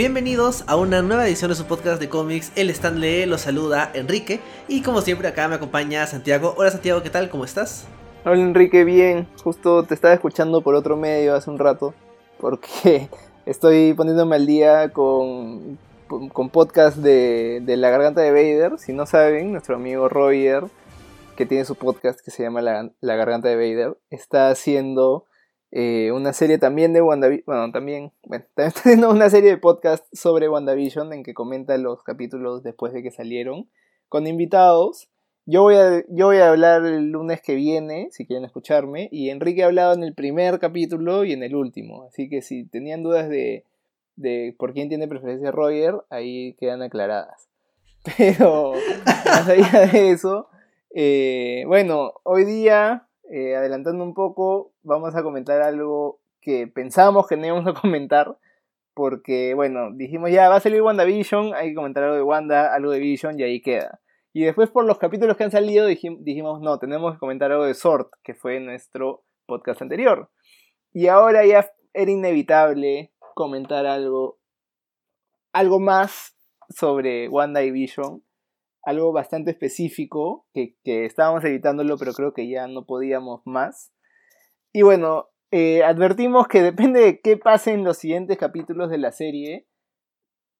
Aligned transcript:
Bienvenidos 0.00 0.64
a 0.66 0.76
una 0.76 1.02
nueva 1.02 1.26
edición 1.26 1.50
de 1.50 1.54
su 1.54 1.66
podcast 1.66 2.00
de 2.00 2.08
cómics. 2.08 2.52
El 2.56 2.70
Stanley 2.70 3.26
los 3.26 3.42
saluda 3.42 3.90
Enrique 3.92 4.40
y 4.66 4.80
como 4.80 5.02
siempre 5.02 5.28
acá 5.28 5.46
me 5.46 5.56
acompaña 5.56 6.06
Santiago. 6.06 6.54
Hola 6.56 6.70
Santiago, 6.70 7.02
¿qué 7.02 7.10
tal? 7.10 7.28
¿Cómo 7.28 7.44
estás? 7.44 7.86
Hola 8.24 8.40
Enrique, 8.40 8.84
bien. 8.84 9.28
Justo 9.44 9.82
te 9.82 9.92
estaba 9.92 10.14
escuchando 10.14 10.62
por 10.62 10.74
otro 10.74 10.96
medio 10.96 11.34
hace 11.34 11.50
un 11.50 11.58
rato 11.58 11.92
porque 12.38 13.10
estoy 13.44 13.92
poniéndome 13.92 14.36
al 14.36 14.46
día 14.46 14.88
con, 14.88 15.76
con 16.32 16.48
podcast 16.48 16.96
de, 16.96 17.60
de 17.62 17.76
La 17.76 17.90
Garganta 17.90 18.22
de 18.22 18.30
Vader. 18.30 18.78
Si 18.78 18.94
no 18.94 19.04
saben, 19.04 19.52
nuestro 19.52 19.76
amigo 19.76 20.08
Roger, 20.08 20.64
que 21.36 21.44
tiene 21.44 21.66
su 21.66 21.74
podcast 21.74 22.20
que 22.24 22.30
se 22.30 22.42
llama 22.42 22.62
La, 22.62 22.88
La 23.02 23.16
Garganta 23.16 23.48
de 23.48 23.56
Vader, 23.56 23.98
está 24.08 24.48
haciendo 24.48 25.26
eh, 25.72 26.10
una 26.12 26.32
serie 26.32 26.58
también 26.58 26.92
de 26.92 27.00
WandaVision, 27.00 27.44
bueno, 27.46 27.72
también, 27.72 28.12
bueno, 28.24 28.44
también 28.54 28.68
está 28.68 28.80
haciendo 28.80 29.10
una 29.10 29.30
serie 29.30 29.50
de 29.50 29.58
podcast 29.58 30.04
sobre 30.12 30.48
WandaVision 30.48 31.12
en 31.12 31.22
que 31.22 31.34
comenta 31.34 31.78
los 31.78 32.02
capítulos 32.02 32.62
después 32.62 32.92
de 32.92 33.02
que 33.02 33.10
salieron, 33.10 33.68
con 34.08 34.26
invitados. 34.26 35.08
Yo 35.46 35.62
voy, 35.62 35.76
a, 35.76 36.04
yo 36.08 36.26
voy 36.26 36.38
a 36.38 36.50
hablar 36.50 36.84
el 36.84 37.10
lunes 37.10 37.40
que 37.40 37.54
viene, 37.54 38.08
si 38.10 38.26
quieren 38.26 38.44
escucharme, 38.44 39.08
y 39.10 39.30
Enrique 39.30 39.62
ha 39.62 39.66
hablado 39.66 39.94
en 39.94 40.02
el 40.02 40.14
primer 40.14 40.58
capítulo 40.58 41.24
y 41.24 41.32
en 41.32 41.42
el 41.42 41.54
último, 41.54 42.04
así 42.04 42.28
que 42.28 42.42
si 42.42 42.66
tenían 42.66 43.02
dudas 43.02 43.28
de, 43.28 43.64
de 44.16 44.54
por 44.58 44.74
quién 44.74 44.88
tiene 44.88 45.08
preferencia 45.08 45.50
Roger, 45.50 45.94
ahí 46.10 46.54
quedan 46.54 46.82
aclaradas. 46.82 47.48
Pero, 48.16 48.72
más 49.04 49.48
allá 49.48 49.86
de 49.86 50.10
eso, 50.10 50.48
eh, 50.94 51.64
bueno, 51.66 52.14
hoy 52.24 52.44
día 52.44 53.08
eh, 53.32 53.56
adelantando 53.56 54.02
un 54.02 54.14
poco, 54.14 54.72
vamos 54.82 55.14
a 55.14 55.22
comentar 55.22 55.62
algo 55.62 56.20
que 56.40 56.66
pensábamos 56.66 57.26
que 57.26 57.36
no 57.36 57.46
íbamos 57.46 57.66
a 57.66 57.74
comentar, 57.80 58.36
porque, 58.94 59.54
bueno, 59.54 59.90
dijimos 59.92 60.30
ya, 60.30 60.48
va 60.48 60.56
a 60.56 60.60
salir 60.60 60.82
WandaVision, 60.82 61.54
hay 61.54 61.68
que 61.70 61.74
comentar 61.74 62.04
algo 62.04 62.16
de 62.16 62.22
Wanda, 62.22 62.74
algo 62.74 62.90
de 62.90 62.98
Vision, 62.98 63.38
y 63.38 63.44
ahí 63.44 63.62
queda. 63.62 64.00
Y 64.32 64.44
después 64.44 64.70
por 64.70 64.84
los 64.84 64.98
capítulos 64.98 65.36
que 65.36 65.44
han 65.44 65.50
salido 65.50 65.86
dijimos, 65.86 66.60
no, 66.60 66.78
tenemos 66.78 67.14
que 67.14 67.18
comentar 67.18 67.50
algo 67.50 67.64
de 67.64 67.74
Sword, 67.74 68.08
que 68.22 68.34
fue 68.34 68.60
nuestro 68.60 69.24
podcast 69.46 69.82
anterior. 69.82 70.30
Y 70.92 71.08
ahora 71.08 71.44
ya 71.44 71.70
era 71.92 72.10
inevitable 72.10 73.12
comentar 73.34 73.86
algo, 73.86 74.38
algo 75.52 75.80
más 75.80 76.36
sobre 76.68 77.28
Wanda 77.28 77.62
y 77.62 77.70
Vision, 77.70 78.22
algo 78.82 79.12
bastante 79.12 79.50
específico, 79.50 80.46
que, 80.54 80.76
estábamos 80.84 81.44
evitándolo, 81.44 81.96
pero 81.98 82.12
creo 82.12 82.32
que 82.32 82.48
ya 82.48 82.66
no 82.66 82.86
podíamos 82.86 83.42
más. 83.44 83.92
Y 84.72 84.82
bueno, 84.82 85.30
eh, 85.50 85.82
advertimos 85.82 86.48
que 86.48 86.62
depende 86.62 87.00
de 87.00 87.20
qué 87.20 87.36
pase 87.36 87.72
en 87.72 87.84
los 87.84 87.98
siguientes 87.98 88.38
capítulos 88.38 88.90
de 88.90 88.98
la 88.98 89.12
serie, 89.12 89.66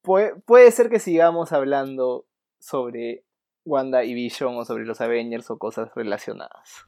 puede, 0.03 0.35
puede 0.47 0.71
ser 0.71 0.91
que 0.91 0.99
sigamos 0.99 1.53
hablando 1.53 2.27
sobre 2.59 3.25
Wanda 3.65 4.05
y 4.05 4.15
Vision 4.15 4.57
o 4.57 4.65
sobre 4.65 4.85
los 4.85 5.01
Avengers 5.01 5.51
o 5.51 5.59
cosas 5.59 5.91
relacionadas. 5.95 6.87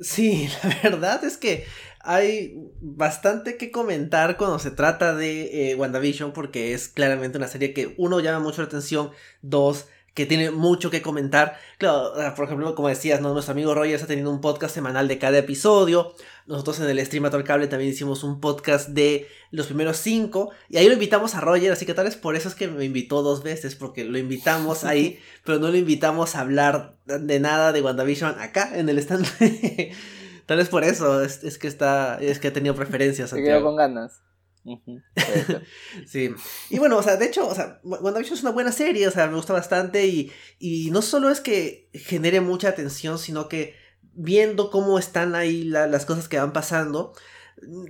Sí, 0.00 0.48
la 0.62 0.90
verdad 0.90 1.24
es 1.24 1.36
que 1.36 1.64
hay 2.00 2.54
bastante 2.80 3.56
que 3.56 3.70
comentar 3.70 4.36
cuando 4.36 4.58
se 4.58 4.70
trata 4.70 5.14
de 5.14 5.70
eh, 5.70 5.74
WandaVision 5.74 6.32
porque 6.32 6.72
es 6.72 6.88
claramente 6.88 7.38
una 7.38 7.48
serie 7.48 7.74
que 7.74 7.94
uno 7.98 8.20
llama 8.20 8.38
mucho 8.38 8.62
la 8.62 8.68
atención, 8.68 9.10
dos 9.42 9.88
que 10.14 10.26
tiene 10.26 10.50
mucho 10.50 10.90
que 10.90 11.02
comentar. 11.02 11.58
Claro, 11.78 12.12
por 12.34 12.46
ejemplo, 12.46 12.74
como 12.74 12.88
decías, 12.88 13.20
¿no? 13.20 13.32
nuestro 13.32 13.52
amigo 13.52 13.74
Roger 13.74 13.94
está 13.94 14.06
teniendo 14.06 14.30
un 14.30 14.40
podcast 14.40 14.74
semanal 14.74 15.06
de 15.08 15.18
cada 15.18 15.38
episodio. 15.38 16.12
Nosotros 16.46 16.80
en 16.80 16.88
el 16.88 17.04
Stream 17.04 17.24
al 17.26 17.44
Cable 17.44 17.68
también 17.68 17.90
hicimos 17.90 18.24
un 18.24 18.40
podcast 18.40 18.88
de 18.88 19.28
los 19.50 19.66
primeros 19.66 19.98
cinco. 19.98 20.50
Y 20.68 20.78
ahí 20.78 20.86
lo 20.86 20.94
invitamos 20.94 21.34
a 21.34 21.40
Roger, 21.40 21.70
así 21.72 21.86
que 21.86 21.94
tal 21.94 22.06
vez 22.06 22.16
por 22.16 22.36
eso 22.36 22.48
es 22.48 22.54
que 22.54 22.68
me 22.68 22.84
invitó 22.84 23.22
dos 23.22 23.42
veces, 23.42 23.76
porque 23.76 24.04
lo 24.04 24.18
invitamos 24.18 24.84
ahí, 24.84 25.20
pero 25.44 25.58
no 25.58 25.68
lo 25.68 25.76
invitamos 25.76 26.34
a 26.34 26.40
hablar 26.40 26.96
de 27.06 27.38
nada 27.40 27.72
de 27.72 27.82
WandaVision 27.82 28.40
acá 28.40 28.76
en 28.76 28.88
el 28.88 28.98
stand. 28.98 29.26
tal 30.46 30.58
vez 30.58 30.68
por 30.68 30.84
eso 30.84 31.22
es, 31.22 31.58
que 31.58 31.68
está, 31.68 32.18
es 32.20 32.38
que 32.38 32.48
ha 32.48 32.52
tenido 32.52 32.74
preferencias. 32.74 33.30
Se 33.30 33.42
quedó 33.42 33.62
con 33.62 33.76
ganas 33.76 34.22
sí. 36.06 36.30
Y 36.70 36.78
bueno, 36.78 36.96
o 36.98 37.02
sea, 37.02 37.16
de 37.16 37.26
hecho, 37.26 37.46
o 37.46 37.54
sea, 37.54 37.80
WandaVision 37.82 38.36
es 38.36 38.42
una 38.42 38.52
buena 38.52 38.72
serie, 38.72 39.08
o 39.08 39.10
sea, 39.10 39.26
me 39.26 39.36
gusta 39.36 39.52
bastante 39.52 40.06
y, 40.06 40.32
y 40.58 40.90
no 40.90 41.02
solo 41.02 41.30
es 41.30 41.40
que 41.40 41.88
genere 41.92 42.40
mucha 42.40 42.68
atención, 42.68 43.18
sino 43.18 43.48
que 43.48 43.74
viendo 44.02 44.70
cómo 44.70 44.98
están 44.98 45.34
ahí 45.34 45.64
las 45.64 46.04
cosas 46.04 46.28
que 46.28 46.38
van 46.38 46.52
pasando, 46.52 47.12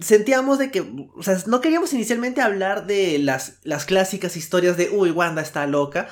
sentíamos 0.00 0.58
de 0.58 0.70
que, 0.70 0.80
o 1.16 1.22
sea, 1.22 1.38
no 1.46 1.60
queríamos 1.60 1.92
inicialmente 1.92 2.40
hablar 2.40 2.86
de 2.86 3.18
las, 3.18 3.58
las 3.62 3.84
clásicas 3.84 4.36
historias 4.36 4.76
de, 4.76 4.90
uy, 4.90 5.10
Wanda 5.10 5.42
está 5.42 5.66
loca, 5.66 6.08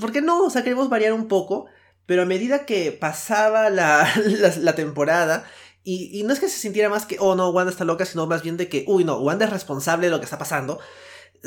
porque 0.00 0.22
no, 0.22 0.44
o 0.44 0.50
sea, 0.50 0.62
queremos 0.62 0.88
variar 0.88 1.12
un 1.12 1.28
poco, 1.28 1.66
pero 2.06 2.22
a 2.22 2.26
medida 2.26 2.66
que 2.66 2.92
pasaba 2.92 3.70
la, 3.70 4.08
la 4.60 4.74
temporada 4.74 5.44
y, 5.92 6.22
no 6.24 6.32
es 6.32 6.40
que 6.40 6.48
se 6.48 6.58
sintiera 6.58 6.88
más 6.88 7.06
que, 7.06 7.16
oh 7.18 7.34
no, 7.34 7.50
Wanda 7.50 7.72
está 7.72 7.84
loca, 7.84 8.04
sino 8.04 8.26
más 8.26 8.42
bien 8.42 8.56
de 8.56 8.68
que, 8.68 8.84
uy, 8.86 9.04
no, 9.04 9.18
Wanda 9.18 9.46
es 9.46 9.50
responsable 9.50 10.06
de 10.06 10.10
lo 10.10 10.20
que 10.20 10.24
está 10.24 10.38
pasando. 10.38 10.78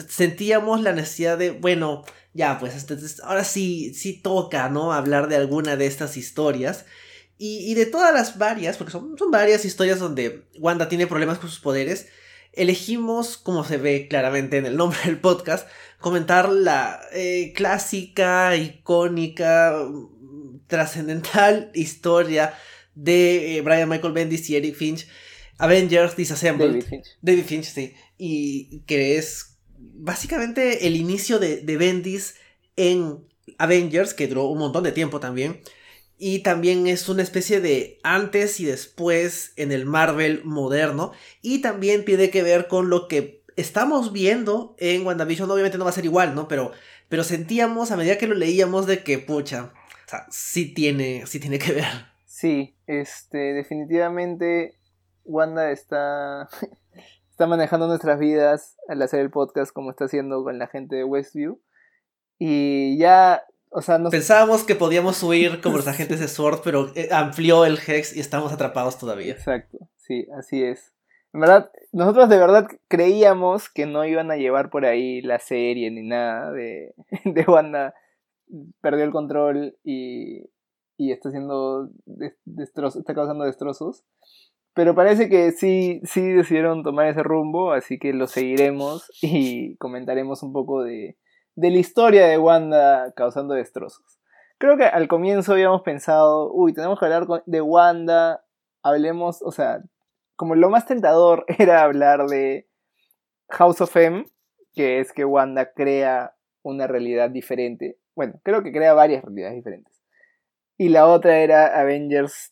Sentíamos 0.10 0.82
la 0.82 0.92
necesidad 0.92 1.38
de, 1.38 1.52
bueno, 1.52 2.04
ya, 2.34 2.60
pues 2.60 2.76
este, 2.76 2.98
ahora 3.24 3.44
sí, 3.44 3.94
sí 3.94 4.14
toca, 4.14 4.70
¿no? 4.70 4.92
Hablar 4.92 5.28
de 5.30 5.36
alguna 5.36 5.76
de 5.76 5.86
estas 5.86 6.18
historias. 6.18 6.86
Y, 7.38 7.74
de 7.74 7.86
todas 7.86 8.14
las 8.14 8.38
varias, 8.38 8.78
porque 8.78 8.92
son, 8.92 9.18
son 9.18 9.30
varias 9.30 9.66
historias 9.66 10.00
donde 10.00 10.48
Wanda 10.60 10.88
tiene 10.88 11.08
problemas 11.08 11.40
con 11.40 11.50
sus 11.50 11.60
poderes, 11.60 12.08
elegimos, 12.54 13.38
como 13.38 13.66
se 13.66 13.78
ve 13.78 14.08
claramente 14.08 14.58
en 14.58 14.66
el 14.66 14.78
nombre 14.78 15.00
del 15.06 15.20
podcast, 15.20 15.68
comentar 16.00 16.50
la 16.50 17.02
eh, 17.12 17.52
clásica, 17.54 18.56
icónica, 18.56 19.76
trascendental 20.68 21.70
historia 21.76 22.54
de 22.96 23.58
eh, 23.58 23.62
Brian 23.62 23.90
Michael 23.90 24.14
Bendis 24.14 24.50
y 24.50 24.56
Eric 24.56 24.76
Finch, 24.76 25.08
Avengers 25.58 26.16
Disassembled. 26.16 26.72
David 26.72 26.86
Finch. 26.88 27.08
David 27.22 27.44
Finch, 27.46 27.66
sí. 27.66 27.94
Y 28.18 28.82
que 28.86 29.18
es 29.18 29.58
básicamente 29.78 30.88
el 30.88 30.96
inicio 30.96 31.40
de, 31.40 31.58
de 31.58 31.78
Bendis 31.78 32.36
en 32.76 33.26
Avengers, 33.58 34.14
que 34.14 34.28
duró 34.28 34.46
un 34.46 34.60
montón 34.60 34.84
de 34.84 34.92
tiempo 34.92 35.20
también. 35.20 35.62
Y 36.18 36.40
también 36.40 36.88
es 36.88 37.10
una 37.10 37.24
especie 37.24 37.60
de 37.60 38.00
antes 38.04 38.60
y 38.60 38.66
después 38.66 39.54
en 39.58 39.72
el 39.72 39.86
Marvel 39.86 40.42
moderno. 40.46 41.12
Y 41.42 41.60
también 41.60 42.06
tiene 42.06 42.30
que 42.30 42.44
ver 42.44 42.68
con 42.68 42.90
lo 42.90 43.08
que 43.08 43.44
estamos 43.56 44.14
viendo 44.14 44.76
en 44.80 45.06
WandaVision. 45.06 45.50
Obviamente 45.50 45.78
no 45.78 45.84
va 45.84 45.90
a 45.90 45.94
ser 45.94 46.06
igual, 46.06 46.36
¿no? 46.36 46.48
Pero, 46.48 46.72
pero 47.10 47.24
sentíamos 47.24 47.92
a 47.92 47.98
medida 47.98 48.18
que 48.18 48.28
lo 48.28 48.36
leíamos 48.36 48.88
de 48.88 49.04
que, 49.04 49.20
pucha, 49.20 49.74
o 50.06 50.10
sea, 50.10 50.26
sí 50.30 50.74
tiene, 50.74 51.26
sí 51.28 51.40
tiene 51.40 51.60
que 51.60 51.74
ver. 51.74 51.86
Sí, 52.26 52.73
este, 52.88 53.54
definitivamente 53.54 54.78
Wanda 55.26 55.72
está, 55.72 56.48
está 57.32 57.48
manejando 57.48 57.88
nuestras 57.88 58.20
vidas 58.20 58.78
al 58.88 59.02
hacer 59.02 59.20
el 59.20 59.32
podcast 59.32 59.72
como 59.72 59.92
está 59.92 60.06
haciendo 60.06 60.44
con 60.44 60.58
la 60.60 60.68
gente 60.68 60.96
de 60.96 61.04
Westview. 61.04 61.60
Y 62.40 62.98
ya, 62.98 63.44
o 63.70 63.82
sea, 63.82 63.98
nos... 63.98 64.12
Pensábamos 64.12 64.64
que 64.64 64.76
podíamos 64.76 65.22
huir 65.24 65.62
como 65.64 65.78
los 65.78 65.88
agentes 65.88 66.20
de 66.20 66.28
Sword, 66.28 66.62
pero 66.64 66.92
eh, 66.96 67.10
amplió 67.12 67.66
el 67.66 67.78
Hex 67.78 68.16
y 68.16 68.20
estamos 68.20 68.52
atrapados 68.52 68.98
todavía. 68.98 69.34
Exacto, 69.34 69.78
sí, 69.98 70.28
así 70.38 70.64
es. 70.64 70.94
En 71.34 71.40
verdad, 71.40 71.72
nosotros 71.92 72.30
de 72.30 72.38
verdad 72.38 72.68
creíamos 72.88 73.70
que 73.70 73.88
no 73.88 74.06
iban 74.06 74.30
a 74.30 74.36
llevar 74.36 74.70
por 74.70 74.86
ahí 74.86 75.22
la 75.22 75.40
serie 75.40 75.90
ni 75.90 76.04
nada 76.04 76.52
de, 76.52 76.94
de 77.26 77.44
Wanda. 77.44 77.96
Perdió 78.82 79.04
el 79.04 79.12
control 79.12 79.76
y, 79.84 80.44
y 80.98 81.12
está 81.12 81.30
haciendo 81.30 81.90
destrozos, 82.46 83.00
está 83.02 83.14
causando 83.14 83.46
destrozos. 83.46 84.04
Pero 84.76 84.96
parece 84.96 85.30
que 85.30 85.52
sí, 85.52 86.02
sí 86.04 86.32
decidieron 86.32 86.82
tomar 86.82 87.08
ese 87.08 87.22
rumbo, 87.22 87.74
así 87.74 88.00
que 88.00 88.12
lo 88.12 88.28
seguiremos 88.28 89.12
y 89.22 89.78
comentaremos 89.78 90.42
un 90.42 90.52
poco 90.52 90.84
de, 90.84 91.18
de 91.56 91.70
la 91.70 91.78
historia 91.78 92.26
de 92.26 92.40
Wanda 92.40 93.14
causando 93.16 93.54
destrozos. 93.54 94.20
Creo 94.58 94.78
que 94.78 94.86
al 94.86 95.08
comienzo 95.08 95.54
habíamos 95.54 95.82
pensado, 95.82 96.52
uy, 96.52 96.74
tenemos 96.74 97.00
que 97.00 97.06
hablar 97.06 97.28
de 97.46 97.62
Wanda, 97.62 98.44
hablemos, 98.82 99.42
o 99.44 99.52
sea, 99.52 99.84
como 100.36 100.56
lo 100.56 100.70
más 100.70 100.86
tentador 100.86 101.46
era 101.60 101.84
hablar 101.84 102.26
de 102.28 102.68
House 103.50 103.82
of 103.82 103.96
M, 103.96 104.26
que 104.74 105.00
es 105.00 105.14
que 105.14 105.26
Wanda 105.26 105.72
crea 105.74 106.36
una 106.64 106.88
realidad 106.88 107.30
diferente. 107.30 108.00
Bueno, 108.16 108.40
creo 108.44 108.64
que 108.64 108.72
crea 108.72 108.94
varias 108.94 109.24
realidades 109.24 109.56
diferentes. 109.56 109.93
Y 110.78 110.90
la 110.90 111.08
otra 111.08 111.40
era 111.40 111.80
Avengers 111.80 112.52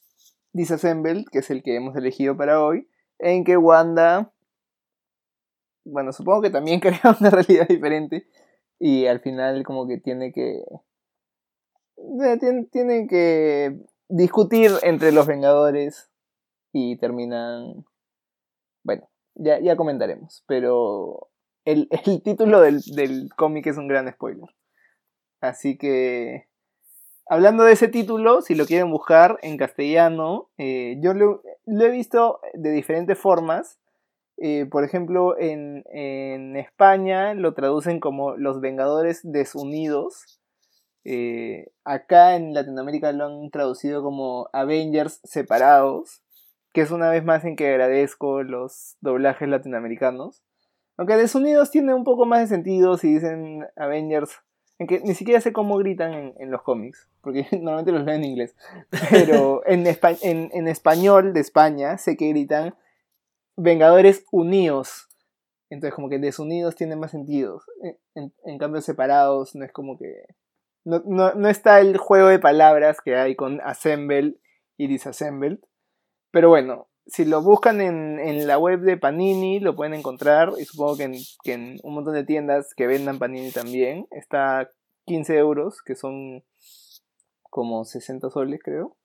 Disassembled, 0.54 1.26
que 1.32 1.40
es 1.40 1.50
el 1.50 1.64
que 1.64 1.76
hemos 1.76 1.96
elegido 1.96 2.36
para 2.38 2.64
hoy, 2.64 2.88
en 3.20 3.44
que 3.44 3.58
Wanda, 3.58 4.34
bueno, 5.86 6.12
supongo 6.12 6.42
que 6.42 6.50
también 6.50 6.80
crea 6.82 7.16
una 7.20 7.30
realidad 7.30 7.68
diferente 7.68 8.28
y 8.80 9.06
al 9.06 9.20
final 9.22 9.64
como 9.64 9.88
que 9.88 9.98
tiene 9.98 10.32
que... 10.32 10.64
Tiene, 12.72 13.08
que 13.08 13.78
discutir 14.10 14.72
entre 14.82 15.12
los 15.12 15.28
Vengadores 15.28 16.10
y 16.74 16.98
terminan... 16.98 17.86
Bueno, 18.84 19.08
ya, 19.36 19.60
ya 19.60 19.76
comentaremos, 19.76 20.44
pero 20.48 21.30
el, 21.66 21.90
título 22.24 22.62
del, 22.62 23.30
cómic 23.38 23.68
es 23.68 23.78
un 23.78 23.88
gran 23.88 24.12
spoiler. 24.12 24.50
Así 25.42 25.78
que, 25.78 26.48
hablando 27.32 27.64
de 27.64 27.72
ese 27.72 27.88
título, 27.88 28.42
si 28.42 28.56
lo 28.56 28.66
quieren 28.66 28.92
buscar 28.92 29.40
en 29.42 29.56
castellano, 29.56 30.50
eh, 30.58 30.98
yo 31.00 31.14
lo, 31.14 31.42
he 31.66 31.90
visto 31.90 32.42
de 32.54 32.72
diferentes 32.72 33.18
formas. 33.18 33.80
Eh, 34.36 34.66
por 34.66 34.84
ejemplo, 34.84 35.40
en, 35.40 35.86
en, 35.94 36.58
España 36.58 37.34
lo 37.34 37.54
traducen 37.54 38.02
como 38.02 38.36
Los 38.36 38.60
Vengadores 38.60 39.22
Desunidos. 39.24 40.42
Eh, 41.06 41.72
acá 41.86 42.36
en 42.36 42.54
Latinoamérica 42.54 43.14
lo 43.14 43.28
han 43.28 43.50
traducido 43.50 44.04
como 44.04 44.50
Avengers 44.52 45.22
Separados, 45.24 46.22
que 46.74 46.82
es 46.82 46.92
una 46.92 47.10
vez 47.10 47.24
más 47.24 47.46
en 47.46 47.56
que 47.56 47.70
agradezco 47.70 48.44
los 48.44 48.98
doblajes 49.00 49.48
latinoamericanos. 49.48 50.44
Aunque 50.98 51.16
Desunidos 51.16 51.72
tiene 51.72 51.94
un 51.94 52.04
poco 52.04 52.26
más 52.26 52.42
de 52.42 52.48
sentido 52.48 52.98
si 52.98 53.14
dicen 53.14 53.66
Avengers, 53.78 54.42
ni 55.04 55.16
siquiera 55.16 55.42
sé 55.42 55.54
cómo 55.54 55.78
gritan 55.78 56.34
en, 56.38 56.52
los 56.52 56.62
cómics, 56.62 57.10
porque 57.22 57.46
normalmente 57.52 57.92
los 57.92 58.04
leo 58.04 58.16
en 58.16 58.26
inglés. 58.26 58.56
Pero 59.10 59.62
en, 59.66 59.86
en, 59.88 60.68
español 60.68 61.34
de 61.34 61.40
España 61.40 61.98
sé 61.98 62.18
que 62.18 62.30
gritan 62.30 62.76
Vengadores 63.58 64.26
Unidos. 64.32 65.08
Entonces 65.70 65.94
como 65.94 66.10
que 66.10 66.20
desunidos 66.20 66.76
tiene 66.76 66.96
más 66.96 67.12
sentido. 67.12 67.62
En, 68.16 68.58
cambio 68.58 68.82
separados 68.82 69.56
no 69.56 69.66
es 69.66 69.72
como 69.72 69.98
que... 69.98 70.26
No, 70.84 71.02
no, 71.06 71.48
está 71.48 71.80
el 71.80 71.98
juego 71.98 72.28
de 72.28 72.40
palabras 72.40 73.02
que 73.02 73.16
hay 73.16 73.36
con 73.36 73.62
assemble 73.62 74.36
y 74.78 74.88
disassembled. 74.88 75.60
Pero 76.32 76.50
bueno, 76.50 76.88
si 77.08 77.26
lo 77.26 77.42
buscan 77.42 77.82
en, 77.82 78.48
la 78.48 78.58
web 78.58 78.82
de 78.82 78.98
Panini, 78.98 79.60
lo 79.60 79.76
pueden 79.76 79.94
encontrar. 79.94 80.54
Y 80.58 80.66
supongo 80.66 80.98
que 80.98 81.54
en, 81.54 81.80
un 81.84 81.94
montón 81.94 82.14
de 82.14 82.24
tiendas 82.24 82.74
que 82.76 82.88
vendan 82.88 83.20
Panini 83.20 83.52
también. 83.52 84.08
Está 84.12 84.70
15 85.06 85.38
euros, 85.38 85.82
que 85.82 85.96
son 85.96 86.44
como 87.44 87.84
60 87.86 88.30
soles, 88.30 88.62
creo. 88.64 88.96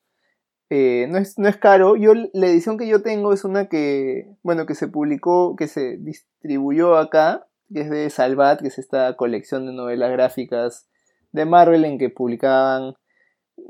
Eh, 0.68 1.06
no, 1.08 1.18
es, 1.18 1.38
no 1.38 1.48
es 1.48 1.56
caro. 1.56 1.96
Yo, 1.96 2.12
la 2.32 2.46
edición 2.46 2.76
que 2.76 2.88
yo 2.88 3.02
tengo 3.02 3.32
es 3.32 3.44
una 3.44 3.68
que, 3.68 4.28
bueno, 4.42 4.66
que 4.66 4.74
se 4.74 4.88
publicó, 4.88 5.56
que 5.56 5.68
se 5.68 5.96
distribuyó 5.96 6.96
acá, 6.96 7.46
que 7.72 7.82
es 7.82 7.90
de 7.90 8.10
Salvat, 8.10 8.60
que 8.60 8.68
es 8.68 8.78
esta 8.78 9.16
colección 9.16 9.66
de 9.66 9.72
novelas 9.72 10.10
gráficas 10.12 10.88
de 11.32 11.44
Marvel 11.44 11.84
en 11.84 11.98
que 11.98 12.10
publicaban 12.10 12.94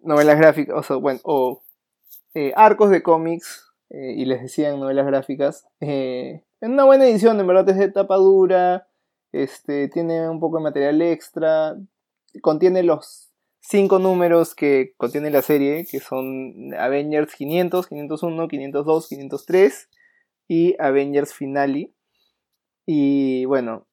novelas 0.02 0.38
gráficas, 0.38 0.76
o, 0.76 0.82
sea, 0.82 0.96
bueno, 0.96 1.20
o 1.24 1.62
eh, 2.34 2.52
arcos 2.56 2.90
de 2.90 3.02
cómics 3.02 3.65
eh, 3.90 4.14
y 4.16 4.24
les 4.24 4.42
decían 4.42 4.80
novelas 4.80 5.06
gráficas. 5.06 5.66
Eh, 5.80 6.42
en 6.60 6.72
una 6.72 6.84
buena 6.84 7.06
edición, 7.06 7.38
en 7.40 7.46
verdad 7.46 7.68
es 7.68 7.76
de 7.76 7.90
tapa 7.90 8.16
dura, 8.16 8.88
este, 9.32 9.88
tiene 9.88 10.28
un 10.28 10.40
poco 10.40 10.58
de 10.58 10.64
material 10.64 11.02
extra, 11.02 11.76
contiene 12.40 12.82
los 12.82 13.30
cinco 13.60 13.98
números 13.98 14.54
que 14.54 14.94
contiene 14.96 15.30
la 15.30 15.42
serie, 15.42 15.86
que 15.90 16.00
son 16.00 16.74
Avengers 16.78 17.34
500, 17.34 17.88
501, 17.88 18.48
502, 18.48 19.08
503 19.08 19.88
y 20.48 20.76
Avengers 20.78 21.34
Finale. 21.34 21.92
Y 22.86 23.44
bueno, 23.46 23.85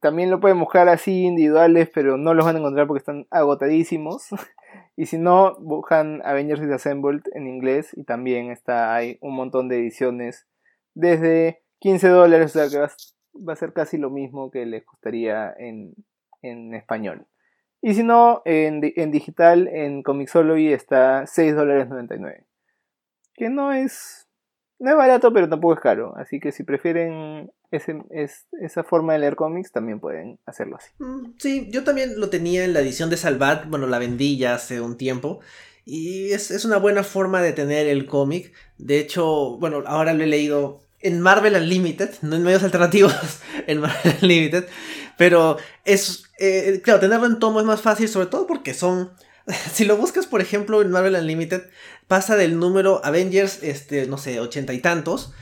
también 0.00 0.30
lo 0.30 0.40
pueden 0.40 0.60
buscar 0.60 0.88
así 0.88 1.24
individuales, 1.24 1.90
pero 1.92 2.16
no 2.16 2.34
los 2.34 2.44
van 2.44 2.56
a 2.56 2.58
encontrar 2.58 2.86
porque 2.86 2.98
están 2.98 3.26
agotadísimos. 3.30 4.28
Y 4.96 5.06
si 5.06 5.16
no, 5.16 5.56
buscan 5.60 6.20
Avengers 6.24 6.60
Disassembled 6.60 7.22
en 7.32 7.46
inglés 7.46 7.96
y 7.96 8.04
también 8.04 8.50
está 8.50 8.94
hay 8.94 9.16
un 9.22 9.34
montón 9.34 9.68
de 9.68 9.78
ediciones 9.78 10.46
desde 10.94 11.62
15 11.78 12.08
dólares, 12.08 12.54
o 12.54 12.58
sea 12.58 12.68
que 12.68 12.78
va, 12.78 13.52
a 13.52 13.56
ser 13.56 13.72
casi 13.72 13.96
lo 13.96 14.10
mismo 14.10 14.50
que 14.50 14.66
les 14.66 14.84
costaría 14.84 15.54
en, 15.56 15.94
español. 16.74 17.26
Y 17.80 17.94
si 17.94 18.02
no, 18.02 18.42
en, 18.44 18.80
en 18.82 19.10
digital, 19.10 19.68
en 19.68 20.02
Comixology 20.02 20.72
está 20.72 21.26
6 21.26 21.54
dólares 21.54 21.88
99. 21.88 22.44
Que 23.34 23.48
no 23.48 23.72
es 23.72 24.27
no 24.78 24.90
es 24.90 24.96
barato, 24.96 25.32
pero 25.32 25.48
tampoco 25.48 25.74
es 25.74 25.80
caro. 25.80 26.14
Así 26.16 26.40
que 26.40 26.52
si 26.52 26.62
prefieren 26.62 27.50
ese, 27.70 28.02
es, 28.10 28.46
esa 28.60 28.84
forma 28.84 29.12
de 29.12 29.20
leer 29.20 29.36
cómics, 29.36 29.72
también 29.72 30.00
pueden 30.00 30.38
hacerlo 30.46 30.76
así. 30.76 30.90
Mm, 30.98 31.34
sí, 31.38 31.68
yo 31.70 31.84
también 31.84 32.18
lo 32.20 32.30
tenía 32.30 32.64
en 32.64 32.72
la 32.72 32.80
edición 32.80 33.10
de 33.10 33.16
Salvat. 33.16 33.68
Bueno, 33.68 33.86
la 33.86 33.98
vendí 33.98 34.38
ya 34.38 34.54
hace 34.54 34.80
un 34.80 34.96
tiempo. 34.96 35.40
Y 35.84 36.32
es, 36.32 36.50
es 36.50 36.64
una 36.64 36.76
buena 36.76 37.02
forma 37.02 37.42
de 37.42 37.52
tener 37.52 37.86
el 37.86 38.06
cómic. 38.06 38.52
De 38.76 38.98
hecho, 38.98 39.56
bueno, 39.58 39.82
ahora 39.86 40.12
lo 40.12 40.22
he 40.22 40.26
leído 40.26 40.80
en 41.00 41.20
Marvel 41.20 41.54
Unlimited, 41.54 42.10
no 42.22 42.36
en 42.36 42.42
medios 42.42 42.62
alternativos, 42.62 43.14
en 43.66 43.80
Marvel 43.80 44.14
Unlimited. 44.22 44.66
Pero 45.16 45.56
es, 45.84 46.24
eh, 46.38 46.80
claro, 46.84 47.00
tenerlo 47.00 47.26
en 47.26 47.38
tomo 47.38 47.60
es 47.60 47.66
más 47.66 47.80
fácil, 47.80 48.08
sobre 48.08 48.26
todo 48.26 48.46
porque 48.46 48.74
son 48.74 49.10
si 49.72 49.84
lo 49.84 49.96
buscas, 49.96 50.26
por 50.26 50.40
ejemplo, 50.40 50.82
en 50.82 50.90
Marvel 50.90 51.14
Unlimited, 51.14 51.62
pasa 52.06 52.36
del 52.36 52.58
número 52.58 53.00
Avengers, 53.04 53.62
este, 53.62 54.06
no 54.06 54.18
sé, 54.18 54.40
ochenta 54.40 54.72
y 54.72 54.80
tantos, 54.80 55.32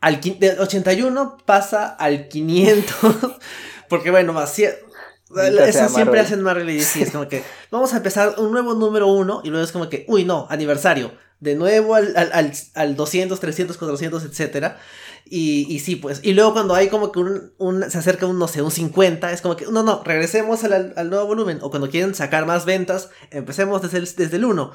al 0.00 0.20
de 0.20 0.56
81 0.58 1.38
pasa 1.46 1.88
al 1.88 2.28
500, 2.28 3.16
porque 3.88 4.10
bueno, 4.10 4.38
así, 4.38 4.64
eso 4.64 5.88
siempre 5.88 6.20
hacen 6.20 6.42
Marvel 6.42 6.68
y 6.70 6.76
DC, 6.76 7.02
es 7.02 7.10
como 7.10 7.28
que 7.28 7.42
vamos 7.70 7.94
a 7.94 7.98
empezar 7.98 8.34
un 8.38 8.52
nuevo 8.52 8.74
número 8.74 9.06
uno 9.06 9.40
y 9.44 9.48
luego 9.48 9.64
es 9.64 9.72
como 9.72 9.88
que, 9.88 10.04
uy, 10.08 10.24
no, 10.24 10.46
aniversario, 10.50 11.12
de 11.40 11.54
nuevo 11.54 11.94
al, 11.94 12.14
al, 12.16 12.52
al 12.74 12.96
200, 12.96 13.40
300, 13.40 13.76
400, 13.76 14.24
etcétera. 14.24 14.78
Y, 15.26 15.66
y, 15.74 15.80
sí, 15.80 15.96
pues. 15.96 16.20
Y 16.22 16.34
luego 16.34 16.52
cuando 16.52 16.74
hay 16.74 16.88
como 16.88 17.10
que 17.10 17.18
un, 17.18 17.90
se 17.90 17.98
acerca 17.98 18.26
un, 18.26 18.38
no 18.38 18.46
sé, 18.46 18.62
un 18.62 18.70
50, 18.70 19.32
es 19.32 19.40
como 19.40 19.56
que, 19.56 19.66
no, 19.66 19.82
no, 19.82 20.02
regresemos 20.04 20.64
al, 20.64 20.92
al 20.96 21.10
nuevo 21.10 21.26
volumen. 21.26 21.58
O 21.62 21.70
cuando 21.70 21.88
quieren 21.88 22.14
sacar 22.14 22.46
más 22.46 22.66
ventas, 22.66 23.08
empecemos 23.30 23.82
desde 23.82 23.98
el, 23.98 24.04
desde 24.04 24.36
el 24.36 24.44
1. 24.44 24.72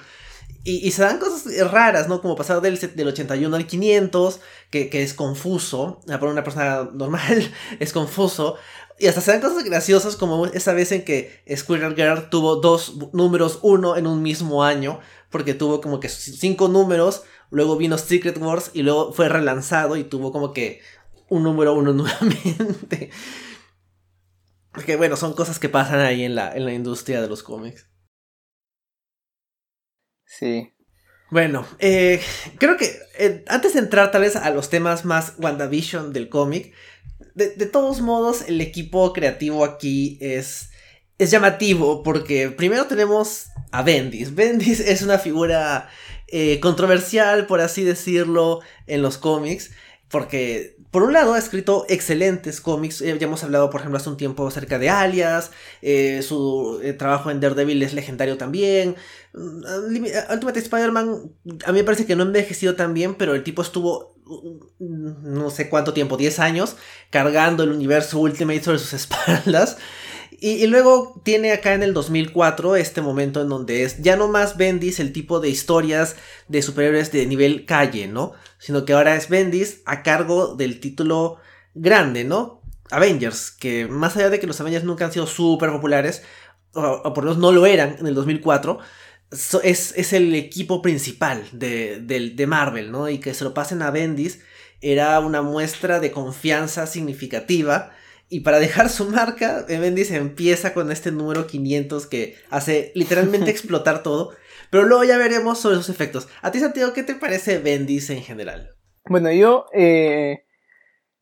Y, 0.66 0.92
se 0.92 1.02
dan 1.02 1.20
cosas 1.20 1.72
raras, 1.72 2.10
¿no? 2.10 2.22
Como 2.22 2.36
pasar 2.36 2.62
del, 2.62 2.78
del 2.78 3.08
81 3.08 3.56
al 3.56 3.66
500, 3.66 4.40
que, 4.70 4.90
que 4.90 5.04
es 5.04 5.14
confuso. 5.14 6.02
Para 6.06 6.28
una 6.28 6.44
persona 6.44 6.90
normal 6.94 7.52
es 7.80 7.94
confuso. 7.94 8.58
Y 9.00 9.08
hasta 9.08 9.22
se 9.22 9.32
dan 9.32 9.42
cosas 9.42 9.64
graciosas 9.64 10.18
como 10.18 10.46
esa 10.48 10.74
vez 10.74 10.92
en 10.92 11.06
que 11.06 11.42
Squirrel 11.56 11.96
Girl 11.96 12.30
tuvo 12.30 12.58
dos 12.58 12.96
números 13.14 13.60
uno 13.62 13.96
en 13.96 14.06
un 14.06 14.22
mismo 14.22 14.64
año. 14.64 15.00
Porque 15.30 15.54
tuvo 15.54 15.80
como 15.80 16.00
que 16.00 16.10
cinco 16.10 16.68
números 16.68 17.24
Luego 17.52 17.78
vino 17.78 17.98
Secret 17.98 18.38
Wars 18.38 18.72
y 18.74 18.84
luego 18.84 19.12
fue 19.14 19.30
relanzado 19.30 19.98
y 19.98 20.04
tuvo 20.04 20.32
como 20.32 20.54
que 20.54 20.82
un 21.30 21.44
número 21.44 21.74
uno 21.74 21.94
nuevamente. 21.94 23.10
Porque 24.72 24.96
bueno, 24.96 25.16
son 25.16 25.34
cosas 25.34 25.60
que 25.60 25.70
pasan 25.70 26.00
ahí 26.00 26.24
en 26.24 26.36
la, 26.36 26.56
en 26.56 26.66
la 26.66 26.74
industria 26.74 27.22
de 27.22 27.28
los 27.28 27.44
cómics. 27.44 27.88
Sí. 30.26 30.74
Bueno, 31.32 31.66
eh, 31.80 32.22
creo 32.58 32.78
que 32.78 32.92
eh, 33.18 33.44
antes 33.48 33.74
de 33.74 33.80
entrar 33.80 34.12
tal 34.12 34.22
vez 34.22 34.36
a 34.36 34.50
los 34.52 34.70
temas 34.70 35.06
más 35.06 35.34
WandaVision 35.38 36.12
del 36.14 36.30
cómic, 36.30 36.74
de, 37.36 37.50
de, 37.56 37.66
todos 37.66 38.02
modos 38.02 38.44
el 38.48 38.62
equipo 38.62 39.14
creativo 39.14 39.64
aquí 39.64 40.18
es, 40.22 40.72
es 41.18 41.30
llamativo 41.30 42.02
porque 42.02 42.50
primero 42.50 42.86
tenemos 42.86 43.48
a 43.72 43.84
Bendis. 43.84 44.34
Bendis 44.34 44.80
es 44.80 45.02
una 45.02 45.20
figura 45.20 45.90
eh, 46.32 46.60
controversial, 46.60 47.46
por 47.46 47.62
así 47.62 47.84
decirlo, 47.84 48.62
en 48.88 49.02
los 49.02 49.18
cómics. 49.18 49.72
Porque, 50.10 50.76
por 50.90 51.04
un 51.04 51.14
lado, 51.14 51.34
ha 51.34 51.38
escrito 51.38 51.86
excelentes 51.88 52.62
cómics. 52.62 53.02
Eh, 53.02 53.16
ya 53.20 53.28
hemos 53.28 53.44
hablado, 53.44 53.70
por 53.70 53.82
ejemplo, 53.82 53.98
hace 53.98 54.10
un 54.10 54.18
tiempo 54.18 54.48
acerca 54.48 54.80
de 54.80 54.90
Alias. 54.90 55.52
Eh, 55.82 56.22
su 56.24 56.82
trabajo 56.98 57.30
en 57.30 57.40
Daredevil 57.40 57.84
es 57.84 57.94
legendario 57.94 58.38
también. 58.38 58.96
Mm, 59.34 60.04
Ultimate 60.34 60.60
Spider-Man, 60.60 61.32
a 61.66 61.72
mí 61.72 61.80
me 61.80 61.84
parece 61.84 62.06
que 62.08 62.16
no 62.16 62.24
ha 62.24 62.28
envejecido 62.28 62.76
tan 62.76 62.94
bien, 62.94 63.16
pero 63.16 63.36
el 63.36 63.44
tipo 63.44 63.62
estuvo 63.62 64.16
mm, 64.80 65.34
no 65.36 65.52
sé 65.52 65.70
cuánto 65.70 65.94
tiempo, 65.94 66.18
10 66.18 66.40
años, 66.40 66.76
cargando 67.12 67.64
el 67.64 67.72
universo 67.72 68.20
Ultimate 68.20 68.64
sobre 68.64 68.80
sus 68.80 68.94
espaldas. 69.02 69.78
Y, 70.42 70.68
luego 70.68 71.22
tiene 71.24 71.52
acá 71.52 71.74
en 71.74 71.84
el 71.84 71.94
2004 71.94 72.76
este 72.76 73.02
momento 73.02 73.42
en 73.42 73.50
donde 73.50 73.84
es 73.84 74.02
ya 74.02 74.16
no 74.16 74.28
más 74.28 74.58
Bendis 74.58 75.00
el 75.00 75.12
tipo 75.12 75.40
de 75.40 75.50
historias 75.50 76.16
de 76.48 76.62
superhéroes 76.62 77.12
de 77.12 77.26
nivel 77.26 77.66
calle, 77.66 78.08
¿no? 78.08 78.34
Sino 78.58 78.86
que 78.86 78.94
ahora 78.94 79.16
es 79.16 79.30
Bendis 79.30 79.82
a 79.86 80.04
cargo 80.04 80.56
del 80.56 80.80
título 80.80 81.38
grande, 81.74 82.24
¿no? 82.24 82.62
Avengers, 82.92 83.52
que 83.52 83.88
más 83.88 84.16
allá 84.16 84.30
de 84.30 84.40
que 84.40 84.48
los 84.48 84.60
Avengers 84.62 84.86
nunca 84.86 85.06
han 85.06 85.12
sido 85.12 85.28
súper 85.28 85.72
populares, 85.72 86.24
o, 86.74 87.14
por 87.14 87.24
lo 87.24 87.32
menos 87.32 87.38
no 87.38 87.52
lo 87.52 87.66
eran 87.66 87.98
en 88.00 88.08
el 88.08 88.16
2004, 88.16 88.80
es, 89.64 89.94
es, 89.96 90.14
el 90.14 90.34
equipo 90.34 90.82
principal 90.82 91.44
de, 91.52 92.00
de 92.00 92.48
Marvel, 92.48 92.92
¿no? 92.92 93.10
Y 93.10 93.20
que 93.20 93.34
se 93.34 93.44
lo 93.44 93.54
pasen 93.54 93.82
a 93.82 93.92
Bendis 93.92 94.40
era 94.82 95.20
una 95.20 95.42
muestra 95.42 96.00
de 96.00 96.12
confianza 96.12 96.88
significativa 96.88 97.92
y 98.30 98.42
para 98.42 98.60
dejar 98.60 98.90
su 98.90 99.06
marca, 99.06 99.66
Bendis 99.68 100.12
empieza 100.12 100.74
con 100.74 100.92
este 100.92 101.12
número 101.12 101.48
500 101.48 102.06
que 102.06 102.36
hace 102.52 102.92
literalmente 102.94 103.50
explotar 103.52 104.04
todo. 104.04 104.32
Pero 104.70 104.84
luego 104.84 105.04
ya 105.04 105.18
veremos 105.18 105.58
sobre 105.58 105.78
sus 105.78 105.90
efectos. 105.90 106.28
¿A 106.44 106.52
ti, 106.52 106.60
Santiago, 106.60 106.94
qué 106.94 107.02
te 107.02 107.16
parece 107.16 107.58
Bendis 107.58 108.12
en 108.12 108.22
general? 108.22 108.76
Bueno, 109.06 109.32
yo, 109.32 109.66
eh, 109.74 110.46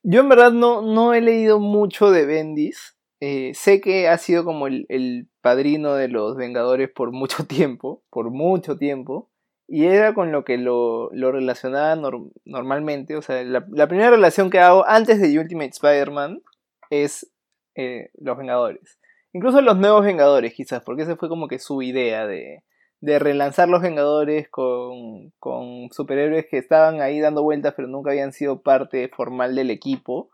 Yo 0.04 0.20
en 0.20 0.30
verdad 0.30 0.52
no, 0.52 0.82
no 0.82 1.14
he 1.14 1.22
leído 1.22 1.60
mucho 1.60 2.12
de 2.12 2.26
Bendis. 2.26 2.98
Eh, 3.22 3.54
sé 3.56 3.80
que 3.82 4.10
ha 4.10 4.18
sido 4.18 4.44
como 4.44 4.68
el, 4.68 5.30
padrino 5.42 5.94
de 5.94 6.10
los 6.10 6.36
Vengadores 6.36 6.90
por 6.94 7.14
mucho 7.14 7.46
tiempo, 7.48 8.04
por 8.10 8.32
mucho 8.32 8.76
tiempo, 8.76 9.32
y 9.66 9.86
era 9.86 10.14
con 10.14 10.34
lo 10.34 10.44
que 10.44 10.58
lo, 10.58 11.10
relacionaba 11.12 11.96
normalmente. 12.44 13.16
O 13.16 13.22
sea, 13.22 13.42
la, 13.44 13.88
primera 13.88 14.10
relación 14.10 14.50
que 14.50 14.60
hago 14.60 14.86
antes 14.86 15.22
de 15.22 15.40
Ultimate 15.40 15.70
Spider-Man 15.70 16.42
es 16.90 17.32
eh, 17.76 18.10
los 18.16 18.38
Vengadores. 18.38 19.00
Incluso 19.34 19.62
los 19.62 19.78
nuevos 19.78 20.04
Vengadores, 20.04 20.54
quizás, 20.54 20.84
porque 20.84 21.04
esa 21.04 21.16
fue 21.16 21.30
como 21.30 21.48
que 21.48 21.60
su 21.60 21.82
idea 21.82 22.26
de, 22.26 22.64
de 23.02 23.20
relanzar 23.20 23.70
los 23.70 23.82
Vengadores 23.82 24.50
con, 24.50 25.32
con 25.40 25.90
superhéroes 25.92 26.48
que 26.48 26.58
estaban 26.58 27.02
ahí 27.02 27.20
dando 27.20 27.44
vueltas 27.44 27.74
pero 27.76 27.88
nunca 27.88 28.12
habían 28.12 28.34
sido 28.34 28.62
parte 28.62 29.10
formal 29.10 29.56
del 29.56 29.70
equipo. 29.70 30.30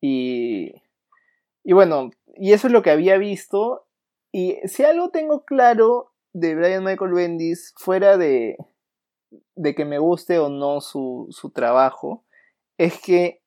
Y, 0.00 0.74
y 1.64 1.72
bueno, 1.72 2.10
y 2.36 2.52
eso 2.52 2.66
es 2.66 2.72
lo 2.72 2.82
que 2.82 2.90
había 2.90 3.18
visto. 3.18 3.86
Y 4.32 4.56
si 4.64 4.84
algo 4.84 5.10
tengo 5.10 5.44
claro 5.44 6.12
de 6.32 6.54
Brian 6.54 6.84
Michael 6.84 7.12
Bendis, 7.12 7.74
fuera 7.76 8.16
de, 8.16 8.56
de 9.54 9.74
que 9.74 9.84
me 9.84 9.98
guste 9.98 10.38
o 10.38 10.48
no 10.48 10.80
su, 10.80 11.26
su 11.30 11.50
trabajo, 11.50 12.24
es 12.78 13.00
que 13.00 13.39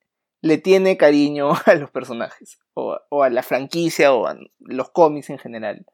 le 0.44 0.58
tiene 0.58 0.98
cariño 0.98 1.52
a 1.66 1.74
los 1.76 1.90
personajes, 1.90 2.60
o, 2.74 3.00
o, 3.10 3.24
a 3.24 3.30
la 3.30 3.42
franquicia, 3.42 4.14
o 4.14 4.28
a 4.28 4.38
los 4.60 4.92
cómics 4.92 5.30
en 5.30 5.40
general. 5.40 5.86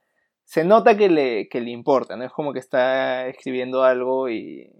Se 0.43 0.63
nota 0.63 0.97
que 0.97 1.07
le, 1.07 1.47
que 1.49 1.61
le 1.61 1.69
importa, 1.69 2.17
¿no? 2.17 2.25
Es 2.25 2.31
como 2.31 2.51
que 2.51 2.59
está 2.59 3.27
escribiendo 3.27 3.83
algo 3.83 4.27
y, 4.27 4.71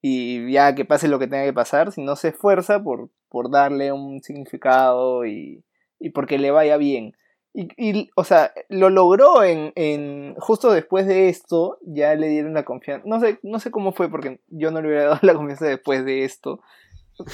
y 0.00 0.50
ya 0.50 0.74
que 0.74 0.86
pase 0.86 1.08
lo 1.08 1.18
que 1.18 1.26
tenga 1.26 1.44
que 1.44 1.52
pasar, 1.52 1.92
si 1.92 2.02
no 2.02 2.16
se 2.16 2.28
esfuerza 2.28 2.82
por, 2.82 3.10
por 3.28 3.50
darle 3.50 3.92
un 3.92 4.22
significado 4.22 5.26
y, 5.26 5.62
y 6.00 6.10
porque 6.10 6.38
le 6.38 6.50
vaya 6.50 6.78
bien. 6.78 7.12
Y, 7.52 8.10
o 8.16 8.24
sea, 8.24 8.52
lo 8.70 8.88
logró 8.88 9.42
en, 9.42 9.72
en, 9.76 10.34
justo 10.38 10.72
después 10.72 11.06
de 11.06 11.28
esto, 11.28 11.78
ya 11.82 12.14
le 12.14 12.28
dieron 12.28 12.54
la 12.54 12.64
confianza. 12.64 13.06
No 13.06 13.20
sé, 13.20 13.38
no 13.42 13.58
sé 13.60 13.70
cómo 13.70 13.92
fue, 13.92 14.10
porque 14.10 14.40
yo 14.48 14.70
no 14.70 14.80
le 14.80 14.88
hubiera 14.88 15.04
dado 15.04 15.18
la 15.22 15.34
confianza 15.34 15.66
después 15.66 16.04
de 16.06 16.24
esto. 16.24 16.60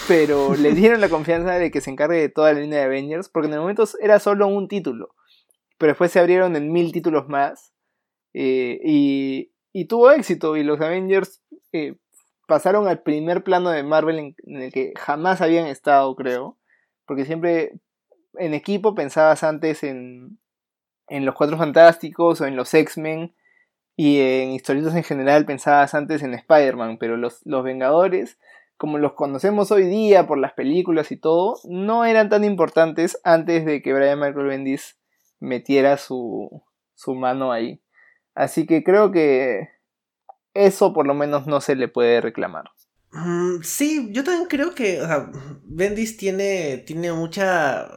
Pero 0.09 0.55
le 0.55 0.73
dieron 0.73 1.01
la 1.01 1.09
confianza 1.09 1.55
de 1.55 1.71
que 1.71 1.81
se 1.81 1.91
encargue 1.91 2.21
de 2.21 2.29
toda 2.29 2.53
la 2.53 2.61
línea 2.61 2.81
de 2.81 2.85
Avengers, 2.87 3.29
porque 3.29 3.49
en 3.49 3.55
el 3.55 3.61
momento 3.61 3.85
era 4.01 4.19
solo 4.19 4.47
un 4.47 4.69
título. 4.69 5.15
Pero 5.79 5.93
después 5.93 6.13
se 6.13 6.21
abrieron 6.21 6.55
en 6.57 6.73
mil 6.73 6.93
títulos 6.93 7.29
más. 7.29 7.73
Eh, 8.35 8.81
y, 8.85 9.53
y, 9.73 9.87
tuvo 9.87 10.11
éxito. 10.11 10.57
Y 10.57 10.63
los 10.63 10.81
Avengers 10.81 11.43
eh, 11.73 11.97
pasaron 12.47 12.87
al 12.87 13.03
primer 13.03 13.43
plano 13.43 13.71
de 13.71 13.83
Marvel 13.83 14.19
en, 14.19 14.63
el 14.63 14.73
que 14.73 14.93
jamás 14.97 15.41
habían 15.41 15.67
estado, 15.67 16.15
creo. 16.15 16.59
Porque 17.05 17.25
siempre 17.25 17.73
en 18.35 18.55
equipo 18.55 18.95
pensabas 18.95 19.43
antes 19.43 19.83
en, 19.83 20.39
en 21.09 21.27
los 21.27 21.35
Cuatro 21.35 21.59
Fantásticos 21.59 22.41
o 22.41 22.47
en 22.47 22.57
los 22.57 22.73
X-Men 22.73 23.35
y 23.97 24.21
en 24.21 24.53
historietas 24.53 24.95
en 24.95 25.05
general 25.05 25.45
pensabas 25.45 25.95
antes 25.95 26.23
en 26.23 26.35
Spider-Man, 26.35 26.97
pero 26.99 27.17
los, 27.17 27.45
los 27.45 27.63
Vengadores, 27.63 28.39
como 28.77 28.99
los 28.99 29.13
conocemos 29.13 29.71
hoy 29.71 29.85
día 29.85 30.27
por 30.27 30.39
las 30.39 30.53
películas 30.53 31.13
y 31.13 31.17
todo, 31.17 31.59
no 31.65 32.05
eran 32.05 32.29
tan 32.29 32.45
importantes 32.45 33.21
antes 33.25 33.65
de 33.65 33.83
que 33.83 33.93
Brian 33.93 34.19
Michael 34.19 34.47
Bendis 34.47 34.99
metiera 35.39 35.97
su, 35.97 36.63
su 36.95 37.15
mano 37.15 37.53
ahí. 37.53 37.83
Así 38.35 38.67
que 38.67 38.83
creo 38.83 39.13
que 39.13 39.69
eso 40.55 40.93
por 40.93 41.07
lo 41.07 41.15
menos 41.15 41.47
no 41.47 41.61
se 41.61 41.77
le 41.77 41.89
puede 41.89 42.21
reclamar. 42.21 42.71
Mm, 43.13 43.63
sí, 43.63 44.09
yo 44.13 44.25
también 44.25 44.49
creo 44.49 44.75
que 44.75 45.01
Bendis 45.65 46.17
tiene, 46.17 46.79
tiene 46.79 47.13
mucha 47.13 47.89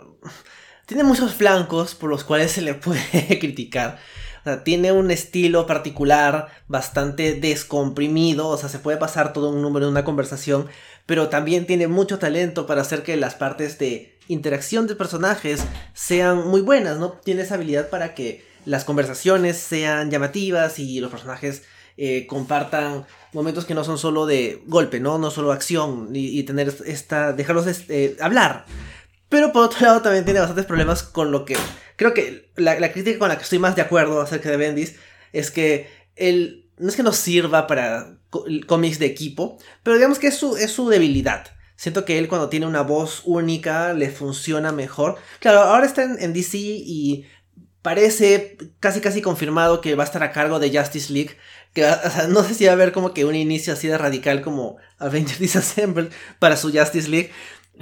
tiene 0.85 1.03
muchos 1.03 1.33
flancos 1.33 1.95
por 1.95 2.09
los 2.09 2.23
cuales 2.23 2.51
se 2.51 2.61
le 2.61 2.73
puede 2.73 3.01
criticar. 3.39 3.99
Sea, 4.45 4.63
tiene 4.63 4.91
un 4.91 5.09
estilo 5.09 5.65
particular, 5.65 6.49
bastante 6.67 7.33
descomprimido, 7.33 8.47
o 8.47 8.57
sea, 8.57 8.69
se 8.69 8.77
puede 8.77 8.97
pasar 8.97 9.33
todo 9.33 9.49
un 9.49 9.63
número 9.63 9.87
en 9.87 9.93
una 9.93 10.05
conversación, 10.05 10.67
pero 11.07 11.29
también 11.29 11.65
tiene 11.65 11.87
mucho 11.87 12.19
talento 12.19 12.67
para 12.67 12.81
hacer 12.81 13.01
que 13.01 13.17
las 13.17 13.33
partes 13.33 13.79
de 13.79 14.19
interacción 14.27 14.85
de 14.85 14.95
personajes 14.95 15.65
sean 15.95 16.47
muy 16.47 16.61
buenas, 16.61 16.99
¿no? 16.99 17.13
Tiene 17.13 17.41
esa 17.41 17.55
habilidad 17.55 17.89
para 17.89 18.13
que 18.13 18.45
las 18.65 18.85
conversaciones 18.85 19.57
sean 19.57 20.11
llamativas 20.11 20.77
y 20.77 20.99
los 20.99 21.09
personajes 21.09 21.63
eh, 21.97 22.27
compartan 22.27 23.07
momentos 23.33 23.65
que 23.65 23.73
no 23.73 23.83
son 23.83 23.97
solo 23.97 24.27
de 24.27 24.61
golpe, 24.67 24.99
¿no? 24.99 25.17
No 25.17 25.31
solo 25.31 25.53
acción 25.53 26.09
y, 26.13 26.43
tener 26.43 26.71
esta, 26.85 27.33
dejarlos 27.33 27.65
eh, 27.89 28.15
hablar. 28.21 28.65
Pero 29.27 29.51
por 29.51 29.63
otro 29.63 29.87
lado 29.87 30.01
también 30.03 30.23
tiene 30.23 30.39
bastantes 30.39 30.67
problemas 30.67 31.01
con 31.01 31.31
lo 31.31 31.45
que... 31.45 31.57
Creo 31.95 32.13
que 32.13 32.49
la, 32.55 32.91
crítica 32.91 33.19
con 33.19 33.29
la 33.29 33.37
que 33.37 33.43
estoy 33.43 33.59
más 33.59 33.75
de 33.75 33.81
acuerdo 33.81 34.21
acerca 34.21 34.49
de 34.49 34.57
Bendis 34.57 34.95
es 35.33 35.51
que 35.51 35.89
él 36.15 36.65
no 36.77 36.89
es 36.89 36.95
que 36.95 37.03
no 37.03 37.13
sirva 37.13 37.67
para 37.67 38.17
cómics 38.67 38.99
de 38.99 39.05
equipo, 39.05 39.57
pero 39.81 39.95
digamos 39.95 40.19
que 40.19 40.27
es 40.27 40.37
su, 40.37 40.57
es 40.57 40.71
su 40.71 40.89
debilidad. 40.89 41.47
Siento 41.77 42.05
que 42.05 42.17
él 42.17 42.27
cuando 42.27 42.49
tiene 42.49 42.65
una 42.65 42.81
voz 42.81 43.21
única 43.25 43.93
le 43.93 44.09
funciona 44.09 44.71
mejor. 44.71 45.17
Claro, 45.39 45.61
ahora 45.61 45.85
está 45.85 46.03
en, 46.03 46.33
DC 46.33 46.57
y 46.57 47.25
parece 47.81 48.57
casi 48.79 49.01
casi 49.01 49.21
confirmado 49.21 49.81
que 49.81 49.95
va 49.95 50.03
a 50.03 50.05
estar 50.05 50.23
a 50.23 50.31
cargo 50.31 50.59
de 50.59 50.77
Justice 50.77 51.11
League. 51.11 51.37
Que, 51.73 51.89
no 52.29 52.43
sé 52.43 52.53
si 52.53 52.65
va 52.65 52.71
a 52.71 52.73
haber 52.73 52.91
como 52.91 53.13
que 53.13 53.25
un 53.25 53.35
inicio 53.35 53.73
así 53.73 53.87
de 53.87 53.97
radical 53.97 54.41
como 54.41 54.77
Avengers 54.97 55.39
Disassembled 55.39 56.11
para 56.39 56.57
su 56.57 56.71
Justice 56.71 57.09
League. 57.09 57.31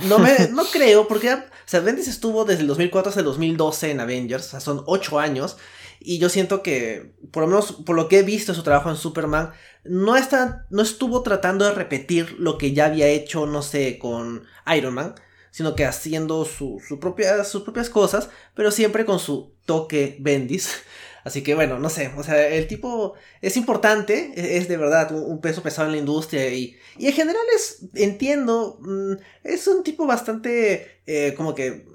No, 0.07 0.17
me, 0.17 0.47
no 0.51 0.65
creo, 0.65 1.07
porque 1.07 1.35
sea, 1.65 1.79
Bendis 1.79 2.07
estuvo 2.07 2.45
desde 2.45 2.61
el 2.61 2.67
2004 2.67 3.09
hasta 3.09 3.21
el 3.21 3.25
2012 3.25 3.91
en 3.91 3.99
Avengers, 3.99 4.47
o 4.47 4.49
sea, 4.49 4.59
son 4.59 4.83
8 4.85 5.19
años. 5.19 5.57
Y 5.99 6.19
yo 6.19 6.27
siento 6.27 6.61
que, 6.63 7.13
por 7.31 7.43
lo 7.43 7.47
menos 7.47 7.71
por 7.85 7.95
lo 7.95 8.09
que 8.09 8.19
he 8.19 8.23
visto 8.23 8.53
su 8.53 8.63
trabajo 8.63 8.89
en 8.89 8.97
Superman, 8.97 9.51
no, 9.85 10.15
estuvo 10.17 11.23
tratando 11.23 11.65
de 11.65 11.71
repetir 11.71 12.35
lo 12.39 12.57
que 12.57 12.73
ya 12.73 12.85
había 12.85 13.07
hecho, 13.07 13.45
no 13.45 13.61
sé, 13.61 13.97
con 13.99 14.43
Iron 14.75 14.93
Man, 14.93 15.15
sino 15.51 15.75
que 15.75 15.85
haciendo 15.85 16.45
sus 16.45 16.83
propias 16.99 17.89
cosas, 17.89 18.29
pero 18.53 18.71
siempre 18.71 19.05
con 19.05 19.19
su 19.19 19.53
toque 19.65 20.17
Bendis. 20.19 20.83
Así 21.23 21.41
que 21.41 21.55
bueno, 21.55 21.79
no 21.79 21.89
sé, 21.89 22.11
o 22.17 22.23
sea, 22.23 22.47
el 22.49 22.67
tipo 22.67 23.13
es 23.41 23.55
importante, 23.55 24.33
e-, 24.35 24.57
es 24.57 24.67
de 24.67 24.77
verdad 24.77 25.11
un, 25.11 25.39
peso 25.41 25.63
pesado 25.63 25.87
en 25.87 25.93
la 25.93 25.99
industria 25.99 26.49
y, 26.53 26.77
y 26.97 27.07
en 27.07 27.13
general 27.13 27.43
es, 27.55 27.85
entiendo, 27.95 28.77
mm, 28.81 29.13
es 29.43 29.67
un 29.67 29.83
tipo 29.83 30.05
bastante 30.05 30.99
eh, 31.05 31.33
como 31.37 31.55
que 31.55 31.85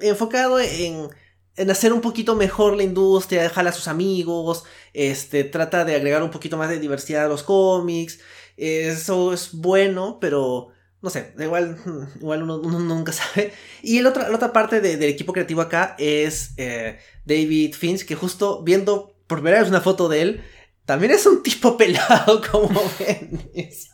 enfocado 0.00 0.60
en, 0.60 1.08
en 1.56 1.70
hacer 1.70 1.92
un 1.92 2.00
poquito 2.00 2.36
mejor 2.36 2.76
la 2.76 2.82
industria, 2.84 3.42
dejar 3.42 3.66
a 3.66 3.72
sus 3.72 3.88
amigos, 3.88 4.64
este, 4.92 5.44
trata 5.44 5.84
de 5.84 5.96
agregar 5.96 6.22
un 6.22 6.30
poquito 6.30 6.56
más 6.56 6.68
de 6.68 6.78
diversidad 6.78 7.24
a 7.26 7.28
los 7.28 7.42
cómics, 7.42 8.20
eso 8.56 9.32
es 9.32 9.52
bueno, 9.52 10.18
pero 10.20 10.68
no 11.06 11.10
sé, 11.10 11.32
igual, 11.38 11.78
igual 12.16 12.42
uno, 12.42 12.80
nunca 12.80 13.12
sabe. 13.12 13.52
Y 13.80 13.98
el 13.98 14.06
otro, 14.06 14.28
la 14.28 14.34
otra 14.34 14.52
parte 14.52 14.80
del 14.80 15.04
equipo 15.04 15.32
creativo 15.32 15.60
acá 15.60 15.94
es 16.00 16.50
eh, 16.56 16.98
David 17.24 17.74
Finch, 17.74 18.04
que 18.04 18.16
justo 18.16 18.64
viendo 18.64 19.14
por 19.28 19.38
primera 19.38 19.60
vez 19.60 19.68
una 19.68 19.80
foto 19.80 20.08
de 20.08 20.22
él, 20.22 20.44
también 20.84 21.12
es 21.12 21.24
un 21.26 21.42
tipo 21.44 21.76
pelado 21.76 22.42
como 22.50 22.82
Bendis. 22.98 23.90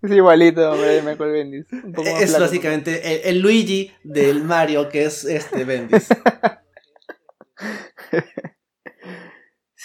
Es 0.00 0.10
igualito, 0.10 0.70
hombre, 0.70 1.02
Michael 1.02 1.30
Bendis. 1.30 1.66
es 2.20 2.38
básicamente 2.38 3.28
el, 3.28 3.40
Luigi 3.40 3.92
del 4.02 4.44
Mario, 4.44 4.88
que 4.88 5.04
es 5.04 5.24
este 5.24 5.64
Bendis. 5.64 6.08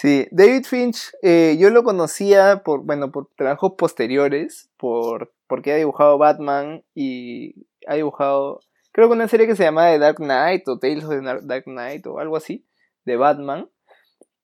Sí, 0.03 0.27
David 0.31 0.65
Finch, 0.65 1.13
eh, 1.21 1.55
yo 1.57 1.69
lo 1.69 1.85
conocía 1.85 2.61
por, 2.65 2.83
bueno, 2.83 3.09
por 3.13 3.29
trabajos 3.37 3.75
posteriores, 3.77 4.69
por 4.75 5.31
porque 5.47 5.71
ha 5.71 5.77
dibujado 5.77 6.17
Batman 6.17 6.83
y 6.93 7.67
ha 7.87 7.95
dibujado, 7.95 8.59
creo 8.91 9.07
que 9.07 9.13
una 9.13 9.29
serie 9.29 9.47
que 9.47 9.55
se 9.55 9.63
llama 9.63 9.91
The 9.91 9.99
Dark 9.99 10.17
Knight 10.17 10.67
o 10.67 10.77
Tales 10.77 11.05
of 11.05 11.11
the 11.11 11.47
Dark 11.47 11.63
Knight 11.63 12.05
o 12.05 12.19
algo 12.19 12.35
así, 12.35 12.65
de 13.05 13.15
Batman. 13.15 13.69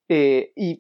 Eh, 0.08 0.54
y 0.56 0.80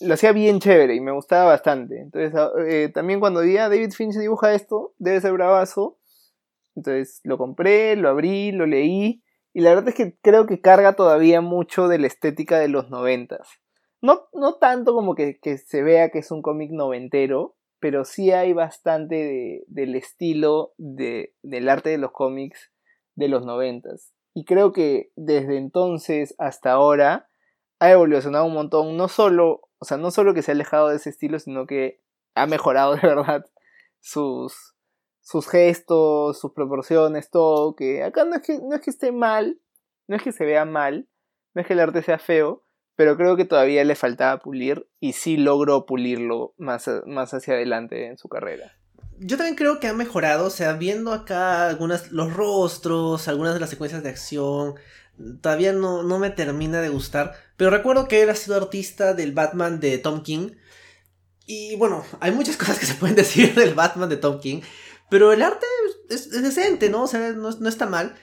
lo 0.00 0.14
hacía 0.14 0.30
bien 0.30 0.60
chévere 0.60 0.94
y 0.94 1.00
me 1.00 1.10
gustaba 1.10 1.46
bastante. 1.46 2.00
Entonces, 2.00 2.32
ah, 2.36 2.52
eh, 2.68 2.90
también 2.94 3.18
cuando 3.18 3.40
vi 3.40 3.56
a 3.56 3.68
David 3.68 3.90
Finch 3.90 4.14
dibuja 4.14 4.54
esto, 4.54 4.94
debe 4.98 5.20
ser 5.20 5.32
bravazo. 5.32 5.98
Entonces 6.76 7.20
lo 7.24 7.38
compré, 7.38 7.96
lo 7.96 8.08
abrí, 8.08 8.52
lo 8.52 8.66
leí. 8.66 9.24
Y 9.52 9.62
la 9.62 9.70
verdad 9.70 9.88
es 9.88 9.96
que 9.96 10.16
creo 10.22 10.46
que 10.46 10.60
carga 10.60 10.92
todavía 10.92 11.40
mucho 11.40 11.88
de 11.88 11.98
la 11.98 12.06
estética 12.06 12.60
de 12.60 12.68
los 12.68 12.88
noventas. 12.88 13.61
No, 14.02 14.28
no 14.32 14.56
tanto 14.56 14.94
como 14.94 15.14
que, 15.14 15.38
que 15.38 15.56
se 15.58 15.82
vea 15.82 16.10
que 16.10 16.18
es 16.18 16.30
un 16.30 16.42
cómic 16.42 16.72
noventero, 16.72 17.54
pero 17.78 18.04
sí 18.04 18.30
hay 18.30 18.52
bastante 18.52 19.64
del 19.66 19.94
estilo 19.94 20.72
de, 20.76 21.34
del 21.42 21.68
arte 21.68 21.90
de 21.90 21.98
los 21.98 22.12
cómics 22.12 22.70
de 23.14 23.28
los 23.28 23.44
noventas. 23.44 24.12
Y 24.34 24.44
creo 24.44 24.72
que 24.72 25.10
desde 25.16 25.56
entonces 25.56 26.34
hasta 26.38 26.72
ahora 26.72 27.28
ha 27.78 27.90
evolucionado 27.90 28.44
un 28.44 28.54
montón, 28.54 28.96
no 28.96 29.08
solo, 29.08 29.68
o 29.78 29.84
sea, 29.84 29.96
no 29.96 30.10
solo 30.10 30.34
que 30.34 30.42
se 30.42 30.50
ha 30.50 30.54
alejado 30.54 30.88
de 30.88 30.96
ese 30.96 31.10
estilo, 31.10 31.38
sino 31.38 31.66
que 31.66 32.00
ha 32.34 32.46
mejorado 32.46 32.94
de 32.96 33.02
verdad 33.02 33.46
sus, 34.00 34.74
sus 35.20 35.48
gestos, 35.48 36.38
sus 36.38 36.52
proporciones, 36.52 37.30
todo, 37.30 37.74
que 37.76 38.02
acá 38.02 38.24
no 38.24 38.36
es 38.36 38.42
que, 38.42 38.58
no 38.60 38.74
es 38.74 38.80
que 38.80 38.90
esté 38.90 39.12
mal, 39.12 39.60
no 40.06 40.16
es 40.16 40.22
que 40.22 40.32
se 40.32 40.44
vea 40.44 40.64
mal, 40.64 41.08
no 41.54 41.62
es 41.62 41.66
que 41.66 41.72
el 41.72 41.80
arte 41.80 42.02
sea 42.02 42.18
feo, 42.18 42.62
pero 43.02 43.16
creo 43.16 43.36
que 43.36 43.44
todavía 43.44 43.82
le 43.82 43.96
faltaba 43.96 44.38
pulir 44.38 44.86
y 45.00 45.14
sí 45.14 45.36
logró 45.36 45.86
pulirlo 45.86 46.54
más, 46.56 46.88
más 47.04 47.34
hacia 47.34 47.54
adelante 47.54 48.06
en 48.06 48.16
su 48.16 48.28
carrera. 48.28 48.78
Yo 49.18 49.36
también 49.36 49.56
creo 49.56 49.80
que 49.80 49.88
ha 49.88 49.92
mejorado, 49.92 50.46
o 50.46 50.50
sea, 50.50 50.74
viendo 50.74 51.12
acá 51.12 51.66
algunas, 51.66 52.12
los 52.12 52.32
rostros, 52.32 53.26
algunas 53.26 53.54
de 53.54 53.58
las 53.58 53.70
secuencias 53.70 54.04
de 54.04 54.10
acción, 54.10 54.76
todavía 55.40 55.72
no, 55.72 56.04
no 56.04 56.20
me 56.20 56.30
termina 56.30 56.80
de 56.80 56.90
gustar, 56.90 57.34
pero 57.56 57.70
recuerdo 57.70 58.06
que 58.06 58.22
él 58.22 58.30
ha 58.30 58.36
sido 58.36 58.56
artista 58.56 59.14
del 59.14 59.32
Batman 59.32 59.80
de 59.80 59.98
Tom 59.98 60.22
King, 60.22 60.50
y 61.44 61.74
bueno, 61.74 62.04
hay 62.20 62.30
muchas 62.30 62.56
cosas 62.58 62.78
que 62.78 62.86
se 62.86 62.94
pueden 62.94 63.16
decir 63.16 63.52
del 63.56 63.74
Batman 63.74 64.10
de 64.10 64.16
Tom 64.16 64.38
King, 64.38 64.60
pero 65.10 65.32
el 65.32 65.42
arte 65.42 65.66
es, 66.08 66.30
decente, 66.30 66.88
¿no? 66.88 67.02
O 67.02 67.08
sea, 67.08 67.32
no, 67.32 67.50
no 67.50 67.68
está 67.68 67.86
mal. 67.86 68.14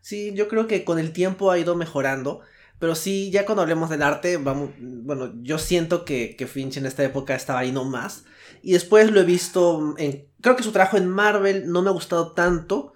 Sí, 0.00 0.32
yo 0.36 0.46
creo 0.46 0.68
que 0.68 0.84
con 0.84 1.00
el 1.00 1.12
tiempo 1.12 1.50
ha 1.50 1.58
ido 1.58 1.74
mejorando. 1.74 2.42
Pero 2.78 2.94
sí, 2.94 3.30
ya 3.30 3.44
cuando 3.44 3.62
hablemos 3.62 3.90
del 3.90 4.02
arte, 4.02 4.36
vamos, 4.36 4.70
bueno, 4.78 5.32
yo 5.42 5.58
siento 5.58 6.04
que, 6.04 6.36
que 6.36 6.46
Finch 6.46 6.76
en 6.76 6.86
esta 6.86 7.02
época 7.02 7.34
estaba 7.34 7.60
ahí 7.60 7.72
más 7.72 8.24
Y 8.62 8.72
después 8.72 9.10
lo 9.10 9.20
he 9.20 9.24
visto 9.24 9.94
en, 9.98 10.28
creo 10.40 10.56
que 10.56 10.62
su 10.62 10.72
trabajo 10.72 10.96
en 10.96 11.08
Marvel 11.08 11.70
no 11.70 11.82
me 11.82 11.90
ha 11.90 11.92
gustado 11.92 12.32
tanto, 12.32 12.92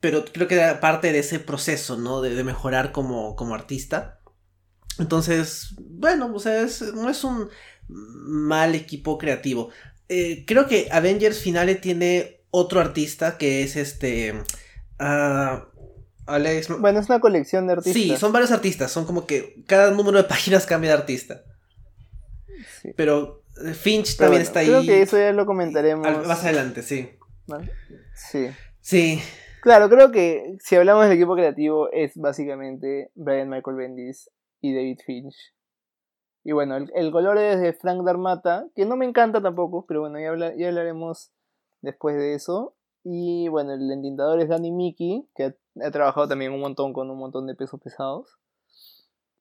pero 0.00 0.24
creo 0.24 0.48
que 0.48 0.54
era 0.54 0.80
parte 0.80 1.12
de 1.12 1.18
ese 1.18 1.40
proceso, 1.40 1.96
¿no? 1.98 2.22
De, 2.22 2.42
mejorar 2.42 2.92
como, 2.92 3.36
como 3.36 3.54
artista. 3.54 4.20
Entonces, 4.98 5.74
bueno, 5.78 6.32
o 6.34 6.40
sea, 6.40 6.66
no 6.94 7.10
es 7.10 7.24
un 7.24 7.48
mal 7.90 8.74
equipo 8.74 9.18
creativo. 9.18 9.70
Eh, 10.08 10.44
creo 10.46 10.66
que 10.66 10.88
Avengers 10.90 11.38
Finale 11.38 11.74
tiene 11.74 12.44
otro 12.50 12.80
artista 12.80 13.36
que 13.38 13.62
es 13.62 13.76
este... 13.76 14.42
Uh, 15.00 15.77
Alex. 16.28 16.68
Bueno, 16.78 17.00
es 17.00 17.08
una 17.08 17.20
colección 17.20 17.66
de 17.66 17.74
artistas. 17.74 17.94
Sí, 17.94 18.16
son 18.16 18.32
varios 18.32 18.52
artistas. 18.52 18.90
Son 18.90 19.04
como 19.04 19.26
que 19.26 19.62
cada 19.66 19.90
número 19.90 20.18
de 20.18 20.24
páginas 20.24 20.66
cambia 20.66 20.90
de 20.90 20.98
artista. 20.98 21.42
Pero 22.96 23.42
eh, 23.64 23.74
Finch 23.74 24.16
también 24.16 24.42
está 24.42 24.60
ahí. 24.60 24.66
Creo 24.66 24.82
que 24.82 25.02
eso 25.02 25.18
ya 25.18 25.32
lo 25.32 25.46
comentaremos. 25.46 26.26
más 26.26 26.44
adelante, 26.44 26.82
sí. 26.82 27.10
Sí. 28.14 28.48
Sí. 28.80 29.20
Claro, 29.62 29.88
creo 29.88 30.12
que 30.12 30.56
si 30.60 30.76
hablamos 30.76 31.04
del 31.04 31.14
equipo 31.14 31.34
creativo 31.34 31.90
es 31.92 32.12
básicamente 32.14 33.10
Brian 33.14 33.48
Michael 33.48 33.76
Bendis 33.76 34.30
y 34.60 34.74
David 34.74 34.98
Finch. 35.04 35.36
Y 36.44 36.52
bueno, 36.52 36.76
el, 36.76 37.10
color 37.10 37.36
es 37.38 37.60
de 37.60 37.72
Frank 37.72 38.04
Darmata, 38.04 38.66
que 38.74 38.86
no 38.86 38.96
me 38.96 39.04
encanta 39.04 39.42
tampoco, 39.42 39.84
pero 39.86 40.00
bueno, 40.00 40.18
ya, 40.18 40.54
ya 40.56 40.68
hablaremos 40.68 41.32
después 41.82 42.16
de 42.16 42.34
eso. 42.34 42.76
Y 43.10 43.48
bueno, 43.48 43.72
el 43.72 43.90
entintador 43.90 44.38
es 44.38 44.50
Danny 44.50 44.70
Mickey, 44.70 45.26
que 45.34 45.54
ha, 45.82 45.90
trabajado 45.90 46.28
también 46.28 46.52
un 46.52 46.60
montón 46.60 46.92
con 46.92 47.10
un 47.10 47.16
montón 47.16 47.46
de 47.46 47.54
pesos 47.54 47.80
pesados. 47.80 48.38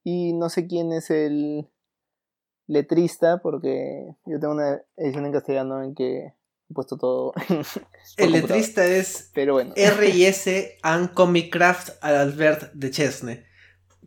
Y 0.05 0.31
no 0.31 0.47
sé 0.47 0.67
quién 0.67 0.93
es 0.93 1.09
el 1.09 1.67
letrista, 2.67 3.41
porque 3.41 4.15
yo 4.25 4.39
tengo 4.39 4.53
una 4.53 4.81
edición 4.95 5.25
en 5.25 5.33
castellano 5.33 5.83
en 5.83 5.95
que 5.95 6.27
he 6.69 6.73
puesto 6.73 6.95
todo. 6.95 7.33
el 8.17 8.31
letrista 8.31 8.85
es 8.85 9.31
Pero 9.33 9.55
bueno. 9.55 9.73
R&S 9.75 10.77
and 10.81 11.13
Comic 11.13 11.51
Craft 11.51 12.01
Albert 12.01 12.71
de 12.71 12.89
Chesney. 12.89 13.43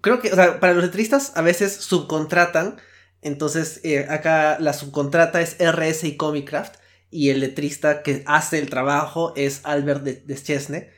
Creo 0.00 0.20
que, 0.20 0.32
o 0.32 0.36
sea, 0.36 0.58
para 0.58 0.72
los 0.72 0.84
letristas 0.84 1.36
a 1.36 1.42
veces 1.42 1.76
subcontratan, 1.76 2.78
entonces 3.20 3.84
eh, 3.84 4.06
acá 4.08 4.58
la 4.58 4.72
subcontrata 4.72 5.42
es 5.42 5.58
RS 5.60 6.04
y 6.04 6.16
Comic 6.16 6.48
Craft 6.48 6.80
y 7.10 7.30
el 7.30 7.40
letrista 7.40 8.02
que 8.02 8.22
hace 8.26 8.58
el 8.58 8.70
trabajo 8.70 9.32
es 9.36 9.60
Albert 9.64 10.02
de, 10.02 10.90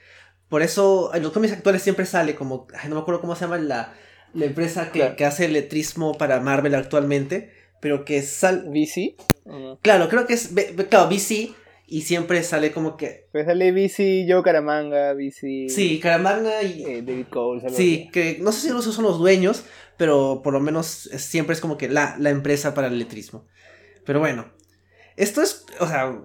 Por 0.48 0.62
eso 0.62 1.14
en 1.14 1.22
los 1.22 1.33
cómics 1.33 1.55
actuales 1.55 1.83
siempre 1.83 2.07
sale 2.07 2.35
como, 2.35 2.66
no 2.88 2.94
me 2.94 3.01
acuerdo 3.01 3.20
cómo 3.20 3.35
se 3.35 3.42
llama 3.42 3.59
la, 3.59 3.94
la 4.35 4.44
empresa 4.44 4.92
que, 4.92 5.25
hace 5.25 5.46
el 5.46 5.55
letrismo 5.55 6.16
para 6.18 6.40
Marvel 6.40 6.75
actualmente, 6.75 7.53
pero 7.81 8.05
que 8.05 8.22
sale... 8.22 8.68
¿VC? 8.68 9.16
Claro, 9.81 10.09
creo 10.09 10.27
que 10.27 10.35
es, 10.35 10.51
claro, 10.88 11.09
VC, 11.09 11.55
y 11.87 12.03
siempre 12.03 12.42
sale 12.42 12.72
como 12.72 12.96
que... 12.96 13.27
Pues 13.33 13.46
sale 13.46 13.72
VC, 13.72 14.27
Joe 14.29 14.42
Caramanga, 14.42 15.14
VC... 15.14 15.68
Sí, 15.68 15.98
Caramanga 16.01 16.62
y... 16.62 16.85
Eh, 16.85 17.03
David 17.03 17.27
Cole. 17.31 17.70
Sí, 17.70 18.09
que 18.12 18.38
no 18.40 18.53
sé 18.53 18.61
si 18.61 18.66
esos 18.68 18.94
son 18.94 19.05
los 19.05 19.18
dueños, 19.18 19.64
pero 19.96 20.42
por 20.44 20.53
lo 20.53 20.61
menos 20.61 21.11
siempre 21.16 21.55
es 21.55 21.61
como 21.61 21.77
que 21.77 21.88
la, 21.88 22.16
la 22.18 22.31
empresa 22.31 22.75
para 22.75 22.87
el 22.87 22.98
letrismo. 22.98 23.46
Pero 24.05 24.20
bueno, 24.20 24.53
esto 25.16 25.42
es, 25.42 25.64
o 25.81 25.87
sea, 25.87 26.18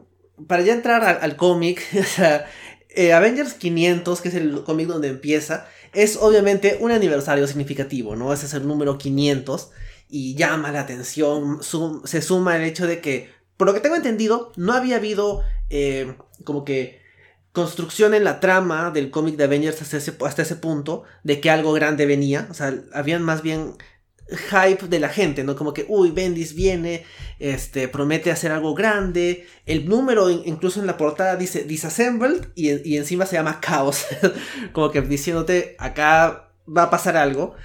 para 0.48 0.64
ya 0.64 0.74
entrar 0.74 1.04
al, 1.04 1.36
cómic, 1.36 1.82
o 2.00 2.04
sea, 2.04 2.46
eh, 2.90 3.14
Avengers 3.14 3.54
500, 3.54 4.22
que 4.22 4.30
es 4.30 4.36
el 4.36 4.64
cómic 4.64 4.88
donde 4.88 5.10
empieza, 5.10 5.68
es 5.94 6.18
obviamente 6.18 6.78
un 6.80 6.92
aniversario 6.92 7.48
significativo, 7.48 8.16
¿no? 8.16 8.34
Ese 8.34 8.46
es 8.46 8.54
el 8.54 8.68
número 8.68 8.98
500 8.98 9.72
y 10.10 10.36
llama 10.36 10.72
la 10.72 10.82
atención, 10.82 11.60
se 12.04 12.22
suma 12.22 12.56
el 12.56 12.64
hecho 12.64 12.88
de 12.88 13.02
que, 13.02 13.30
por 13.58 13.68
lo 13.68 13.74
que 13.74 13.80
tengo 13.80 13.96
entendido, 13.96 14.52
no 14.56 14.74
había 14.74 14.98
habido 14.98 15.44
eh, 15.70 16.16
como 16.44 16.64
que 16.64 17.02
construcción 17.52 18.14
en 18.14 18.24
la 18.24 18.40
trama 18.40 18.92
del 18.92 19.10
cómic 19.10 19.36
de 19.36 19.46
Avengers 19.46 19.82
hasta 19.82 19.98
ese, 19.98 20.14
hasta 20.24 20.44
ese 20.44 20.56
punto 20.56 21.04
de 21.24 21.42
que 21.42 21.50
algo 21.50 21.74
grande 21.74 22.06
venía, 22.06 22.48
o 22.52 22.54
sea, 22.54 22.74
habían 22.94 23.24
más 23.24 23.42
bien 23.42 23.74
hype 24.30 24.88
de 24.88 25.00
la 25.00 25.10
gente, 25.10 25.44
¿no? 25.44 25.56
Como 25.56 25.74
que, 25.74 25.86
uy, 25.88 26.12
Bendis 26.12 26.54
viene, 26.54 27.06
este, 27.40 27.88
promete 27.88 28.32
hacer 28.32 28.52
algo 28.52 28.74
grande. 28.74 29.48
El 29.66 29.88
número, 29.88 30.30
incluso 30.30 30.80
en 30.80 30.88
la 30.88 30.98
portada, 30.98 31.36
dice 31.36 31.64
Disassembled 31.64 32.50
y, 32.56 32.90
y 32.90 32.98
encima 32.98 33.26
se 33.26 33.36
llama 33.36 33.60
Chaos. 33.62 34.06
como 34.74 34.92
que 34.92 35.02
diciéndote, 35.02 35.76
acá 35.80 36.52
va 36.68 36.84
a 36.84 36.90
pasar 36.90 37.18
algo. 37.18 37.56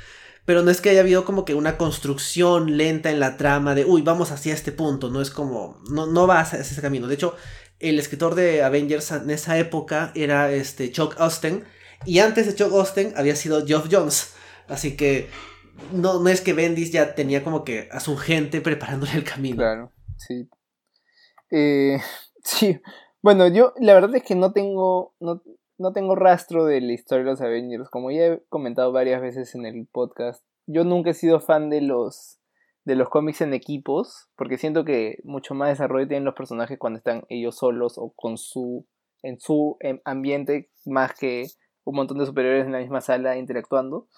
Pero 0.45 0.63
no 0.63 0.71
es 0.71 0.81
que 0.81 0.91
haya 0.91 1.01
habido 1.01 1.25
como 1.25 1.45
que 1.45 1.55
una 1.55 1.77
construcción 1.77 2.77
lenta 2.77 3.11
en 3.11 3.21
la 3.21 3.37
trama 3.37 3.75
de, 3.75 3.85
uy, 3.85 4.03
vamos 4.03 4.33
hacia 4.33 4.55
este 4.55 4.73
punto. 4.73 5.09
No 5.09 5.21
es 5.21 5.31
como, 5.31 5.81
no, 5.89 6.07
no 6.07 6.27
va 6.27 6.41
hacia 6.41 6.59
ese 6.59 6.81
camino. 6.81 7.07
De 7.07 7.15
hecho, 7.15 7.37
el 7.79 7.99
escritor 7.99 8.35
de 8.35 8.63
Avengers 8.63 9.11
en 9.13 9.31
esa 9.31 9.59
época 9.59 10.11
era 10.15 10.53
este 10.53 10.91
Chuck 10.91 11.15
Austen. 11.19 11.65
Y 12.05 12.19
antes 12.19 12.47
de 12.47 12.55
Chuck 12.55 12.73
Austen 12.73 13.15
había 13.17 13.37
sido 13.37 13.65
Geoff 13.65 13.87
Jones. 13.91 14.33
Así 14.69 14.97
que 14.97 15.29
no, 15.93 16.21
no 16.21 16.29
es 16.29 16.41
que 16.41 16.53
Bendis 16.53 16.93
ya 16.93 17.15
tenía 17.15 17.43
como 17.43 17.65
que 17.65 17.89
a 17.91 18.01
su 18.01 18.17
gente 18.17 18.61
preparándole 18.61 19.13
el 19.15 19.25
camino. 19.25 19.57
Claro, 19.57 19.93
sí. 20.17 20.49
Eh, 21.51 21.99
sí. 22.45 22.81
Bueno, 23.23 23.49
yo 23.49 23.73
la 23.79 23.95
verdad 23.95 24.15
es 24.17 24.23
que 24.23 24.35
no 24.35 24.53
tengo, 24.53 25.15
no, 25.21 25.43
no 25.79 25.93
tengo 25.93 26.17
rastro 26.17 26.65
de 26.65 26.81
la 26.81 26.93
historia 26.93 27.25
de 27.25 27.31
los 27.31 27.41
Avengers. 27.41 27.89
Como 27.89 28.11
ya 28.11 28.27
he 28.27 28.43
comentado 28.49 28.93
varias 28.93 29.21
veces 29.21 29.55
en 29.55 29.67
el 29.67 29.87
podcast, 29.87 30.45
yo 30.67 30.85
nunca 30.85 31.11
he 31.11 31.15
sido 31.15 31.41
fan 31.41 31.71
de 31.71 31.81
los 31.81 32.39
de 32.85 32.97
los 32.97 33.09
cómics 33.11 33.41
en 33.41 33.55
equipos, 33.55 34.29
porque 34.37 34.59
siento 34.59 34.85
que 34.85 35.19
mucho 35.23 35.55
más 35.55 35.69
desarrollo 35.69 36.09
tienen 36.09 36.25
los 36.25 36.35
personajes 36.35 36.81
cuando 36.81 36.99
están 36.99 37.23
ellos 37.29 37.57
solos 37.57 37.95
o 37.97 38.13
con 38.17 38.39
su 38.39 38.87
en 39.23 39.39
su 39.39 39.77
em, 39.81 40.01
ambiente 40.05 40.69
más 40.85 41.15
que 41.15 41.47
un 41.85 41.97
montón 41.97 42.19
de 42.19 42.27
superiores 42.27 42.67
en 42.67 42.73
la 42.73 42.81
misma 42.81 43.01
sala 43.01 43.37
interactuando. 43.37 44.09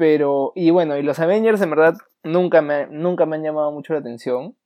Pero, 0.00 0.52
y 0.54 0.70
bueno, 0.70 0.96
y 0.96 1.02
los 1.02 1.18
Avengers 1.18 1.60
en 1.60 1.68
verdad 1.68 1.94
nunca 2.22 2.62
me, 2.62 2.86
nunca 2.86 3.26
me 3.26 3.36
han 3.36 3.42
llamado 3.42 3.70
mucho 3.70 3.92
la 3.92 3.98
atención 3.98 4.56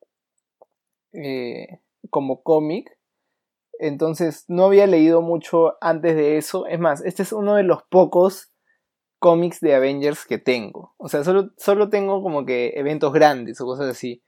eh, 1.13 1.81
como 2.09 2.45
cómic. 2.45 2.97
Entonces 3.81 4.45
no 4.47 4.67
había 4.67 4.87
leído 4.87 5.23
mucho 5.23 5.75
antes 5.81 6.15
de 6.15 6.37
eso. 6.37 6.69
Es 6.69 6.79
más, 6.79 7.05
este 7.05 7.25
es 7.25 7.33
uno 7.33 7.57
de 7.57 7.65
los 7.65 7.83
pocos 7.83 8.53
cómics 9.19 9.59
de 9.59 9.75
Avengers 9.75 10.25
que 10.25 10.39
tengo. 10.39 10.95
O 10.99 11.09
sea, 11.09 11.25
solo, 11.25 11.51
solo 11.57 11.89
tengo 11.89 12.23
como 12.23 12.47
que 12.47 12.75
eventos 12.77 13.13
grandes 13.13 13.61
o 13.61 13.65
cosas 13.65 13.91
así. 13.91 14.23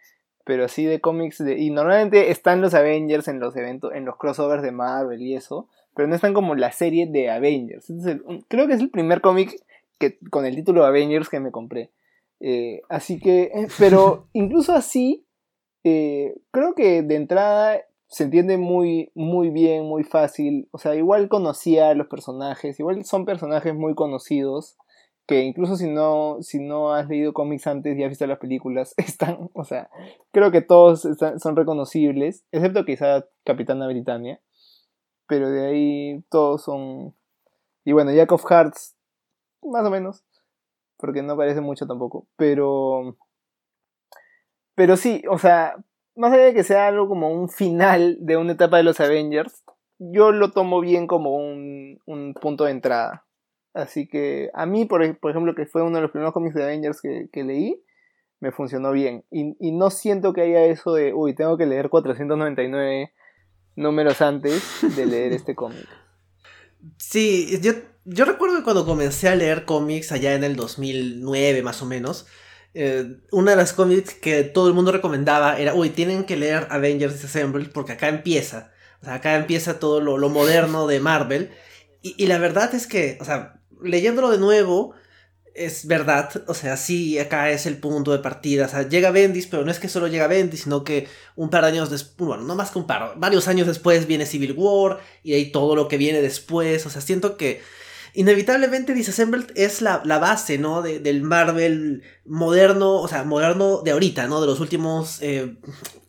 Pero 0.45 0.65
así 0.65 0.87
de 0.87 1.01
cómics 1.01 1.39
de. 1.39 1.57
Y 1.57 1.71
normalmente 1.71 2.33
están 2.33 2.61
los 2.61 2.75
Avengers 2.75 3.29
en 3.29 3.39
los 3.39 3.55
eventos, 3.55 3.95
en 3.95 4.07
los 4.07 4.17
crossovers 4.17 4.65
de 4.65 4.73
Marvel 4.73 5.23
y 5.23 5.37
eso. 5.37 5.69
Pero 5.95 6.09
no 6.09 6.17
están 6.17 6.35
como 6.35 6.57
la 6.57 6.73
serie 6.73 7.07
de 7.07 7.31
Avengers. 7.31 7.87
creo 8.49 8.67
que 8.67 8.73
es 8.73 8.81
el 8.81 8.91
primer 8.91 9.21
cómic 9.21 9.55
que, 9.99 10.19
con 10.31 10.47
el 10.47 10.55
título 10.55 10.85
Avengers 10.85 11.29
que 11.29 11.41
me 11.41 11.51
compré. 11.51 11.93
Eh, 12.41 12.83
así 12.89 13.19
que, 13.19 13.45
eh, 13.45 13.69
pero 13.79 14.29
incluso 14.33 14.73
así, 14.73 15.27
eh, 15.85 16.35
creo 16.51 16.75
que 16.75 17.03
de 17.03 17.15
entrada 17.15 17.81
se 18.09 18.25
entiende 18.25 18.57
muy, 18.57 19.11
muy 19.15 19.51
bien, 19.51 19.85
muy 19.85 20.05
fácil. 20.05 20.69
O 20.71 20.79
sea, 20.79 20.95
igual 20.95 21.29
conocía 21.29 21.91
a 21.91 21.95
los 21.95 22.07
personajes, 22.09 22.79
igual 22.79 23.05
son 23.05 23.25
personajes 23.25 23.75
muy 23.75 23.95
conocidos, 23.95 24.77
que 25.27 25.43
incluso 25.43 25.77
si 25.77 25.89
no, 25.89 26.39
si 26.41 26.61
no 26.61 26.93
has 26.93 27.09
leído 27.09 27.33
cómics 27.33 27.67
antes 27.67 27.99
y 27.99 28.05
has 28.05 28.11
visto 28.11 28.27
las 28.27 28.39
películas, 28.39 28.95
están, 28.97 29.51
o 29.55 29.65
sea, 29.65 29.91
creo 30.33 30.51
que 30.51 30.63
todos 30.63 31.07
son 31.39 31.57
reconocibles, 31.57 32.45
excepto 32.53 32.85
quizá 32.85 33.27
Capitana 33.45 33.89
Britannia, 33.89 34.41
pero 35.27 35.51
de 35.51 35.67
ahí 35.67 36.25
todos 36.31 36.63
son... 36.63 37.15
Y 37.85 37.93
bueno, 37.93 38.13
Jack 38.13 38.33
of 38.33 38.45
Hearts 38.49 38.96
más 39.63 39.85
o 39.85 39.91
menos, 39.91 40.25
porque 40.97 41.23
no 41.23 41.37
parece 41.37 41.61
mucho 41.61 41.87
tampoco, 41.87 42.27
pero... 42.37 43.17
Pero 44.75 44.97
sí, 44.97 45.23
o 45.31 45.39
sea, 45.39 45.77
más 46.17 46.33
allá 46.33 46.45
de 46.45 46.55
que 46.55 46.65
sea 46.65 46.89
algo 46.89 47.09
como 47.09 47.31
un 47.31 47.49
final 47.49 48.19
de 48.21 48.37
una 48.37 48.53
etapa 48.53 48.77
de 48.77 48.83
los 48.83 49.01
Avengers, 49.01 49.65
yo 49.99 50.33
lo 50.33 50.53
tomo 50.53 50.81
bien 50.81 51.07
como 51.07 51.35
un, 51.37 51.99
un 52.07 52.35
punto 52.35 52.65
de 52.65 52.73
entrada. 52.73 53.25
Así 53.75 54.09
que 54.09 54.51
a 54.55 54.67
mí, 54.67 54.87
por, 54.87 55.19
por, 55.19 55.31
ejemplo, 55.31 55.55
que 55.55 55.67
fue 55.67 55.83
uno 55.83 55.97
de 55.97 56.03
los 56.03 56.11
primeros 56.11 56.33
cómics 56.33 56.55
de 56.55 56.65
Avengers 56.65 57.01
que, 57.01 57.29
que 57.33 57.45
leí, 57.45 57.83
me 58.41 58.53
funcionó 58.53 58.93
bien. 58.93 59.25
Y, 59.31 59.57
y, 59.61 59.73
no 59.73 59.91
siento 59.91 60.33
que 60.33 60.43
haya 60.43 60.65
eso 60.65 60.95
de, 60.95 61.13
uy, 61.15 61.35
tengo 61.35 61.57
que 61.57 61.67
leer 61.67 61.89
499 61.89 63.13
números 63.77 64.21
antes 64.23 64.97
de 64.97 65.07
leer 65.07 65.33
este 65.33 65.55
cómic. 65.55 65.87
Sí, 66.99 67.59
yo, 67.63 67.73
yo 68.05 68.25
recuerdo 68.25 68.57
que 68.57 68.65
cuando 68.65 68.87
comencé 68.87 69.29
a 69.29 69.35
leer 69.35 69.65
cómics 69.65 70.13
allá 70.13 70.35
en 70.35 70.45
el 70.45 70.57
2009 70.57 71.63
más 71.63 71.83
o 71.83 71.87
menos, 71.87 72.27
eh, 72.75 73.17
una 73.31 73.53
de 73.53 73.57
las 73.57 73.73
cómics 73.73 74.15
que 74.15 74.45
todo 74.45 74.69
el 74.69 74.75
mundo 74.75 74.93
recomendaba 74.93 75.59
era, 75.59 75.75
uy, 75.75 75.91
tienen 75.91 76.25
que 76.25 76.37
leer 76.37 76.67
Avengers 76.71 77.15
Disassembled 77.15 77.71
porque 77.73 77.93
acá 77.93 78.09
empieza. 78.09 78.73
O 79.01 79.05
sea, 79.05 79.15
acá 79.15 79.37
empieza 79.37 79.79
todo 79.79 80.01
lo, 80.01 80.19
lo 80.19 80.29
moderno 80.29 80.87
de 80.87 81.01
Marvel. 81.01 81.53
Y, 82.03 82.15
y, 82.23 82.27
la 82.27 82.39
verdad 82.39 82.75
es 82.75 82.87
que, 82.87 83.19
o 83.21 83.25
sea, 83.25 83.61
leyéndolo 83.83 84.31
de 84.31 84.39
nuevo, 84.39 84.95
es 85.57 85.87
verdad, 85.87 86.31
o 86.47 86.55
sea, 86.55 86.77
sí, 86.77 87.19
acá 87.19 87.51
es 87.51 87.67
el 87.67 87.79
punto 87.79 88.13
de 88.13 88.19
partida, 88.19 88.67
o 88.67 88.69
sea, 88.69 88.89
llega 88.89 89.11
Bendis, 89.11 89.47
pero 89.47 89.65
no 89.65 89.71
es 89.71 89.79
que 89.79 89.89
solo 89.89 90.07
llega 90.07 90.27
Bendis, 90.27 90.63
sino 90.63 90.85
que 90.85 91.09
un 91.35 91.51
par 91.51 91.63
de 91.63 91.71
años 91.71 91.91
después, 91.91 92.29
bueno, 92.29 92.45
no 92.45 92.55
más 92.55 92.71
que 92.71 92.79
un 92.79 92.87
par, 92.87 93.15
varios 93.17 93.49
años 93.49 93.67
después 93.67 94.07
viene 94.07 94.27
Civil 94.27 94.55
War 94.57 95.01
y 95.23 95.33
ahí 95.35 95.51
todo 95.51 95.75
lo 95.75 95.89
que 95.89 95.97
viene 95.97 96.21
después, 96.21 96.85
o 96.87 96.91
sea, 96.91 97.01
siento 97.01 97.37
que 97.37 97.63
inevitablemente 98.15 98.95
Disassembled 98.95 99.53
es 99.55 99.83
la, 99.83 100.03
la 100.05 100.19
base, 100.19 100.59
¿no? 100.59 100.83
De, 100.83 100.99
del 100.99 101.23
Marvel 101.23 102.03
moderno, 102.25 102.97
o 102.97 103.09
sea, 103.09 103.25
moderno 103.25 103.83
de 103.83 103.93
ahorita, 103.93 104.27
¿no? 104.27 104.41
De 104.41 104.47
los 104.47 104.61
últimos... 104.61 105.19
Eh, 105.23 105.57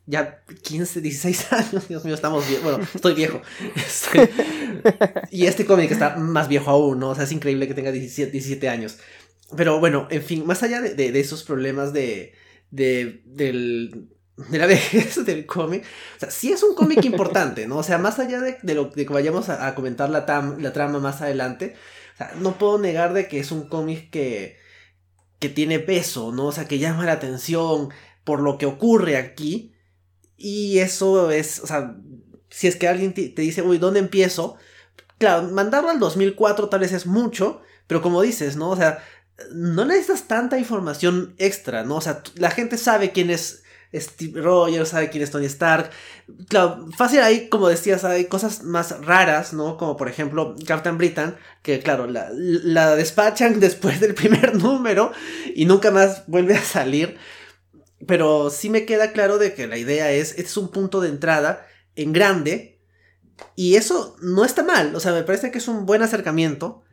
ya 0.10 0.42
15, 0.64 1.02
16 1.02 1.52
años, 1.52 1.88
Dios 1.90 2.06
mío, 2.06 2.16
estamos 2.16 2.48
bien. 2.48 2.64
Bueno, 2.64 2.80
estoy 2.96 3.14
viejo. 3.14 3.42
Estoy... 3.76 4.30
y 5.32 5.46
este 5.46 5.66
cómic 5.66 5.92
está 5.92 6.16
más 6.16 6.48
viejo 6.48 6.72
aún, 6.72 7.00
¿no? 7.00 7.10
O 7.10 7.16
sea, 7.16 7.26
es 7.26 7.32
increíble 7.34 7.68
que 7.68 7.74
tenga 7.74 7.92
17, 7.92 8.32
17 8.32 8.70
años. 8.70 8.98
Pero 9.56 9.80
bueno, 9.80 10.08
en 10.10 10.22
fin, 10.22 10.46
más 10.46 10.64
allá 10.64 10.82
de, 10.82 10.94
de, 10.94 11.12
de 11.12 11.20
esos 11.20 11.44
problemas 11.44 11.94
de, 11.94 12.34
de, 12.70 13.22
del, 13.26 14.10
de 14.50 14.58
la 14.58 14.68
vejez 14.68 15.26
del 15.26 15.46
cómic, 15.46 15.86
o 16.18 16.20
sea, 16.20 16.32
sí 16.32 16.52
es 16.52 16.64
un 16.64 16.76
cómic 16.76 17.04
importante, 17.06 17.68
¿no? 17.68 17.78
O 17.78 17.84
sea, 17.84 17.98
más 17.98 18.20
allá 18.20 18.42
de, 18.42 18.58
de 18.62 18.76
lo 18.76 18.86
de 18.86 19.06
que 19.06 19.14
vayamos 19.14 19.50
a, 19.50 19.68
a 19.68 19.76
comentar 19.76 20.10
la, 20.10 20.26
tam, 20.26 20.60
la 20.60 20.74
trama 20.74 21.00
más 21.00 21.22
adelante, 21.22 21.76
o 22.16 22.18
sea, 22.18 22.34
no 22.40 22.58
puedo 22.58 22.78
negar 22.78 23.14
de 23.14 23.28
que 23.28 23.40
es 23.40 23.52
un 23.52 23.70
cómic 23.70 24.10
que, 24.10 24.58
que 25.40 25.50
tiene 25.50 25.80
peso, 25.80 26.32
¿no? 26.32 26.48
O 26.48 26.52
sea, 26.52 26.66
que 26.68 26.80
llama 26.80 27.06
la 27.06 27.14
atención 27.14 27.90
por 28.24 28.42
lo 28.42 28.58
que 28.58 28.66
ocurre 28.66 29.18
aquí. 29.18 29.74
Y 30.36 30.80
eso 30.80 31.32
es, 31.32 31.60
o 31.60 31.68
sea, 31.68 31.96
si 32.50 32.68
es 32.68 32.76
que 32.76 32.88
alguien 32.88 33.14
te, 33.14 33.30
te 33.30 33.42
dice, 33.42 33.62
uy, 33.62 33.78
¿dónde 33.78 34.00
empiezo? 34.00 34.58
Claro, 35.18 35.44
mandarlo 35.50 35.90
al 35.90 36.00
2004 36.00 36.70
tal 36.70 36.82
vez 36.82 36.92
es 36.92 37.06
mucho, 37.06 37.62
pero 37.88 38.02
como 38.02 38.22
dices, 38.22 38.56
¿no? 38.56 38.70
O 38.70 38.76
sea, 38.76 39.04
no 39.54 39.86
necesitas 39.86 40.28
tanta 40.28 40.58
información 40.58 41.36
extra, 41.38 41.84
¿no? 41.84 41.98
O 41.98 42.02
sea, 42.02 42.22
la 42.36 42.52
gente 42.52 42.78
sabe 42.78 43.12
quién 43.12 43.30
es 43.30 43.64
Steve 43.94 44.42
Rogers, 44.42 44.90
sabe 44.90 45.10
quién 45.10 45.24
es 45.24 45.32
Tony 45.32 45.46
Stark. 45.46 45.92
Claro, 46.50 46.88
fácil 46.98 47.20
ahí, 47.20 47.48
como 47.50 47.70
decías, 47.70 48.04
hay 48.04 48.26
cosas 48.26 48.64
más 48.64 49.06
raras, 49.06 49.54
¿no? 49.54 49.78
Como 49.78 49.96
por 49.96 50.10
ejemplo 50.10 50.56
Captain 50.66 50.98
Britain, 50.98 51.36
que 51.62 51.80
claro, 51.80 52.08
la, 52.08 52.30
la 52.32 52.96
despachan 52.96 53.60
después 53.60 54.00
del 54.00 54.14
primer 54.14 54.56
número 54.56 55.12
y 55.56 55.66
nunca 55.66 55.92
más 55.92 56.24
vuelve 56.28 56.56
a 56.56 56.64
salir. 56.64 57.18
Pero 58.06 58.50
sí 58.50 58.70
me 58.70 58.86
queda 58.86 59.12
claro 59.12 59.38
de 59.38 59.54
que 59.54 59.68
la 59.68 59.78
idea 59.78 60.12
es, 60.12 60.32
este 60.32 60.44
es 60.44 60.58
un 60.58 60.70
punto 60.70 61.02
de 61.02 61.10
entrada 61.10 61.66
en 61.96 62.14
grande 62.14 62.80
y 63.56 63.76
eso 63.76 64.16
no 64.22 64.46
está 64.46 64.64
mal, 64.64 64.96
o 64.96 65.00
sea, 65.00 65.12
me 65.14 65.24
parece 65.24 65.52
que 65.52 65.58
es 65.58 65.68
un 65.68 65.86
buen 65.86 66.02
acercamiento. 66.02 66.84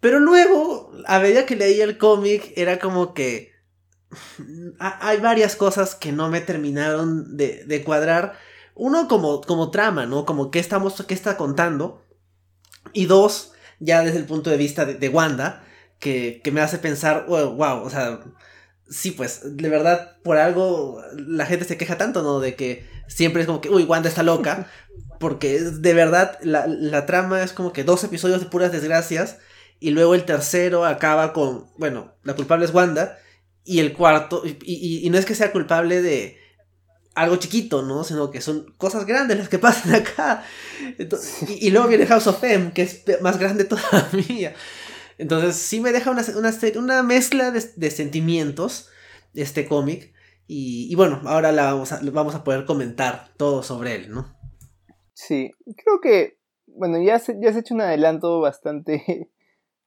Pero 0.00 0.20
luego, 0.20 0.92
a 1.06 1.18
medida 1.18 1.46
que 1.46 1.56
leía 1.56 1.84
el 1.84 1.98
cómic, 1.98 2.52
era 2.56 2.78
como 2.78 3.14
que 3.14 3.52
hay 4.78 5.18
varias 5.20 5.56
cosas 5.56 5.94
que 5.94 6.12
no 6.12 6.28
me 6.28 6.40
terminaron 6.40 7.36
de, 7.36 7.64
de 7.64 7.84
cuadrar. 7.84 8.38
Uno 8.74 9.08
como, 9.08 9.40
como 9.42 9.70
trama, 9.70 10.06
¿no? 10.06 10.24
Como 10.24 10.50
qué 10.50 10.60
estamos, 10.60 11.04
qué 11.06 11.14
está 11.14 11.36
contando. 11.36 12.02
Y 12.92 13.06
dos, 13.06 13.52
ya 13.80 14.02
desde 14.02 14.18
el 14.18 14.24
punto 14.24 14.50
de 14.50 14.56
vista 14.56 14.86
de, 14.86 14.94
de 14.94 15.08
Wanda, 15.08 15.64
que, 15.98 16.40
que, 16.42 16.52
me 16.52 16.60
hace 16.60 16.78
pensar, 16.78 17.26
wow, 17.28 17.54
wow, 17.54 17.82
o 17.82 17.90
sea, 17.90 18.20
sí, 18.88 19.10
pues, 19.10 19.56
de 19.56 19.68
verdad, 19.68 20.16
por 20.22 20.38
algo 20.38 21.02
la 21.14 21.44
gente 21.44 21.64
se 21.64 21.76
queja 21.76 21.98
tanto, 21.98 22.22
¿no? 22.22 22.40
De 22.40 22.54
que 22.54 22.86
siempre 23.08 23.42
es 23.42 23.46
como 23.46 23.60
que, 23.60 23.68
uy, 23.68 23.84
Wanda 23.84 24.08
está 24.08 24.22
loca. 24.22 24.68
Porque 25.18 25.60
de 25.60 25.94
verdad, 25.94 26.38
la, 26.42 26.68
la 26.68 27.04
trama 27.04 27.42
es 27.42 27.52
como 27.52 27.72
que 27.72 27.82
dos 27.82 28.04
episodios 28.04 28.38
de 28.38 28.46
puras 28.46 28.70
desgracias. 28.70 29.38
Y 29.80 29.90
luego 29.90 30.14
el 30.14 30.24
tercero 30.24 30.84
acaba 30.84 31.32
con, 31.32 31.70
bueno, 31.78 32.14
la 32.24 32.34
culpable 32.34 32.64
es 32.64 32.74
Wanda 32.74 33.18
y 33.64 33.80
el 33.80 33.92
cuarto, 33.92 34.42
y, 34.44 34.56
y, 35.04 35.10
no 35.10 35.18
es 35.18 35.26
que 35.26 35.34
sea 35.34 35.52
culpable 35.52 36.00
de 36.00 36.38
algo 37.14 37.36
chiquito, 37.36 37.82
¿no? 37.82 38.02
Sino 38.04 38.30
que 38.30 38.40
son 38.40 38.74
cosas 38.78 39.04
grandes 39.06 39.36
las 39.36 39.48
que 39.48 39.58
pasan 39.58 39.94
acá. 39.94 40.42
Y, 41.48 41.70
luego 41.70 41.88
viene 41.88 42.06
House 42.06 42.26
of 42.28 42.42
M, 42.42 42.72
que 42.72 42.82
es 42.82 43.04
más 43.20 43.38
grande 43.38 43.64
todavía. 43.66 44.54
Entonces 45.18 45.56
sí 45.56 45.80
me 45.80 45.92
deja 45.92 46.10
una, 46.10 46.24
una, 46.36 46.54
una 46.76 47.02
mezcla 47.02 47.50
de, 47.50 47.62
de, 47.76 47.90
sentimientos 47.90 48.88
este 49.34 49.66
cómic. 49.66 50.14
Y, 50.46 50.88
y, 50.90 50.94
bueno, 50.94 51.20
ahora 51.24 51.52
la 51.52 51.72
vamos, 51.72 51.92
a, 51.92 52.00
vamos 52.04 52.34
a 52.34 52.44
poder 52.44 52.64
comentar 52.64 53.28
todo 53.36 53.62
sobre 53.62 53.96
él, 53.96 54.10
¿no? 54.10 54.34
Sí, 55.12 55.50
creo 55.76 56.00
que, 56.00 56.38
bueno, 56.66 57.02
ya, 57.02 57.18
se, 57.18 57.36
ya 57.38 57.50
has 57.50 57.56
hecho 57.56 57.74
un 57.74 57.82
adelanto 57.82 58.40
bastante 58.40 59.28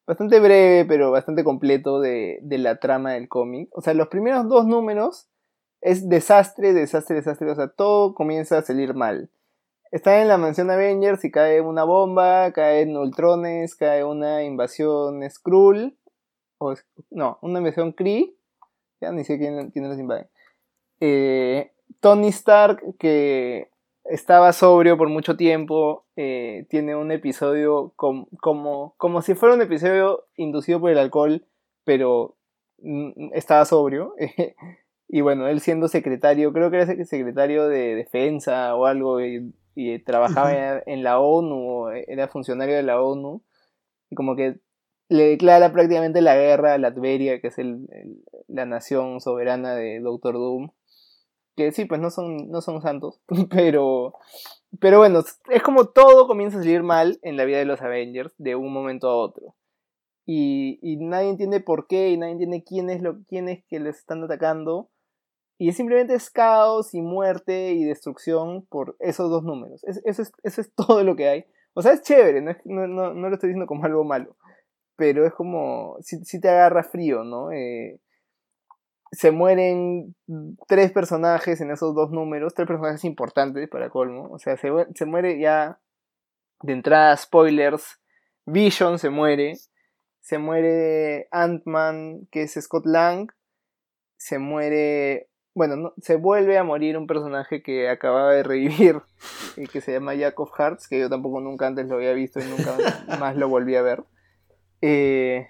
bastante 0.05 0.39
breve, 0.39 0.85
pero 0.85 1.11
bastante 1.11 1.43
completo 1.43 1.99
de, 1.99 2.39
de 2.41 2.57
la 2.57 2.77
trama 2.77 3.13
del 3.13 3.27
cómic. 3.27 3.69
O 3.73 3.81
sea, 3.81 3.93
los 3.93 4.07
primeros 4.07 4.47
dos 4.47 4.65
números 4.65 5.27
es 5.81 6.07
desastre, 6.07 6.73
desastre, 6.73 7.17
desastre. 7.17 7.51
O 7.51 7.55
sea, 7.55 7.67
todo 7.69 8.13
comienza 8.13 8.57
a 8.57 8.61
salir 8.61 8.93
mal. 8.93 9.29
Está 9.91 10.21
en 10.21 10.29
la 10.29 10.37
mansión 10.37 10.69
Avengers 10.71 11.25
y 11.25 11.31
cae 11.31 11.59
una 11.59 11.83
bomba, 11.83 12.53
caen 12.53 12.95
ultrones, 12.95 13.75
cae 13.75 14.05
una 14.05 14.43
invasión 14.43 15.29
Skrull. 15.29 15.97
O, 16.59 16.75
no, 17.09 17.39
una 17.41 17.59
invasión 17.59 17.91
Kree. 17.91 18.35
Ya 19.01 19.11
ni 19.11 19.23
sé 19.23 19.37
quién, 19.37 19.71
quién 19.71 19.89
los 19.89 19.97
invade. 19.97 20.29
Eh, 20.99 21.71
Tony 21.99 22.27
Stark, 22.27 22.83
que 22.99 23.70
estaba 24.05 24.53
sobrio 24.53 24.97
por 24.97 25.09
mucho 25.09 25.37
tiempo, 25.37 26.05
eh, 26.15 26.65
tiene 26.69 26.95
un 26.95 27.11
episodio 27.11 27.93
com, 27.95 28.25
como, 28.41 28.95
como 28.97 29.21
si 29.21 29.35
fuera 29.35 29.55
un 29.55 29.61
episodio 29.61 30.25
inducido 30.35 30.79
por 30.79 30.91
el 30.91 30.97
alcohol, 30.97 31.45
pero 31.83 32.35
mm, 32.79 33.33
estaba 33.33 33.65
sobrio. 33.65 34.15
y 35.07 35.21
bueno, 35.21 35.47
él 35.47 35.59
siendo 35.61 35.87
secretario, 35.87 36.53
creo 36.53 36.71
que 36.71 36.77
era 36.77 37.05
secretario 37.05 37.67
de 37.67 37.95
defensa 37.95 38.75
o 38.75 38.85
algo, 38.85 39.21
y, 39.21 39.53
y 39.75 39.99
trabajaba 39.99 40.53
en, 40.53 40.83
en 40.85 41.03
la 41.03 41.19
ONU, 41.19 41.89
era 42.07 42.27
funcionario 42.27 42.75
de 42.75 42.83
la 42.83 43.01
ONU, 43.01 43.43
y 44.09 44.15
como 44.15 44.35
que 44.35 44.59
le 45.09 45.25
declara 45.25 45.73
prácticamente 45.73 46.21
la 46.21 46.35
guerra 46.35 46.73
a 46.73 46.77
Latveria, 46.77 47.41
que 47.41 47.47
es 47.47 47.57
el, 47.57 47.87
el, 47.91 48.23
la 48.47 48.65
nación 48.65 49.19
soberana 49.19 49.75
de 49.75 49.99
Doctor 49.99 50.35
Doom 50.35 50.71
que 51.65 51.71
sí, 51.71 51.86
pues 51.86 52.00
no 52.00 52.10
son, 52.10 52.50
no 52.50 52.62
son 52.62 52.82
santos, 52.82 53.21
pero, 53.50 54.13
pero 54.80 55.00
bueno, 55.00 55.24
es 55.50 55.63
como 55.63 55.86
todo 55.86 56.28
comienza 56.28 56.58
a 56.58 56.62
salir 56.62 56.84
mal 56.84 57.19
en 57.21 57.38
la 57.38 57.45
vida 57.45 57.58
de 57.58 57.65
los 57.65 57.82
Avengers 57.82 58.34
de 58.38 58.56
un 58.56 58.74
momento 58.74 59.08
a 59.10 59.15
otro. 59.15 59.56
Y, 60.26 60.80
y 60.82 60.97
nadie 60.97 61.30
entiende 61.30 61.60
por 61.60 61.88
qué, 61.88 62.10
y 62.10 62.17
nadie 62.17 62.34
entiende 62.34 62.63
quién 62.63 62.89
es, 62.89 63.02
lo, 63.02 63.24
quién 63.28 63.50
es 63.50 63.63
que 63.65 63.80
les 63.80 63.97
están 63.97 64.24
atacando. 64.24 64.89
Y 65.58 65.74
simplemente 65.74 66.15
es 66.15 66.30
caos 66.30 66.93
y 66.93 67.02
muerte 67.02 67.74
y 67.74 67.84
destrucción 67.84 68.65
por 68.67 68.95
esos 69.00 69.30
dos 69.30 69.43
números. 69.43 69.84
Es, 69.84 70.02
eso, 70.06 70.24
es, 70.24 70.32
eso 70.43 70.62
es 70.62 70.74
todo 70.76 71.04
lo 71.04 71.15
que 71.15 71.28
hay. 71.28 71.45
O 71.74 71.82
sea, 71.82 71.93
es 71.93 72.02
chévere, 72.02 72.41
no, 72.41 72.52
es, 72.52 72.58
no, 72.65 72.88
no, 72.88 73.13
no, 73.13 73.30
lo 73.30 73.36
estoy 73.36 73.50
diciendo 73.50 73.67
como 73.67 73.86
algo 73.86 74.04
malo. 74.04 74.36
Pero 74.95 75.26
es 75.26 75.34
como, 75.34 75.97
si, 76.02 76.24
si 76.26 76.39
te 76.39 76.50
agarra 76.50 76.84
frío, 76.84 77.24
¿no? 77.24 77.52
Eh, 77.52 78.00
se 79.12 79.32
mueren 79.32 80.15
tres 80.67 80.91
personajes 80.91 81.60
en 81.60 81.71
esos 81.71 81.93
dos 81.93 82.12
números, 82.12 82.54
tres 82.54 82.67
personajes 82.67 83.04
importantes 83.04 83.67
para 83.69 83.89
colmo. 83.89 84.30
O 84.32 84.39
sea, 84.39 84.56
se, 84.56 84.69
se 84.95 85.06
muere 85.06 85.39
ya 85.39 85.80
de 86.62 86.74
entrada, 86.74 87.15
spoilers. 87.17 88.00
Vision 88.45 89.00
se 89.00 89.10
muere. 89.10 89.56
Se 90.21 90.38
muere 90.38 91.28
Ant-Man, 91.32 92.28
que 92.32 92.43
es 92.43 92.54
Scott 92.54 92.86
Lang. 92.86 93.32
Se 94.17 94.39
muere. 94.39 95.28
Bueno, 95.54 95.76
no, 95.76 95.93
se 96.02 96.15
vuelve 96.15 96.58
a 96.58 96.63
morir 96.63 96.97
un 96.97 97.08
personaje 97.08 97.62
que 97.62 97.89
acababa 97.89 98.34
de 98.34 98.43
revivir, 98.43 99.02
y 99.58 99.67
que 99.67 99.82
se 99.82 99.91
llama 99.91 100.15
Jack 100.15 100.39
of 100.39 100.52
Hearts, 100.58 100.88
que 100.88 100.97
yo 100.97 101.10
tampoco 101.10 101.41
nunca 101.41 101.67
antes 101.67 101.88
lo 101.88 101.95
había 101.95 102.13
visto 102.13 102.39
y 102.39 102.43
nunca 102.43 102.78
más 103.19 103.36
lo 103.36 103.50
volví 103.50 103.76
a 103.76 103.82
ver. 103.82 104.06
Eh, 104.82 105.47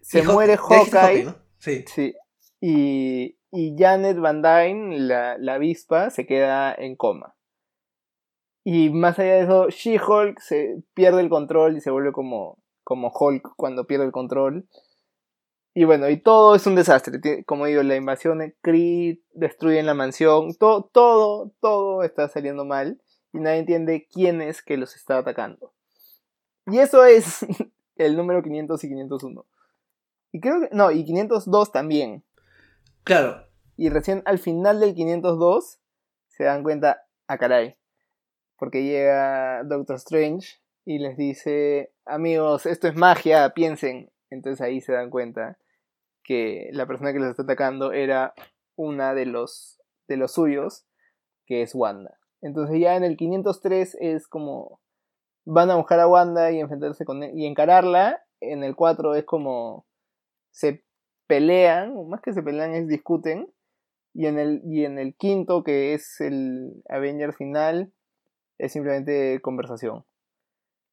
se 0.00 0.22
muere 0.24 0.56
Hawkeye. 0.56 1.24
¿no? 1.24 1.36
Sí. 1.58 1.84
sí. 1.86 2.14
Y, 2.60 3.38
y 3.50 3.76
Janet 3.78 4.18
Van 4.18 4.42
Dyne, 4.42 4.98
la, 4.98 5.36
la 5.38 5.54
avispa, 5.54 6.10
se 6.10 6.26
queda 6.26 6.74
en 6.74 6.96
coma. 6.96 7.36
Y 8.64 8.90
más 8.90 9.16
allá 9.18 9.34
de 9.34 9.42
eso, 9.42 9.68
She-Hulk 9.68 10.40
se 10.40 10.82
pierde 10.92 11.20
el 11.20 11.28
control 11.28 11.76
y 11.76 11.80
se 11.80 11.92
vuelve 11.92 12.10
como, 12.10 12.58
como 12.82 13.12
Hulk 13.14 13.54
cuando 13.56 13.86
pierde 13.86 14.06
el 14.06 14.12
control. 14.12 14.66
Y 15.72 15.84
bueno, 15.84 16.08
y 16.08 16.16
todo 16.20 16.56
es 16.56 16.66
un 16.66 16.74
desastre. 16.74 17.44
Como 17.44 17.66
digo, 17.66 17.84
la 17.84 17.94
invasión 17.94 18.38
de 18.38 18.56
Kree, 18.62 19.22
destruyen 19.34 19.86
la 19.86 19.94
mansión, 19.94 20.54
todo, 20.58 20.90
todo, 20.92 21.52
todo 21.60 22.02
está 22.02 22.28
saliendo 22.28 22.64
mal. 22.64 23.00
Y 23.32 23.38
nadie 23.38 23.58
entiende 23.58 24.08
quién 24.10 24.40
es 24.40 24.62
que 24.62 24.76
los 24.76 24.96
está 24.96 25.18
atacando. 25.18 25.72
Y 26.66 26.78
eso 26.78 27.04
es 27.04 27.46
el 27.96 28.16
número 28.16 28.42
500 28.42 28.82
y 28.82 28.88
501. 28.88 29.46
Y 30.32 30.40
creo 30.40 30.60
que, 30.62 30.70
no, 30.72 30.90
y 30.90 31.04
502 31.04 31.70
también. 31.70 32.24
Claro. 33.06 33.46
Y 33.76 33.88
recién 33.88 34.22
al 34.24 34.40
final 34.40 34.80
del 34.80 34.92
502 34.92 35.78
se 36.26 36.42
dan 36.42 36.64
cuenta, 36.64 36.90
a 37.28 37.34
ah, 37.34 37.38
caray. 37.38 37.78
Porque 38.58 38.82
llega 38.82 39.62
Doctor 39.62 39.94
Strange 39.96 40.60
y 40.84 40.98
les 40.98 41.16
dice, 41.16 41.92
amigos, 42.04 42.66
esto 42.66 42.88
es 42.88 42.96
magia, 42.96 43.50
piensen. 43.50 44.10
Entonces 44.28 44.60
ahí 44.60 44.80
se 44.80 44.92
dan 44.92 45.10
cuenta 45.10 45.56
que 46.24 46.68
la 46.72 46.86
persona 46.86 47.12
que 47.12 47.20
los 47.20 47.28
está 47.30 47.44
atacando 47.44 47.92
era 47.92 48.34
una 48.74 49.14
de 49.14 49.26
los, 49.26 49.80
de 50.08 50.16
los 50.16 50.32
suyos, 50.32 50.84
que 51.46 51.62
es 51.62 51.76
Wanda. 51.76 52.18
Entonces 52.42 52.80
ya 52.80 52.96
en 52.96 53.04
el 53.04 53.16
503 53.16 53.98
es 54.00 54.26
como 54.26 54.80
van 55.44 55.70
a 55.70 55.76
buscar 55.76 56.00
a 56.00 56.08
Wanda 56.08 56.50
y 56.50 56.58
enfrentarse 56.58 57.04
con 57.04 57.22
e-, 57.22 57.30
y 57.36 57.46
encararla. 57.46 58.24
En 58.40 58.64
el 58.64 58.74
4 58.74 59.14
es 59.14 59.24
como 59.24 59.86
se 60.50 60.85
pelean, 61.26 61.94
más 62.08 62.20
que 62.20 62.32
se 62.32 62.42
pelean 62.42 62.74
es 62.74 62.88
discuten. 62.88 63.48
Y 64.14 64.26
en 64.26 64.38
el, 64.38 64.62
y 64.64 64.84
en 64.84 64.98
el 64.98 65.14
quinto, 65.14 65.62
que 65.62 65.92
es 65.92 66.20
el 66.20 66.82
Avenger 66.88 67.34
final, 67.34 67.92
es 68.58 68.72
simplemente 68.72 69.40
conversación. 69.42 70.04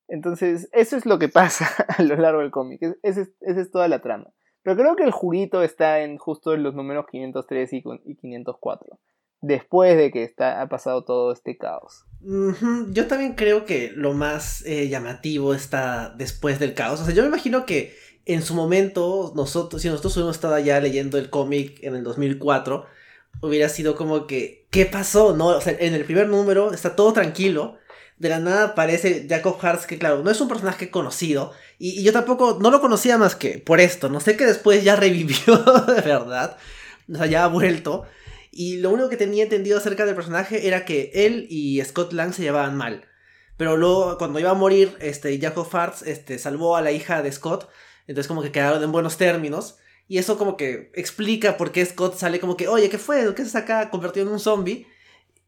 Entonces, 0.09 0.69
eso 0.73 0.97
es 0.97 1.05
lo 1.05 1.19
que 1.19 1.29
pasa 1.29 1.67
a 1.87 2.03
lo 2.03 2.15
largo 2.15 2.41
del 2.41 2.51
cómic. 2.51 2.81
Esa 3.01 3.25
es 3.41 3.71
toda 3.71 3.87
la 3.87 4.01
trama. 4.01 4.33
Pero 4.63 4.77
creo 4.77 4.95
que 4.95 5.03
el 5.03 5.11
juguito 5.11 5.61
está 5.61 6.01
en 6.01 6.17
justo 6.17 6.53
en 6.53 6.63
los 6.63 6.73
números 6.73 7.05
503 7.11 7.73
y 7.73 7.81
504. 8.15 8.99
Después 9.41 9.97
de 9.97 10.09
que 10.09 10.23
está, 10.23 10.61
ha 10.61 10.69
pasado 10.69 11.03
todo 11.03 11.33
este 11.33 11.57
caos. 11.57 12.05
Yo 12.91 13.07
también 13.07 13.33
creo 13.33 13.65
que 13.65 13.91
lo 13.93 14.13
más 14.13 14.65
eh, 14.65 14.87
llamativo 14.87 15.53
está 15.53 16.15
después 16.15 16.59
del 16.59 16.73
caos. 16.73 17.01
O 17.01 17.05
sea, 17.05 17.13
yo 17.13 17.23
me 17.23 17.27
imagino 17.27 17.65
que 17.65 17.93
en 18.25 18.41
su 18.41 18.53
momento, 18.53 19.33
nosotros, 19.35 19.81
si 19.81 19.89
nosotros 19.89 20.15
hubiéramos 20.15 20.37
estado 20.37 20.55
allá 20.55 20.79
leyendo 20.79 21.17
el 21.17 21.29
cómic 21.29 21.83
en 21.83 21.95
el 21.95 22.03
2004, 22.03 22.85
hubiera 23.41 23.69
sido 23.69 23.95
como 23.95 24.27
que, 24.27 24.65
¿qué 24.69 24.85
pasó? 24.85 25.35
No, 25.35 25.47
o 25.47 25.61
sea, 25.61 25.75
en 25.79 25.93
el 25.93 26.05
primer 26.05 26.27
número 26.27 26.73
está 26.73 26.95
todo 26.95 27.13
tranquilo 27.13 27.77
de 28.17 28.29
la 28.29 28.39
nada 28.39 28.63
aparece 28.63 29.25
Jacob 29.29 29.57
Hartz, 29.61 29.85
que 29.85 29.97
claro, 29.97 30.23
no 30.23 30.31
es 30.31 30.39
un 30.39 30.47
personaje 30.47 30.89
conocido, 30.89 31.51
y, 31.79 32.03
yo 32.03 32.13
tampoco, 32.13 32.57
no 32.61 32.71
lo 32.71 32.79
conocía 32.79 33.17
más 33.17 33.35
que 33.35 33.59
por 33.59 33.79
esto, 33.79 34.09
no 34.09 34.19
sé 34.19 34.37
que 34.37 34.45
después 34.45 34.83
ya 34.83 34.95
revivió 34.95 35.57
de 35.87 36.01
verdad, 36.01 36.57
o 37.11 37.17
sea, 37.17 37.25
ya 37.25 37.43
ha 37.43 37.47
vuelto, 37.47 38.05
y 38.51 38.77
lo 38.77 38.91
único 38.91 39.09
que 39.09 39.17
tenía 39.17 39.43
entendido 39.43 39.77
acerca 39.77 40.05
del 40.05 40.15
personaje 40.15 40.67
era 40.67 40.85
que 40.85 41.11
él 41.13 41.47
y 41.49 41.83
Scott 41.83 42.13
Lang 42.13 42.33
se 42.33 42.43
llevaban 42.43 42.77
mal, 42.77 43.05
pero 43.57 43.77
luego 43.77 44.17
cuando 44.17 44.39
iba 44.39 44.51
a 44.51 44.55
morir, 44.55 44.95
este, 44.99 45.37
Jacob 45.39 45.67
Hartz, 45.71 46.03
este, 46.03 46.39
salvó 46.39 46.77
a 46.77 46.81
la 46.81 46.91
hija 46.91 47.21
de 47.21 47.31
Scott, 47.31 47.69
entonces 48.07 48.27
como 48.27 48.41
que 48.41 48.51
quedaron 48.51 48.83
en 48.83 48.91
buenos 48.91 49.17
términos, 49.17 49.77
y 50.07 50.17
eso 50.17 50.37
como 50.37 50.57
que 50.57 50.91
explica 50.93 51.57
por 51.57 51.71
qué 51.71 51.85
Scott 51.85 52.17
sale 52.17 52.39
como 52.39 52.57
que, 52.57 52.67
oye, 52.67 52.89
¿qué 52.89 52.97
fue? 52.97 53.33
¿Qué 53.35 53.45
se 53.45 53.57
acá 53.57 53.89
convertido 53.89 54.25
en 54.27 54.33
un 54.33 54.39
zombie? 54.39 54.85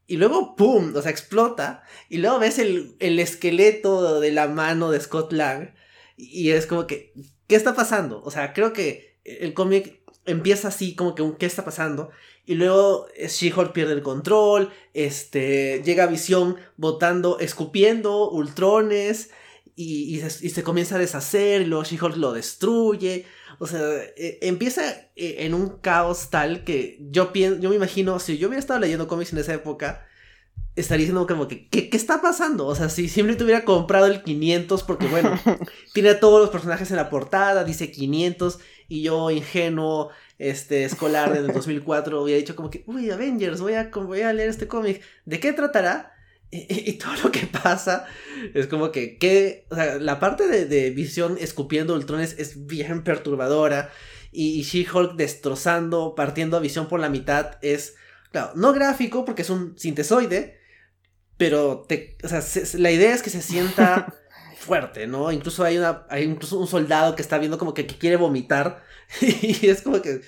Y 0.07 0.17
luego, 0.17 0.55
¡pum! 0.55 0.93
O 0.95 1.01
sea, 1.01 1.11
explota. 1.11 1.83
Y 2.09 2.17
luego 2.17 2.39
ves 2.39 2.59
el, 2.59 2.95
esqueleto 2.99 4.19
de 4.19 4.31
la 4.31 4.47
mano 4.47 4.91
de 4.91 4.99
Scott 4.99 5.33
Lang. 5.33 5.73
Y 6.15 6.51
es 6.51 6.67
como 6.67 6.87
que, 6.87 7.13
¿qué 7.47 7.55
está 7.55 7.75
pasando? 7.75 8.21
O 8.23 8.31
sea, 8.31 8.53
creo 8.53 8.71
que 8.71 9.19
el 9.23 9.53
cómic 9.53 10.01
empieza 10.25 10.69
así, 10.69 10.95
como 10.95 11.15
que, 11.15 11.23
¿qué 11.37 11.45
está 11.45 11.65
pasando? 11.65 12.09
Y 12.45 12.55
luego 12.55 13.07
eh, 13.15 13.27
She-Hulk 13.27 13.73
pierde 13.73 13.93
el 13.93 14.03
control. 14.03 14.71
Este, 14.93 15.81
llega 15.83 16.05
Visión 16.05 16.57
botando, 16.77 17.39
escupiendo 17.39 18.29
ultrones. 18.29 19.31
Y, 19.75 20.17
y, 20.17 20.49
se, 20.49 20.63
comienza 20.63 20.95
a 20.95 20.99
deshacer. 20.99 21.61
Y 21.61 21.65
luego 21.65 21.83
She-Hulk 21.83 22.17
lo 22.17 22.33
destruye. 22.33 23.25
O 23.59 23.67
sea, 23.67 23.81
eh, 24.15 24.39
empieza 24.41 24.81
eh, 25.15 25.37
en 25.39 25.53
un 25.53 25.79
caos 25.79 26.29
tal 26.29 26.63
que 26.63 26.97
yo 27.09 27.31
pienso, 27.31 27.59
yo 27.59 27.69
me 27.69 27.75
imagino, 27.75 28.19
si 28.19 28.37
yo 28.37 28.47
hubiera 28.47 28.59
estado 28.59 28.79
leyendo 28.79 29.07
cómics 29.07 29.33
en 29.33 29.39
esa 29.39 29.53
época, 29.53 30.05
estaría 30.75 31.03
diciendo 31.05 31.25
como 31.27 31.47
que, 31.47 31.67
¿qué, 31.69 31.89
está 31.93 32.21
pasando? 32.21 32.67
O 32.67 32.75
sea, 32.75 32.89
si 32.89 33.07
siempre 33.07 33.41
hubiera 33.41 33.63
comprado 33.63 34.07
el 34.07 34.23
500, 34.23 34.83
porque 34.83 35.07
bueno, 35.07 35.39
tiene 35.93 36.09
a 36.09 36.19
todos 36.19 36.41
los 36.41 36.49
personajes 36.49 36.91
en 36.91 36.97
la 36.97 37.09
portada, 37.09 37.63
dice 37.63 37.91
500, 37.91 38.59
y 38.87 39.03
yo, 39.03 39.31
ingenuo, 39.31 40.09
este, 40.37 40.83
escolar 40.83 41.33
del 41.33 41.47
2004, 41.53 42.21
hubiera 42.21 42.39
dicho 42.39 42.55
como 42.55 42.69
que, 42.69 42.83
uy, 42.87 43.09
Avengers, 43.09 43.61
voy 43.61 43.73
a, 43.73 43.89
voy 43.93 44.21
a 44.21 44.33
leer 44.33 44.49
este 44.49 44.67
cómic, 44.67 45.01
¿de 45.25 45.39
qué 45.39 45.53
tratará? 45.53 46.14
Y, 46.51 46.93
todo 46.93 47.13
lo 47.23 47.31
que 47.31 47.47
pasa 47.47 48.05
es 48.53 48.67
como 48.67 48.91
que, 48.91 49.17
que 49.17 49.65
o 49.69 49.75
sea, 49.75 49.95
la 49.97 50.19
parte 50.19 50.47
de, 50.47 50.65
de 50.65 50.91
Visión 50.91 51.37
escupiendo 51.39 51.95
ultrones 51.95 52.35
es 52.37 52.65
bien 52.65 53.03
perturbadora. 53.03 53.91
Y, 54.31 54.63
She-Hulk 54.63 55.15
destrozando, 55.15 56.13
partiendo 56.15 56.57
a 56.57 56.59
Visión 56.59 56.87
por 56.87 56.99
la 56.99 57.09
mitad 57.09 57.57
es, 57.61 57.95
claro, 58.31 58.51
no 58.55 58.73
gráfico 58.73 59.25
porque 59.25 59.43
es 59.43 59.49
un 59.49 59.77
sintesoide, 59.77 60.59
pero 61.37 61.85
te, 61.87 62.17
o 62.23 62.27
sea, 62.27 62.43
la 62.79 62.91
idea 62.91 63.13
es 63.13 63.21
que 63.21 63.29
se 63.29 63.41
sienta 63.41 64.13
fuerte, 64.57 65.07
¿no? 65.07 65.31
Incluso 65.31 65.63
hay, 65.63 65.77
una, 65.77 66.05
hay 66.09 66.23
incluso 66.23 66.59
un 66.59 66.67
soldado 66.67 67.15
que 67.15 67.21
está 67.21 67.37
viendo 67.37 67.57
como 67.57 67.73
que, 67.73 67.85
quiere 67.85 68.17
vomitar 68.17 68.83
y 69.21 69.67
es 69.67 69.81
como 69.81 70.01
que 70.01 70.21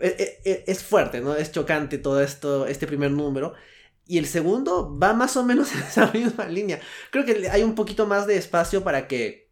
e, 0.00 0.40
e, 0.44 0.50
e, 0.50 0.64
es, 0.66 0.82
fuerte, 0.82 1.20
¿no? 1.20 1.34
Es 1.36 1.52
chocante 1.52 1.98
todo 1.98 2.22
esto, 2.22 2.66
este 2.66 2.86
primer 2.86 3.10
número. 3.10 3.54
Y 4.06 4.18
el 4.18 4.26
segundo 4.26 4.98
va 4.98 5.12
más 5.12 5.36
o 5.36 5.44
menos 5.44 5.72
en 5.74 5.82
esa 5.82 6.10
misma 6.12 6.46
línea. 6.46 6.80
Creo 7.10 7.24
que 7.24 7.48
hay 7.48 7.62
un 7.62 7.74
poquito 7.74 8.06
más 8.06 8.26
de 8.26 8.36
espacio 8.36 8.84
para 8.84 9.08
que, 9.08 9.50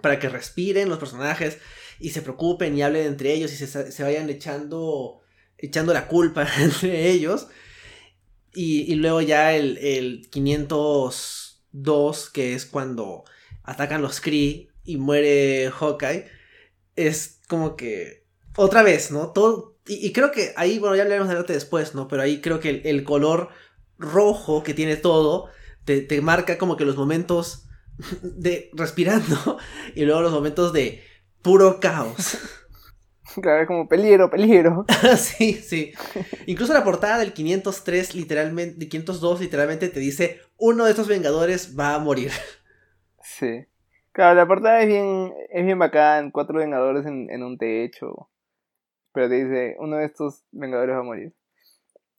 para 0.00 0.18
que 0.18 0.28
respiren 0.28 0.88
los 0.88 0.98
personajes 0.98 1.58
y 1.98 2.10
se 2.10 2.22
preocupen 2.22 2.76
y 2.76 2.82
hablen 2.82 3.06
entre 3.06 3.32
ellos 3.32 3.52
y 3.52 3.56
se, 3.56 4.02
vayan 4.02 4.28
echando, 4.30 5.20
echando 5.58 5.92
la 5.92 6.08
culpa 6.08 6.48
entre 6.58 7.10
ellos. 7.10 7.48
Y, 8.54 8.94
luego 8.96 9.22
ya 9.22 9.54
el, 9.54 9.78
el 9.78 10.28
502, 10.30 12.30
que 12.30 12.54
es 12.54 12.66
cuando 12.66 13.24
atacan 13.62 14.02
los 14.02 14.20
Kree 14.20 14.68
y 14.84 14.98
muere 14.98 15.70
Hawkeye, 15.70 16.26
es 16.96 17.40
como 17.48 17.76
que 17.76 18.26
otra 18.56 18.82
vez, 18.82 19.10
¿no? 19.10 19.32
Todo, 19.32 19.78
y, 19.86 20.12
creo 20.12 20.32
que 20.32 20.52
ahí, 20.56 20.78
bueno, 20.78 20.96
ya 20.96 21.02
hablaremos 21.02 21.28
de 21.28 21.36
arte 21.36 21.52
después, 21.54 21.94
¿no? 21.94 22.08
Pero 22.08 22.22
ahí 22.22 22.40
creo 22.40 22.60
que 22.60 22.82
el 22.84 23.04
color 23.04 23.48
rojo 24.02 24.62
que 24.62 24.74
tiene 24.74 24.96
todo, 24.96 25.48
te, 25.84 26.20
marca 26.20 26.58
como 26.58 26.76
que 26.76 26.84
los 26.84 26.96
momentos 26.96 27.68
de 28.22 28.70
respirando 28.74 29.58
y 29.94 30.04
luego 30.04 30.22
los 30.22 30.32
momentos 30.32 30.72
de 30.72 31.02
puro 31.42 31.80
caos. 31.80 32.38
Claro, 33.40 33.66
como 33.66 33.88
peligro, 33.88 34.28
peligro. 34.28 34.84
sí, 35.16 35.54
sí. 35.54 35.94
Incluso 36.44 36.74
la 36.74 36.84
portada 36.84 37.16
del 37.16 37.32
503, 37.32 38.14
literalmente, 38.14 38.78
de 38.78 38.88
502, 38.90 39.40
literalmente 39.40 39.88
te 39.88 40.00
dice, 40.00 40.40
uno 40.58 40.84
de 40.84 40.90
estos 40.90 41.08
Vengadores 41.08 41.74
va 41.78 41.94
a 41.94 41.98
morir. 41.98 42.30
Sí. 43.22 43.64
Claro, 44.12 44.34
la 44.34 44.46
portada 44.46 44.82
es 44.82 44.88
bien, 44.88 45.32
es 45.48 45.64
bien 45.64 45.78
bacán, 45.78 46.30
cuatro 46.30 46.58
Vengadores 46.58 47.06
en, 47.06 47.30
en 47.30 47.42
un 47.42 47.56
techo. 47.56 48.28
Pero 49.14 49.30
te 49.30 49.44
dice, 49.44 49.76
uno 49.78 49.96
de 49.96 50.04
estos 50.04 50.44
Vengadores 50.50 50.94
va 50.94 51.00
a 51.00 51.04
morir. 51.04 51.32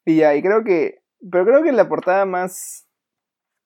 Y 0.06 0.18
ya, 0.18 0.34
y 0.36 0.42
creo 0.42 0.64
que 0.64 1.03
pero 1.32 1.46
creo 1.46 1.64
que 1.64 1.72
la 1.72 1.88
portada 1.88 2.26
más, 2.26 2.88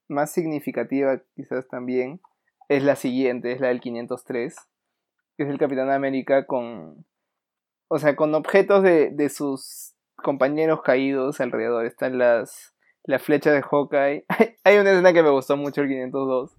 más 0.08 0.32
significativa, 0.32 1.22
quizás 1.36 1.68
también, 1.68 2.22
es 2.70 2.84
la 2.84 2.96
siguiente, 2.96 3.52
es 3.52 3.62
la 3.62 3.70
del 3.70 3.80
503, 3.80 4.56
que 5.38 5.44
es 5.44 5.50
el 5.50 5.58
Capitán 5.58 5.90
América 5.90 6.46
con, 6.46 7.06
o 7.88 8.00
sea, 8.00 8.16
con 8.16 8.36
objetos 8.36 8.84
de, 8.84 9.12
de 9.12 9.30
sus 9.30 9.96
compañeros 10.16 10.82
caídos 10.82 11.40
alrededor. 11.40 11.86
Están 11.86 12.18
las, 12.18 12.74
las 13.04 13.22
flechas 13.22 13.54
de 13.54 13.62
Hawkeye. 13.62 14.26
Hay 14.64 14.78
una 14.78 14.92
escena 14.92 15.14
que 15.14 15.24
me 15.24 15.30
gustó 15.30 15.58
mucho, 15.58 15.82
el 15.82 15.88
502. 15.88 16.52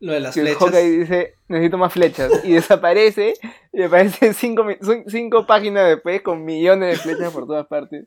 Lo 0.00 0.12
de 0.12 0.20
las 0.20 0.34
que 0.34 0.42
flechas. 0.42 0.62
Hawkeye 0.62 0.90
dice, 0.90 1.34
necesito 1.48 1.78
más 1.78 1.92
flechas. 1.92 2.44
Y 2.44 2.52
desaparece. 2.52 3.34
y 3.72 3.82
aparece 3.82 4.32
cinco, 4.34 4.64
cinco 5.06 5.46
páginas 5.46 5.88
después 5.88 6.22
con 6.22 6.44
millones 6.44 6.90
de 6.90 6.96
flechas 6.96 7.32
por 7.32 7.46
todas 7.46 7.66
partes. 7.66 8.06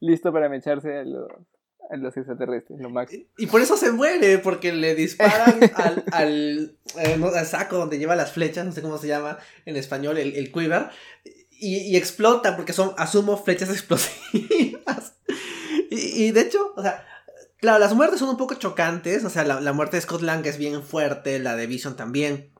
Listo 0.00 0.32
para 0.32 0.54
echarse 0.54 0.96
a 0.96 1.04
los, 1.04 1.28
los 1.96 2.16
extraterrestres, 2.16 2.80
lo 2.80 2.90
máximo. 2.90 3.24
Y, 3.38 3.46
por 3.46 3.60
eso 3.60 3.76
se 3.76 3.92
muere, 3.92 4.38
porque 4.38 4.72
le 4.72 4.94
disparan 4.94 5.58
al, 5.74 6.04
al, 6.12 6.76
eh, 6.98 7.20
al, 7.34 7.46
saco 7.46 7.76
donde 7.76 7.98
lleva 7.98 8.16
las 8.16 8.32
flechas, 8.32 8.66
no 8.66 8.72
sé 8.72 8.82
cómo 8.82 8.98
se 8.98 9.08
llama 9.08 9.38
en 9.64 9.76
español, 9.76 10.18
el, 10.18 10.36
el 10.36 10.52
quiver, 10.52 10.88
y, 11.50 11.78
y, 11.78 11.96
explota 11.96 12.56
porque 12.56 12.72
son, 12.72 12.92
asumo, 12.98 13.42
flechas 13.42 13.70
explosivas. 13.70 15.14
Y, 15.90 16.26
y, 16.26 16.30
de 16.32 16.40
hecho, 16.42 16.72
o 16.76 16.82
sea, 16.82 17.04
Claro, 17.60 17.80
las 17.80 17.94
muertes 17.94 18.20
son 18.20 18.28
un 18.28 18.36
poco 18.36 18.54
chocantes. 18.54 19.24
O 19.24 19.30
sea, 19.30 19.44
la, 19.44 19.72
muerte 19.72 19.96
de 19.96 20.02
Scott 20.02 20.22
Lang 20.22 20.46
es 20.46 20.58
bien 20.58 20.82
fuerte, 20.82 21.38
la 21.38 21.56
de 21.56 21.66
Vision 21.66 21.96
también. 21.96 22.52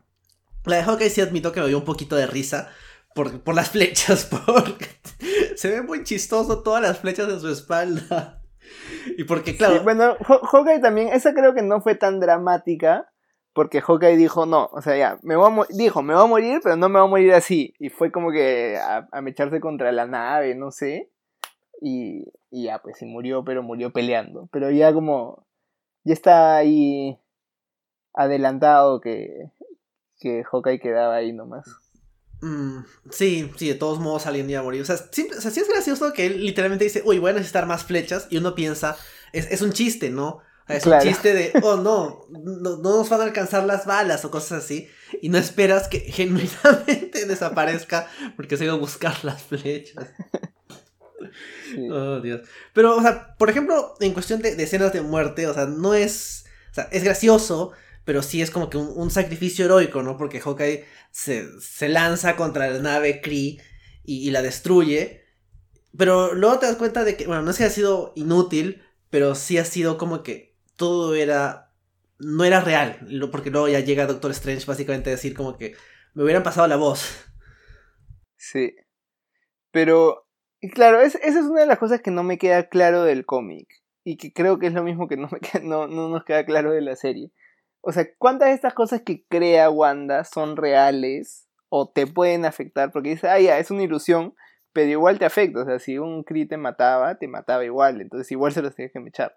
La 0.64 0.77
de 0.77 0.83
Hawkeye 0.83 1.11
sí 1.11 1.21
admito 1.21 1.53
que 1.53 1.61
me 1.61 1.69
dio 1.69 1.79
un 1.79 1.85
poquito 1.85 2.17
de 2.17 2.27
risa. 2.27 2.71
Por, 3.14 3.41
por 3.43 3.55
las 3.55 3.71
flechas, 3.73 4.27
porque 4.27 4.88
se 5.57 5.71
ve 5.71 5.83
muy 5.83 6.05
chistoso 6.05 6.62
todas 6.62 6.83
las 6.83 6.99
flechas 6.99 7.29
en 7.29 7.41
su 7.41 7.49
espalda. 7.49 8.38
Y 9.17 9.25
porque, 9.25 9.57
claro. 9.57 9.83
bueno, 9.83 10.17
Hawkeye 10.21 10.81
también, 10.81 11.09
esa 11.09 11.35
creo 11.35 11.55
que 11.55 11.63
no 11.63 11.81
fue 11.81 11.95
tan 11.95 12.21
dramática. 12.21 13.11
Porque 13.55 13.81
Hawkeye 13.81 14.17
dijo, 14.17 14.47
no, 14.47 14.69
o 14.73 14.81
sea, 14.83 14.97
ya, 14.97 15.19
me 15.23 15.35
voy 15.35 15.51
a 15.51 15.67
dijo, 15.77 16.01
me 16.01 16.15
voy 16.15 16.23
a 16.23 16.27
morir, 16.27 16.61
pero 16.63 16.77
no 16.77 16.89
me 16.89 17.01
voy 17.01 17.09
a 17.09 17.11
morir 17.11 17.33
así. 17.35 17.75
Y 17.81 17.89
fue 17.89 18.13
como 18.13 18.31
que 18.31 18.77
a, 18.77 19.09
a 19.11 19.21
mecharse 19.21 19.59
contra 19.59 19.91
la 19.91 20.07
nave, 20.07 20.55
no 20.55 20.71
sé. 20.71 21.11
Y, 21.81 22.25
y 22.51 22.65
ya, 22.65 22.79
pues 22.81 22.99
sí 22.99 23.07
murió, 23.07 23.45
pero 23.45 23.65
murió 23.65 23.93
peleando. 23.93 24.49
Pero 24.53 24.71
ya 24.71 24.93
como, 24.93 25.47
ya 26.05 26.13
está 26.13 26.57
ahí 26.57 27.19
adelantado 28.15 29.01
que, 29.01 29.51
que 30.19 30.45
Hawkeye 30.45 30.79
quedaba 30.81 31.17
ahí 31.17 31.33
nomás. 31.33 31.67
Mm, 32.40 32.81
sí, 33.11 33.51
sí, 33.57 33.68
de 33.68 33.74
todos 33.74 33.98
modos 33.98 34.27
alguien 34.27 34.48
iba 34.48 34.61
a 34.61 34.62
morir. 34.62 34.83
O 34.83 34.85
sea, 34.85 34.96
sí, 34.96 35.29
o 35.37 35.40
sea, 35.40 35.51
sí 35.51 35.61
es 35.61 35.68
gracioso 35.68 36.12
que 36.12 36.27
él 36.27 36.44
literalmente 36.44 36.85
dice, 36.85 37.03
uy, 37.05 37.18
voy 37.18 37.31
a 37.31 37.35
necesitar 37.35 37.66
más 37.66 37.85
flechas. 37.85 38.27
Y 38.31 38.37
uno 38.37 38.55
piensa, 38.55 38.96
es, 39.33 39.51
es 39.51 39.62
un 39.62 39.72
chiste, 39.72 40.11
¿no? 40.11 40.40
Es 40.68 40.85
un 40.85 40.98
chiste 41.01 41.33
de, 41.33 41.53
oh 41.62 41.77
no, 41.77 42.27
no, 42.29 42.77
nos 42.77 43.09
van 43.09 43.22
a 43.22 43.24
alcanzar 43.24 43.64
las 43.64 43.87
balas 43.87 44.24
o 44.24 44.31
cosas 44.31 44.64
así. 44.64 44.88
Y 45.22 45.31
no 45.31 45.38
esperas 45.38 45.88
que 45.88 46.01
genuinamente 46.12 47.27
desaparezca 47.27 48.09
porque 48.37 48.57
se 48.57 48.64
iba 48.64 48.74
a 48.74 48.79
buscar 48.79 49.24
las 49.24 49.42
flechas. 49.42 50.07
Oh, 51.90 52.20
Dios. 52.20 52.42
Pero, 52.72 52.96
o 52.96 53.03
sea, 53.03 53.35
por 53.37 53.51
ejemplo, 53.51 53.94
en 54.01 54.12
cuestión 54.12 54.40
de, 54.40 54.51
escenas 54.62 54.92
de 54.92 55.01
muerte, 55.01 55.46
o 55.46 55.55
sea, 55.55 55.66
no 55.66 55.94
es. 55.94 56.44
O 56.70 56.74
sea, 56.74 56.88
es 56.92 57.03
gracioso, 57.03 57.72
pero 58.09 58.23
sí 58.23 58.40
es 58.40 58.51
como 58.51 58.71
que 58.71 58.79
un, 58.79 59.11
sacrificio 59.11 59.66
heroico, 59.66 60.03
¿no? 60.03 60.16
Porque 60.16 60.40
Hawkeye 60.40 60.87
se, 61.11 61.61
se 61.61 61.90
lanza 61.90 62.37
contra 62.37 62.66
la 62.71 62.79
nave 62.79 63.21
Kree 63.21 63.59
y, 64.03 64.31
la 64.31 64.40
destruye. 64.40 65.27
Pero 65.94 66.33
luego 66.33 66.59
te 66.59 66.64
das 66.64 66.77
cuenta 66.77 67.05
de 67.05 67.18
que, 67.18 67.27
bueno, 67.27 67.42
no 67.42 67.51
es 67.51 67.59
que 67.59 67.64
haya 67.64 67.75
sido 67.75 68.14
inútil, 68.16 68.83
pero 69.11 69.35
sí 69.35 69.59
ha 69.59 69.66
sido 69.66 69.99
como 69.99 70.23
que 70.23 70.57
todo 70.77 71.14
era. 71.14 71.75
No 72.18 72.44
era 72.44 72.62
real. 72.62 73.07
Porque 73.31 73.51
luego 73.51 73.68
ya 73.68 73.81
llega 73.81 74.07
Doctor 74.07 74.31
Strange 74.31 74.64
básicamente 74.64 75.11
a 75.11 75.12
decir 75.12 75.35
como 75.35 75.59
que 75.59 75.77
me 76.14 76.23
hubieran 76.23 76.42
pasado 76.42 76.66
la 76.66 76.77
voz. 76.77 77.27
Sí. 78.38 78.75
Pero 79.71 80.27
claro, 80.73 81.03
esa 81.03 81.18
es 81.18 81.35
una 81.35 81.61
de 81.61 81.66
las 81.66 81.79
cosas 81.79 82.01
que 82.01 82.11
no 82.11 82.23
me 82.23 82.38
queda 82.38 82.71
claro 82.71 83.03
del 83.03 83.27
cómic. 83.27 83.68
Y 84.03 84.16
que 84.16 84.33
creo 84.33 84.59
que 84.59 84.68
es 84.68 84.73
lo 84.73 84.83
mismo 84.83 85.09
que 85.09 85.18
no, 85.18 85.29
me 85.31 85.40
no, 85.62 85.87
no 85.88 86.09
nos 86.09 86.25
queda 86.25 86.47
claro 86.47 86.73
de 86.73 86.81
la 86.81 86.97
serie. 86.97 87.33
O 87.88 87.92
sea, 87.92 88.07
¿cuántas 88.18 88.48
de 88.48 88.55
estas 88.55 88.74
cosas 88.74 89.01
que 89.01 89.24
crea 89.29 89.70
Wanda 89.70 90.22
son 90.24 90.59
reales 90.59 91.48
o 91.70 91.88
te 91.88 92.07
pueden 92.07 92.44
afectar? 92.44 92.92
Porque 92.92 93.09
dice, 93.09 93.29
ah, 93.31 93.40
ya, 93.40 93.59
es 93.59 93.70
una 93.70 93.83
ilusión, 93.83 94.35
pero 94.74 94.90
igual 94.90 95.18
te 95.18 95.24
afecta. 95.24 95.62
O 95.62 95.64
sea, 95.64 95.79
si 95.79 95.96
un 95.96 96.22
Kree 96.22 96.44
te 96.44 96.59
mataba, 96.59 97.14
te 97.14 97.29
mataba 97.29 97.64
igual. 97.64 98.03
Entonces 98.03 98.31
igual 98.31 98.53
se 98.53 98.61
los 98.61 98.74
tienes 98.74 98.92
que 98.92 98.98
echar. 98.98 99.33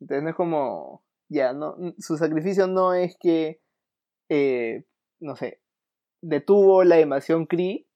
Entonces 0.00 0.24
no 0.24 0.30
es 0.30 0.34
como, 0.34 1.04
ya, 1.28 1.52
no, 1.52 1.76
su 1.98 2.16
sacrificio 2.16 2.66
no 2.66 2.94
es 2.94 3.16
que, 3.16 3.60
eh, 4.28 4.82
no 5.20 5.36
sé, 5.36 5.60
detuvo 6.20 6.82
la 6.82 6.98
invasión 6.98 7.46
Kree, 7.46 7.86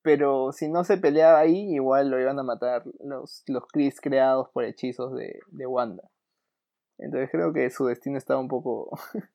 pero 0.00 0.52
si 0.52 0.70
no 0.70 0.84
se 0.84 0.96
peleaba 0.96 1.38
ahí, 1.38 1.74
igual 1.74 2.08
lo 2.08 2.18
iban 2.18 2.38
a 2.38 2.44
matar 2.44 2.84
los, 3.00 3.44
los 3.46 3.64
creados 4.00 4.48
por 4.54 4.64
hechizos 4.64 5.14
de, 5.14 5.38
de 5.48 5.66
Wanda. 5.66 6.10
Entonces 6.98 7.28
creo 7.30 7.52
que 7.52 7.68
su 7.68 7.84
destino 7.86 8.16
estaba 8.16 8.40
un 8.40 8.48
poco. 8.48 8.88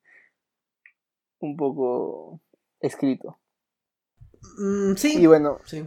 un 1.40 1.58
poco 1.58 2.42
escrito. 2.80 3.40
Mm, 4.58 4.96
sí. 4.96 5.22
Y 5.22 5.28
bueno. 5.28 5.60
Sí. 5.66 5.86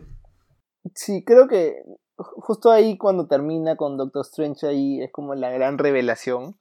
Sí, 0.95 1.25
creo 1.25 1.49
que 1.49 1.83
justo 2.17 2.71
ahí 2.71 2.99
cuando 2.99 3.27
termina 3.29 3.77
con 3.77 3.97
Doctor 3.97 4.23
Strange 4.23 4.67
ahí 4.67 5.03
es 5.03 5.13
como 5.13 5.35
la 5.35 5.51
gran 5.51 5.79
revelación. 5.79 6.59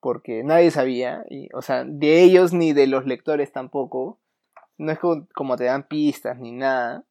Porque 0.00 0.44
nadie 0.44 0.70
sabía. 0.70 1.24
Y, 1.28 1.48
o 1.54 1.62
sea, 1.62 1.84
de 1.84 2.22
ellos 2.22 2.52
ni 2.52 2.72
de 2.72 2.86
los 2.86 3.06
lectores 3.06 3.52
tampoco. 3.52 4.20
No 4.78 4.92
es 4.92 4.98
como 5.34 5.56
te 5.56 5.64
dan 5.64 5.88
pistas 5.88 6.38
ni 6.38 6.52
nada 6.52 7.06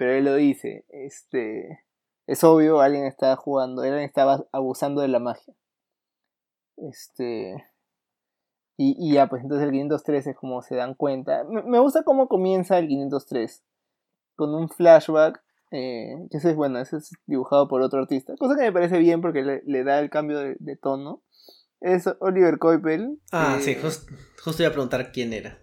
pero 0.00 0.14
él 0.14 0.24
lo 0.24 0.34
dice, 0.34 0.86
este, 0.88 1.84
es 2.26 2.42
obvio, 2.42 2.80
alguien 2.80 3.04
está 3.04 3.36
jugando, 3.36 3.82
alguien 3.82 4.00
estaba 4.00 4.46
abusando 4.50 5.02
de 5.02 5.08
la 5.08 5.18
magia. 5.18 5.54
Este, 6.78 7.66
y, 8.82 8.96
y 8.98 9.12
ya, 9.12 9.28
pues 9.28 9.42
entonces 9.42 9.66
el 9.66 9.72
503 9.72 10.28
es 10.28 10.36
como 10.36 10.62
se 10.62 10.74
dan 10.74 10.94
cuenta. 10.94 11.44
Me, 11.44 11.78
gusta 11.80 12.02
cómo 12.02 12.28
comienza 12.28 12.78
el 12.78 12.88
503, 12.88 13.62
con 14.36 14.54
un 14.54 14.70
flashback, 14.70 15.42
eh, 15.70 16.14
que 16.30 16.38
ese 16.38 16.52
es 16.52 16.56
bueno, 16.56 16.78
ese 16.78 16.96
es 16.96 17.10
dibujado 17.26 17.68
por 17.68 17.82
otro 17.82 18.00
artista, 18.00 18.32
cosa 18.38 18.56
que 18.56 18.62
me 18.62 18.72
parece 18.72 18.98
bien 18.98 19.20
porque 19.20 19.60
le, 19.62 19.84
da 19.84 19.98
el 19.98 20.08
cambio 20.08 20.38
de, 20.38 20.76
tono. 20.80 21.22
Es 21.82 22.08
Oliver 22.20 22.58
Coipel. 22.58 23.20
Ah, 23.32 23.58
sí, 23.60 23.76
justo 23.76 24.62
iba 24.62 24.70
a 24.70 24.72
preguntar 24.72 25.12
quién 25.12 25.34
era. 25.34 25.58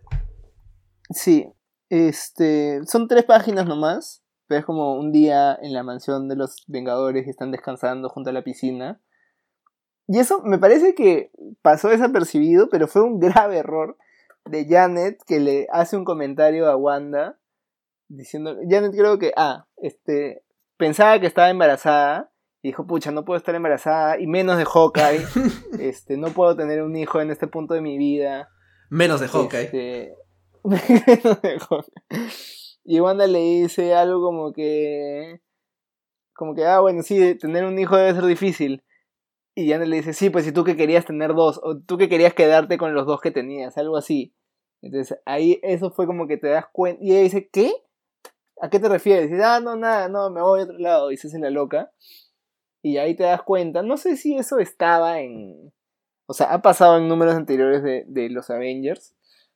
Sí, 1.09 1.51
este, 1.89 2.85
son 2.85 3.07
tres 3.07 3.23
páginas 3.23 3.65
nomás. 3.65 4.23
Pero 4.45 4.59
es 4.59 4.65
como 4.65 4.93
un 4.93 5.11
día 5.11 5.57
en 5.61 5.73
la 5.73 5.83
mansión 5.83 6.29
de 6.29 6.37
los 6.37 6.63
Vengadores 6.67 7.27
y 7.27 7.29
están 7.29 7.51
descansando 7.51 8.07
junto 8.07 8.29
a 8.29 8.33
la 8.33 8.43
piscina. 8.43 9.01
Y 10.07 10.19
eso 10.19 10.41
me 10.43 10.57
parece 10.57 10.95
que 10.95 11.31
pasó 11.61 11.89
desapercibido, 11.89 12.69
pero 12.69 12.87
fue 12.87 13.01
un 13.01 13.19
grave 13.19 13.57
error 13.57 13.97
de 14.45 14.65
Janet 14.67 15.21
que 15.27 15.39
le 15.39 15.67
hace 15.71 15.97
un 15.97 16.05
comentario 16.05 16.67
a 16.67 16.77
Wanda 16.77 17.37
diciendo, 18.07 18.55
Janet 18.69 18.93
creo 18.93 19.19
que, 19.19 19.33
ah, 19.35 19.67
este, 19.77 20.43
pensaba 20.77 21.19
que 21.19 21.27
estaba 21.27 21.49
embarazada 21.49 22.31
y 22.61 22.69
dijo, 22.69 22.87
pucha, 22.87 23.11
no 23.11 23.25
puedo 23.25 23.37
estar 23.37 23.53
embarazada 23.55 24.19
y 24.19 24.27
menos 24.27 24.57
de 24.57 24.65
Hawkeye, 24.65 25.25
este, 25.79 26.17
no 26.17 26.29
puedo 26.29 26.55
tener 26.55 26.81
un 26.83 26.95
hijo 26.95 27.19
en 27.19 27.31
este 27.31 27.47
punto 27.47 27.73
de 27.73 27.81
mi 27.81 27.97
vida. 27.97 28.49
Menos 28.89 29.19
de 29.19 29.27
Hawkeye. 29.27 29.63
Este, 29.63 30.13
menos 30.63 31.41
de 31.41 31.59
Hawkeye. 31.59 32.29
Y 32.89 33.01
Wanda 33.01 33.27
le 33.27 33.39
dice 33.39 33.93
algo 33.93 34.21
como 34.21 34.53
que. 34.53 35.41
Como 36.33 36.55
que, 36.55 36.65
ah, 36.65 36.79
bueno, 36.79 37.01
sí, 37.01 37.35
tener 37.35 37.65
un 37.65 37.77
hijo 37.77 37.97
debe 37.97 38.13
ser 38.13 38.25
difícil. 38.25 38.83
Y 39.57 39.67
Janet 39.67 39.87
le 39.87 39.95
dice, 39.95 40.13
sí, 40.13 40.29
pues 40.29 40.45
si 40.45 40.51
tú 40.51 40.63
que 40.63 40.77
querías 40.77 41.03
tener 41.03 41.33
dos, 41.33 41.59
o 41.63 41.79
tú 41.79 41.97
que 41.97 42.09
querías 42.09 42.35
quedarte 42.35 42.77
con 42.77 42.93
los 42.93 43.07
dos 43.07 43.21
que 43.21 43.31
tenías, 43.31 43.75
algo 43.79 43.97
así. 43.97 44.35
Entonces 44.83 45.19
ahí 45.25 45.59
eso 45.63 45.89
fue 45.89 46.05
como 46.05 46.27
que 46.27 46.37
te 46.37 46.47
das 46.47 46.67
cuenta. 46.71 47.03
Y 47.03 47.13
ella 47.13 47.21
dice, 47.21 47.49
¿qué? 47.51 47.71
¿A 48.61 48.69
qué 48.69 48.79
te 48.79 48.87
refieres? 48.87 49.31
Dice, 49.31 49.43
ah, 49.43 49.59
no, 49.59 49.75
nada, 49.75 50.09
no, 50.09 50.29
me 50.29 50.43
voy 50.43 50.59
a 50.59 50.63
otro 50.65 50.77
lado. 50.77 51.11
Y 51.11 51.17
se 51.17 51.29
hace 51.29 51.39
la 51.39 51.49
loca. 51.49 51.91
Y 52.83 52.97
ahí 52.97 53.15
te 53.15 53.23
das 53.23 53.41
cuenta. 53.41 53.81
No 53.81 53.97
sé 53.97 54.15
si 54.15 54.37
eso 54.37 54.59
estaba 54.59 55.21
en. 55.21 55.73
O 56.27 56.33
sea, 56.33 56.53
ha 56.53 56.61
pasado 56.61 56.99
en 56.99 57.07
números 57.07 57.33
anteriores 57.33 57.81
de, 57.81 58.05
de 58.07 58.29
los 58.29 58.51
Avengers. 58.51 59.15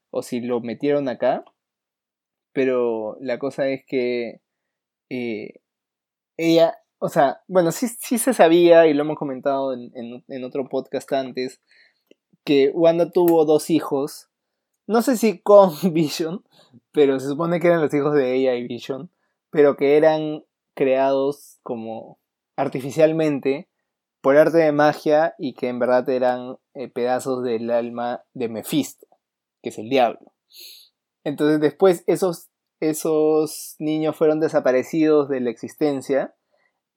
O 0.10 0.24
si 0.24 0.42
lo 0.42 0.62
metieron 0.62 1.10
acá. 1.10 1.46
Pero 2.54 3.18
la 3.22 3.38
cosa 3.38 3.68
es 3.68 3.86
que 3.86 4.42
eh, 5.12 5.62
ella, 6.38 6.81
o 7.04 7.10
sea, 7.10 7.42
bueno, 7.48 7.72
sí, 7.72 7.88
sí 7.88 8.20
se 8.20 8.32
sabía, 8.32 8.86
y 8.86 8.94
lo 8.94 9.02
hemos 9.02 9.18
comentado 9.18 9.74
en, 9.74 9.92
en, 10.28 10.44
otro 10.44 10.70
podcast 10.70 11.12
antes, 11.12 11.60
que 12.44 12.70
Wanda 12.76 13.10
tuvo 13.10 13.44
dos 13.44 13.72
hijos. 13.72 14.30
No 14.86 15.02
sé 15.02 15.18
si 15.18 15.39
con 15.39 15.72
Vision, 15.93 16.45
pero 16.91 17.20
se 17.20 17.28
supone 17.28 17.60
que 17.60 17.68
eran 17.68 17.82
los 17.82 17.91
hijos 17.91 18.14
de 18.14 18.36
ella 18.36 18.54
y 18.54 18.68
Vision, 18.68 19.10
pero 19.49 19.78
que 19.78 19.97
eran 19.97 20.43
creados 20.76 21.58
como 21.64 22.20
artificialmente 22.56 23.68
por 24.22 24.38
arte 24.38 24.60
de 24.60 24.72
magia 24.72 25.34
y 25.39 25.56
que 25.56 25.70
en 25.70 25.80
verdad 25.80 26.08
eran 26.08 26.58
eh, 26.76 26.88
pedazos 26.88 27.43
del 27.43 27.72
alma 27.72 28.22
de 28.36 28.47
Mephisto, 28.47 29.08
que 29.64 29.70
es 29.70 29.80
el 29.80 29.89
diablo. 29.89 30.34
Entonces 31.24 31.60
después 31.60 32.04
esos, 32.06 32.49
esos 32.80 33.76
niños 33.80 34.16
fueron 34.16 34.39
desaparecidos 34.39 35.30
de 35.30 35.39
la 35.39 35.49
existencia 35.49 36.36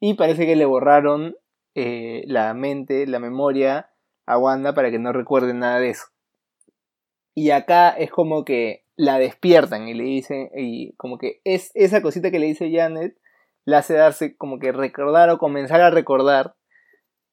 y 0.07 0.13
parece 0.13 0.45
que 0.45 0.55
le 0.55 0.67
borraron 0.67 1.35
eh, 1.75 2.25
la 2.27 2.53
mente, 2.53 3.07
la 3.07 3.21
memoria 3.21 3.91
a 4.27 4.37
Wanda 4.37 4.75
para 4.75 4.91
que 4.91 4.99
no 4.99 5.15
recuerde 5.15 5.55
nada 5.55 5.79
de 5.81 5.89
eso. 5.89 6.05
Y 7.35 7.53
acá 7.53 7.89
es 7.89 8.11
como 8.11 8.45
que 8.45 8.85
la 8.97 9.19
despiertan 9.19 9.89
y 9.89 9.95
le 9.95 10.05
dicen, 10.05 10.51
y 10.55 10.93
como 10.97 11.17
que 11.17 11.41
es 11.45 11.71
esa 11.73 12.03
cosita 12.03 12.31
que 12.31 12.39
le 12.39 12.45
dice 12.45 12.71
Janet, 12.71 13.17
la 13.65 13.79
hace 13.79 13.95
darse 13.95 14.37
como 14.37 14.59
que 14.59 14.73
recordar 14.73 15.31
o 15.31 15.39
comenzar 15.39 15.81
a 15.81 15.89
recordar 15.89 16.55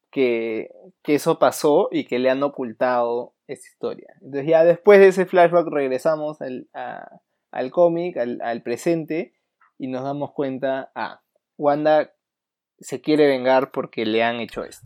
que, 0.09 0.69
que 1.03 1.15
eso 1.15 1.39
pasó 1.39 1.89
y 1.91 2.05
que 2.05 2.19
le 2.19 2.29
han 2.29 2.41
ocultado 2.41 3.33
esa 3.47 3.67
historia. 3.67 4.13
Entonces 4.21 4.47
ya 4.47 4.63
después 4.63 5.01
de 5.01 5.09
ese 5.09 5.25
flashback 5.25 5.67
regresamos 5.67 6.37
al, 6.41 7.71
cómic, 7.71 8.15
al, 8.15 8.61
presente, 8.63 9.33
y 9.77 9.87
nos 9.87 10.05
damos 10.05 10.31
cuenta, 10.31 10.89
ah, 10.95 11.21
Wanda 11.57 12.13
se 12.81 13.01
quiere 13.01 13.27
vengar 13.27 13.71
porque 13.71 14.05
le 14.05 14.23
han 14.23 14.39
hecho 14.39 14.63
esto. 14.63 14.85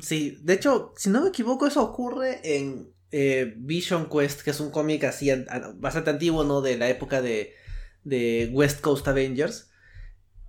sí, 0.00 0.38
de 0.42 0.54
hecho, 0.54 0.92
si 0.96 1.10
no 1.10 1.22
me 1.22 1.28
equivoco, 1.28 1.66
eso 1.66 1.82
ocurre 1.82 2.40
en 2.42 2.92
eh, 3.12 3.54
Vision 3.56 4.08
Quest, 4.08 4.42
que 4.42 4.50
es 4.50 4.60
un 4.60 4.70
cómic 4.70 5.04
así 5.04 5.30
bastante 5.76 6.10
antiguo, 6.10 6.44
¿no? 6.44 6.60
De 6.60 6.76
la 6.76 6.88
época 6.88 7.22
de, 7.22 7.54
de 8.04 8.50
West 8.52 8.80
Coast 8.80 9.06
Avengers. 9.08 9.70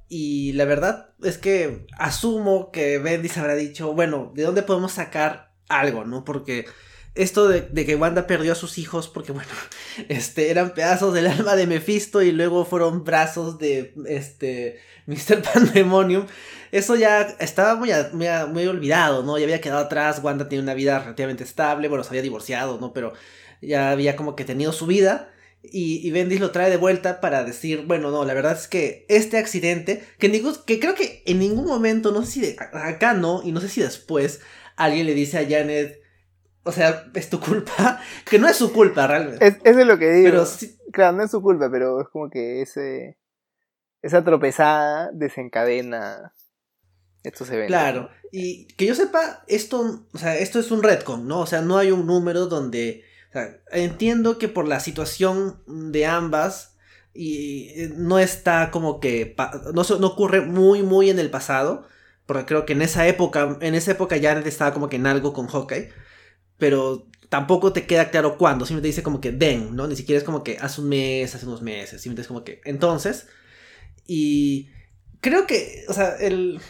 Y 0.09 0.51
la 0.53 0.65
verdad 0.65 1.13
es 1.23 1.37
que 1.37 1.85
asumo 1.97 2.71
que 2.71 2.97
Bendis 2.97 3.37
habrá 3.37 3.55
dicho, 3.55 3.93
bueno, 3.93 4.33
¿de 4.35 4.43
dónde 4.43 4.63
podemos 4.63 4.91
sacar 4.91 5.53
algo, 5.69 6.03
no? 6.03 6.25
Porque 6.25 6.65
esto 7.13 7.47
de, 7.49 7.67
que 7.85 7.95
Wanda 7.95 8.25
perdió 8.25 8.53
a 8.53 8.55
sus 8.55 8.77
hijos 8.77 9.09
porque, 9.09 9.31
bueno, 9.31 9.49
este, 10.09 10.49
eran 10.49 10.73
pedazos 10.73 11.13
del 11.13 11.27
alma 11.27 11.55
de 11.55 11.67
Mephisto 11.67 12.21
y 12.21 12.31
luego 12.31 12.65
fueron 12.65 13.03
brazos 13.03 13.57
de, 13.59 13.93
este, 14.07 14.79
Mr. 15.07 15.41
Pandemonium. 15.53 16.25
Eso 16.71 16.95
ya 16.95 17.21
estaba 17.39 17.75
muy, 17.75 17.91
muy, 18.13 18.65
olvidado, 18.65 19.23
¿no? 19.23 19.37
Ya 19.37 19.43
había 19.43 19.59
quedado 19.59 19.81
atrás, 19.81 20.21
Wanda 20.23 20.47
tiene 20.47 20.63
una 20.63 20.73
vida 20.73 20.99
relativamente 20.99 21.43
estable, 21.43 21.89
bueno, 21.89 22.03
se 22.03 22.09
había 22.11 22.21
divorciado, 22.21 22.79
¿no? 22.79 22.93
Pero 22.93 23.11
ya 23.61 23.91
había 23.91 24.15
como 24.15 24.35
que 24.35 24.45
tenido 24.45 24.71
su 24.71 24.87
vida. 24.87 25.33
Y, 25.63 26.07
y 26.07 26.09
Bendis 26.09 26.39
lo 26.39 26.51
trae 26.51 26.71
de 26.71 26.77
vuelta 26.77 27.21
para 27.21 27.43
decir, 27.43 27.83
bueno, 27.85 28.09
no, 28.09 28.25
la 28.25 28.33
verdad 28.33 28.53
es 28.53 28.67
que 28.67 29.05
este 29.09 29.37
accidente, 29.37 30.03
que, 30.17 30.31
que 30.65 30.79
creo 30.79 30.95
que 30.95 31.21
en 31.27 31.37
ningún 31.37 31.65
momento, 31.65 32.11
no 32.11 32.25
sé 32.25 32.31
si 32.31 32.55
acá 32.57 33.13
no, 33.13 33.41
y 33.43 33.51
no 33.51 33.61
sé 33.61 33.69
si 33.69 33.81
después, 33.81 34.39
alguien 34.75 35.05
le 35.05 35.13
dice 35.13 35.37
a 35.37 35.47
Janet, 35.47 36.00
o 36.63 36.71
sea, 36.71 37.05
es 37.13 37.29
tu 37.29 37.39
culpa. 37.39 38.01
Que 38.29 38.39
no 38.39 38.47
es 38.47 38.57
su 38.57 38.71
culpa 38.71 39.07
realmente. 39.07 39.45
Es, 39.45 39.57
eso 39.63 39.79
es 39.79 39.87
lo 39.87 39.97
que 39.97 40.11
digo. 40.11 40.29
Pero 40.29 40.45
Claro, 40.91 41.17
no 41.17 41.23
es 41.23 41.31
su 41.31 41.41
culpa, 41.41 41.69
pero 41.71 42.01
es 42.01 42.09
como 42.09 42.29
que 42.29 42.61
ese, 42.61 43.17
esa 44.01 44.23
tropezada 44.23 45.09
desencadena 45.13 46.33
estos 47.23 47.49
eventos. 47.49 47.67
Claro, 47.67 48.09
y 48.31 48.67
que 48.75 48.85
yo 48.85 48.95
sepa, 48.95 49.43
esto, 49.47 50.07
o 50.11 50.17
sea, 50.17 50.37
esto 50.37 50.59
es 50.59 50.71
un 50.71 50.83
retcon, 50.83 51.27
¿no? 51.27 51.39
O 51.39 51.45
sea, 51.45 51.61
no 51.61 51.77
hay 51.77 51.91
un 51.91 52.05
número 52.05 52.47
donde. 52.47 53.03
O 53.29 53.33
sea, 53.33 53.61
entiendo 53.71 54.37
que 54.37 54.49
por 54.49 54.67
la 54.67 54.79
situación 54.79 55.61
de 55.65 56.05
ambas 56.05 56.77
y 57.13 57.69
eh, 57.75 57.93
no 57.95 58.19
está 58.19 58.71
como 58.71 58.99
que 58.99 59.35
no, 59.73 59.83
no 59.83 60.07
ocurre 60.07 60.41
muy 60.41 60.81
muy 60.81 61.09
en 61.09 61.19
el 61.19 61.29
pasado 61.29 61.85
porque 62.25 62.45
creo 62.45 62.65
que 62.65 62.73
en 62.73 62.81
esa 62.81 63.05
época 63.07 63.57
en 63.59 63.75
esa 63.75 63.91
época 63.91 64.15
ya 64.15 64.31
estaba 64.39 64.73
como 64.73 64.87
que 64.87 64.95
en 64.95 65.07
algo 65.07 65.33
con 65.33 65.47
Hawkeye 65.47 65.89
pero 66.61 67.07
tampoco 67.29 67.73
te 67.73 67.87
queda 67.87 68.11
claro 68.11 68.37
cuándo, 68.37 68.67
simplemente 68.67 68.89
dice 68.89 69.01
como 69.01 69.19
que 69.19 69.31
den, 69.31 69.75
¿no? 69.75 69.87
Ni 69.87 69.95
siquiera 69.95 70.19
es 70.19 70.23
como 70.23 70.43
que 70.43 70.59
hace 70.61 70.79
un 70.79 70.89
mes, 70.89 71.33
hace 71.33 71.47
unos 71.47 71.63
meses, 71.63 71.99
simplemente 71.99 72.21
es 72.21 72.27
como 72.27 72.43
que 72.43 72.61
entonces. 72.65 73.25
Y 74.05 74.69
creo 75.21 75.47
que, 75.47 75.85
o 75.89 75.93
sea, 75.93 76.15
el... 76.17 76.61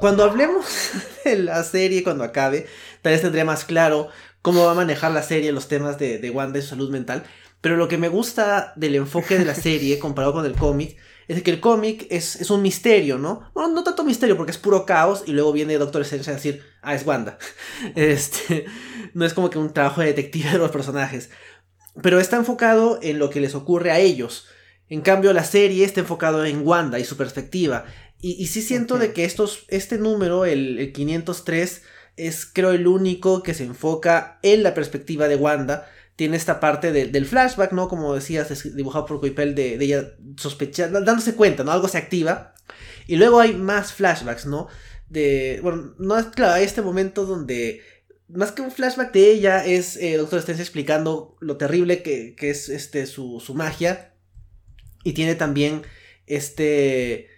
cuando 0.00 0.24
hablemos 0.24 0.64
de 1.26 1.36
la 1.40 1.62
serie, 1.62 2.02
cuando 2.02 2.24
acabe, 2.24 2.66
tal 3.02 3.12
vez 3.12 3.20
tendré 3.20 3.44
más 3.44 3.66
claro 3.66 4.08
cómo 4.40 4.64
va 4.64 4.72
a 4.72 4.76
manejar 4.76 5.12
la 5.12 5.22
serie 5.22 5.52
los 5.52 5.68
temas 5.68 5.98
de, 5.98 6.16
de 6.16 6.30
Wanda 6.30 6.58
y 6.58 6.62
su 6.62 6.68
salud 6.68 6.88
mental. 6.88 7.24
Pero 7.60 7.76
lo 7.76 7.86
que 7.86 7.98
me 7.98 8.08
gusta 8.08 8.72
del 8.76 8.94
enfoque 8.94 9.38
de 9.38 9.44
la 9.44 9.54
serie 9.68 9.98
comparado 9.98 10.32
con 10.32 10.46
el 10.46 10.54
cómic 10.54 10.96
es 11.36 11.42
que 11.42 11.50
el 11.50 11.60
cómic 11.60 12.06
es, 12.10 12.50
un 12.50 12.62
misterio, 12.62 13.18
¿no? 13.18 13.50
Bueno, 13.54 13.70
no 13.70 13.84
tanto 13.84 14.04
misterio 14.04 14.36
porque 14.36 14.52
es 14.52 14.58
puro 14.58 14.84
caos 14.86 15.24
y 15.26 15.32
luego 15.32 15.52
viene 15.52 15.78
Doctor 15.78 16.02
Strange 16.02 16.30
a 16.30 16.34
decir, 16.34 16.62
ah, 16.82 16.94
es 16.94 17.06
Wanda. 17.06 17.38
Este, 17.94 18.66
no 19.14 19.24
es 19.24 19.34
como 19.34 19.50
que 19.50 19.58
un 19.58 19.72
trabajo 19.72 20.00
de 20.00 20.08
detective 20.08 20.50
de 20.50 20.58
los 20.58 20.70
personajes. 20.70 21.30
Pero 22.02 22.20
está 22.20 22.36
enfocado 22.36 22.98
en 23.02 23.18
lo 23.18 23.30
que 23.30 23.40
les 23.40 23.54
ocurre 23.54 23.90
a 23.90 23.98
ellos. 23.98 24.46
En 24.88 25.00
cambio, 25.00 25.32
la 25.32 25.44
serie 25.44 25.84
está 25.84 26.00
enfocado 26.00 26.44
en 26.44 26.66
Wanda 26.66 26.98
y 26.98 27.04
su 27.04 27.16
perspectiva. 27.16 27.84
Y, 28.20 28.46
sí 28.46 28.62
siento 28.62 28.98
de 28.98 29.12
que 29.12 29.24
estos, 29.24 29.64
este 29.68 29.98
número, 29.98 30.44
el, 30.44 30.78
el 30.78 30.92
503, 30.92 31.82
es 32.16 32.46
creo 32.46 32.70
el 32.70 32.86
único 32.86 33.42
que 33.42 33.54
se 33.54 33.64
enfoca 33.64 34.38
en 34.42 34.62
la 34.62 34.74
perspectiva 34.74 35.28
de 35.28 35.36
Wanda 35.36 35.88
tiene 36.22 36.36
esta 36.36 36.60
parte 36.60 36.92
del 36.92 37.26
flashback, 37.26 37.72
¿no? 37.72 37.88
Como 37.88 38.14
decías, 38.14 38.76
dibujado 38.76 39.06
por 39.06 39.18
Coipel, 39.18 39.56
de, 39.56 39.74
ella 39.74 40.12
sospechando, 40.36 41.00
dándose 41.00 41.34
cuenta, 41.34 41.64
¿no? 41.64 41.72
Algo 41.72 41.88
se 41.88 41.98
activa. 41.98 42.54
Y 43.08 43.16
luego 43.16 43.40
hay 43.40 43.54
más 43.54 43.92
flashbacks, 43.92 44.46
¿no? 44.46 44.68
De, 45.08 45.58
bueno, 45.64 45.96
no 45.98 46.16
es 46.16 46.26
claro, 46.26 46.52
hay 46.52 46.62
este 46.62 46.80
momento 46.80 47.26
donde, 47.26 47.82
más 48.28 48.52
que 48.52 48.62
un 48.62 48.70
flashback 48.70 49.12
de 49.12 49.32
ella, 49.32 49.66
es 49.66 49.96
eh, 49.96 50.16
Doctor 50.16 50.38
Strange 50.38 50.62
explicando 50.62 51.36
lo 51.40 51.56
terrible 51.56 52.04
que, 52.04 52.36
es 52.38 52.68
este, 52.68 53.06
su, 53.06 53.42
su, 53.44 53.54
magia. 53.54 54.14
Y 55.02 55.14
tiene 55.14 55.34
también 55.34 55.82
este, 56.28 57.30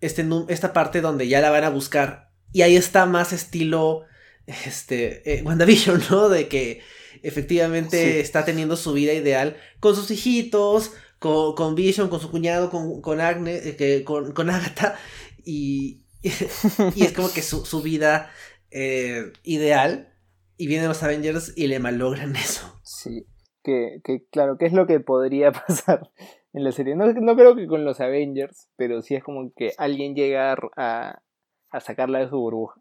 este, 0.00 0.26
esta 0.48 0.72
parte 0.72 1.02
donde 1.02 1.28
ya 1.28 1.42
la 1.42 1.50
van 1.50 1.64
a 1.64 1.68
buscar. 1.68 2.30
Y 2.54 2.62
ahí 2.62 2.74
está 2.74 3.04
más 3.04 3.34
estilo, 3.34 4.06
este, 4.46 5.30
eh, 5.30 5.42
WandaVision, 5.42 6.02
¿no? 6.10 6.30
De 6.30 6.48
que 6.48 6.80
efectivamente 7.24 8.20
está 8.20 8.44
teniendo 8.44 8.76
su 8.76 8.92
vida 8.92 9.12
ideal 9.12 9.56
con 9.80 9.96
sus 9.96 10.10
hijitos, 10.10 10.92
con, 11.18 11.54
con 11.54 11.74
Vision, 11.74 12.08
con 12.08 12.20
su 12.20 12.30
cuñado, 12.30 12.70
con, 12.70 13.00
con 13.00 13.20
Agne, 13.20 13.56
eh, 13.56 13.76
que, 13.76 14.04
con, 14.04 14.32
con 14.32 14.50
Agatha, 14.50 14.96
y, 15.44 16.04
y 16.22 17.02
es 17.02 17.12
como 17.12 17.32
que 17.32 17.42
su, 17.42 17.64
su 17.64 17.82
vida 17.82 18.30
eh, 18.70 19.32
ideal, 19.42 20.14
y 20.56 20.66
vienen 20.66 20.88
los 20.88 21.02
Avengers 21.02 21.52
y 21.56 21.66
le 21.66 21.78
malogran 21.78 22.36
eso. 22.36 22.78
Sí, 22.82 23.26
que, 23.62 24.00
que 24.04 24.24
claro, 24.30 24.56
¿qué 24.58 24.66
es 24.66 24.72
lo 24.72 24.86
que 24.86 25.00
podría 25.00 25.52
pasar 25.66 26.10
en 26.52 26.64
la 26.64 26.72
serie? 26.72 26.94
No, 26.94 27.12
no 27.12 27.36
creo 27.36 27.56
que 27.56 27.66
con 27.66 27.84
los 27.84 28.00
Avengers, 28.00 28.68
pero 28.76 29.02
sí 29.02 29.14
es 29.14 29.24
como 29.24 29.52
que 29.56 29.72
alguien 29.78 30.14
llega 30.14 30.56
a, 30.76 31.22
a 31.70 31.80
sacarla 31.80 32.20
de 32.20 32.28
su 32.28 32.36
burbuja. 32.36 32.80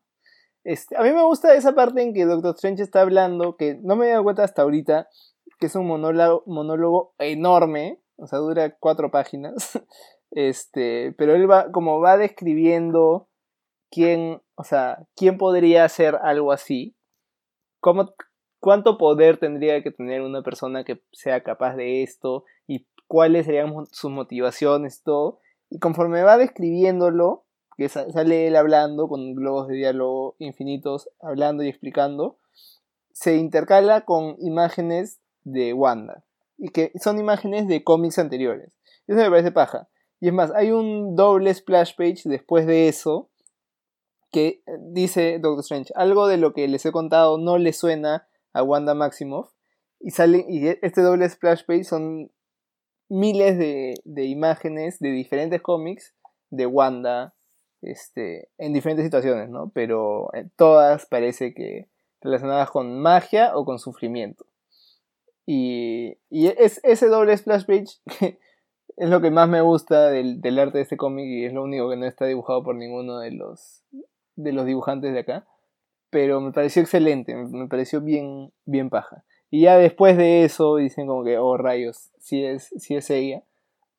Este, 0.64 0.96
a 0.96 1.02
mí 1.02 1.12
me 1.12 1.24
gusta 1.24 1.54
esa 1.56 1.74
parte 1.76 2.02
en 2.02 2.14
que 2.14 2.26
Doctor 2.26 2.56
Strange 2.56 2.84
está 2.84 3.02
hablando, 3.02 3.58
que 3.58 3.80
no 3.84 3.96
me 3.96 4.08
he 4.08 4.12
dado 4.12 4.24
cuenta 4.24 4.44
hasta 4.44 4.62
ahorita, 4.62 5.10
que 5.60 5.66
es 5.66 5.76
un 5.76 5.88
monólogo, 5.88 6.44
monólogo 6.46 7.14
enorme, 7.20 8.00
o 8.16 8.28
sea, 8.28 8.40
dura 8.40 8.78
cuatro 8.80 9.12
páginas, 9.12 9.80
este, 10.32 11.14
pero 11.18 11.36
él 11.36 11.50
va, 11.50 11.72
como 11.72 12.00
va 12.00 12.18
describiendo 12.18 13.28
quién, 13.92 14.42
o 14.56 14.64
sea, 14.64 15.06
quién 15.16 15.38
podría 15.38 15.84
hacer 15.84 16.16
algo 16.24 16.54
así, 16.54 16.96
cómo, 17.82 18.14
cuánto 18.60 18.98
poder 18.98 19.38
tendría 19.38 19.84
que 19.84 19.92
tener 19.92 20.22
una 20.22 20.44
persona 20.44 20.86
que 20.86 21.04
sea 21.12 21.44
capaz 21.44 21.76
de 21.76 22.04
esto 22.04 22.46
y 22.68 22.88
cuáles 23.08 23.46
serían 23.46 23.74
sus 23.92 24.12
motivaciones, 24.12 25.04
todo, 25.04 25.42
y 25.70 25.80
conforme 25.80 26.24
va 26.24 26.38
describiéndolo, 26.38 27.46
que 27.78 27.90
sale 27.90 28.48
él 28.48 28.56
hablando 28.56 29.08
con 29.08 29.36
globos 29.36 29.68
de 29.68 29.76
diálogo 29.76 30.36
infinitos, 30.40 31.10
hablando 31.22 31.64
y 31.64 31.70
explicando, 31.70 32.38
se 33.12 33.38
intercala 33.38 34.02
con 34.02 34.36
imágenes 34.40 35.20
de 35.44 35.74
Wanda, 35.74 36.24
y 36.58 36.70
que 36.70 36.92
son 37.02 37.20
imágenes 37.20 37.68
de 37.68 37.84
cómics 37.84 38.20
anteriores. 38.20 38.74
Eso 39.08 39.20
me 39.20 39.30
parece 39.30 39.52
paja. 39.52 39.90
Y 40.20 40.28
es 40.28 40.34
más, 40.34 40.52
hay 40.52 40.72
un 40.72 41.16
doble 41.16 41.54
splash 41.54 41.96
page 41.96 42.22
después 42.26 42.66
de 42.66 42.88
eso 42.88 43.30
que 44.32 44.64
dice 44.80 45.38
Doctor 45.40 45.60
Strange, 45.60 45.94
algo 45.96 46.28
de 46.28 46.38
lo 46.38 46.54
que 46.54 46.68
les 46.68 46.86
he 46.86 46.92
contado 46.92 47.38
no 47.38 47.58
le 47.58 47.74
suena 47.74 48.28
a 48.54 48.64
Wanda 48.64 48.96
Maximoff. 48.96 49.52
Y, 50.00 50.12
sale, 50.12 50.46
y 50.50 50.68
este 50.68 51.02
doble 51.02 51.30
splash 51.30 51.66
page 51.66 51.84
son 51.84 52.32
miles 53.10 53.58
de, 53.58 53.94
de 54.06 54.26
imágenes 54.26 55.00
de 55.00 55.12
diferentes 55.12 55.62
cómics 55.62 56.16
de 56.50 56.66
Wanda, 56.66 57.36
este, 57.84 58.50
en 58.58 58.74
diferentes 58.74 59.06
situaciones, 59.06 59.50
¿no? 59.50 59.72
Pero 59.74 60.30
todas 60.56 61.06
parece 61.06 61.54
que 61.54 61.88
relacionadas 62.22 62.70
con 62.70 63.00
magia 63.00 63.56
o 63.56 63.66
con 63.66 63.80
sufrimiento. 63.80 64.46
Y, 65.46 66.18
y 66.30 66.48
es, 66.48 66.80
ese 66.84 67.08
doble 67.08 67.36
splash 67.36 67.66
page 67.66 68.00
es 68.98 69.10
lo 69.10 69.22
que 69.22 69.30
más 69.30 69.50
me 69.50 69.62
gusta 69.62 70.10
del, 70.10 70.40
del 70.40 70.58
arte 70.60 70.78
de 70.78 70.84
este 70.84 70.98
cómic 70.98 71.26
y 71.26 71.46
es 71.46 71.54
lo 71.54 71.64
único 71.64 71.90
que 71.90 71.98
no 71.98 72.06
está 72.06 72.26
dibujado 72.26 72.64
por 72.64 72.76
ninguno 72.76 73.20
de 73.20 73.32
los, 73.32 73.84
de 74.36 74.54
los 74.54 74.66
dibujantes 74.66 75.14
de 75.14 75.20
acá. 75.20 75.46
Pero 76.10 76.40
me 76.42 76.52
pareció 76.52 76.82
excelente, 76.82 77.36
me 77.36 77.68
pareció 77.68 78.00
bien, 78.00 78.54
bien 78.66 78.90
paja. 78.90 79.26
Y 79.50 79.62
ya 79.62 79.78
después 79.78 80.18
de 80.18 80.46
eso 80.46 80.78
dicen 80.78 81.08
como 81.08 81.24
que, 81.24 81.38
oh 81.38 81.58
rayos, 81.58 82.12
si 82.20 82.44
es, 82.44 82.74
si 82.78 82.96
es 82.96 83.10
ella, 83.10 83.44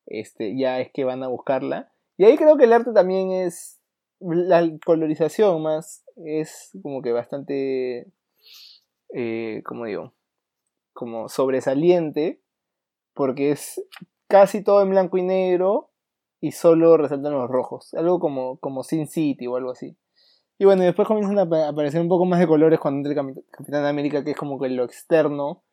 este, 0.05 0.57
ya 0.57 0.79
es 0.79 0.91
que 0.91 1.03
van 1.03 1.23
a 1.23 1.27
buscarla. 1.27 1.91
Y 2.17 2.25
ahí 2.25 2.37
creo 2.37 2.57
que 2.57 2.65
el 2.65 2.73
arte 2.73 2.91
también 2.93 3.31
es. 3.31 3.74
La 4.19 4.67
colorización 4.85 5.61
más 5.61 6.03
es 6.15 6.71
como 6.81 7.01
que 7.01 7.11
bastante. 7.11 8.07
Eh, 9.13 9.61
como 9.65 9.85
digo? 9.85 10.13
Como 10.93 11.29
sobresaliente. 11.29 12.41
Porque 13.13 13.51
es 13.51 13.83
casi 14.27 14.63
todo 14.63 14.81
en 14.81 14.89
blanco 14.89 15.17
y 15.17 15.23
negro. 15.23 15.91
Y 16.41 16.51
solo 16.51 16.97
resaltan 16.97 17.33
los 17.33 17.49
rojos. 17.49 17.93
Algo 17.93 18.19
como, 18.19 18.57
como 18.57 18.83
Sin 18.83 19.07
City 19.07 19.47
o 19.47 19.55
algo 19.55 19.71
así. 19.71 19.97
Y 20.57 20.65
bueno, 20.65 20.83
después 20.83 21.07
comienzan 21.07 21.37
a 21.37 21.67
aparecer 21.67 21.99
un 22.01 22.07
poco 22.07 22.25
más 22.25 22.39
de 22.39 22.47
colores 22.47 22.79
cuando 22.79 23.09
entra 23.09 23.21
el 23.21 23.43
Capitán 23.51 23.85
América, 23.85 24.23
que 24.23 24.31
es 24.31 24.37
como 24.37 24.59
que 24.59 24.69
lo 24.69 24.85
externo. 24.85 25.63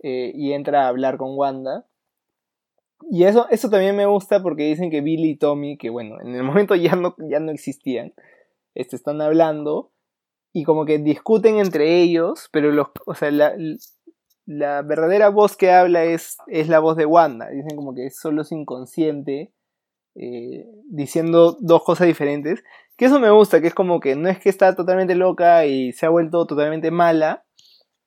Eh, 0.00 0.32
y 0.34 0.52
entra 0.52 0.84
a 0.84 0.88
hablar 0.88 1.16
con 1.16 1.36
Wanda. 1.36 1.86
Y 3.10 3.24
eso, 3.24 3.46
eso 3.50 3.70
también 3.70 3.96
me 3.96 4.06
gusta 4.06 4.42
porque 4.42 4.64
dicen 4.64 4.90
que 4.90 5.00
Billy 5.00 5.30
y 5.30 5.36
Tommy, 5.36 5.78
que 5.78 5.90
bueno, 5.90 6.20
en 6.20 6.34
el 6.34 6.42
momento 6.44 6.74
ya 6.74 6.96
no, 6.96 7.14
ya 7.18 7.40
no 7.40 7.52
existían, 7.52 8.12
este, 8.74 8.96
están 8.96 9.20
hablando 9.20 9.92
y 10.52 10.64
como 10.64 10.84
que 10.84 10.98
discuten 10.98 11.56
entre 11.58 12.00
ellos, 12.00 12.48
pero 12.52 12.72
los, 12.72 12.88
o 13.06 13.14
sea, 13.14 13.30
la, 13.30 13.54
la 14.46 14.82
verdadera 14.82 15.28
voz 15.28 15.56
que 15.56 15.70
habla 15.70 16.04
es, 16.04 16.38
es 16.46 16.68
la 16.68 16.78
voz 16.78 16.96
de 16.96 17.04
Wanda. 17.04 17.48
Dicen 17.50 17.76
como 17.76 17.94
que 17.94 18.10
solo 18.10 18.42
es 18.42 18.50
inconsciente, 18.50 19.52
eh, 20.14 20.66
diciendo 20.88 21.56
dos 21.60 21.84
cosas 21.84 22.06
diferentes. 22.06 22.64
Que 22.96 23.04
eso 23.04 23.20
me 23.20 23.30
gusta, 23.30 23.60
que 23.60 23.68
es 23.68 23.74
como 23.74 24.00
que 24.00 24.16
no 24.16 24.28
es 24.28 24.38
que 24.40 24.48
está 24.48 24.74
totalmente 24.74 25.14
loca 25.14 25.66
y 25.66 25.92
se 25.92 26.06
ha 26.06 26.08
vuelto 26.08 26.46
totalmente 26.46 26.90
mala, 26.90 27.44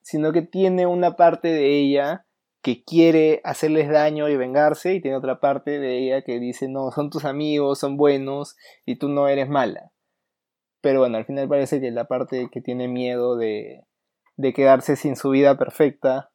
sino 0.02 0.34
que 0.34 0.42
tiene 0.42 0.88
una 0.88 1.16
parte 1.16 1.48
de 1.48 1.80
ella 1.80 2.26
que 2.62 2.84
quiere 2.84 3.41
hacerles 3.43 3.89
daño 3.89 4.30
y 4.30 4.38
vengarse 4.38 4.93
y 4.93 5.01
tiene 5.01 5.18
otra 5.18 5.39
parte 5.39 5.80
de 5.80 5.97
ella 5.97 6.22
que 6.22 6.39
dice, 6.39 6.68
no, 6.68 6.91
son 6.91 7.09
tus 7.09 7.26
amigos, 7.26 7.80
son 7.80 7.97
buenos 7.97 8.55
y 8.86 8.97
tú 8.97 9.09
no 9.09 9.28
eres 9.28 9.49
mala. 9.49 9.91
Pero 10.82 10.99
bueno, 10.99 11.18
al 11.18 11.26
final 11.26 11.47
parece 11.47 11.82
que 11.82 11.91
la 11.91 12.05
parte 12.05 12.49
que 12.51 12.62
tiene 12.62 12.88
miedo 12.88 13.36
de, 13.36 13.84
de 14.38 14.53
quedarse 14.53 14.95
sin 14.95 15.16
su 15.16 15.32
vida 15.32 15.57
perfecta 15.57 16.32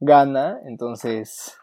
gana, 0.00 0.60
entonces, 0.64 1.56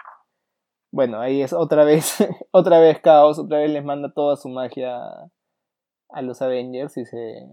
bueno, 0.92 1.20
ahí 1.20 1.42
es 1.42 1.54
otra 1.54 1.84
vez, 1.84 2.18
otra 2.52 2.80
vez 2.80 3.00
caos, 3.02 3.40
otra 3.40 3.60
vez 3.60 3.72
les 3.72 3.84
manda 3.84 4.14
toda 4.14 4.38
su 4.38 4.50
magia 4.50 4.98
a 6.10 6.22
los 6.22 6.42
Avengers 6.42 6.96
y 6.98 7.06
se, 7.06 7.46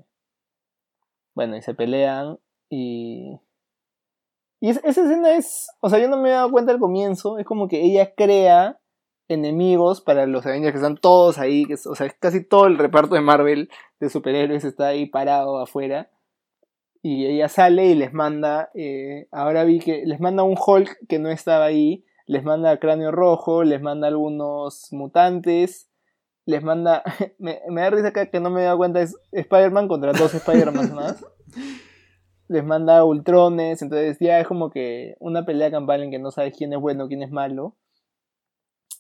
bueno, 1.35 1.57
y 1.57 1.63
se 1.63 1.75
pelean 1.75 2.39
y 2.69 3.41
y 4.65 4.71
esa 4.71 4.81
escena 4.89 5.37
es, 5.37 5.69
o 5.81 5.91
sea, 5.91 5.99
yo 5.99 6.09
no 6.09 6.17
me 6.17 6.31
he 6.31 6.33
dado 6.33 6.51
cuenta 6.51 6.73
al 6.73 6.79
comienzo, 6.79 7.37
es 7.37 7.45
como 7.45 7.69
que 7.69 7.83
ella 7.83 8.15
crea 8.15 8.81
enemigos 9.29 10.01
para 10.01 10.25
los 10.25 10.47
Avengers 10.47 10.73
que 10.73 10.79
están 10.79 10.97
todos 10.97 11.37
ahí, 11.37 11.67
que 11.67 11.75
o 11.75 11.95
sea, 11.95 12.09
casi 12.19 12.43
todo 12.43 12.67
el 12.67 12.79
reparto 12.79 13.15
de 13.15 13.21
Marvel 13.21 13.69
de 14.01 14.09
superhéroes 14.09 14.65
está 14.65 14.87
ahí 14.87 15.05
parado 15.05 15.61
afuera. 15.61 16.09
Y 17.03 17.27
ella 17.27 17.51
sale 17.51 17.89
y 17.89 17.95
les 17.95 18.15
manda, 18.15 18.71
eh, 18.73 19.29
ahora 19.33 19.65
vi 19.65 19.81
que 19.81 20.07
les 20.07 20.19
manda 20.19 20.45
un 20.45 20.57
Hulk 20.57 21.09
que 21.11 21.19
no 21.19 21.29
estaba 21.29 21.67
ahí, 21.67 22.07
les 22.27 22.43
manda 22.43 22.79
Cráneo 22.79 23.11
Rojo, 23.11 23.65
les 23.65 23.83
manda 23.83 24.09
algunos 24.09 24.89
mutantes, 24.93 25.91
les 26.47 26.63
manda, 26.63 27.03
me, 27.39 27.61
me 27.69 27.83
da 27.83 27.91
risa 27.91 28.09
acá 28.09 28.31
que 28.31 28.41
no 28.41 28.49
me 28.49 28.63
he 28.63 28.65
dado 28.65 28.79
cuenta, 28.79 29.03
es 29.03 29.15
Spider-Man 29.31 29.89
contra 29.89 30.15
dos 30.15 30.33
Spider-Man 30.33 30.95
más. 30.95 31.23
les 32.49 32.65
manda 32.65 33.05
ultrones, 33.05 33.83
entonces 33.83 34.19
ya 34.21 34.41
es 34.41 34.47
como 34.47 34.71
que 34.71 35.17
una 35.19 35.45
pelea 35.45 35.71
campal 35.71 36.03
en 36.03 36.11
que 36.11 36.19
no 36.19 36.31
sabes 36.31 36.55
quién 36.57 36.73
es 36.73 36.81
bueno, 36.81 37.09
quién 37.09 37.23
es 37.23 37.31
malo. 37.31 37.75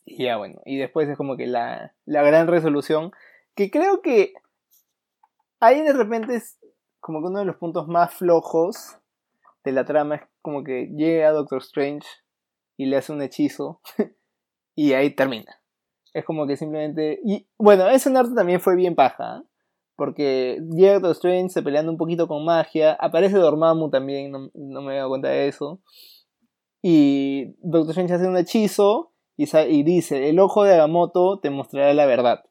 Y 0.06 0.24
ya 0.24 0.36
bueno, 0.36 0.60
y 0.64 0.76
después 0.76 1.08
es 1.08 1.16
como 1.16 1.36
que 1.36 1.46
la, 1.46 1.94
la 2.04 2.22
gran 2.22 2.46
resolución, 2.46 3.12
que 3.54 3.70
creo 3.70 4.02
que 4.02 4.34
ahí 5.60 5.82
de 5.82 5.92
repente 5.92 6.36
es 6.36 6.58
como 7.00 7.20
que 7.20 7.28
uno 7.28 7.38
de 7.38 7.44
los 7.44 7.56
puntos 7.56 7.88
más 7.88 8.14
flojos 8.14 8.98
de 9.64 9.72
la 9.72 9.84
trama 9.84 10.16
es 10.16 10.22
como 10.42 10.62
que 10.62 10.88
llega 10.94 11.32
Doctor 11.32 11.58
Strange 11.58 12.06
y 12.76 12.86
le 12.86 12.96
hace 12.96 13.12
un 13.12 13.22
hechizo 13.22 13.80
y 14.74 14.92
ahí 14.92 15.10
termina. 15.10 15.60
Es 16.12 16.24
como 16.24 16.46
que 16.46 16.56
simplemente... 16.56 17.20
Y 17.24 17.46
bueno, 17.58 17.88
ese 17.88 18.14
arte 18.16 18.34
también 18.34 18.60
fue 18.60 18.76
bien 18.76 18.94
paja. 18.94 19.38
¿eh? 19.38 19.48
Porque 19.96 20.60
llega 20.70 21.10
Strange 21.12 21.50
se 21.50 21.62
peleando 21.62 21.92
un 21.92 21.98
poquito 21.98 22.26
con 22.26 22.44
magia. 22.44 22.94
Aparece 22.94 23.36
Dormammu 23.36 23.90
también, 23.90 24.32
no, 24.32 24.82
me 24.82 24.94
he 24.94 24.96
dado 24.96 25.10
cuenta 25.10 25.28
de 25.28 25.48
eso. 25.48 25.80
Y 26.82 27.54
Doctor 27.60 27.90
Strange 27.90 28.14
hace 28.14 28.28
un 28.28 28.36
hechizo 28.36 29.12
y, 29.36 29.44
y, 29.56 29.82
dice: 29.84 30.28
El 30.28 30.40
ojo 30.40 30.64
de 30.64 30.74
Agamotto 30.74 31.38
te 31.40 31.50
mostrará 31.50 31.94
la 31.94 32.06
verdad. 32.06 32.44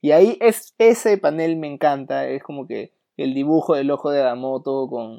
Y 0.00 0.12
ahí 0.12 0.38
es, 0.40 0.74
ese 0.78 1.18
panel 1.18 1.56
me 1.56 1.66
encanta. 1.66 2.28
Es 2.28 2.42
como 2.42 2.66
que 2.66 2.92
el 3.16 3.34
dibujo 3.34 3.74
del 3.74 3.90
ojo 3.90 4.10
de 4.10 4.20
Agamotto 4.20 4.88
con, 4.88 5.18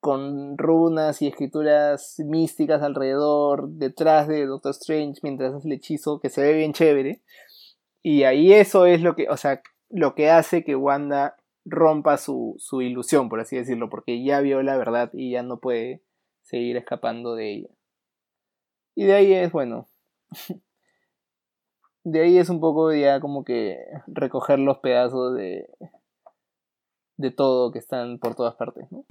con 0.00 0.58
runas 0.58 1.22
y 1.22 1.28
escrituras 1.28 2.16
místicas 2.18 2.82
alrededor, 2.82 3.68
detrás 3.68 4.26
de 4.28 4.46
Doctor 4.46 4.72
Strange 4.72 5.20
mientras 5.22 5.54
hace 5.54 5.68
el 5.68 5.74
hechizo, 5.74 6.20
que 6.20 6.28
se 6.28 6.42
ve 6.42 6.54
bien 6.54 6.72
chévere. 6.72 7.22
Y 8.02 8.24
ahí 8.24 8.52
eso 8.52 8.86
es 8.86 9.00
lo 9.00 9.14
que, 9.14 9.28
o 9.28 9.36
sea, 9.36 9.62
lo 9.92 10.14
que 10.14 10.30
hace 10.30 10.64
que 10.64 10.74
Wanda 10.74 11.36
rompa 11.64 12.16
su, 12.16 12.56
su 12.58 12.82
ilusión, 12.82 13.28
por 13.28 13.40
así 13.40 13.56
decirlo, 13.56 13.88
porque 13.88 14.24
ya 14.24 14.40
vio 14.40 14.62
la 14.62 14.76
verdad 14.76 15.10
y 15.12 15.30
ya 15.30 15.42
no 15.42 15.60
puede 15.60 16.02
seguir 16.42 16.76
escapando 16.76 17.34
de 17.34 17.52
ella. 17.52 17.68
Y 18.94 19.04
de 19.04 19.14
ahí 19.14 19.32
es, 19.32 19.52
bueno, 19.52 19.88
de 22.04 22.20
ahí 22.20 22.38
es 22.38 22.48
un 22.48 22.60
poco 22.60 22.92
ya 22.92 23.20
como 23.20 23.44
que 23.44 23.78
recoger 24.06 24.58
los 24.58 24.78
pedazos 24.78 25.36
de, 25.36 25.68
de 27.16 27.30
todo 27.30 27.70
que 27.72 27.78
están 27.78 28.18
por 28.18 28.34
todas 28.34 28.54
partes, 28.56 28.86
¿no? 28.90 29.04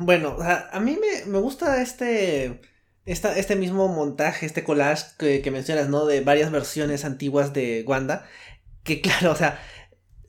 Bueno, 0.00 0.36
a 0.40 0.78
mí 0.80 0.98
me, 1.00 1.30
me 1.30 1.38
gusta 1.38 1.80
este, 1.80 2.60
esta, 3.06 3.36
este 3.36 3.56
mismo 3.56 3.88
montaje, 3.88 4.46
este 4.46 4.64
collage 4.64 5.16
que, 5.18 5.42
que, 5.42 5.50
mencionas, 5.50 5.88
¿no? 5.88 6.06
De 6.06 6.20
varias 6.20 6.50
versiones 6.50 7.04
antiguas 7.04 7.52
de 7.52 7.84
Wanda. 7.86 8.26
Que 8.84 9.00
claro, 9.02 9.32
o 9.32 9.36
sea, 9.36 9.58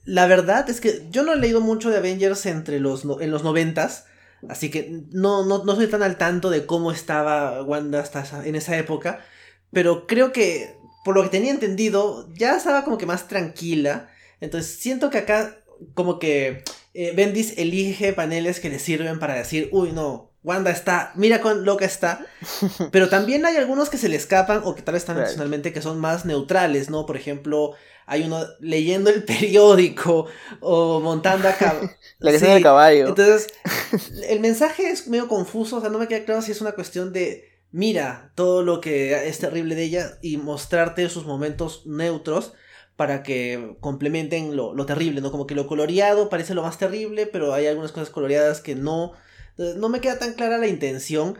la 0.04 0.26
verdad 0.26 0.68
es 0.68 0.80
que 0.80 1.06
yo 1.10 1.22
no 1.22 1.32
he 1.32 1.36
leído 1.36 1.60
mucho 1.60 1.90
de 1.90 1.96
Avengers 1.96 2.46
entre 2.46 2.80
los 2.80 3.04
en 3.20 3.30
los 3.30 3.42
noventas. 3.42 4.06
Así 4.48 4.70
que 4.70 5.02
no, 5.10 5.46
no, 5.46 5.64
no 5.64 5.74
soy 5.74 5.86
tan 5.86 6.02
al 6.02 6.18
tanto 6.18 6.50
de 6.50 6.66
cómo 6.66 6.92
estaba 6.92 7.62
Wanda 7.62 8.00
hasta 8.00 8.46
en 8.46 8.56
esa 8.56 8.76
época. 8.76 9.24
Pero 9.72 10.06
creo 10.06 10.32
que, 10.32 10.76
por 11.04 11.14
lo 11.14 11.22
que 11.22 11.30
tenía 11.30 11.50
entendido, 11.50 12.28
ya 12.34 12.56
estaba 12.56 12.84
como 12.84 12.98
que 12.98 13.06
más 13.06 13.26
tranquila. 13.26 14.08
Entonces 14.40 14.76
siento 14.76 15.08
que 15.08 15.18
acá 15.18 15.64
como 15.94 16.18
que 16.18 16.62
eh, 16.92 17.12
Bendis 17.16 17.54
elige 17.56 18.12
paneles 18.12 18.60
que 18.60 18.68
le 18.68 18.78
sirven 18.78 19.18
para 19.18 19.34
decir, 19.34 19.70
uy, 19.72 19.92
no, 19.92 20.30
Wanda 20.42 20.70
está, 20.70 21.12
mira 21.14 21.40
cuán 21.40 21.64
loca 21.64 21.86
está. 21.86 22.24
Pero 22.92 23.08
también 23.08 23.46
hay 23.46 23.56
algunos 23.56 23.88
que 23.88 23.98
se 23.98 24.10
le 24.10 24.16
escapan 24.16 24.60
o 24.64 24.74
que 24.74 24.82
tal 24.82 24.92
vez 24.92 25.02
están 25.02 25.16
emocionalmente 25.16 25.72
que 25.72 25.80
son 25.80 25.98
más 25.98 26.26
neutrales, 26.26 26.90
¿no? 26.90 27.06
Por 27.06 27.16
ejemplo, 27.16 27.72
hay 28.06 28.22
uno 28.22 28.40
leyendo 28.60 29.10
el 29.10 29.24
periódico 29.24 30.26
o 30.60 31.00
montando 31.00 31.48
a 31.48 31.52
caballo. 31.52 31.90
La 32.18 32.32
del 32.32 32.62
caballo. 32.62 33.08
Entonces, 33.08 33.48
el 34.28 34.40
mensaje 34.40 34.90
es 34.90 35.08
medio 35.08 35.28
confuso, 35.28 35.76
o 35.76 35.80
sea, 35.80 35.90
no 35.90 35.98
me 35.98 36.08
queda 36.08 36.24
claro 36.24 36.42
si 36.42 36.52
es 36.52 36.60
una 36.60 36.72
cuestión 36.72 37.12
de 37.12 37.54
mira 37.70 38.32
todo 38.34 38.62
lo 38.62 38.80
que 38.80 39.28
es 39.28 39.38
terrible 39.40 39.74
de 39.74 39.82
ella 39.82 40.18
y 40.22 40.36
mostrarte 40.36 41.08
sus 41.08 41.26
momentos 41.26 41.82
neutros 41.86 42.52
para 42.96 43.24
que 43.24 43.76
complementen 43.80 44.54
lo, 44.54 44.86
terrible, 44.86 45.20
¿no? 45.20 45.32
Como 45.32 45.46
que 45.46 45.56
lo 45.56 45.66
coloreado 45.66 46.28
parece 46.28 46.54
lo 46.54 46.62
más 46.62 46.78
terrible, 46.78 47.26
pero 47.26 47.52
hay 47.52 47.66
algunas 47.66 47.90
cosas 47.90 48.10
coloreadas 48.10 48.60
que 48.60 48.76
no... 48.76 49.12
No 49.56 49.88
me 49.88 50.00
queda 50.00 50.18
tan 50.18 50.34
clara 50.34 50.58
la 50.58 50.66
intención. 50.66 51.36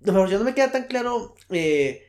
No, 0.00 0.28
yo 0.28 0.38
no 0.38 0.44
me 0.44 0.54
queda 0.54 0.70
tan 0.70 0.84
claro 0.84 1.34
eh, 1.50 2.02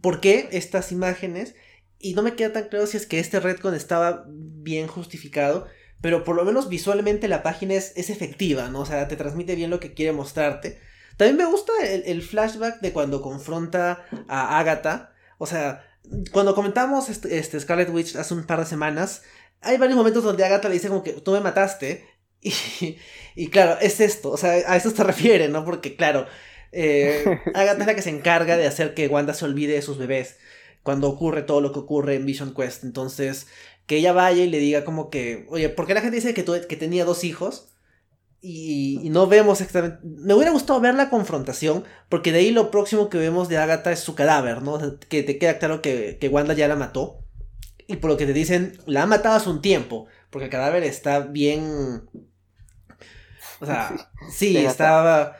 por 0.00 0.20
qué 0.20 0.48
estas 0.52 0.90
imágenes 0.90 1.54
y 1.98 2.14
no 2.14 2.22
me 2.22 2.34
queda 2.34 2.52
tan 2.52 2.68
claro 2.68 2.86
si 2.86 2.96
es 2.96 3.06
que 3.06 3.18
este 3.18 3.40
retcon 3.40 3.74
estaba 3.74 4.24
bien 4.28 4.86
justificado, 4.86 5.66
pero 6.00 6.24
por 6.24 6.36
lo 6.36 6.44
menos 6.44 6.68
visualmente 6.68 7.28
la 7.28 7.42
página 7.42 7.74
es, 7.74 7.92
es 7.96 8.10
efectiva, 8.10 8.68
¿no? 8.68 8.80
O 8.80 8.86
sea, 8.86 9.08
te 9.08 9.16
transmite 9.16 9.54
bien 9.54 9.70
lo 9.70 9.80
que 9.80 9.94
quiere 9.94 10.12
mostrarte. 10.12 10.78
También 11.16 11.36
me 11.36 11.46
gusta 11.46 11.72
el, 11.82 12.22
flashback 12.22 12.80
de 12.80 12.92
cuando 12.92 13.22
confronta 13.22 14.04
a 14.28 14.58
Agatha. 14.58 15.14
O 15.38 15.46
sea, 15.46 15.86
cuando 16.32 16.54
comentamos 16.54 17.08
este, 17.08 17.38
este, 17.38 17.58
Scarlet 17.58 17.88
Witch 17.88 18.16
hace 18.16 18.34
un 18.34 18.44
par 18.44 18.58
de 18.58 18.66
semanas, 18.66 19.22
hay 19.62 19.78
varios 19.78 19.96
momentos 19.96 20.22
donde 20.22 20.44
Agatha 20.44 20.68
le 20.68 20.74
dice 20.74 20.88
como 20.88 21.02
que 21.02 21.12
tú 21.12 21.32
me 21.32 21.40
mataste. 21.40 22.06
Y, 22.42 22.98
y 23.34 23.48
claro, 23.48 23.76
es 23.80 23.98
esto, 23.98 24.30
o 24.30 24.36
sea, 24.36 24.50
a 24.52 24.76
eso 24.76 24.90
se 24.90 25.02
refiere, 25.02 25.48
¿no? 25.48 25.64
Porque 25.64 25.96
claro, 25.96 26.26
eh, 26.70 27.24
Agatha 27.54 27.80
es 27.80 27.86
la 27.86 27.94
que 27.94 28.02
se 28.02 28.10
encarga 28.10 28.56
de 28.56 28.66
hacer 28.66 28.94
que 28.94 29.08
Wanda 29.08 29.34
se 29.34 29.46
olvide 29.46 29.72
de 29.72 29.82
sus 29.82 29.98
bebés 29.98 30.36
cuando 30.86 31.08
ocurre 31.08 31.42
todo 31.42 31.60
lo 31.60 31.72
que 31.72 31.80
ocurre 31.80 32.14
en 32.14 32.24
Vision 32.24 32.54
Quest. 32.54 32.84
Entonces, 32.84 33.48
que 33.86 33.96
ella 33.96 34.12
vaya 34.12 34.44
y 34.44 34.48
le 34.48 34.60
diga 34.60 34.84
como 34.84 35.10
que, 35.10 35.44
oye, 35.48 35.68
¿por 35.68 35.84
qué 35.84 35.94
la 35.94 36.00
gente 36.00 36.14
dice 36.14 36.32
que, 36.32 36.44
que 36.44 36.76
tenía 36.76 37.04
dos 37.04 37.24
hijos? 37.24 37.70
Y, 38.40 39.08
no 39.10 39.26
vemos 39.26 39.60
exactamente... 39.60 39.98
Me 40.06 40.34
hubiera 40.34 40.52
gustado 40.52 40.80
ver 40.80 40.94
la 40.94 41.10
confrontación, 41.10 41.82
porque 42.08 42.30
de 42.30 42.38
ahí 42.38 42.50
lo 42.52 42.70
próximo 42.70 43.10
que 43.10 43.18
vemos 43.18 43.48
de 43.48 43.58
Agatha 43.58 43.90
es 43.90 43.98
su 43.98 44.14
cadáver, 44.14 44.62
¿no? 44.62 44.78
que 45.08 45.24
te 45.24 45.38
queda 45.38 45.58
claro 45.58 45.82
que, 45.82 46.18
que 46.20 46.28
Wanda 46.28 46.54
ya 46.54 46.68
la 46.68 46.76
mató. 46.76 47.18
Y 47.88 47.96
por 47.96 48.08
lo 48.08 48.16
que 48.16 48.26
te 48.26 48.32
dicen, 48.32 48.78
la 48.86 49.02
ha 49.02 49.06
matado 49.06 49.34
hace 49.34 49.50
un 49.50 49.62
tiempo, 49.62 50.06
porque 50.30 50.44
el 50.44 50.52
cadáver 50.52 50.84
está 50.84 51.18
bien... 51.18 52.08
O 53.60 53.66
sea, 53.66 53.92
sí, 54.30 54.56
estaba 54.56 55.36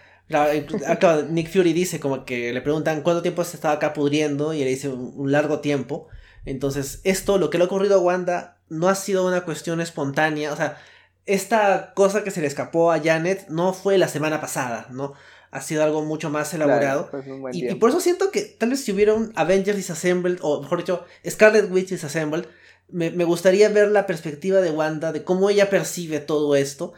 Acá 0.87 1.23
Nick 1.29 1.51
Fury 1.53 1.73
dice 1.73 2.01
como 2.01 2.25
que 2.25 2.53
le 2.53 2.61
preguntan 2.61 3.03
cuánto 3.03 3.23
tiempo 3.23 3.45
se 3.45 3.57
estaba 3.57 3.75
acá 3.75 3.93
pudriendo 3.93 4.53
y 4.55 4.63
él 4.63 4.69
dice 4.69 4.89
un, 4.89 5.31
largo 5.31 5.61
tiempo. 5.61 6.09
Entonces, 6.45 7.01
esto, 7.05 7.39
lo 7.39 7.51
que 7.51 7.59
le 7.59 7.65
ha 7.65 7.67
ocurrido 7.67 7.97
a 7.97 8.01
Wanda, 8.01 8.59
no 8.69 8.89
ha 8.89 8.95
sido 8.95 9.27
una 9.27 9.45
cuestión 9.45 9.81
espontánea. 9.81 10.53
O 10.53 10.57
sea, 10.57 10.79
esta 11.27 11.93
cosa 11.95 12.25
que 12.25 12.31
se 12.31 12.41
le 12.41 12.47
escapó 12.47 12.93
a 12.93 13.01
Janet 13.01 13.49
no 13.49 13.73
fue 13.73 13.99
la 13.99 14.09
semana 14.09 14.41
pasada, 14.41 14.89
¿no? 14.91 15.15
ha 15.57 15.61
sido 15.63 15.83
algo 15.83 16.03
mucho 16.03 16.29
más 16.29 16.53
elaborado. 16.53 17.11
y, 17.53 17.75
por 17.77 17.91
eso 17.91 18.01
siento 18.01 18.31
que 18.31 18.43
tal 18.43 18.71
vez 18.71 18.85
si 18.85 18.93
hubiera 18.93 19.15
un 19.15 19.33
Avengers 19.37 19.77
Disassembled, 19.77 20.39
o 20.43 20.61
mejor 20.61 20.79
dicho, 20.79 21.05
Scarlet 21.27 21.71
Witch 21.71 21.89
Disassembled, 21.89 22.47
me, 22.89 23.11
me 23.11 23.25
gustaría 23.25 23.69
ver 23.69 23.89
la 23.89 24.07
perspectiva 24.07 24.61
de 24.61 24.71
Wanda, 24.71 25.13
de 25.13 25.25
cómo 25.25 25.49
ella 25.49 25.71
percibe 25.71 26.21
todo 26.21 26.57
esto. 26.57 26.93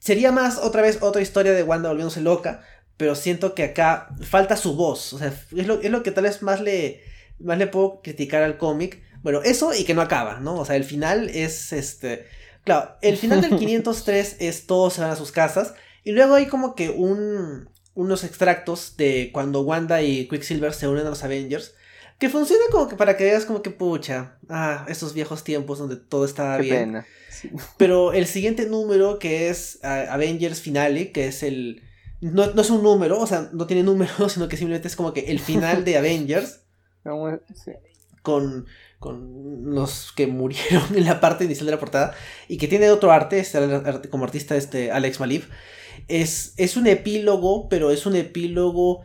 Sería 0.00 0.32
más 0.32 0.58
otra 0.58 0.82
vez 0.82 0.98
otra 1.02 1.22
historia 1.22 1.52
de 1.52 1.62
Wanda 1.62 1.90
volviéndose 1.90 2.22
loca, 2.22 2.62
pero 2.96 3.14
siento 3.14 3.54
que 3.54 3.64
acá 3.64 4.08
falta 4.22 4.56
su 4.56 4.74
voz. 4.74 5.12
O 5.12 5.18
sea, 5.18 5.28
es 5.28 5.66
lo, 5.66 5.80
es 5.80 5.90
lo 5.90 6.02
que 6.02 6.10
tal 6.10 6.24
vez 6.24 6.42
más 6.42 6.60
le, 6.60 7.02
más 7.38 7.58
le 7.58 7.66
puedo 7.66 8.00
criticar 8.02 8.42
al 8.42 8.56
cómic. 8.56 9.02
Bueno, 9.22 9.42
eso 9.42 9.74
y 9.74 9.84
que 9.84 9.94
no 9.94 10.00
acaba, 10.00 10.40
¿no? 10.40 10.58
O 10.58 10.64
sea, 10.64 10.76
el 10.76 10.84
final 10.84 11.28
es 11.28 11.72
este. 11.74 12.26
Claro, 12.64 12.96
el 13.02 13.18
final 13.18 13.42
del 13.42 13.56
503 13.58 14.36
es 14.40 14.66
todos 14.66 14.94
se 14.94 15.02
van 15.02 15.10
a 15.10 15.16
sus 15.16 15.32
casas. 15.32 15.74
Y 16.02 16.12
luego 16.12 16.34
hay 16.34 16.46
como 16.46 16.74
que 16.74 16.88
un, 16.88 17.68
unos 17.94 18.24
extractos 18.24 18.96
de 18.96 19.28
cuando 19.34 19.60
Wanda 19.60 20.00
y 20.00 20.26
Quicksilver 20.28 20.72
se 20.72 20.88
unen 20.88 21.06
a 21.06 21.10
los 21.10 21.24
Avengers. 21.24 21.74
Que 22.18 22.30
funciona 22.30 22.64
como 22.70 22.88
que 22.88 22.96
para 22.96 23.18
que 23.18 23.24
veas 23.24 23.44
como 23.44 23.60
que 23.60 23.70
pucha. 23.70 24.38
Ah, 24.48 24.86
estos 24.88 25.12
viejos 25.12 25.44
tiempos 25.44 25.78
donde 25.78 25.96
todo 25.96 26.24
estaba 26.24 26.56
bien. 26.56 27.04
Pero 27.76 28.12
el 28.12 28.26
siguiente 28.26 28.66
número 28.66 29.18
que 29.18 29.48
es 29.48 29.78
ah, 29.82 30.06
Avengers 30.10 30.60
Finale, 30.60 31.12
que 31.12 31.28
es 31.28 31.42
el. 31.42 31.82
No, 32.20 32.52
no, 32.52 32.60
es 32.60 32.70
un 32.70 32.82
número, 32.82 33.18
o 33.18 33.26
sea, 33.26 33.48
no 33.52 33.66
tiene 33.66 33.82
número, 33.82 34.10
sino 34.28 34.48
que 34.48 34.56
simplemente 34.56 34.88
es 34.88 34.96
como 34.96 35.12
que 35.12 35.30
el 35.30 35.40
final 35.40 35.84
de 35.84 35.96
Avengers. 35.96 36.60
Con, 38.22 38.66
con 38.98 39.74
los 39.74 40.12
que 40.12 40.26
murieron 40.26 40.94
en 40.94 41.06
la 41.06 41.20
parte 41.20 41.46
inicial 41.46 41.64
de 41.64 41.72
la 41.72 41.80
portada. 41.80 42.14
Y 42.48 42.58
que 42.58 42.68
tiene 42.68 42.90
otro 42.90 43.10
arte, 43.10 43.40
este, 43.40 43.58
como 44.10 44.24
artista 44.24 44.56
este 44.56 44.90
Alex 44.90 45.20
Malif 45.20 45.48
es, 46.08 46.54
es 46.56 46.76
un 46.76 46.86
epílogo, 46.86 47.68
pero 47.68 47.90
es 47.90 48.06
un 48.06 48.16
epílogo 48.16 49.00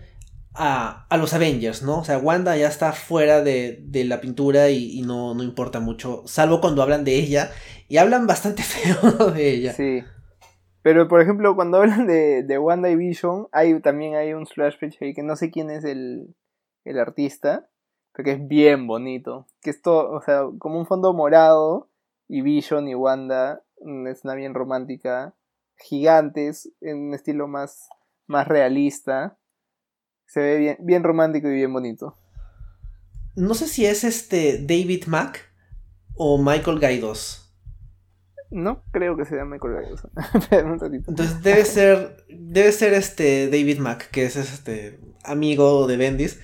a, 0.56 1.06
a, 1.10 1.18
los 1.18 1.34
Avengers, 1.34 1.84
¿no? 1.84 2.00
O 2.00 2.04
sea, 2.04 2.18
Wanda 2.18 2.56
ya 2.58 2.68
está 2.68 2.92
fuera 2.94 3.42
de, 3.42 3.80
de 3.84 4.06
la 4.06 4.22
pintura 4.22 4.70
y, 4.70 5.02
no, 5.02 5.34
no, 5.34 5.44
importa 5.44 5.80
mucho, 5.80 6.24
salvo 6.26 6.62
cuando 6.62 6.82
hablan 6.82 7.04
de 7.04 7.16
ella, 7.16 7.52
y 7.88 7.98
hablan 7.98 8.28
bastante 8.28 8.64
feo 8.64 9.32
de 9.32 9.50
ella. 9.50 9.74
Sí. 9.74 10.04
Pero, 10.82 11.08
por 11.08 11.22
ejemplo, 11.22 11.56
cuando 11.56 11.78
hablan 11.78 12.06
de, 12.08 12.44
de 12.44 12.58
Wanda 12.58 12.90
y 12.90 12.96
Vision, 12.96 13.48
hay, 13.52 13.80
también 13.82 14.16
hay 14.16 14.34
un 14.34 14.46
splash 14.46 14.78
page 14.80 14.98
ahí 15.02 15.14
que 15.14 15.24
no 15.24 15.36
sé 15.36 15.50
quién 15.50 15.70
es 15.70 15.84
el, 15.84 16.36
el 16.84 17.00
artista, 17.00 17.68
pero 18.14 18.26
que 18.26 18.32
es 18.34 18.48
bien 18.48 18.88
bonito. 18.88 19.48
Que 19.62 19.72
es 19.72 19.82
todo, 19.82 20.12
o 20.12 20.22
sea, 20.22 20.44
como 20.60 20.80
un 20.80 20.86
fondo 20.86 21.14
morado, 21.14 21.90
y 22.28 22.42
Vision 22.42 22.88
y 22.88 22.96
Wanda, 22.96 23.64
mm, 23.82 24.08
es 24.08 24.24
una 24.24 24.36
bien 24.36 24.54
romántica 24.54 25.36
gigantes 25.78 26.72
en 26.82 27.08
un 27.08 27.14
estilo 27.14 27.48
más, 27.48 27.90
más 28.28 28.48
realista. 28.48 29.38
Se 30.26 30.40
ve 30.40 30.58
bien, 30.58 30.78
bien 30.80 31.04
romántico 31.04 31.50
y 31.50 31.54
bien 31.54 31.72
bonito. 31.72 32.18
No 33.36 33.54
sé 33.54 33.68
si 33.68 33.86
es 33.86 34.04
este 34.04 34.60
David 34.60 35.06
Mack 35.08 35.42
o 36.16 36.38
Michael 36.38 36.80
Gaidos. 36.80 37.42
No 38.50 38.84
creo 38.92 39.18
que 39.18 39.26
sea 39.26 39.44
Michael 39.44 39.74
Gaidos. 39.74 40.08
Entonces 41.08 41.42
debe 41.42 41.66
ser 41.66 42.26
debe 42.30 42.72
ser 42.72 42.94
este 42.94 43.50
David 43.50 43.80
Mack, 43.80 44.10
que 44.12 44.26
es 44.26 44.36
este 44.36 45.00
amigo 45.24 45.88
de 45.88 45.98
Bendis. 45.98 46.40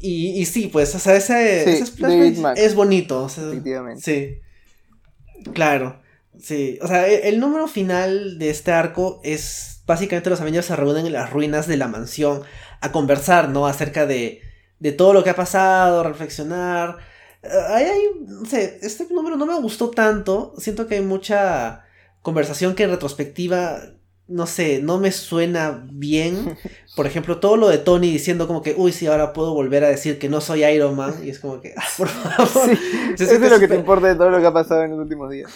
Y, 0.00 0.40
y 0.40 0.46
sí, 0.46 0.68
pues, 0.72 0.94
o 0.94 0.98
sea, 0.98 1.16
ese, 1.16 1.72
es 1.72 2.74
bonito. 2.74 3.26
Efectivamente. 3.26 4.00
Sí. 4.00 5.52
Claro. 5.52 6.00
Sí, 6.38 6.78
o 6.82 6.86
sea, 6.86 7.08
e, 7.08 7.28
el, 7.28 7.40
número 7.40 7.66
final 7.66 8.38
de 8.38 8.50
este 8.50 8.70
arco 8.70 9.20
es 9.24 9.82
básicamente 9.86 10.30
los 10.30 10.40
Avengers 10.40 10.66
se 10.66 10.76
reúnen 10.76 11.06
en 11.06 11.12
las 11.12 11.32
ruinas 11.32 11.66
de 11.66 11.76
la 11.76 11.88
mansión 11.88 12.42
a 12.80 12.92
conversar, 12.92 13.48
¿no? 13.48 13.66
Acerca 13.66 14.06
de, 14.06 14.42
de 14.78 14.92
todo 14.92 15.12
lo 15.12 15.24
que 15.24 15.30
ha 15.30 15.36
pasado, 15.36 16.02
reflexionar. 16.02 16.98
Eh, 17.42 17.48
ahí 17.68 17.84
hay, 17.84 18.02
no 18.26 18.44
sé, 18.44 18.78
este 18.82 19.06
número 19.12 19.36
no 19.36 19.46
me 19.46 19.58
gustó 19.60 19.90
tanto. 19.90 20.54
Siento 20.58 20.86
que 20.86 20.96
hay 20.96 21.02
mucha 21.02 21.84
conversación 22.22 22.74
que 22.74 22.84
en 22.84 22.90
retrospectiva, 22.90 23.80
no 24.26 24.46
sé, 24.46 24.80
no 24.82 24.98
me 24.98 25.12
suena 25.12 25.86
bien. 25.90 26.56
Por 26.96 27.06
ejemplo, 27.06 27.38
todo 27.38 27.56
lo 27.56 27.68
de 27.68 27.78
Tony 27.78 28.10
diciendo 28.10 28.46
como 28.46 28.62
que, 28.62 28.74
uy, 28.76 28.92
sí, 28.92 29.06
ahora 29.06 29.32
puedo 29.32 29.54
volver 29.54 29.84
a 29.84 29.88
decir 29.88 30.18
que 30.18 30.28
no 30.28 30.40
soy 30.40 30.64
Iron 30.64 30.96
Man. 30.96 31.14
Y 31.24 31.30
es 31.30 31.38
como 31.38 31.60
que, 31.60 31.74
ah, 31.76 31.84
por 31.96 32.08
favor. 32.08 32.76
Sí, 33.16 33.24
eso 33.24 33.34
es 33.44 33.50
lo 33.50 33.58
que 33.58 33.68
te 33.68 33.76
importa 33.76 34.08
de 34.08 34.14
todo 34.16 34.30
lo 34.30 34.40
que 34.40 34.46
ha 34.46 34.52
pasado 34.52 34.84
en 34.84 34.90
los 34.90 35.00
últimos 35.00 35.30
días. 35.30 35.50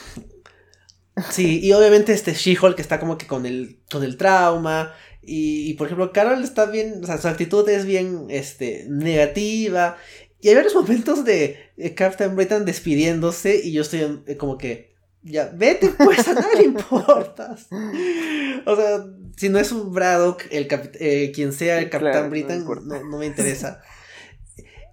Sí, 1.31 1.61
y 1.63 1.73
obviamente 1.73 2.13
este 2.13 2.33
She-Hulk 2.33 2.79
está 2.79 2.99
como 2.99 3.19
que 3.19 3.27
con 3.27 3.45
el, 3.45 3.81
con 3.91 4.03
el 4.03 4.17
trauma. 4.17 4.95
Y, 5.23 5.75
por 5.75 5.87
ejemplo, 5.87 6.13
Carol 6.13 6.43
está 6.43 6.67
bien, 6.67 7.01
o 7.03 7.07
sea, 7.07 7.19
su 7.19 7.29
actitud 7.29 7.69
es 7.69 7.85
bien 7.85 8.27
este, 8.29 8.87
negativa. 8.89 9.97
Y 10.41 10.49
hay 10.49 10.55
varios 10.57 10.75
momentos 10.77 11.25
de 11.25 11.73
Captain 11.97 12.35
Britain 12.35 12.65
despidiéndose 12.65 13.61
y 13.63 13.73
yo 13.73 13.83
estoy 13.83 14.23
eh, 14.27 14.37
como 14.37 14.59
que, 14.59 14.93
ya, 15.23 15.53
vete 15.55 15.89
pues, 15.91 16.27
a 16.27 16.35
nadie 16.35 16.57
le 16.57 16.65
importas. 16.65 17.69
o 18.67 18.77
sea, 18.77 19.07
si 19.37 19.49
no 19.49 19.59
es 19.59 19.73
un 19.73 19.93
Braddock, 19.93 20.43
el 20.51 20.69
eh, 21.01 21.33
quien 21.35 21.53
sea 21.53 21.79
el 21.79 21.91
Captain 21.91 22.31
Britain, 22.31 22.65
no, 22.65 23.19
me 23.19 23.27
interesa. 23.27 23.83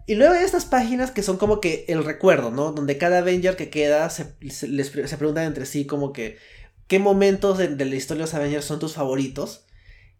Y 0.05 0.15
luego 0.15 0.33
hay 0.33 0.43
estas 0.43 0.65
páginas 0.65 1.11
que 1.11 1.21
son 1.21 1.37
como 1.37 1.61
que 1.61 1.85
el 1.87 2.03
recuerdo, 2.03 2.49
¿no? 2.49 2.71
Donde 2.71 2.97
cada 2.97 3.19
Avenger 3.19 3.55
que 3.55 3.69
queda 3.69 4.09
se, 4.09 4.33
les, 4.67 4.89
preguntan 4.89 5.45
entre 5.45 5.67
sí 5.67 5.85
como 5.85 6.13
que 6.13 6.37
qué 6.87 6.97
momentos 6.97 7.59
de, 7.59 7.69
la 7.69 7.95
historia 7.95 8.21
de 8.21 8.25
los 8.25 8.33
Avengers 8.33 8.65
son 8.65 8.79
tus 8.79 8.93
favoritos. 8.93 9.67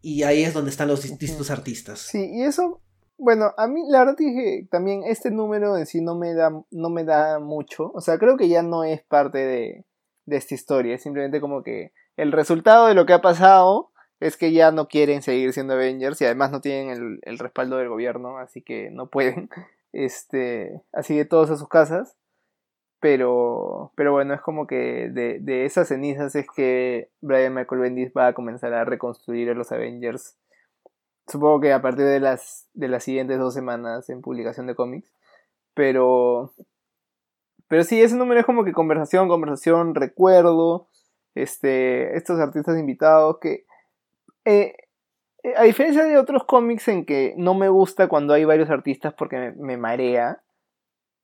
Y 0.02 0.22
ahí 0.22 0.42
es 0.42 0.54
donde 0.54 0.70
están 0.70 0.88
los 0.88 1.02
distintos 1.02 1.50
artistas. 1.50 2.00
Sí, 2.00 2.30
y 2.32 2.42
eso, 2.42 2.80
bueno, 3.18 3.52
a 3.56 3.66
mí 3.66 3.82
la 3.88 4.00
verdad 4.00 4.16
dije 4.16 4.66
también 4.70 5.02
este 5.04 5.30
número 5.30 5.76
en 5.76 5.86
sí 5.86 6.00
no 6.00 6.14
me 6.16 6.34
da, 6.34 6.50
no 6.70 6.90
me 6.90 7.04
da 7.04 7.38
mucho. 7.38 7.90
O 7.94 8.00
sea, 8.00 8.18
creo 8.18 8.36
que 8.36 8.48
ya 8.48 8.62
no 8.62 8.84
es 8.84 9.02
parte 9.02 9.38
de, 9.38 9.84
de 10.26 10.36
esta 10.36 10.54
historia. 10.54 10.94
Es 10.94 11.02
simplemente 11.02 11.40
como 11.40 11.62
que 11.62 11.92
el 12.16 12.32
resultado 12.32 12.86
de 12.86 12.94
lo 12.94 13.06
que 13.06 13.12
ha 13.12 13.20
pasado 13.20 13.90
es 14.20 14.36
que 14.36 14.52
ya 14.52 14.70
no 14.70 14.88
quieren 14.88 15.22
seguir 15.22 15.52
siendo 15.52 15.74
Avengers 15.74 16.20
y 16.20 16.26
además 16.26 16.50
no 16.50 16.60
tienen 16.60 16.90
el, 16.90 17.18
el 17.22 17.38
respaldo 17.38 17.78
del 17.78 17.88
gobierno, 17.88 18.38
así 18.38 18.62
que 18.62 18.90
no 18.90 19.08
pueden. 19.08 19.48
Este, 19.92 20.80
así 20.92 21.16
de 21.16 21.24
todos 21.24 21.50
a 21.50 21.56
sus 21.56 21.66
casas. 21.66 22.16
Pero, 23.00 23.92
pero 23.96 24.12
bueno, 24.12 24.34
es 24.34 24.40
como 24.42 24.66
que 24.66 25.08
de, 25.10 25.38
de 25.40 25.64
esas 25.64 25.88
cenizas 25.88 26.34
es 26.34 26.46
que 26.54 27.08
Brian 27.20 27.54
Michael 27.54 27.80
Bendis 27.80 28.12
va 28.16 28.28
a 28.28 28.34
comenzar 28.34 28.74
a 28.74 28.84
reconstruir 28.84 29.50
a 29.50 29.54
los 29.54 29.72
Avengers. 29.72 30.36
Supongo 31.26 31.60
que 31.60 31.72
a 31.72 31.80
partir 31.80 32.04
de 32.04 32.20
las, 32.20 32.68
de 32.74 32.88
las 32.88 33.04
siguientes 33.04 33.38
dos 33.38 33.54
semanas 33.54 34.10
en 34.10 34.20
publicación 34.20 34.66
de 34.66 34.74
cómics. 34.74 35.10
Pero, 35.74 36.52
pero 37.68 37.84
sí, 37.84 38.02
ese 38.02 38.16
número 38.16 38.40
es 38.40 38.46
como 38.46 38.64
que 38.64 38.72
conversación, 38.72 39.28
conversación, 39.28 39.94
recuerdo. 39.94 40.88
Este, 41.34 42.16
estos 42.16 42.40
artistas 42.40 42.76
invitados 42.76 43.38
que 43.40 43.64
eh, 44.44 44.74
eh, 45.42 45.54
a 45.56 45.62
diferencia 45.62 46.04
de 46.04 46.18
otros 46.18 46.44
cómics 46.44 46.88
en 46.88 47.04
que 47.04 47.34
no 47.36 47.54
me 47.54 47.68
gusta 47.68 48.08
cuando 48.08 48.34
hay 48.34 48.44
varios 48.44 48.70
artistas 48.70 49.14
porque 49.14 49.54
me, 49.56 49.76
marea 49.76 50.42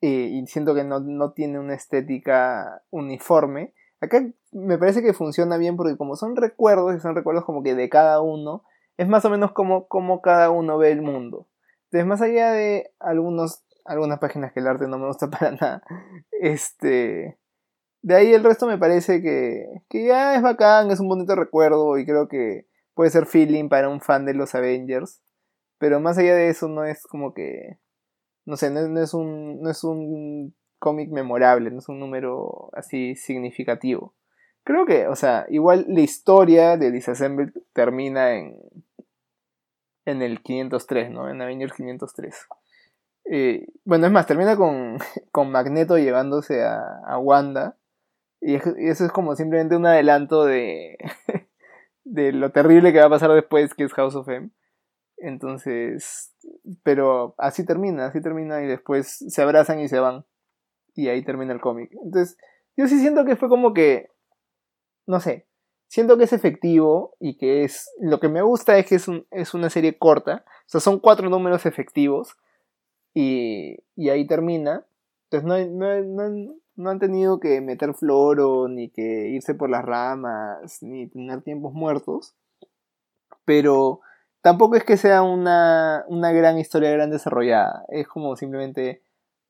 eh, 0.01 0.29
y 0.33 0.47
siento 0.47 0.75
que 0.75 0.85
no, 0.85 1.33
tiene 1.33 1.59
una 1.59 1.75
estética 1.75 2.83
uniforme, 2.91 3.73
acá 4.01 4.25
me 4.53 4.79
parece 4.79 5.03
que 5.03 5.13
funciona 5.13 5.57
bien 5.57 5.77
porque 5.77 5.97
como 5.97 6.17
son 6.17 6.37
recuerdos 6.37 6.97
y 6.97 7.01
son 7.01 7.15
recuerdos 7.15 7.45
como 7.45 7.63
que 7.63 7.75
de 7.75 7.89
cada 7.89 8.21
uno, 8.21 8.65
es 8.97 9.09
más 9.09 9.25
o 9.25 9.31
menos 9.31 9.53
como, 9.53 9.89
como 9.89 10.23
cada 10.23 10.51
uno 10.51 10.79
ve 10.79 10.93
el 10.93 11.03
mundo. 11.03 11.49
Entonces, 11.85 12.07
más 12.07 12.23
allá 12.23 12.51
de 12.53 12.93
algunos, 12.99 13.63
algunas 13.85 14.19
páginas 14.19 14.53
que 14.53 14.61
el 14.61 14.67
arte 14.67 14.89
no 14.89 14.99
me 14.99 15.07
gusta 15.07 15.29
para 15.31 15.53
nada, 15.53 15.83
este, 16.33 17.39
de 18.03 18.15
ahí 18.15 18.33
el 18.33 18.45
resto 18.45 18.67
me 18.67 18.79
parece 18.79 19.23
que, 19.23 19.83
que 19.89 20.07
ya 20.07 20.35
es 20.37 20.43
bacán, 20.43 20.91
es 20.91 21.01
un 21.01 21.09
bonito 21.09 21.35
recuerdo 21.35 21.99
y 21.99 22.07
creo 22.07 22.29
que 22.29 22.67
puede 22.95 23.11
ser 23.11 23.27
feeling 23.27 23.69
para 23.69 23.89
un 23.89 24.01
fan 24.01 24.25
de 24.25 24.35
los 24.35 24.55
Avengers. 24.55 25.21
Pero 25.79 26.01
más 26.01 26.17
allá 26.19 26.35
de 26.35 26.49
eso, 26.49 26.69
no 26.69 26.85
es 26.85 27.03
como 27.07 27.35
que. 27.35 27.79
No 28.47 28.57
sé, 28.57 28.71
no, 28.71 29.01
es 29.01 29.13
un. 29.13 29.61
No 29.61 29.71
es 29.71 29.85
un 29.85 30.55
cómic 30.79 31.11
memorable, 31.11 31.71
no 31.71 31.79
es 31.79 31.89
un 31.89 31.99
número 31.99 32.71
así 32.73 33.17
significativo. 33.17 34.15
Creo 34.65 34.87
que, 34.87 35.07
o 35.09 35.17
sea, 35.17 35.47
igual 35.49 35.87
la 35.89 36.01
historia 36.01 36.77
de 36.77 36.91
Disassemble 36.91 37.53
termina 37.73 38.35
en. 38.35 38.59
En 40.07 40.23
el 40.23 40.41
503, 40.41 41.11
¿no? 41.11 41.29
En 41.29 41.43
Avengers 41.43 41.73
503. 41.73 42.47
Eh, 43.29 43.67
bueno, 43.85 44.07
es 44.07 44.13
más, 44.13 44.27
termina 44.27 44.57
con, 44.57 44.99
con 45.33 45.51
Magneto 45.51 45.99
llevándose 45.99 46.63
a, 46.63 47.01
a 47.05 47.19
Wanda. 47.19 47.77
y 48.41 48.55
eso 48.55 49.05
es 49.05 49.11
como 49.11 49.35
simplemente 49.35 49.77
un 49.77 49.87
adelanto 49.87 50.45
de. 50.45 50.97
de 52.07 52.33
lo 52.33 52.51
terrible 52.51 52.93
que 52.93 53.01
va 53.01 53.07
a 53.07 53.11
pasar 53.11 53.33
después, 53.33 53.75
que 53.75 53.85
es 53.85 53.93
House 53.93 54.15
of 54.15 54.29
M. 54.29 54.51
Entonces, 55.19 56.35
pero 56.83 57.35
así 57.39 57.65
termina, 57.65 58.07
así 58.07 58.21
termina 58.21 58.63
y 58.63 58.67
después 58.67 59.25
se 59.29 59.43
abrazan 59.43 59.81
y 59.81 59.89
se 59.89 59.99
van. 59.99 60.25
Y 60.95 61.09
ahí 61.09 61.25
termina 61.25 61.53
el 61.53 61.61
cómic. 61.61 61.91
Entonces, 62.05 62.37
yo 62.77 62.87
sí 62.87 62.99
siento 63.01 63.25
que 63.25 63.37
fue 63.37 63.49
como 63.49 63.73
que, 63.75 64.11
no 65.07 65.21
sé, 65.21 65.47
siento 65.89 66.19
que 66.19 66.25
es 66.25 66.33
efectivo 66.33 67.17
y 67.21 67.37
que 67.37 67.65
es, 67.65 67.91
lo 68.01 68.21
que 68.21 68.29
me 68.29 68.43
gusta 68.43 68.79
es 68.79 68.87
que 68.87 68.97
es, 68.97 69.07
es 69.31 69.55
una 69.55 69.71
serie 69.71 69.99
corta, 69.99 70.45
o 70.47 70.69
sea, 70.69 70.81
son 70.81 70.99
cuatro 71.01 71.29
números 71.31 71.65
efectivos 71.67 72.37
y, 73.15 73.79
y 73.95 74.11
ahí 74.11 74.27
termina. 74.27 74.85
Entonces 75.31 75.69
no, 75.69 76.03
no, 76.05 76.51
no, 76.77 76.91
han 76.91 76.99
tenido 76.99 77.41
que 77.41 77.61
meter 77.61 77.95
floro, 77.95 78.69
ni 78.69 78.91
que 78.91 79.29
irse 79.31 79.55
por 79.55 79.71
las 79.71 79.85
ramas, 79.85 80.83
ni 80.83 81.09
tener 81.09 81.43
tiempos 81.43 81.73
muertos. 81.73 82.35
Pero 83.45 84.01
tampoco 84.47 84.77
es 84.77 84.85
que 84.85 84.97
sea 84.97 85.25
una, 85.25 86.05
una 86.07 86.31
gran 86.31 86.57
historia 86.57 86.93
gran 86.93 87.11
desarrollada. 87.11 87.85
Es 87.89 88.07
como 88.07 88.37
simplemente 88.37 89.03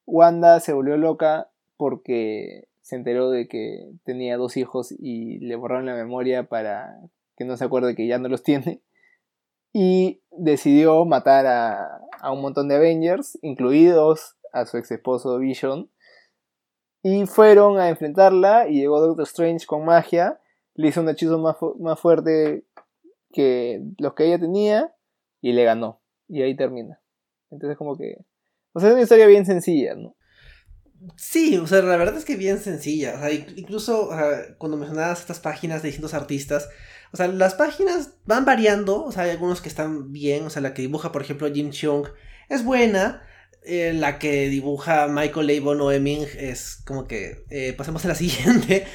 Wanda 0.06 0.58
se 0.60 0.72
volvió 0.72 0.96
loca 0.96 1.50
porque 1.76 2.68
se 2.80 2.96
enteró 2.96 3.28
de 3.28 3.46
que 3.46 3.90
tenía 4.04 4.38
dos 4.38 4.56
hijos 4.56 4.94
y 4.98 5.38
le 5.40 5.54
borraron 5.54 5.84
la 5.84 5.94
memoria 5.94 6.44
para 6.44 6.98
que 7.36 7.44
no 7.44 7.58
se 7.58 7.64
acuerde 7.66 7.94
que 7.94 8.06
ya 8.06 8.16
no 8.16 8.30
los 8.30 8.42
tiene. 8.42 8.80
Y 9.74 10.22
decidió 10.30 11.04
matar 11.04 11.44
a, 11.44 12.00
a 12.18 12.32
un 12.32 12.40
montón 12.40 12.68
de 12.68 12.76
Avengers, 12.76 13.38
incluidos 13.42 14.38
a 14.54 14.64
su 14.64 14.78
ex 14.78 14.90
esposo 14.92 15.38
Vision. 15.38 15.90
Y 17.02 17.26
fueron 17.26 17.78
a 17.78 17.90
enfrentarla 17.90 18.66
y 18.66 18.80
llegó 18.80 18.98
Doctor 19.02 19.26
Strange 19.26 19.66
con 19.66 19.84
magia. 19.84 20.40
Le 20.72 20.88
hizo 20.88 21.02
un 21.02 21.10
hechizo 21.10 21.38
más, 21.38 21.56
más 21.78 22.00
fuerte 22.00 22.64
que 23.36 23.82
los 23.98 24.14
que 24.14 24.24
ella 24.24 24.38
tenía 24.38 24.94
y 25.42 25.52
le 25.52 25.64
ganó. 25.64 26.00
Y 26.26 26.42
ahí 26.42 26.56
termina. 26.56 27.00
Entonces 27.50 27.76
como 27.76 27.96
que... 27.96 28.24
O 28.72 28.80
sea, 28.80 28.88
es 28.88 28.94
una 28.94 29.02
historia 29.02 29.26
bien 29.26 29.44
sencilla, 29.44 29.94
¿no? 29.94 30.16
Sí, 31.16 31.58
o 31.58 31.66
sea, 31.66 31.82
la 31.82 31.96
verdad 31.96 32.16
es 32.16 32.24
que 32.24 32.36
bien 32.36 32.58
sencilla. 32.58 33.14
O 33.16 33.18
sea, 33.20 33.30
incluso 33.32 34.10
cuando 34.58 34.78
mencionabas 34.78 35.20
estas 35.20 35.40
páginas 35.40 35.82
de 35.82 35.88
distintos 35.88 36.14
artistas, 36.14 36.68
o 37.12 37.16
sea, 37.16 37.28
las 37.28 37.54
páginas 37.54 38.14
van 38.24 38.44
variando. 38.44 39.04
O 39.04 39.12
sea, 39.12 39.24
hay 39.24 39.30
algunos 39.30 39.60
que 39.60 39.68
están 39.68 40.12
bien. 40.12 40.44
O 40.44 40.50
sea, 40.50 40.62
la 40.62 40.74
que 40.74 40.82
dibuja, 40.82 41.12
por 41.12 41.22
ejemplo, 41.22 41.52
Jim 41.52 41.70
Chung 41.70 42.06
es 42.48 42.64
buena. 42.64 43.22
Eh, 43.68 43.92
la 43.92 44.20
que 44.20 44.48
dibuja 44.48 45.08
Michael 45.08 45.48
Leibon 45.48 45.80
o 45.80 45.90
Eming 45.90 46.24
es 46.38 46.78
como 46.84 47.08
que 47.08 47.44
eh, 47.50 47.74
pasemos 47.76 48.04
a 48.04 48.08
la 48.08 48.14
siguiente. 48.16 48.86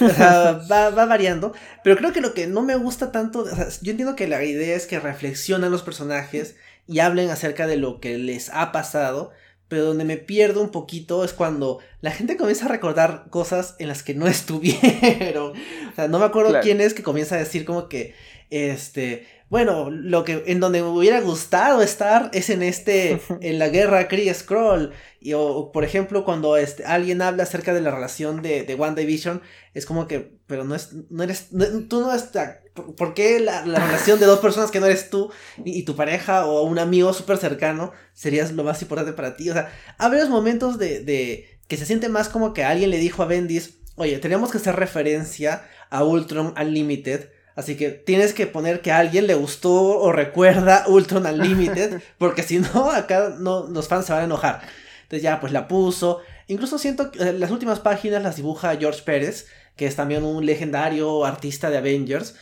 o 0.00 0.08
sea, 0.08 0.60
va, 0.70 0.90
va, 0.90 1.04
variando. 1.04 1.52
Pero 1.82 1.96
creo 1.96 2.12
que 2.12 2.20
lo 2.20 2.32
que 2.32 2.46
no 2.46 2.62
me 2.62 2.76
gusta 2.76 3.10
tanto, 3.10 3.40
o 3.40 3.46
sea, 3.46 3.68
yo 3.82 3.90
entiendo 3.90 4.14
que 4.14 4.28
la 4.28 4.42
idea 4.44 4.76
es 4.76 4.86
que 4.86 5.00
reflexionan 5.00 5.72
los 5.72 5.82
personajes 5.82 6.56
y 6.86 7.00
hablen 7.00 7.30
acerca 7.30 7.66
de 7.66 7.76
lo 7.76 8.00
que 8.00 8.16
les 8.18 8.50
ha 8.50 8.70
pasado 8.70 9.32
pero 9.68 9.86
donde 9.86 10.04
me 10.04 10.16
pierdo 10.16 10.62
un 10.62 10.70
poquito 10.70 11.24
es 11.24 11.32
cuando 11.32 11.80
la 12.00 12.10
gente 12.10 12.36
comienza 12.36 12.66
a 12.66 12.68
recordar 12.68 13.26
cosas 13.30 13.76
en 13.78 13.88
las 13.88 14.02
que 14.02 14.14
no 14.14 14.26
estuvieron. 14.28 15.52
o 15.52 15.94
sea, 15.94 16.08
no 16.08 16.18
me 16.18 16.26
acuerdo 16.26 16.60
quién 16.62 16.80
es 16.80 16.94
que 16.94 17.02
comienza 17.02 17.36
a 17.36 17.38
decir 17.38 17.64
como 17.64 17.88
que, 17.88 18.14
este, 18.50 19.26
bueno, 19.50 19.90
lo 19.90 20.24
que 20.24 20.42
en 20.46 20.58
donde 20.58 20.82
me 20.82 20.88
hubiera 20.88 21.20
gustado 21.20 21.82
estar 21.82 22.30
es 22.32 22.50
en 22.50 22.62
este, 22.62 23.20
en 23.40 23.58
la 23.58 23.68
guerra 23.68 24.08
Kree 24.08 24.32
Scroll. 24.32 24.92
Y 25.20 25.34
o, 25.34 25.70
por 25.72 25.84
ejemplo, 25.84 26.24
cuando 26.24 26.56
este, 26.56 26.84
alguien 26.84 27.22
habla 27.22 27.44
acerca 27.44 27.72
de 27.72 27.80
la 27.80 27.90
relación 27.90 28.42
de, 28.42 28.64
de 28.64 28.74
One 28.74 29.00
Division, 29.00 29.42
es 29.72 29.86
como 29.86 30.06
que, 30.06 30.38
pero 30.46 30.64
no 30.64 30.74
es, 30.74 30.90
no 31.10 31.22
eres, 31.22 31.48
tú 31.88 32.00
no 32.00 32.12
estás, 32.12 32.58
¿por 32.96 33.14
qué 33.14 33.40
la, 33.40 33.62
relación 33.62 34.18
de 34.18 34.26
dos 34.26 34.40
personas 34.40 34.70
que 34.70 34.80
no 34.80 34.86
eres 34.86 35.08
tú 35.08 35.30
y, 35.64 35.84
tu 35.84 35.94
pareja 35.96 36.46
o 36.46 36.62
un 36.62 36.78
amigo 36.78 37.12
súper 37.12 37.38
cercano 37.38 37.92
serías 38.12 38.52
lo 38.52 38.64
más 38.64 38.82
importante 38.82 39.12
para 39.12 39.36
ti? 39.36 39.50
O 39.50 39.52
sea, 39.52 39.72
varios 39.98 40.28
momentos 40.28 40.78
de, 40.78 41.00
de 41.00 41.60
que 41.68 41.76
se 41.76 41.86
siente 41.86 42.08
más 42.08 42.28
como 42.28 42.52
que 42.52 42.64
alguien 42.64 42.90
le 42.90 42.98
dijo 42.98 43.22
a 43.22 43.26
Bendis, 43.26 43.78
oye, 43.96 44.18
tenemos 44.18 44.50
que 44.50 44.58
hacer 44.58 44.76
referencia 44.76 45.66
a 45.90 46.04
Ultron 46.04 46.54
Unlimited 46.60 47.30
Así 47.56 47.76
que 47.76 47.90
tienes 47.90 48.34
que 48.34 48.46
poner 48.46 48.80
que 48.80 48.90
a 48.90 48.98
alguien 48.98 49.26
le 49.26 49.34
gustó 49.34 49.72
o 49.72 50.10
recuerda 50.10 50.84
Ultron 50.88 51.26
Unlimited, 51.26 52.02
porque 52.18 52.42
si 52.42 52.58
no, 52.58 52.90
acá 52.90 53.34
no, 53.38 53.68
los 53.68 53.86
fans 53.86 54.06
se 54.06 54.12
van 54.12 54.22
a 54.22 54.24
enojar. 54.24 54.62
Entonces 55.02 55.22
ya, 55.22 55.40
pues 55.40 55.52
la 55.52 55.68
puso. 55.68 56.20
Incluso 56.48 56.78
siento 56.78 57.10
que 57.10 57.22
eh, 57.22 57.32
las 57.32 57.50
últimas 57.50 57.80
páginas 57.80 58.22
las 58.22 58.36
dibuja 58.36 58.76
George 58.76 59.02
Pérez, 59.04 59.46
que 59.76 59.86
es 59.86 59.96
también 59.96 60.24
un 60.24 60.44
legendario 60.44 61.24
artista 61.24 61.70
de 61.70 61.78
Avengers. 61.78 62.34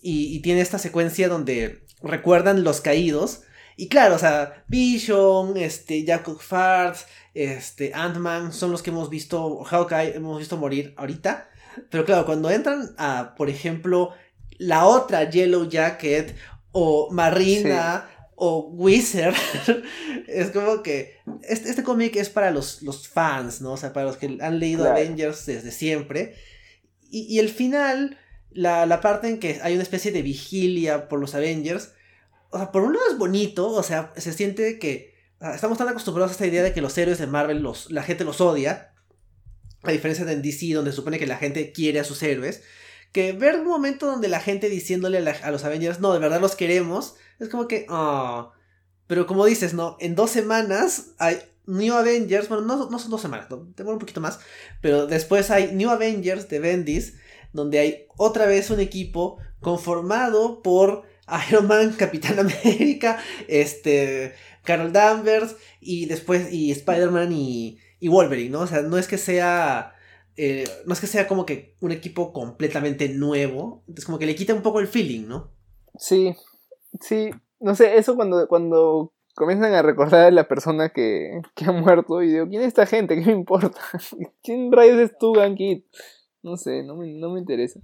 Y, 0.00 0.40
tiene 0.40 0.60
esta 0.60 0.78
secuencia 0.78 1.28
donde 1.28 1.84
recuerdan 2.02 2.64
los 2.64 2.80
caídos. 2.80 3.42
Y 3.76 3.88
claro, 3.88 4.16
o 4.16 4.18
sea, 4.18 4.64
Vision, 4.68 5.56
este, 5.56 6.04
Jacob 6.06 6.40
Farts, 6.40 7.06
este, 7.34 7.92
Ant-Man 7.94 8.52
son 8.52 8.70
los 8.72 8.82
que 8.82 8.90
hemos 8.90 9.10
visto, 9.10 9.62
Hawkeye 9.64 10.16
hemos 10.16 10.38
visto 10.38 10.56
morir 10.56 10.94
ahorita. 10.96 11.48
Pero 11.90 12.04
claro, 12.04 12.26
cuando 12.26 12.50
entran 12.50 12.94
a, 12.96 13.34
por 13.36 13.50
ejemplo, 13.50 14.12
la 14.58 14.86
otra 14.86 15.30
Yellow 15.30 15.68
Jacket 15.68 16.34
o 16.72 17.10
Marina 17.10 18.08
o 18.40 18.68
Wizard, 18.68 19.34
es 20.28 20.50
como 20.50 20.82
que 20.82 21.16
este, 21.42 21.70
este 21.70 21.82
cómic 21.82 22.14
es 22.16 22.28
para 22.28 22.52
los, 22.52 22.82
los, 22.82 23.08
fans, 23.08 23.60
¿no? 23.60 23.72
O 23.72 23.76
sea, 23.76 23.92
para 23.92 24.06
los 24.06 24.16
que 24.16 24.38
han 24.40 24.60
leído 24.60 24.88
Avengers 24.88 25.44
desde 25.46 25.72
siempre. 25.72 26.36
Y, 27.10 27.38
el 27.38 27.48
final, 27.48 28.18
la, 28.50 28.86
la, 28.86 29.00
parte 29.00 29.28
en 29.28 29.40
que 29.40 29.60
hay 29.62 29.74
una 29.74 29.82
especie 29.82 30.12
de 30.12 30.22
vigilia 30.22 31.08
por 31.08 31.18
los 31.18 31.34
Avengers, 31.34 31.92
o 32.50 32.58
sea, 32.58 32.70
por 32.70 32.82
un 32.82 32.92
lado 32.92 33.06
es 33.10 33.18
bonito, 33.18 33.70
o 33.70 33.82
sea, 33.82 34.12
se 34.16 34.32
siente 34.32 34.78
que 34.78 35.14
estamos 35.54 35.78
tan 35.78 35.88
acostumbrados 35.88 36.30
a 36.30 36.34
esta 36.34 36.46
idea 36.46 36.62
de 36.62 36.72
que 36.72 36.82
los 36.82 36.96
héroes 36.96 37.18
de 37.18 37.26
Marvel, 37.26 37.60
los, 37.60 37.90
la 37.90 38.02
gente 38.02 38.24
los 38.24 38.40
odia, 38.40 38.92
a 39.82 39.90
diferencia 39.90 40.24
de 40.24 40.34
en 40.34 40.42
DC, 40.42 40.74
donde 40.74 40.90
se 40.92 40.96
supone 40.96 41.18
que 41.18 41.26
la 41.26 41.38
gente 41.38 41.72
quiere 41.72 41.98
a 41.98 42.04
sus 42.04 42.22
héroes 42.22 42.62
que 43.12 43.32
ver 43.32 43.60
un 43.60 43.66
momento 43.66 44.06
donde 44.06 44.28
la 44.28 44.40
gente 44.40 44.68
diciéndole 44.68 45.18
a, 45.18 45.50
los 45.50 45.64
Avengers, 45.64 46.00
no, 46.00 46.12
de 46.12 46.18
verdad 46.18 46.40
los 46.40 46.56
queremos, 46.56 47.16
es 47.38 47.48
como 47.48 47.68
que, 47.68 47.86
ah, 47.88 48.52
pero 49.06 49.26
como 49.26 49.44
dices, 49.44 49.74
no, 49.74 49.96
en 50.00 50.14
dos 50.14 50.30
semanas 50.30 51.12
hay 51.18 51.38
New 51.66 51.94
Avengers, 51.94 52.48
bueno, 52.48 52.64
no, 52.64 52.90
no 52.90 52.98
son 52.98 53.10
dos 53.10 53.20
semanas, 53.20 53.48
no, 53.50 53.68
tengo 53.74 53.92
un 53.92 53.98
poquito 53.98 54.20
más, 54.20 54.40
pero 54.80 55.06
después 55.06 55.50
hay 55.50 55.72
New 55.72 55.90
Avengers 55.90 56.48
de 56.48 56.60
Bendis, 56.60 57.14
donde 57.52 57.78
hay 57.78 58.06
otra 58.16 58.46
vez 58.46 58.70
un 58.70 58.80
equipo 58.80 59.38
conformado 59.60 60.62
por 60.62 61.04
Iron 61.48 61.66
Man, 61.66 61.94
Capitán 61.98 62.38
América, 62.38 63.18
este, 63.48 64.34
Carol 64.64 64.92
Danvers 64.92 65.56
y 65.80 66.06
después 66.06 66.52
y 66.52 66.70
Spider-Man 66.70 67.32
y, 67.32 67.78
y 68.00 68.08
Wolverine, 68.08 68.50
¿no? 68.50 68.60
O 68.60 68.66
sea, 68.66 68.82
no 68.82 68.98
es 68.98 69.08
que 69.08 69.18
sea 69.18 69.94
eh, 70.40 70.64
no 70.86 70.92
es 70.92 71.00
que 71.00 71.08
sea 71.08 71.26
como 71.26 71.44
que 71.44 71.74
un 71.80 71.90
equipo 71.90 72.32
completamente 72.32 73.08
nuevo, 73.08 73.82
es 73.92 74.04
como 74.04 74.20
que 74.20 74.26
le 74.26 74.36
quita 74.36 74.54
un 74.54 74.62
poco 74.62 74.78
el 74.78 74.86
feeling, 74.86 75.26
¿no? 75.26 75.50
Sí, 75.98 76.32
sí, 77.00 77.30
no 77.58 77.74
sé, 77.74 77.96
eso 77.96 78.14
cuando, 78.14 78.46
cuando 78.46 79.12
comienzan 79.34 79.74
a 79.74 79.82
recordar 79.82 80.26
a 80.26 80.30
la 80.30 80.46
persona 80.46 80.90
que, 80.90 81.40
que 81.56 81.64
ha 81.64 81.72
muerto 81.72 82.22
y 82.22 82.28
digo, 82.28 82.46
¿quién 82.46 82.62
es 82.62 82.68
esta 82.68 82.86
gente? 82.86 83.16
¿Qué 83.16 83.26
me 83.26 83.32
importa? 83.32 83.80
¿Quién 84.44 84.70
rayos 84.70 84.98
es 85.00 85.18
tú, 85.18 85.32
Gankit? 85.32 85.84
No 86.44 86.56
sé, 86.56 86.84
no 86.84 86.94
me, 86.94 87.08
no 87.14 87.30
me 87.30 87.40
interesa. 87.40 87.80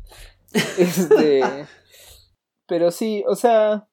Este, 0.79 1.43
pero 2.69 2.93
sí, 2.93 3.25
o 3.27 3.35
sea, 3.35 3.89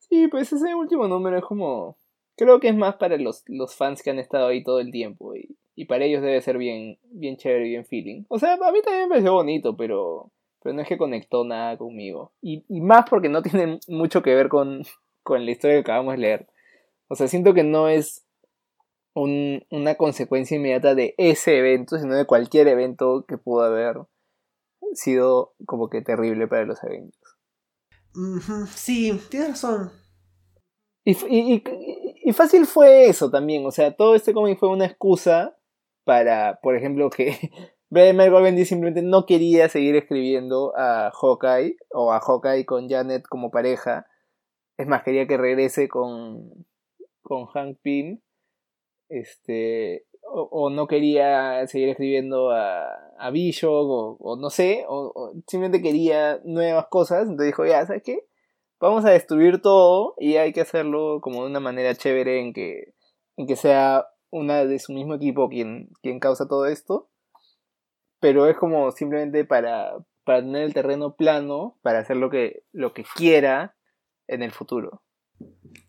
sí, 0.00 0.26
pues 0.26 0.52
ese 0.52 0.74
último 0.74 1.06
número 1.06 1.38
es 1.38 1.44
como, 1.44 1.96
creo 2.36 2.58
que 2.58 2.70
es 2.70 2.74
más 2.74 2.96
para 2.96 3.16
los, 3.18 3.44
los 3.46 3.76
fans 3.76 4.02
que 4.02 4.10
han 4.10 4.18
estado 4.18 4.48
ahí 4.48 4.64
todo 4.64 4.80
el 4.80 4.90
tiempo 4.90 5.36
y 5.36 5.56
y 5.76 5.86
para 5.86 6.04
ellos 6.04 6.22
debe 6.22 6.40
ser 6.40 6.58
bien, 6.58 6.98
bien 7.10 7.36
chévere 7.36 7.66
y 7.66 7.70
bien 7.70 7.84
feeling. 7.84 8.24
O 8.28 8.38
sea, 8.38 8.54
a 8.54 8.72
mí 8.72 8.80
también 8.82 9.04
me 9.04 9.08
pareció 9.08 9.32
bonito, 9.32 9.76
pero, 9.76 10.30
pero 10.62 10.74
no 10.74 10.82
es 10.82 10.88
que 10.88 10.98
conectó 10.98 11.44
nada 11.44 11.76
conmigo. 11.76 12.32
Y, 12.40 12.64
y 12.68 12.80
más 12.80 13.08
porque 13.08 13.28
no 13.28 13.42
tiene 13.42 13.80
mucho 13.88 14.22
que 14.22 14.34
ver 14.34 14.48
con, 14.48 14.84
con 15.22 15.44
la 15.44 15.50
historia 15.50 15.76
que 15.76 15.80
acabamos 15.80 16.14
de 16.14 16.18
leer. 16.18 16.48
O 17.08 17.16
sea, 17.16 17.28
siento 17.28 17.54
que 17.54 17.64
no 17.64 17.88
es 17.88 18.24
un, 19.14 19.64
una 19.70 19.96
consecuencia 19.96 20.56
inmediata 20.56 20.94
de 20.94 21.14
ese 21.18 21.58
evento, 21.58 21.98
sino 21.98 22.14
de 22.14 22.26
cualquier 22.26 22.68
evento 22.68 23.24
que 23.26 23.38
pudo 23.38 23.62
haber 23.62 23.96
sido 24.92 25.54
como 25.66 25.88
que 25.88 26.02
terrible 26.02 26.46
para 26.46 26.64
los 26.64 26.82
eventos. 26.84 27.20
Sí, 28.74 29.20
tienes 29.28 29.50
razón. 29.50 29.90
Y, 31.04 31.12
y, 31.28 31.62
y, 32.24 32.32
fácil 32.32 32.64
fue 32.64 33.08
eso 33.08 33.30
también, 33.30 33.66
o 33.66 33.70
sea, 33.70 33.94
todo 33.94 34.14
este 34.14 34.32
cómic 34.32 34.58
fue 34.58 34.70
una 34.70 34.86
excusa 34.86 35.54
para, 36.04 36.60
por 36.62 36.76
ejemplo, 36.76 37.10
que 37.10 37.50
Brian 37.90 38.16
Bendy 38.16 38.64
simplemente 38.64 39.02
no 39.02 39.26
quería 39.26 39.68
seguir 39.68 39.96
escribiendo 39.96 40.72
a 40.76 41.10
Hawkeye 41.12 41.76
o 41.90 42.12
a 42.12 42.20
Hawkeye 42.20 42.66
con 42.66 42.88
Janet 42.88 43.26
como 43.28 43.50
pareja. 43.50 44.06
Es 44.76 44.86
más, 44.86 45.02
quería 45.02 45.26
que 45.26 45.36
regrese 45.36 45.88
con, 45.88 46.66
con 47.22 47.46
Hank 47.46 47.78
Pym. 47.82 48.20
Este, 49.08 50.06
o, 50.22 50.70
no 50.70 50.86
quería 50.86 51.66
seguir 51.68 51.90
escribiendo 51.90 52.50
a, 52.50 52.88
a 53.18 53.30
Bishop, 53.30 54.18
o, 54.18 54.36
no 54.36 54.50
sé, 54.50 54.84
o, 54.88 55.32
simplemente 55.46 55.82
quería 55.82 56.40
nuevas 56.44 56.86
cosas. 56.88 57.22
Entonces 57.22 57.46
dijo, 57.46 57.64
ya, 57.64 57.86
¿sabes 57.86 58.02
qué? 58.02 58.26
Vamos 58.80 59.04
a 59.04 59.10
destruir 59.10 59.62
todo 59.62 60.14
y 60.18 60.36
hay 60.36 60.52
que 60.52 60.62
hacerlo 60.62 61.20
como 61.20 61.42
de 61.42 61.50
una 61.50 61.60
manera 61.60 61.94
chévere 61.94 62.40
en 62.40 62.52
que, 62.52 62.94
en 63.36 63.46
que 63.46 63.56
sea 63.56 64.08
una 64.34 64.64
de 64.64 64.80
su 64.80 64.92
mismo 64.92 65.14
equipo 65.14 65.48
quien, 65.48 65.90
causa 66.20 66.48
todo 66.48 66.66
esto. 66.66 67.08
Pero 68.20 68.48
es 68.48 68.56
como 68.56 68.90
simplemente 68.90 69.44
para, 69.44 69.92
para 70.24 70.40
tener 70.40 70.62
el 70.62 70.74
terreno 70.74 71.14
plano, 71.14 71.78
para 71.82 72.00
hacer 72.00 72.16
lo 72.16 72.30
que, 72.30 72.64
lo 72.72 72.92
que 72.94 73.04
quiera 73.14 73.76
en 74.26 74.42
el 74.42 74.50
futuro. 74.50 75.02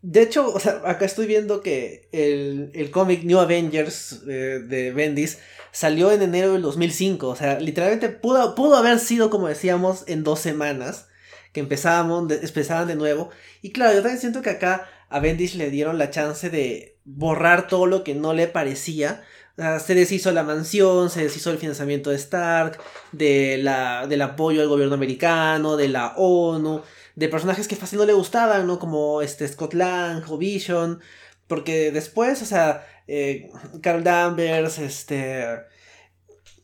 De 0.01 0.21
hecho, 0.21 0.53
o 0.53 0.59
sea, 0.59 0.81
acá 0.85 1.05
estoy 1.05 1.25
viendo 1.25 1.61
que 1.61 2.09
el, 2.11 2.71
el 2.75 2.91
cómic 2.91 3.23
New 3.23 3.39
Avengers 3.39 4.23
eh, 4.27 4.59
de 4.59 4.91
Bendis 4.91 5.39
salió 5.71 6.11
en 6.11 6.21
enero 6.21 6.53
del 6.53 6.61
2005. 6.61 7.27
O 7.27 7.35
sea, 7.35 7.59
literalmente 7.59 8.09
pudo, 8.09 8.53
pudo 8.53 8.75
haber 8.75 8.99
sido, 8.99 9.29
como 9.29 9.47
decíamos, 9.47 10.03
en 10.07 10.23
dos 10.23 10.39
semanas 10.39 11.07
que 11.51 11.61
empezábamos, 11.61 12.31
empezaban 12.31 12.87
de 12.87 12.95
nuevo. 12.95 13.29
Y 13.61 13.71
claro, 13.71 13.93
yo 13.93 14.01
también 14.01 14.19
siento 14.19 14.41
que 14.41 14.51
acá 14.51 14.87
a 15.09 15.19
Bendis 15.19 15.55
le 15.55 15.71
dieron 15.71 15.97
la 15.97 16.11
chance 16.11 16.49
de 16.49 16.94
borrar 17.05 17.67
todo 17.67 17.85
lo 17.85 18.03
que 18.03 18.15
no 18.15 18.33
le 18.33 18.47
parecía. 18.47 19.23
se 19.57 19.95
deshizo 19.95 20.31
la 20.31 20.43
mansión, 20.43 21.09
se 21.09 21.23
deshizo 21.23 21.51
el 21.51 21.57
financiamiento 21.57 22.09
de 22.09 22.17
Stark, 22.17 22.77
de 23.13 23.57
la, 23.57 24.05
del 24.07 24.21
apoyo 24.21 24.61
al 24.61 24.67
gobierno 24.67 24.95
americano, 24.95 25.77
de 25.77 25.87
la 25.87 26.13
ONU, 26.17 26.81
de 27.15 27.29
personajes 27.29 27.67
que 27.67 27.75
fácil 27.77 27.99
no 27.99 28.05
le 28.05 28.13
gustaban, 28.13 28.67
¿no? 28.67 28.79
Como 28.79 29.21
este 29.21 29.47
Scott 29.47 29.73
Lang 29.73 30.23
o 30.27 30.37
Vision. 30.37 30.99
Porque 31.47 31.91
después, 31.91 32.41
o 32.41 32.45
sea, 32.45 32.85
eh, 33.07 33.49
Carl 33.81 34.03
Danvers, 34.03 34.79
este. 34.79 35.45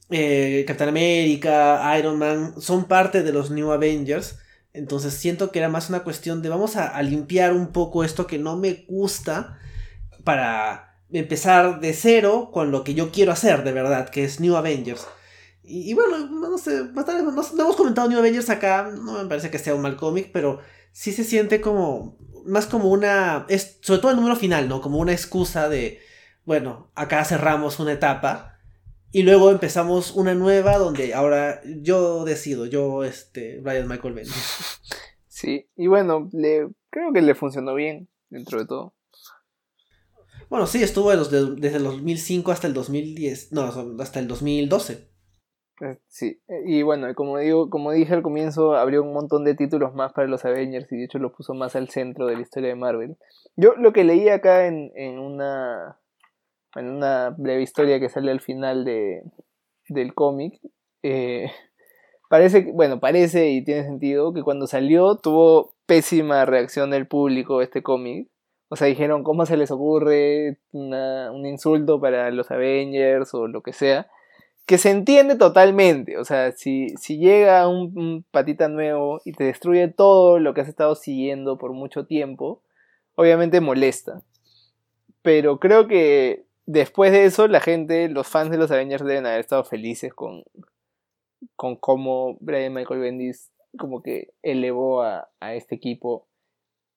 Eh, 0.09 0.65
America, 0.79 1.97
Iron 1.97 2.19
Man, 2.19 2.55
son 2.59 2.85
parte 2.85 3.23
de 3.23 3.31
los 3.31 3.49
New 3.51 3.71
Avengers. 3.71 4.39
Entonces 4.73 5.13
siento 5.13 5.51
que 5.51 5.59
era 5.59 5.69
más 5.69 5.89
una 5.89 6.03
cuestión 6.03 6.41
de 6.41 6.49
vamos 6.49 6.75
a, 6.75 7.01
limpiar 7.01 7.53
un 7.53 7.67
poco 7.67 8.03
esto 8.03 8.27
que 8.27 8.37
no 8.37 8.57
me 8.57 8.85
gusta 8.87 9.57
para 10.23 10.99
empezar 11.11 11.79
de 11.79 11.93
cero 11.93 12.49
con 12.53 12.71
lo 12.71 12.83
que 12.83 12.93
yo 12.93 13.11
quiero 13.11 13.31
hacer 13.31 13.63
de 13.63 13.73
verdad, 13.73 14.09
que 14.09 14.23
es 14.23 14.39
New 14.39 14.55
Avengers. 14.55 15.07
Y, 15.63 15.93
bueno, 15.93 16.17
no 16.27 16.57
sé, 16.57 16.85
no, 16.93 17.01
hemos 17.01 17.75
comentado 17.75 18.09
New 18.09 18.19
Avengers 18.19 18.49
acá, 18.49 18.91
no 18.91 19.23
me 19.23 19.29
parece 19.29 19.51
que 19.51 19.59
sea 19.59 19.75
un 19.75 19.81
mal 19.81 19.95
cómic, 19.95 20.31
pero 20.33 20.59
sí 20.91 21.11
se 21.11 21.23
siente 21.23 21.61
como, 21.61 22.17
más 22.45 22.65
como 22.65 22.89
una, 22.89 23.45
es, 23.47 23.77
sobre 23.81 24.01
todo 24.01 24.11
el 24.11 24.17
número 24.17 24.35
final, 24.35 24.67
¿no? 24.67 24.81
Como 24.81 24.97
una 24.97 25.11
excusa 25.11 25.69
de, 25.69 25.99
bueno, 26.45 26.91
acá 26.95 27.23
cerramos 27.25 27.79
una 27.79 27.93
etapa 27.93 28.57
y 29.11 29.23
luego 29.23 29.51
empezamos 29.51 30.11
una 30.11 30.33
nueva 30.33 30.77
donde 30.77 31.13
ahora 31.13 31.61
yo 31.63 32.25
decido, 32.25 32.65
yo, 32.65 33.03
este, 33.03 33.59
Brian 33.59 33.87
Michael 33.87 34.13
Bendis. 34.13 34.79
Sí, 35.27 35.67
y 35.75 35.87
bueno, 35.87 36.29
le, 36.33 36.67
creo 36.91 37.11
que 37.11 37.21
le 37.23 37.33
funcionó 37.33 37.73
bien 37.73 38.07
dentro 38.29 38.59
de 38.59 38.67
todo. 38.67 38.93
Bueno, 40.51 40.67
sí, 40.67 40.83
estuvo 40.83 41.15
desde 41.15 41.77
el 41.77 41.83
2005 41.85 42.51
hasta 42.51 42.67
el 42.67 42.73
2010, 42.73 43.53
no, 43.53 43.61
hasta 44.01 44.19
el 44.19 44.27
2012. 44.27 45.07
Eh, 45.79 45.97
sí, 46.09 46.41
eh, 46.49 46.63
y 46.65 46.81
bueno, 46.81 47.15
como 47.15 47.37
digo, 47.37 47.69
como 47.69 47.93
dije 47.93 48.13
al 48.13 48.21
comienzo, 48.21 48.75
abrió 48.75 49.01
un 49.01 49.13
montón 49.13 49.45
de 49.45 49.55
títulos 49.55 49.95
más 49.95 50.11
para 50.11 50.27
los 50.27 50.43
Avengers 50.43 50.91
y 50.91 50.97
de 50.97 51.05
hecho 51.05 51.19
lo 51.19 51.31
puso 51.31 51.53
más 51.53 51.77
al 51.77 51.87
centro 51.87 52.27
de 52.27 52.35
la 52.35 52.41
historia 52.41 52.67
de 52.67 52.75
Marvel. 52.75 53.15
Yo 53.55 53.75
lo 53.77 53.93
que 53.93 54.03
leí 54.03 54.27
acá 54.27 54.67
en, 54.67 54.91
en 54.95 55.19
una 55.19 55.97
en 56.75 56.89
una 56.89 57.29
breve 57.29 57.61
historia 57.61 58.01
que 58.01 58.09
sale 58.09 58.29
al 58.29 58.41
final 58.41 58.83
de, 58.83 59.23
del 59.87 60.13
cómic, 60.13 60.59
eh, 61.01 61.49
parece, 62.29 62.69
bueno, 62.73 62.99
parece 62.99 63.51
y 63.51 63.63
tiene 63.63 63.85
sentido 63.85 64.33
que 64.33 64.43
cuando 64.43 64.67
salió 64.67 65.15
tuvo 65.15 65.75
pésima 65.85 66.43
reacción 66.43 66.89
del 66.91 67.07
público 67.07 67.61
este 67.61 67.81
cómic. 67.81 68.27
O 68.73 68.77
sea, 68.77 68.87
dijeron, 68.87 69.25
¿cómo 69.25 69.45
se 69.45 69.57
les 69.57 69.69
ocurre 69.69 70.57
un 70.71 71.45
insulto 71.45 71.99
para 71.99 72.31
los 72.31 72.51
Avengers 72.51 73.33
o 73.33 73.47
lo 73.47 73.61
que 73.61 73.73
sea? 73.73 74.09
Que 74.65 74.77
se 74.77 74.91
entiende 74.91 75.35
totalmente. 75.35 76.17
O 76.17 76.23
sea, 76.23 76.53
si, 76.53 76.95
si 76.95 77.17
llega 77.17 77.67
un, 77.67 78.23
patita 78.31 78.69
nuevo 78.69 79.19
y 79.25 79.33
te 79.33 79.43
destruye 79.43 79.89
todo 79.89 80.39
lo 80.39 80.53
que 80.53 80.61
has 80.61 80.69
estado 80.69 80.95
siguiendo 80.95 81.57
por 81.57 81.73
mucho 81.73 82.05
tiempo, 82.05 82.61
obviamente 83.15 83.59
molesta. 83.59 84.21
Pero 85.21 85.59
creo 85.59 85.89
que 85.89 86.45
después 86.65 87.11
de 87.11 87.25
eso, 87.25 87.49
la 87.49 87.59
gente, 87.59 88.07
los 88.07 88.29
fans 88.29 88.51
de 88.51 88.57
los 88.57 88.71
Avengers 88.71 89.03
deben 89.03 89.25
haber 89.25 89.41
estado 89.41 89.65
felices 89.65 90.13
con, 90.13 90.45
con 91.57 91.75
cómo 91.75 92.37
Brian 92.39 92.73
Michael 92.73 93.01
Bendis 93.01 93.51
como 93.77 94.01
que 94.01 94.29
elevó 94.41 95.03
a, 95.03 95.27
este 95.41 95.75
equipo. 95.75 96.27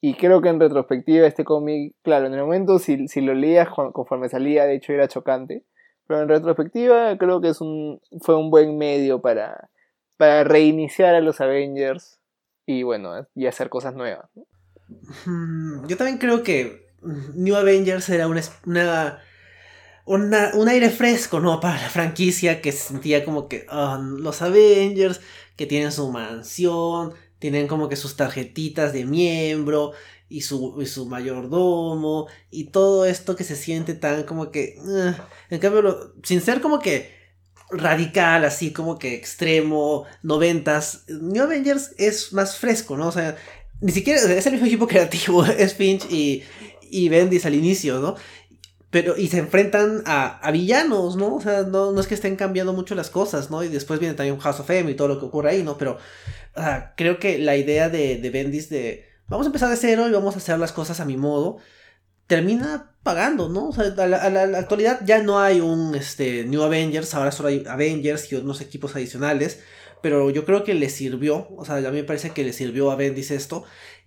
Y 0.07 0.13
creo 0.13 0.43
que 0.43 0.51
en 0.51 0.61
retrospectiva 0.61 1.27
este 1.27 1.45
cómic, 1.45 1.95
claro, 2.03 2.27
en 2.27 2.35
el 2.35 2.43
momento 2.43 2.79
si, 2.79 3.09
si, 3.09 3.23
lo 3.23 3.33
leías 3.33 3.71
conforme 3.71 4.29
salía, 4.29 4.67
de 4.67 4.75
hecho 4.75 4.93
era 4.93 5.09
chocante. 5.09 5.65
Pero 6.07 6.21
en 6.21 6.29
retrospectiva 6.29 7.17
creo 7.17 7.41
que 7.41 7.49
es 7.49 7.63
un, 7.63 8.03
fue 8.21 8.37
un 8.37 8.51
buen 8.51 8.77
medio 8.77 9.23
para, 9.23 9.71
para 10.19 10.45
reiniciar 10.45 11.15
a 11.15 11.23
los 11.23 11.41
Avengers 11.41 12.21
y 12.67 12.83
bueno, 12.83 13.27
y 13.35 13.47
hacer 13.47 13.71
cosas 13.71 13.95
nuevas. 13.95 14.29
Mm, 15.25 15.87
yo 15.87 15.97
también 15.97 16.19
creo 16.19 16.43
que 16.43 16.87
New 17.35 17.57
Avengers 17.57 18.07
era 18.11 18.29
una, 18.29 18.43
una 18.67 19.23
un 20.05 20.69
aire 20.69 20.91
fresco, 20.91 21.41
¿no? 21.41 21.61
Para 21.61 21.81
la 21.81 21.89
franquicia 21.89 22.61
que 22.61 22.73
se 22.73 22.89
sentía 22.89 23.25
como 23.25 23.49
que 23.49 23.65
ah, 23.71 23.99
los 24.03 24.43
Avengers, 24.43 25.23
que 25.57 25.65
tienen 25.65 25.93
su 25.93 26.11
mansión, 26.11 27.15
tienen 27.45 27.69
como 27.69 27.91
que 27.91 27.97
sus 27.97 28.17
tarjetitas 28.17 28.95
de 28.95 29.05
miembro 29.05 29.93
y 30.31 30.41
su, 30.41 30.81
y 30.81 30.87
su 30.87 31.05
mayordomo 31.05 32.27
y 32.51 32.69
todo 32.69 33.05
esto 33.05 33.37
que 33.37 33.45
se 33.45 33.55
siente 33.55 33.93
tan 33.93 34.23
como 34.23 34.51
que... 34.51 34.79
Ah, 34.89 35.29
en 35.51 35.59
cambio, 35.59 36.15
sin 36.23 36.41
ser 36.41 36.63
como 36.63 36.79
que 36.79 37.13
radical, 37.71 38.47
así 38.47 38.73
como 38.73 38.99
que 38.99 39.13
extremo, 39.15 40.07
noventas, 40.23 41.05
New 41.07 41.43
Avengers 41.43 41.91
es 41.99 42.33
más 42.33 42.57
fresco, 42.57 42.97
¿no? 42.97 43.09
O 43.09 43.13
sea, 43.13 43.37
ni 43.83 43.93
siquiera 43.93 44.19
es 44.21 44.47
el 44.47 44.53
mismo 44.53 44.67
equipo 44.67 44.87
creativo, 44.89 45.45
es 45.45 45.75
Finch 45.75 46.11
y, 46.11 46.45
y 46.81 47.11
Bendis 47.11 47.45
al 47.45 47.57
inicio, 47.57 48.01
¿no? 48.01 48.15
Pero, 48.95 49.17
y 49.17 49.27
se 49.27 49.39
enfrentan 49.39 50.05
a, 50.07 50.49
villanos, 50.53 51.17
¿no? 51.17 51.35
O 51.35 51.41
sea, 51.41 51.63
no, 51.65 51.91
no, 51.91 52.01
es 52.01 52.07
que 52.07 52.15
estén 52.15 52.37
cambiando 52.37 52.73
mucho 52.73 52.95
las 52.95 53.11
cosas, 53.11 53.51
¿no? 53.51 53.65
Y 53.65 53.69
después 53.69 53.99
viene 53.99 54.15
también 54.15 54.39
House 54.39 54.61
of 54.61 54.71
M 54.71 54.89
y 54.89 54.95
todo 54.95 55.09
lo 55.09 55.19
que 55.19 55.27
ocurre 55.27 55.51
ahí, 55.51 55.65
¿no? 55.65 55.77
Pero 55.77 55.99
creo 56.97 57.19
que 57.19 57.39
la 57.39 57.57
idea 57.57 57.89
de, 57.89 58.19
de 58.19 58.31
Bendis 58.31 58.69
de 58.69 59.05
vamos 59.27 59.47
a 59.47 59.49
empezar 59.49 59.69
de 59.69 59.77
cero 59.77 60.07
y 60.09 60.13
vamos 60.13 60.37
a 60.37 60.39
hacer 60.39 60.61
las 60.61 60.71
cosas 60.71 61.01
a 61.01 61.05
mi 61.05 61.17
modo, 61.17 61.57
termina 62.29 62.95
pagando, 63.03 63.49
¿no? 63.49 63.71
O 63.71 63.73
sea, 63.73 63.87
a 63.99 64.07
la, 64.07 64.19
a 64.19 64.31
la, 64.31 64.59
actualidad 64.59 65.01
ya 65.05 65.21
no 65.25 65.41
hay 65.41 65.61
un 65.61 65.97
este, 65.97 66.45
New 66.45 66.63
Avengers, 66.63 67.17
ahora 67.17 67.33
solo 67.33 67.49
hay 67.49 67.65
Avengers 67.67 68.31
y 68.31 68.37
unos 68.37 68.61
equipos 68.61 68.95
adicionales, 68.95 69.59
pero 70.03 70.31
yo 70.31 70.45
creo 70.45 70.63
que 70.63 70.75
le 70.75 70.89
sirvió, 70.89 71.49
o 71.57 71.65
sea, 71.65 71.79
a 71.79 71.81
mí 71.81 71.97
me 71.97 72.05
parece 72.05 72.31
que 72.31 72.45
le 72.45 72.53
sirvió 72.53 72.93
a 72.93 72.95
Bendis 72.95 73.33
esto, 73.33 73.65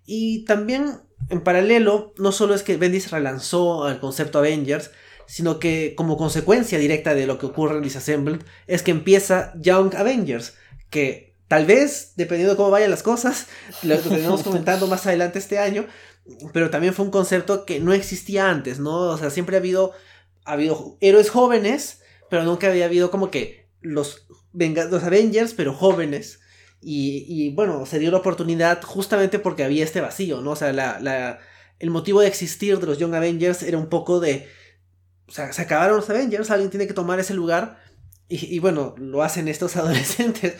y 0.07 0.45
también 0.45 1.01
en 1.29 1.41
paralelo, 1.41 2.13
no 2.17 2.31
solo 2.31 2.55
es 2.55 2.63
que 2.63 2.77
Bendis 2.77 3.11
relanzó 3.11 3.87
el 3.89 3.99
concepto 3.99 4.39
Avengers, 4.39 4.89
sino 5.27 5.59
que 5.59 5.93
como 5.95 6.17
consecuencia 6.17 6.79
directa 6.79 7.13
de 7.13 7.27
lo 7.27 7.37
que 7.37 7.47
ocurre 7.47 7.75
en 7.75 7.83
Disassembled 7.83 8.41
es 8.65 8.81
que 8.81 8.91
empieza 8.91 9.53
Young 9.59 9.93
Avengers, 9.95 10.55
que 10.89 11.35
tal 11.49 11.65
vez, 11.65 12.13
dependiendo 12.15 12.53
de 12.53 12.57
cómo 12.57 12.71
vayan 12.71 12.89
las 12.89 13.03
cosas, 13.03 13.47
lo 13.83 13.97
tenemos 13.97 14.41
comentando 14.41 14.87
más 14.87 15.05
adelante 15.05 15.39
este 15.39 15.59
año, 15.59 15.85
pero 16.53 16.69
también 16.69 16.93
fue 16.93 17.05
un 17.05 17.11
concepto 17.11 17.65
que 17.65 17.81
no 17.81 17.93
existía 17.93 18.49
antes, 18.49 18.79
¿no? 18.79 18.95
O 19.09 19.17
sea, 19.17 19.29
siempre 19.29 19.57
ha 19.57 19.59
habido, 19.59 19.91
ha 20.45 20.53
habido 20.53 20.97
héroes 21.01 21.29
jóvenes, 21.29 22.01
pero 22.29 22.43
nunca 22.43 22.67
había 22.67 22.85
habido 22.85 23.11
como 23.11 23.29
que 23.29 23.67
los, 23.81 24.25
los 24.53 25.03
Avengers, 25.03 25.53
pero 25.53 25.73
jóvenes. 25.73 26.39
Y, 26.79 27.53
bueno, 27.55 27.85
se 27.85 27.99
dio 27.99 28.11
la 28.11 28.17
oportunidad 28.17 28.81
justamente 28.83 29.39
porque 29.39 29.63
había 29.63 29.83
este 29.83 30.01
vacío, 30.01 30.41
¿no? 30.41 30.51
O 30.51 30.55
sea, 30.55 30.71
la, 30.73 31.39
el 31.79 31.89
motivo 31.89 32.21
de 32.21 32.27
existir 32.27 32.79
de 32.79 32.85
los 32.85 32.97
Young 32.97 33.15
Avengers 33.15 33.63
era 33.63 33.77
un 33.77 33.87
poco 33.87 34.19
de... 34.19 34.47
O 35.27 35.31
sea, 35.31 35.51
se 35.51 35.61
acabaron 35.61 35.97
los 35.97 36.09
Avengers, 36.09 36.49
alguien 36.51 36.69
tiene 36.69 36.87
que 36.87 36.93
tomar 36.93 37.19
ese 37.19 37.33
lugar. 37.33 37.79
Y, 38.29 38.59
bueno, 38.59 38.93
lo 38.97 39.23
hacen 39.23 39.47
estos 39.47 39.75
adolescentes 39.77 40.55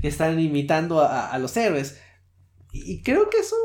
que 0.00 0.08
están 0.08 0.38
imitando 0.40 1.00
a, 1.00 1.36
los 1.38 1.56
héroes. 1.56 2.00
Y, 2.72 3.02
creo 3.02 3.30
que 3.30 3.38
eso, 3.38 3.56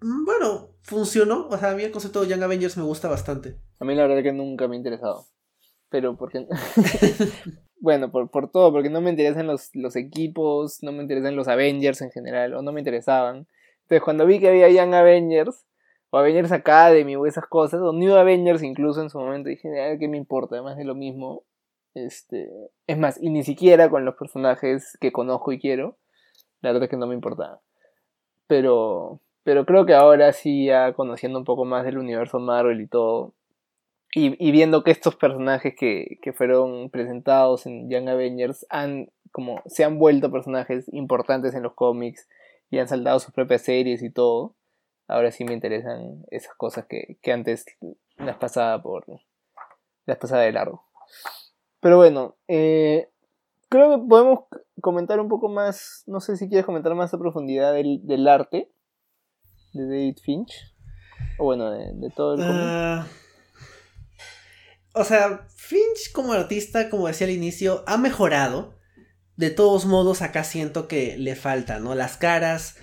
mm, 0.00 0.24
bueno, 0.24 0.74
funcionó. 0.82 1.48
O 1.48 1.58
sea, 1.58 1.70
a 1.70 1.74
mí 1.74 1.82
el 1.82 1.92
concepto 1.92 2.22
de 2.22 2.28
Young 2.28 2.42
Avengers 2.42 2.76
me 2.76 2.82
gusta 2.82 3.08
bastante. 3.08 3.58
A 3.78 3.84
mí 3.84 3.94
la 3.94 4.06
verdad 4.06 4.22
que 4.22 4.32
nunca 4.32 4.68
me 4.68 4.76
ha 4.76 4.78
interesado. 4.78 5.26
Pero 5.88 6.16
porque... 6.16 6.46
bueno, 7.82 8.12
por, 8.12 8.30
por 8.30 8.48
todo, 8.48 8.70
porque 8.72 8.90
no 8.90 9.00
me 9.00 9.10
interesan 9.10 9.48
los, 9.48 9.74
los 9.74 9.96
equipos, 9.96 10.84
no 10.84 10.92
me 10.92 11.02
interesan 11.02 11.34
los 11.34 11.48
Avengers 11.48 12.00
en 12.00 12.12
general, 12.12 12.54
o 12.54 12.62
no 12.62 12.70
me 12.70 12.80
interesaban. 12.80 13.48
Entonces, 13.82 14.02
cuando 14.04 14.24
vi 14.24 14.38
que 14.38 14.48
había 14.48 14.70
Young 14.70 14.94
Avengers, 14.94 15.66
o 16.10 16.18
Avengers 16.18 16.52
Academy, 16.52 17.16
o 17.16 17.26
esas 17.26 17.46
cosas, 17.48 17.80
o 17.80 17.92
New 17.92 18.14
Avengers 18.14 18.62
incluso 18.62 19.02
en 19.02 19.10
su 19.10 19.18
momento, 19.18 19.48
dije, 19.48 19.68
¿qué 19.98 20.08
me 20.08 20.16
importa? 20.16 20.54
Además 20.54 20.76
de 20.76 20.84
lo 20.84 20.94
mismo. 20.94 21.42
Este, 21.94 22.48
es 22.86 22.96
más, 22.98 23.20
y 23.20 23.30
ni 23.30 23.42
siquiera 23.42 23.90
con 23.90 24.04
los 24.04 24.14
personajes 24.14 24.96
que 25.00 25.10
conozco 25.10 25.52
y 25.52 25.58
quiero, 25.58 25.98
la 26.60 26.70
verdad 26.70 26.84
es 26.84 26.90
que 26.90 26.96
no 26.96 27.08
me 27.08 27.14
importaba. 27.14 27.60
Pero, 28.46 29.20
pero 29.42 29.66
creo 29.66 29.86
que 29.86 29.94
ahora 29.94 30.32
sí, 30.32 30.66
ya 30.66 30.92
conociendo 30.92 31.38
un 31.38 31.44
poco 31.44 31.64
más 31.64 31.84
del 31.84 31.98
universo 31.98 32.38
Marvel 32.38 32.80
y 32.80 32.86
todo, 32.86 33.34
y, 34.14 34.50
viendo 34.50 34.84
que 34.84 34.90
estos 34.90 35.16
personajes 35.16 35.74
que, 35.74 36.18
que, 36.20 36.32
fueron 36.32 36.90
presentados 36.90 37.64
en 37.66 37.88
Young 37.88 38.08
Avengers 38.08 38.66
han 38.68 39.10
como 39.32 39.62
se 39.66 39.84
han 39.84 39.98
vuelto 39.98 40.30
personajes 40.30 40.84
importantes 40.92 41.54
en 41.54 41.62
los 41.62 41.72
cómics 41.72 42.28
y 42.70 42.78
han 42.78 42.88
saltado 42.88 43.18
sus 43.18 43.32
propias 43.32 43.62
series 43.62 44.02
y 44.02 44.10
todo, 44.10 44.54
ahora 45.08 45.32
sí 45.32 45.44
me 45.44 45.54
interesan 45.54 46.24
esas 46.30 46.54
cosas 46.54 46.86
que, 46.86 47.18
que 47.22 47.32
antes 47.32 47.64
las 48.18 48.36
pasaba 48.36 48.82
por 48.82 49.06
las 50.06 50.18
pasaba 50.18 50.42
de 50.42 50.52
largo. 50.52 50.84
Pero 51.80 51.96
bueno, 51.96 52.36
eh, 52.48 53.08
creo 53.68 53.90
que 53.90 54.06
podemos 54.06 54.40
comentar 54.80 55.20
un 55.20 55.28
poco 55.28 55.48
más, 55.48 56.04
no 56.06 56.20
sé 56.20 56.36
si 56.36 56.48
quieres 56.48 56.66
comentar 56.66 56.94
más 56.94 57.12
a 57.14 57.18
profundidad 57.18 57.72
del, 57.72 58.06
del 58.06 58.28
arte 58.28 58.70
de 59.72 59.86
David 59.86 60.18
Finch, 60.22 60.74
o 61.38 61.44
bueno, 61.44 61.70
de, 61.70 62.10
todo 62.14 62.34
el 62.34 62.40
cómic. 62.40 62.62
Ah, 62.62 63.06
o 64.94 65.04
sea, 65.04 65.46
Finch 65.54 66.12
como 66.12 66.32
artista, 66.32 66.90
como 66.90 67.06
decía 67.06 67.26
al 67.26 67.32
inicio, 67.32 67.82
ha 67.86 67.96
mejorado. 67.96 68.74
De 69.36 69.50
todos 69.50 69.86
modos, 69.86 70.20
acá 70.20 70.44
siento 70.44 70.86
que 70.86 71.16
le 71.16 71.34
falta, 71.34 71.78
¿no? 71.78 71.94
Las 71.94 72.16
caras 72.16 72.76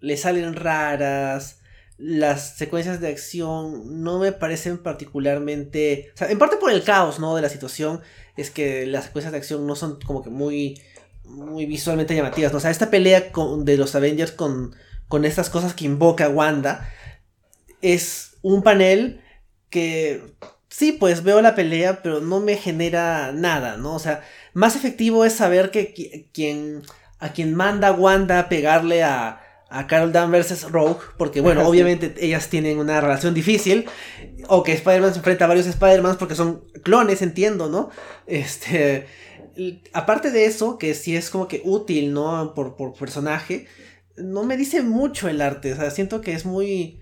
le 0.00 0.16
salen 0.16 0.54
raras. 0.54 1.60
Las 1.96 2.56
secuencias 2.56 3.00
de 3.00 3.08
acción 3.08 4.04
no 4.04 4.20
me 4.20 4.30
parecen 4.30 4.78
particularmente. 4.78 6.12
O 6.14 6.18
sea, 6.18 6.30
en 6.30 6.38
parte 6.38 6.56
por 6.56 6.70
el 6.70 6.84
caos, 6.84 7.18
¿no? 7.18 7.34
De 7.34 7.42
la 7.42 7.48
situación. 7.48 8.00
Es 8.36 8.52
que 8.52 8.86
las 8.86 9.06
secuencias 9.06 9.32
de 9.32 9.38
acción 9.38 9.66
no 9.66 9.74
son 9.74 9.98
como 10.00 10.22
que 10.22 10.30
muy. 10.30 10.80
Muy 11.24 11.66
visualmente 11.66 12.14
llamativas. 12.14 12.54
O 12.54 12.60
sea, 12.60 12.70
esta 12.70 12.88
pelea 12.88 13.32
con, 13.32 13.66
de 13.66 13.76
los 13.76 13.94
Avengers 13.94 14.32
con, 14.32 14.74
con 15.08 15.26
estas 15.26 15.50
cosas 15.50 15.74
que 15.74 15.84
invoca 15.84 16.28
Wanda. 16.28 16.88
Es 17.82 18.38
un 18.40 18.62
panel 18.62 19.20
que 19.68 20.22
sí, 20.68 20.92
pues 20.92 21.22
veo 21.22 21.40
la 21.40 21.54
pelea, 21.54 22.02
pero 22.02 22.20
no 22.20 22.40
me 22.40 22.56
genera 22.56 23.32
nada, 23.32 23.76
¿no? 23.76 23.94
O 23.94 23.98
sea, 23.98 24.22
más 24.52 24.76
efectivo 24.76 25.24
es 25.24 25.34
saber 25.34 25.70
que 25.70 26.28
quien, 26.32 26.82
a 27.18 27.32
quien 27.32 27.54
manda 27.54 27.92
Wanda 27.92 28.38
a 28.38 28.48
pegarle 28.48 29.02
a, 29.02 29.40
a 29.70 29.86
Carol 29.86 30.12
Danvers 30.12 30.50
es 30.50 30.70
Rogue, 30.70 31.00
porque 31.16 31.40
bueno, 31.40 31.66
obviamente 31.66 32.14
ellas 32.18 32.48
tienen 32.48 32.78
una 32.78 33.00
relación 33.00 33.34
difícil, 33.34 33.86
o 34.48 34.62
que 34.62 34.72
Spider-Man 34.72 35.12
se 35.12 35.18
enfrenta 35.18 35.44
a 35.44 35.48
varios 35.48 35.66
Spider-Man 35.66 36.16
porque 36.18 36.34
son 36.34 36.64
clones, 36.82 37.22
entiendo, 37.22 37.68
¿no? 37.68 37.90
Este, 38.26 39.06
aparte 39.92 40.30
de 40.30 40.46
eso, 40.46 40.78
que 40.78 40.94
sí 40.94 41.16
es 41.16 41.30
como 41.30 41.48
que 41.48 41.62
útil, 41.64 42.12
¿no? 42.12 42.54
Por, 42.54 42.76
por 42.76 42.94
personaje, 42.94 43.66
no 44.16 44.44
me 44.44 44.56
dice 44.56 44.82
mucho 44.82 45.28
el 45.28 45.40
arte, 45.40 45.72
o 45.72 45.76
sea, 45.76 45.90
siento 45.90 46.20
que 46.20 46.32
es 46.32 46.44
muy... 46.44 47.00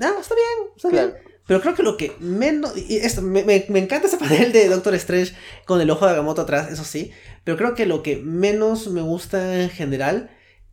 Ah, 0.00 0.14
está 0.20 0.34
bien, 0.34 0.70
está 0.76 0.88
bien. 0.90 1.27
Pero 1.48 1.62
creo 1.62 1.74
que 1.74 1.82
lo 1.82 1.96
que 1.96 2.14
menos. 2.20 2.76
Y 2.76 2.98
esto, 2.98 3.22
me, 3.22 3.40
encanta 3.40 4.06
ese 4.06 4.18
panel 4.18 4.52
de 4.52 4.68
Doctor 4.68 4.94
Strange 4.94 5.34
con 5.64 5.80
el 5.80 5.90
ojo 5.90 6.04
de 6.04 6.12
Agamotto 6.12 6.42
atrás, 6.42 6.70
eso 6.70 6.84
sí. 6.84 7.10
Pero 7.42 7.56
creo 7.56 7.74
que 7.74 7.86
lo 7.86 8.02
que 8.02 8.16
menos 8.16 8.88
me 8.88 9.00
gusta 9.00 9.62
en 9.62 9.70
general 9.70 10.30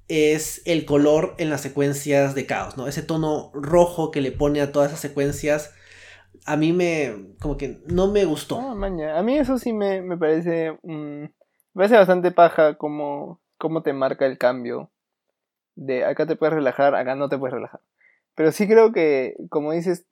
es 0.10 0.62
el 0.66 0.86
color 0.86 1.34
en 1.38 1.50
las 1.50 1.62
secuencias 1.62 2.36
de 2.36 2.46
caos, 2.46 2.76
¿no? 2.76 2.88
Ese 2.88 3.04
tono 3.04 3.52
rojo 3.54 4.12
que 4.12 4.20
le 4.20 4.34
pone 4.34 4.60
a 4.62 4.74
todas 4.74 4.90
esas 4.90 5.00
secuencias. 5.00 5.74
A 6.46 6.58
mí 6.58 6.74
me. 6.74 7.36
como 7.40 7.56
que 7.56 7.80
no 7.88 8.12
me 8.12 8.26
gustó. 8.26 8.60
Ah, 8.60 9.18
A 9.18 9.24
mí 9.24 9.38
eso 9.38 9.58
sí 9.58 9.72
me, 9.72 10.04
parece. 10.18 10.78
me 10.84 11.32
parece 11.74 11.96
bastante 11.96 12.32
paja 12.32 12.78
como, 12.78 13.40
como 13.58 13.82
te 13.82 13.94
marca 13.94 14.26
el 14.26 14.38
cambio. 14.38 14.92
De 15.76 16.04
acá 16.04 16.28
te 16.28 16.36
puedes 16.36 16.54
relajar, 16.54 16.96
acá 16.96 17.16
no 17.16 17.30
te 17.30 17.38
puedes 17.38 17.54
relajar. 17.54 17.80
Pero 18.36 18.52
sí 18.52 18.68
creo 18.68 18.92
que, 18.92 19.36
como 19.50 19.72
dices, 19.72 20.06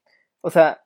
o 0.46 0.50
sea, 0.50 0.84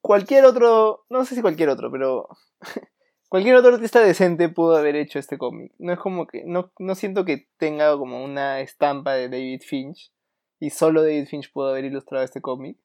cualquier 0.00 0.44
otro, 0.44 1.04
no 1.10 1.24
sé 1.24 1.34
si 1.34 1.42
cualquier 1.42 1.68
otro, 1.68 1.90
pero 1.90 2.28
cualquier 3.28 3.56
otro 3.56 3.74
artista 3.74 3.98
decente 3.98 4.48
pudo 4.48 4.76
haber 4.76 4.94
hecho 4.94 5.18
este 5.18 5.36
cómic. 5.36 5.72
No 5.80 5.92
es 5.92 5.98
como 5.98 6.28
que, 6.28 6.44
no, 6.46 6.70
no 6.78 6.94
siento 6.94 7.24
que 7.24 7.48
tenga 7.56 7.98
como 7.98 8.24
una 8.24 8.60
estampa 8.60 9.14
de 9.14 9.28
David 9.28 9.62
Finch 9.66 10.12
y 10.60 10.70
solo 10.70 11.02
David 11.02 11.26
Finch 11.26 11.52
pudo 11.52 11.70
haber 11.70 11.86
ilustrado 11.86 12.24
este 12.24 12.40
cómic, 12.40 12.78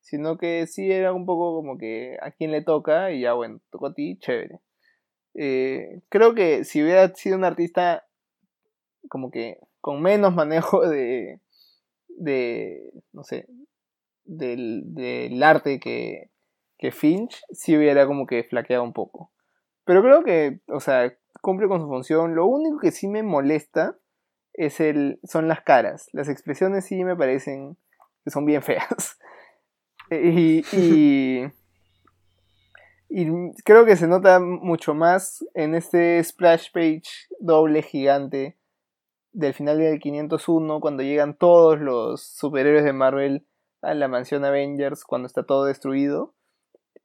sino 0.00 0.36
que 0.36 0.66
sí 0.66 0.90
era 0.90 1.12
un 1.12 1.26
poco 1.26 1.54
como 1.54 1.78
que 1.78 2.18
a 2.20 2.32
quien 2.32 2.50
le 2.50 2.62
toca 2.62 3.12
y 3.12 3.20
ya 3.20 3.34
bueno, 3.34 3.60
tocó 3.70 3.86
a 3.86 3.94
ti, 3.94 4.18
chévere. 4.18 4.58
Eh, 5.34 6.00
creo 6.08 6.34
que 6.34 6.64
si 6.64 6.82
hubiera 6.82 7.14
sido 7.14 7.36
un 7.36 7.44
artista 7.44 8.04
como 9.08 9.30
que 9.30 9.60
con 9.80 10.02
menos 10.02 10.34
manejo 10.34 10.80
de, 10.88 11.38
de 12.08 12.92
no 13.12 13.22
sé, 13.22 13.46
del, 14.30 15.42
arte 15.42 15.80
que, 15.80 16.30
que 16.78 16.92
Finch, 16.92 17.42
si 17.50 17.76
hubiera 17.76 18.06
como 18.06 18.26
que 18.26 18.44
flaqueado 18.44 18.84
un 18.84 18.92
poco. 18.92 19.30
Pero 19.84 20.02
creo 20.02 20.22
que, 20.22 20.60
o 20.68 20.80
sea, 20.80 21.12
cumple 21.40 21.68
con 21.68 21.80
su 21.80 21.88
función. 21.88 22.34
Lo 22.34 22.46
único 22.46 22.78
que 22.78 22.92
sí 22.92 23.08
me 23.08 23.22
molesta 23.22 23.96
es 24.54 24.80
el, 24.80 25.18
son 25.24 25.48
las 25.48 25.62
caras. 25.62 26.08
Las 26.12 26.28
expresiones 26.28 26.84
sí 26.84 27.04
me 27.04 27.16
parecen 27.16 27.76
que 28.24 28.30
son 28.30 28.44
bien 28.44 28.62
feas. 28.62 29.18
y, 30.10 30.64
y, 30.72 31.46
y, 33.08 33.52
creo 33.64 33.84
que 33.84 33.96
se 33.96 34.06
nota 34.06 34.38
mucho 34.38 34.94
más 34.94 35.44
en 35.54 35.74
este 35.74 36.22
splash 36.22 36.70
page 36.72 37.02
doble 37.40 37.82
gigante 37.82 38.56
del 39.32 39.54
final 39.54 39.78
del 39.78 40.00
501, 40.00 40.80
cuando 40.80 41.02
llegan 41.04 41.34
todos 41.34 41.78
los 41.78 42.22
superhéroes 42.22 42.84
de 42.84 42.92
Marvel 42.92 43.46
a 43.82 43.94
la 43.94 44.08
mansión 44.08 44.44
Avengers 44.44 45.04
cuando 45.04 45.26
está 45.26 45.44
todo 45.44 45.64
destruido. 45.64 46.34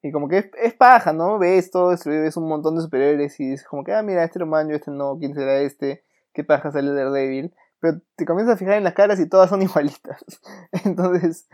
Y 0.01 0.11
como 0.11 0.27
que 0.27 0.51
es, 0.61 0.73
paja, 0.75 1.13
¿no? 1.13 1.39
Ves 1.39 1.71
todo 1.71 1.89
destruido, 1.89 2.23
ves 2.23 2.37
un 2.37 2.47
montón 2.47 2.75
de 2.75 2.81
superhéroes 2.81 3.39
y 3.39 3.49
dices 3.49 3.67
como 3.67 3.83
que, 3.83 3.93
ah, 3.93 4.03
mira, 4.03 4.23
este 4.23 4.39
lo 4.39 4.59
este 4.59 4.91
no, 4.91 5.17
¿quién 5.17 5.33
será 5.33 5.59
este? 5.61 6.03
¿Qué 6.33 6.43
paja 6.43 6.71
sale 6.71 6.91
Daredevil? 6.91 7.53
Pero 7.79 8.01
te 8.15 8.25
comienzas 8.25 8.55
a 8.55 8.57
fijar 8.57 8.75
en 8.75 8.83
las 8.83 8.93
caras 8.93 9.19
y 9.19 9.27
todas 9.27 9.49
son 9.49 9.61
igualitas. 9.63 10.23
Entonces, 10.85 11.47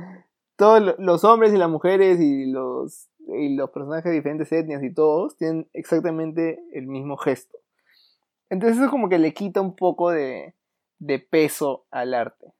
todos 0.57 0.95
los 0.97 1.23
hombres 1.23 1.53
y 1.53 1.57
las 1.57 1.69
mujeres 1.69 2.19
y 2.19 2.45
los, 2.45 3.09
y 3.19 3.55
los 3.55 3.69
personajes 3.69 4.05
de 4.05 4.17
diferentes 4.17 4.51
etnias 4.51 4.83
y 4.83 4.93
todos 4.93 5.37
tienen 5.37 5.69
exactamente 5.73 6.59
el 6.73 6.87
mismo 6.87 7.17
gesto. 7.17 7.57
Entonces 8.49 8.77
eso 8.77 8.91
como 8.91 9.07
que 9.07 9.17
le 9.17 9.33
quita 9.33 9.61
un 9.61 9.75
poco 9.75 10.11
de, 10.11 10.55
de 10.99 11.19
peso 11.19 11.85
al 11.89 12.13
arte. 12.13 12.53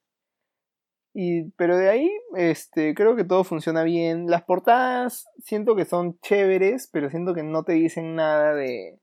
Y, 1.14 1.50
pero 1.52 1.78
de 1.78 1.90
ahí, 1.90 2.10
este, 2.36 2.94
creo 2.94 3.16
que 3.16 3.24
todo 3.24 3.44
funciona 3.44 3.84
bien. 3.84 4.28
Las 4.28 4.44
portadas 4.44 5.28
siento 5.40 5.76
que 5.76 5.86
son 5.86 6.20
chéveres, 6.22 6.90
pero 6.92 7.10
siento 7.10 7.34
que 7.34 7.44
no 7.44 7.64
te 7.64 7.74
dicen 7.74 8.16
nada 8.16 8.54
de, 8.54 9.00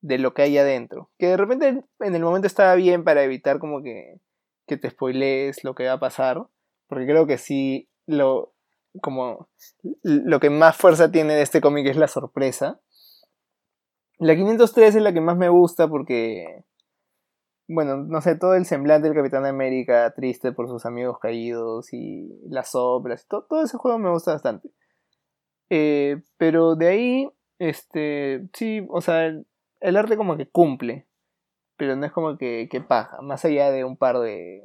de 0.00 0.18
lo 0.18 0.32
que 0.32 0.42
hay 0.42 0.58
adentro. 0.58 1.10
Que 1.18 1.28
de 1.28 1.36
repente 1.36 1.84
en 2.00 2.14
el 2.14 2.22
momento 2.22 2.46
estaba 2.46 2.74
bien 2.76 3.04
para 3.04 3.24
evitar 3.24 3.58
como 3.58 3.82
que, 3.82 4.20
que 4.66 4.76
te 4.76 4.90
spoilees 4.90 5.64
lo 5.64 5.74
que 5.74 5.86
va 5.86 5.94
a 5.94 6.00
pasar. 6.00 6.46
Porque 6.86 7.06
creo 7.06 7.26
que 7.26 7.38
sí, 7.38 7.88
lo, 8.06 8.52
como, 9.00 9.48
lo 10.02 10.40
que 10.40 10.50
más 10.50 10.76
fuerza 10.76 11.10
tiene 11.10 11.34
de 11.34 11.42
este 11.42 11.60
cómic 11.60 11.86
es 11.86 11.96
la 11.96 12.08
sorpresa. 12.08 12.80
La 14.18 14.36
503 14.36 14.96
es 14.96 15.02
la 15.02 15.12
que 15.12 15.20
más 15.20 15.36
me 15.36 15.48
gusta 15.48 15.88
porque 15.88 16.64
bueno, 17.72 17.96
no 17.96 18.20
sé, 18.20 18.34
todo 18.34 18.54
el 18.54 18.66
semblante 18.66 19.08
del 19.08 19.16
Capitán 19.16 19.46
América 19.46 20.12
triste 20.14 20.50
por 20.50 20.68
sus 20.68 20.84
amigos 20.86 21.18
caídos 21.20 21.92
y 21.92 22.28
las 22.48 22.74
obras, 22.74 23.26
todo, 23.28 23.44
todo 23.48 23.62
ese 23.62 23.78
juego 23.78 23.98
me 23.98 24.10
gusta 24.10 24.32
bastante. 24.32 24.70
Eh, 25.70 26.20
pero 26.36 26.74
de 26.74 26.88
ahí, 26.88 27.30
este, 27.58 28.48
sí, 28.54 28.84
o 28.90 29.00
sea, 29.00 29.26
el, 29.26 29.96
arte 29.96 30.16
como 30.16 30.36
que 30.36 30.48
cumple, 30.48 31.06
pero 31.76 31.94
no 31.94 32.06
es 32.06 32.12
como 32.12 32.36
que, 32.36 32.68
que, 32.70 32.80
paja, 32.80 33.22
más 33.22 33.44
allá 33.44 33.70
de 33.70 33.84
un 33.84 33.96
par 33.96 34.18
de 34.18 34.62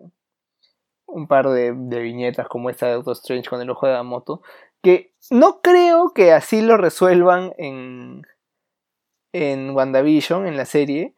un 1.08 1.28
par 1.28 1.50
de, 1.50 1.74
de 1.76 2.00
viñetas 2.02 2.48
como 2.48 2.70
esta 2.70 2.88
de 2.88 2.94
Auto 2.94 3.12
Strange 3.12 3.50
con 3.50 3.62
el 3.62 3.70
ojo 3.70 3.86
de 3.86 3.94
la 3.94 4.04
moto, 4.04 4.42
que 4.82 5.14
no 5.30 5.62
creo 5.62 6.14
que 6.14 6.34
así 6.34 6.62
lo 6.62 6.78
resuelvan 6.78 7.54
en 7.58 8.24
en 9.36 9.72
WandaVision, 9.72 10.48
en 10.48 10.58
la 10.58 10.66
serie, 10.66 11.15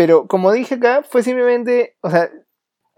pero 0.00 0.26
como 0.26 0.50
dije 0.50 0.76
acá, 0.76 1.02
fue 1.02 1.22
simplemente, 1.22 1.94
o 2.00 2.08
sea, 2.08 2.30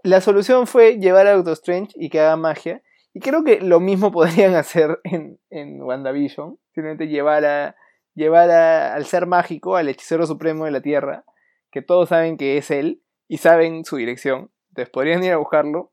la 0.03 0.21
solución 0.21 0.67
fue 0.67 0.99
llevar 0.99 1.27
a 1.27 1.33
Doctor 1.33 1.51
Strange 1.51 1.91
y 1.95 2.09
que 2.09 2.21
haga 2.21 2.37
magia. 2.37 2.81
Y 3.13 3.19
creo 3.19 3.43
que 3.43 3.59
lo 3.59 3.81
mismo 3.81 4.09
podrían 4.13 4.55
hacer 4.55 5.01
en, 5.03 5.37
en 5.49 5.81
WandaVision. 5.81 6.57
Simplemente 6.73 7.09
llevar, 7.09 7.43
a, 7.43 7.75
llevar 8.15 8.49
al 8.51 9.05
ser 9.05 9.25
mágico, 9.25 9.75
al 9.75 9.89
hechicero 9.89 10.25
supremo 10.25 10.63
de 10.63 10.71
la 10.71 10.79
Tierra, 10.79 11.25
que 11.71 11.81
todos 11.81 12.07
saben 12.07 12.37
que 12.37 12.55
es 12.57 12.71
él 12.71 13.03
y 13.27 13.39
saben 13.39 13.83
su 13.83 13.97
dirección. 13.97 14.53
Entonces 14.69 14.89
podrían 14.89 15.25
ir 15.25 15.33
a 15.33 15.37
buscarlo, 15.37 15.91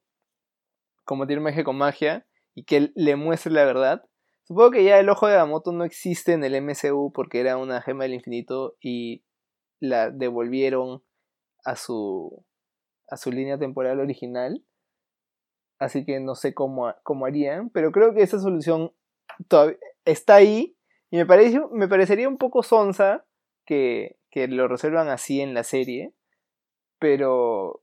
tiene 1.26 1.42
magia 1.42 1.64
con 1.64 1.76
magia, 1.76 2.24
y 2.54 2.66
que 2.66 2.76
él 2.76 2.92
le 2.94 3.16
muestre 3.16 3.50
la 3.50 3.64
verdad. 3.64 4.04
Supongo 4.44 4.70
que 4.70 4.84
ya 4.84 5.00
el 5.00 5.08
ojo 5.08 5.26
de 5.26 5.34
Agamotto 5.34 5.72
no 5.72 5.82
existe 5.82 6.34
en 6.34 6.44
el 6.44 6.54
MCU 6.62 7.10
porque 7.12 7.40
era 7.40 7.56
una 7.56 7.82
gema 7.82 8.04
del 8.04 8.14
infinito 8.14 8.76
y 8.80 9.24
la 9.80 10.10
devolvieron 10.10 11.02
a 11.64 11.76
su, 11.76 12.44
a 13.08 13.16
su 13.16 13.32
línea 13.32 13.58
temporal 13.58 14.00
original. 14.00 14.64
Así 15.78 16.04
que 16.04 16.20
no 16.20 16.34
sé 16.34 16.54
cómo, 16.54 16.94
cómo 17.02 17.26
harían, 17.26 17.70
pero 17.70 17.90
creo 17.90 18.14
que 18.14 18.22
esa 18.22 18.38
solución 18.38 18.92
está 20.04 20.34
ahí 20.34 20.76
y 21.10 21.16
me, 21.16 21.26
parece, 21.26 21.60
me 21.72 21.88
parecería 21.88 22.28
un 22.28 22.36
poco 22.36 22.62
sonsa 22.62 23.24
que, 23.64 24.18
que 24.30 24.46
lo 24.46 24.68
resuelvan 24.68 25.08
así 25.08 25.40
en 25.40 25.54
la 25.54 25.64
serie, 25.64 26.14
pero 26.98 27.82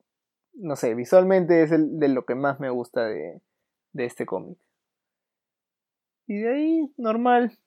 no 0.54 0.76
sé, 0.76 0.96
visualmente 0.96 1.64
es 1.64 1.72
el, 1.72 2.00
de 2.00 2.08
lo 2.08 2.26
que 2.26 2.36
más 2.36 2.60
me 2.60 2.70
gusta 2.70 3.06
de, 3.06 3.42
de 3.94 4.06
este 4.06 4.26
cómic. 4.26 4.58
Y 6.28 6.40
de 6.40 6.54
ahí, 6.54 6.94
normal. 6.98 7.58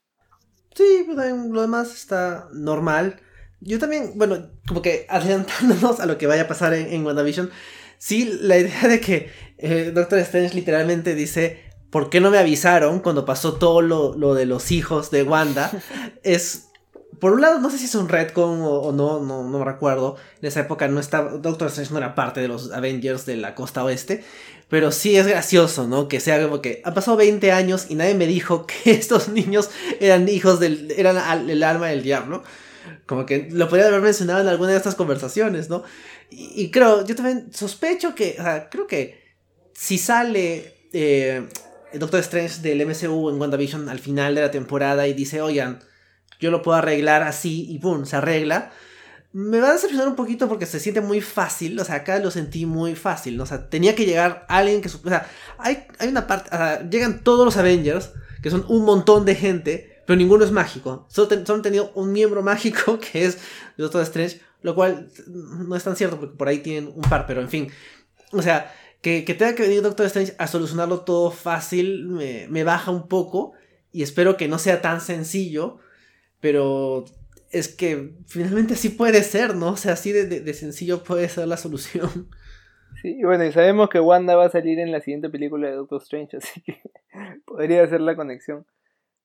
Sí, 0.75 1.03
pues 1.07 1.17
lo 1.17 1.61
demás 1.61 1.93
está 1.95 2.49
normal. 2.53 3.21
Yo 3.61 3.79
también, 3.79 4.13
bueno, 4.17 4.51
como 4.67 4.83
que 4.83 5.07
adelantándonos 5.09 6.01
a 6.01 6.07
lo 6.07 6.19
que 6.19 6.27
vaya 6.27 6.43
a 6.43 6.49
pasar 6.49 6.75
en, 6.75 6.93
en 6.93 7.05
WandaVision, 7.05 7.51
sí, 7.99 8.39
la 8.41 8.59
idea 8.59 8.89
de 8.89 9.01
que 9.01 9.31
eh, 9.59 9.93
Doctor 9.95 10.19
Strange 10.21 10.55
literalmente 10.55 11.15
dice, 11.15 11.61
¿por 11.91 12.11
qué 12.11 12.21
no 12.21 12.31
me 12.31 12.39
avisaron 12.39 13.01
cuando 13.01 13.25
pasó 13.25 13.55
todo 13.55 13.83
lo, 13.83 14.17
lo 14.17 14.35
de 14.35 14.47
los 14.47 14.71
hijos 14.71 15.11
de 15.11 15.23
Wanda? 15.23 15.71
es 16.23 16.71
por 17.21 17.33
un 17.33 17.43
lado, 17.43 17.61
no 17.61 17.69
sé 17.71 17.77
si 17.77 17.85
es 17.85 17.95
un 17.95 18.09
retcon 18.09 18.63
o, 18.63 18.81
o 18.81 18.93
no, 18.93 19.21
no, 19.21 19.45
no 19.45 19.63
recuerdo. 19.63 20.17
En 20.41 20.49
esa 20.49 20.61
época 20.61 20.89
no 20.89 20.99
estaba. 20.99 21.33
Doctor 21.33 21.69
Strange 21.69 21.93
no 21.93 21.99
era 21.99 22.15
parte 22.15 22.41
de 22.41 22.49
los 22.49 22.73
Avengers 22.73 23.27
de 23.27 23.37
la 23.37 23.55
costa 23.55 23.85
oeste. 23.85 24.25
Pero 24.71 24.91
sí 24.91 25.17
es 25.17 25.27
gracioso, 25.27 25.87
¿no? 25.87 26.09
Que 26.09 26.19
sea 26.19 26.43
como 26.43 26.63
que 26.63 26.81
ha 26.85 26.95
pasado 26.95 27.19
20 27.19 27.53
años 27.53 27.87
y 27.91 27.97
nadie 27.97 28.15
me 28.15 28.27
dijo 28.27 28.67
que 28.67 28.75
estos 28.93 29.29
niños 29.29 29.69
eran 30.01 30.29
hijos 30.29 30.61
del. 30.61 30.93
eran 30.97 31.51
el 31.51 31.63
alma 31.63 31.89
del 31.89 32.03
diablo. 32.03 32.43
Como 33.11 33.27
que 33.27 33.49
lo 33.51 33.69
podría 33.69 33.89
haber 33.89 34.01
mencionado 34.01 34.41
en 34.41 34.47
alguna 34.47 34.71
de 34.71 34.77
estas 34.77 34.95
conversaciones, 34.95 35.69
¿no? 35.69 35.83
Y, 36.31 36.71
creo, 36.71 37.05
yo 37.05 37.17
también 37.17 37.53
sospecho 37.53 38.15
que. 38.15 38.37
O 38.39 38.43
sea, 38.43 38.71
creo 38.71 38.87
que 38.87 39.21
si 39.75 39.99
sale. 39.99 40.89
Eh, 40.93 41.47
el 41.93 41.99
Doctor 41.99 42.21
Strange 42.21 42.61
del 42.63 42.87
MCU 42.87 43.31
en 43.31 43.41
WandaVision 43.41 43.89
al 43.89 43.99
final 43.99 44.37
de 44.37 44.43
la 44.43 44.51
temporada 44.53 45.09
y 45.09 45.13
dice, 45.13 45.43
oigan 45.43 45.81
yo 46.41 46.51
lo 46.51 46.63
puedo 46.63 46.79
arreglar 46.79 47.23
así 47.23 47.67
y 47.69 47.79
¡pum! 47.79 48.05
se 48.07 48.17
arregla. 48.17 48.71
Me 49.33 49.61
va 49.61 49.71
a 49.71 49.73
decepcionar 49.75 50.09
un 50.09 50.17
poquito 50.17 50.49
porque 50.49 50.67
se 50.67 50.81
siente 50.81 51.01
muy 51.01 51.21
fácil, 51.21 51.79
o 51.79 51.85
sea, 51.85 51.97
acá 51.97 52.19
lo 52.19 52.33
sentí 52.33 52.67
muy 52.67 52.97
fácil, 52.97 53.37
¿no? 53.37 53.45
O 53.45 53.47
sea, 53.47 53.69
tenía 53.69 53.95
que 53.95 54.05
llegar 54.05 54.45
alguien 54.49 54.81
que... 54.81 54.89
O 54.89 55.09
sea, 55.09 55.29
hay, 55.59 55.87
hay 55.99 56.09
una 56.09 56.27
parte... 56.27 56.49
O 56.53 56.57
sea, 56.57 56.89
llegan 56.89 57.23
todos 57.23 57.45
los 57.45 57.57
Avengers, 57.57 58.11
que 58.43 58.51
son 58.51 58.65
un 58.69 58.85
montón 58.85 59.25
de 59.25 59.35
gente, 59.37 59.90
pero 60.11 60.19
ninguno 60.19 60.45
es 60.45 60.51
mágico. 60.51 61.07
Solo, 61.09 61.29
han 61.31 61.63
tenido 61.63 61.93
un 61.95 62.11
miembro 62.11 62.43
mágico 62.43 62.99
que 63.13 63.27
es 63.27 63.39
Doctor 63.77 64.03
Strange, 64.03 64.41
lo 64.61 64.75
cual 64.75 65.09
no 65.29 65.77
es 65.77 65.85
tan 65.85 65.95
cierto 65.95 66.19
porque 66.19 66.37
por 66.37 66.49
ahí 66.49 66.59
tienen 66.59 66.93
un 66.93 67.03
par, 67.03 67.29
pero 67.29 67.41
en 67.41 67.49
fin. 67.49 67.69
O 68.33 68.43
sea, 68.43 68.75
que, 69.03 69.25
que 69.25 69.35
tenga 69.35 69.55
que 69.55 69.63
venir 69.63 69.83
Doctor 69.83 70.07
Strange 70.07 70.35
a 70.37 70.49
solucionarlo 70.49 71.03
todo 71.03 71.31
fácil 71.31 72.09
me, 72.09 72.65
baja 72.65 72.91
un 72.91 73.07
poco 73.07 73.53
y 73.93 74.03
espero 74.03 74.37
que 74.37 74.49
no 74.49 74.59
sea 74.59 74.83
tan 74.83 75.01
sencillo 75.01 75.79
pero 76.41 77.05
es 77.53 77.69
que 77.69 78.15
finalmente 78.27 78.75
sí 78.75 78.89
puede 78.89 79.23
ser, 79.23 79.55
¿no? 79.55 79.69
O 79.69 79.77
sea, 79.77 79.93
así 79.93 80.11
de, 80.11 80.55
sencillo 80.55 81.05
puede 81.05 81.29
ser 81.29 81.47
la 81.47 81.57
solución. 81.57 82.29
Sí, 83.03 83.23
bueno, 83.23 83.45
y 83.45 83.53
sabemos 83.53 83.89
que 83.89 83.99
Wanda 83.99 84.37
va 84.37 84.47
a 84.47 84.51
salir 84.51 84.79
en 84.79 84.93
la 84.93 85.01
siguiente 85.01 85.31
película 85.31 85.69
de 85.69 85.77
Doctor 85.77 86.03
Strange, 86.03 86.37
así 86.39 86.61
que 86.61 86.83
podría 87.47 87.89
ser 87.89 88.03
la 88.03 88.15
conexión. 88.15 88.67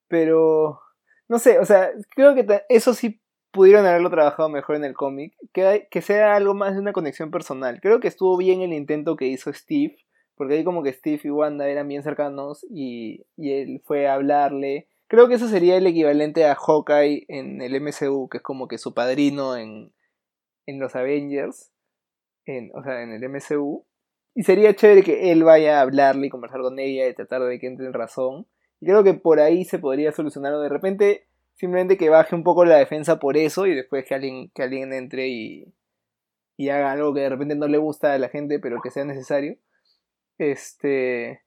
Pero, 0.08 0.80
no 1.28 1.40
sé, 1.40 1.60
o 1.60 1.66
sea, 1.66 1.92
creo 2.16 2.36
que 2.36 2.46
eso 2.70 2.94
sí 2.94 3.22
pudieron 3.52 3.86
haberlo 3.86 4.10
trabajado 4.10 4.50
mejor 4.50 4.76
en 4.76 4.84
el 4.84 4.94
cómic, 4.94 5.34
que, 5.54 5.88
que 5.90 6.02
sea 6.02 6.36
algo 6.36 6.54
más 6.54 6.74
de 6.74 6.82
una 6.82 6.94
conexión 6.94 7.32
personal. 7.32 7.80
Creo 7.82 8.00
que 8.00 8.08
estuvo 8.08 8.38
bien 8.38 8.62
el 8.62 8.74
intento 8.74 9.16
que 9.16 9.28
hizo 9.28 9.52
Steve, 9.54 9.98
porque 10.36 10.56
ahí 10.56 10.64
como 10.64 10.84
que 10.84 10.94
Steve 10.94 11.22
y 11.24 11.30
Wanda 11.30 11.68
eran 11.68 11.88
bien 11.88 12.04
cercanos 12.04 12.66
y, 12.70 13.26
y 13.38 13.54
él 13.54 13.82
fue 13.86 14.08
a 14.08 14.16
hablarle 14.16 14.88
Creo 15.08 15.28
que 15.28 15.36
eso 15.36 15.48
sería 15.48 15.78
el 15.78 15.86
equivalente 15.86 16.46
a 16.46 16.56
Hawkeye 16.56 17.26
en 17.28 17.62
el 17.62 17.76
MCU, 17.76 18.28
que 18.28 18.38
es 18.38 18.44
como 18.44 18.68
que 18.68 18.80
su 18.80 18.94
padrino 18.96 19.56
en, 19.56 19.94
en 20.66 20.80
los 20.80 20.96
Avengers, 20.96 21.72
en, 22.46 22.72
o 22.74 22.84
sea, 22.84 23.04
en 23.04 23.12
el 23.12 23.24
MCU. 23.24 23.86
Y 24.34 24.44
sería 24.44 24.76
chévere 24.76 25.04
que 25.04 25.32
él 25.32 25.44
vaya 25.44 25.78
a 25.78 25.82
hablarle 25.82 26.28
y 26.28 26.30
conversar 26.30 26.62
con 26.62 26.80
ella 26.80 27.08
y 27.08 27.14
tratar 27.14 27.44
de 27.44 27.60
que 27.60 27.68
entre 27.68 27.86
en 27.86 27.94
razón. 27.94 28.48
Y 28.80 28.86
creo 28.86 29.04
que 29.04 29.14
por 29.14 29.40
ahí 29.40 29.66
se 29.66 29.80
podría 29.80 30.12
solucionar 30.12 30.54
o 30.54 30.62
de 30.62 30.70
repente 30.70 31.28
simplemente 31.56 31.98
que 31.98 32.10
baje 32.10 32.36
un 32.36 32.44
poco 32.44 32.66
la 32.66 32.78
defensa 32.78 33.20
por 33.20 33.38
eso 33.38 33.66
y 33.66 33.76
después 33.76 34.06
que 34.06 34.16
alguien, 34.16 34.52
que 34.54 34.64
alguien 34.64 34.94
entre 34.94 35.28
y, 35.28 35.74
y 36.58 36.70
haga 36.70 36.92
algo 36.92 37.14
que 37.14 37.22
de 37.22 37.30
repente 37.30 37.56
no 37.56 37.68
le 37.68 37.78
gusta 37.78 38.14
a 38.14 38.20
la 38.20 38.30
gente 38.30 38.60
pero 38.60 38.82
que 38.82 38.92
sea 38.92 39.06
necesario. 39.06 39.58
Este... 40.38 41.42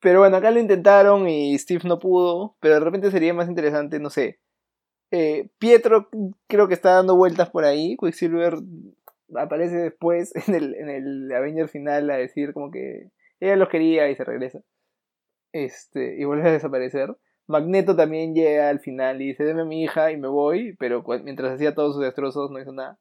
Pero 0.00 0.20
bueno, 0.20 0.36
acá 0.36 0.50
lo 0.50 0.60
intentaron 0.60 1.28
y 1.28 1.58
Steve 1.58 1.82
no 1.84 1.98
pudo. 1.98 2.56
Pero 2.60 2.74
de 2.74 2.80
repente 2.80 3.10
sería 3.10 3.34
más 3.34 3.48
interesante, 3.48 3.98
no 3.98 4.10
sé. 4.10 4.38
Eh, 5.10 5.48
Pietro 5.58 6.08
creo 6.46 6.68
que 6.68 6.74
está 6.74 6.94
dando 6.94 7.16
vueltas 7.16 7.50
por 7.50 7.64
ahí. 7.64 7.96
Quicksilver 7.96 8.58
aparece 9.34 9.76
después 9.76 10.32
en 10.48 10.54
el, 10.54 10.74
en 10.74 10.90
el 10.90 11.32
Avenger 11.32 11.68
final 11.68 12.10
a 12.10 12.16
decir 12.16 12.52
como 12.52 12.70
que 12.70 13.10
ella 13.40 13.56
los 13.56 13.68
quería 13.68 14.08
y 14.08 14.16
se 14.16 14.24
regresa. 14.24 14.60
Este, 15.64 16.20
y 16.20 16.24
vuelve 16.24 16.50
a 16.50 16.52
desaparecer. 16.52 17.16
Magneto 17.46 17.96
también 17.96 18.34
llega 18.34 18.68
al 18.68 18.80
final 18.80 19.22
y 19.22 19.28
dice, 19.28 19.44
deme 19.44 19.62
a 19.62 19.64
mi 19.64 19.82
hija 19.82 20.12
y 20.12 20.18
me 20.18 20.28
voy, 20.28 20.76
pero 20.78 21.02
mientras 21.24 21.54
hacía 21.54 21.74
todos 21.74 21.94
sus 21.94 22.04
destrozos 22.04 22.50
no 22.50 22.60
hizo 22.60 22.72
nada. 22.72 22.98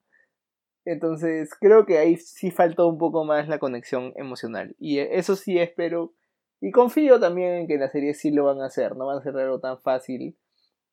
Entonces 0.86 1.50
creo 1.60 1.86
que 1.86 1.98
ahí 1.98 2.16
sí 2.16 2.52
faltó 2.52 2.88
un 2.88 2.98
poco 2.98 3.26
más 3.26 3.50
la 3.50 3.60
conexión 3.60 4.14
emocional. 4.16 4.74
Y 4.80 5.00
eso 5.00 5.36
sí 5.36 5.60
espero 5.60 6.14
y 6.62 6.72
confío 6.72 7.20
también 7.20 7.56
en 7.56 7.68
que 7.68 7.78
la 7.78 7.90
serie 7.90 8.14
sí 8.14 8.32
lo 8.32 8.46
van 8.46 8.62
a 8.62 8.68
hacer, 8.68 8.96
no 8.96 9.06
van 9.08 9.18
a 9.18 9.20
hacer 9.20 9.36
algo 9.36 9.60
tan 9.60 9.82
fácil 9.82 10.38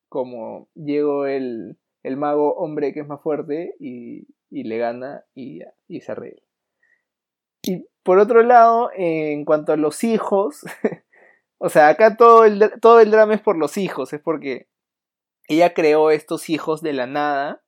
como 0.09 0.69
llegó 0.75 1.27
el, 1.27 1.79
el 2.03 2.17
mago 2.17 2.55
hombre 2.55 2.93
que 2.93 3.01
es 3.01 3.07
más 3.07 3.23
fuerte 3.23 3.77
y, 3.79 4.27
y 4.51 4.65
le 4.65 4.79
gana 4.79 5.25
y, 5.33 5.61
y 5.87 6.01
se 6.01 6.11
arregla. 6.11 6.43
Y 7.63 7.87
por 8.03 8.19
otro 8.19 8.43
lado, 8.43 8.91
en 8.97 9.45
cuanto 9.45 9.73
a 9.73 9.77
los 9.77 10.03
hijos, 10.03 10.65
o 11.65 11.69
sea, 11.69 11.91
acá 11.91 12.17
todo 12.17 12.45
el, 12.45 12.73
todo 12.81 12.99
el 12.99 13.13
drama 13.13 13.35
es 13.35 13.41
por 13.41 13.57
los 13.57 13.77
hijos, 13.77 14.13
es 14.13 14.21
porque 14.21 14.69
ella 15.47 15.75
creó 15.75 16.11
estos 16.11 16.51
hijos 16.51 16.83
de 16.83 16.93
la 16.93 17.07
nada 17.07 17.63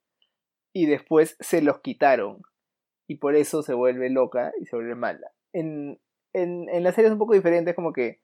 y 0.73 0.87
después 0.87 1.37
se 1.39 1.63
los 1.63 1.79
quitaron. 1.79 2.43
Y 3.07 3.19
por 3.19 3.37
eso 3.37 3.63
se 3.63 3.73
vuelve 3.73 4.11
loca 4.11 4.53
y 4.61 4.67
se 4.67 4.75
vuelve 4.75 4.97
mala. 4.97 5.31
En, 5.53 6.01
en, 6.33 6.69
en 6.71 6.83
la 6.83 6.91
serie 6.91 7.07
es 7.07 7.13
un 7.13 7.21
poco 7.21 7.35
diferente, 7.35 7.71
es 7.71 7.77
como 7.77 7.93
que 7.93 8.21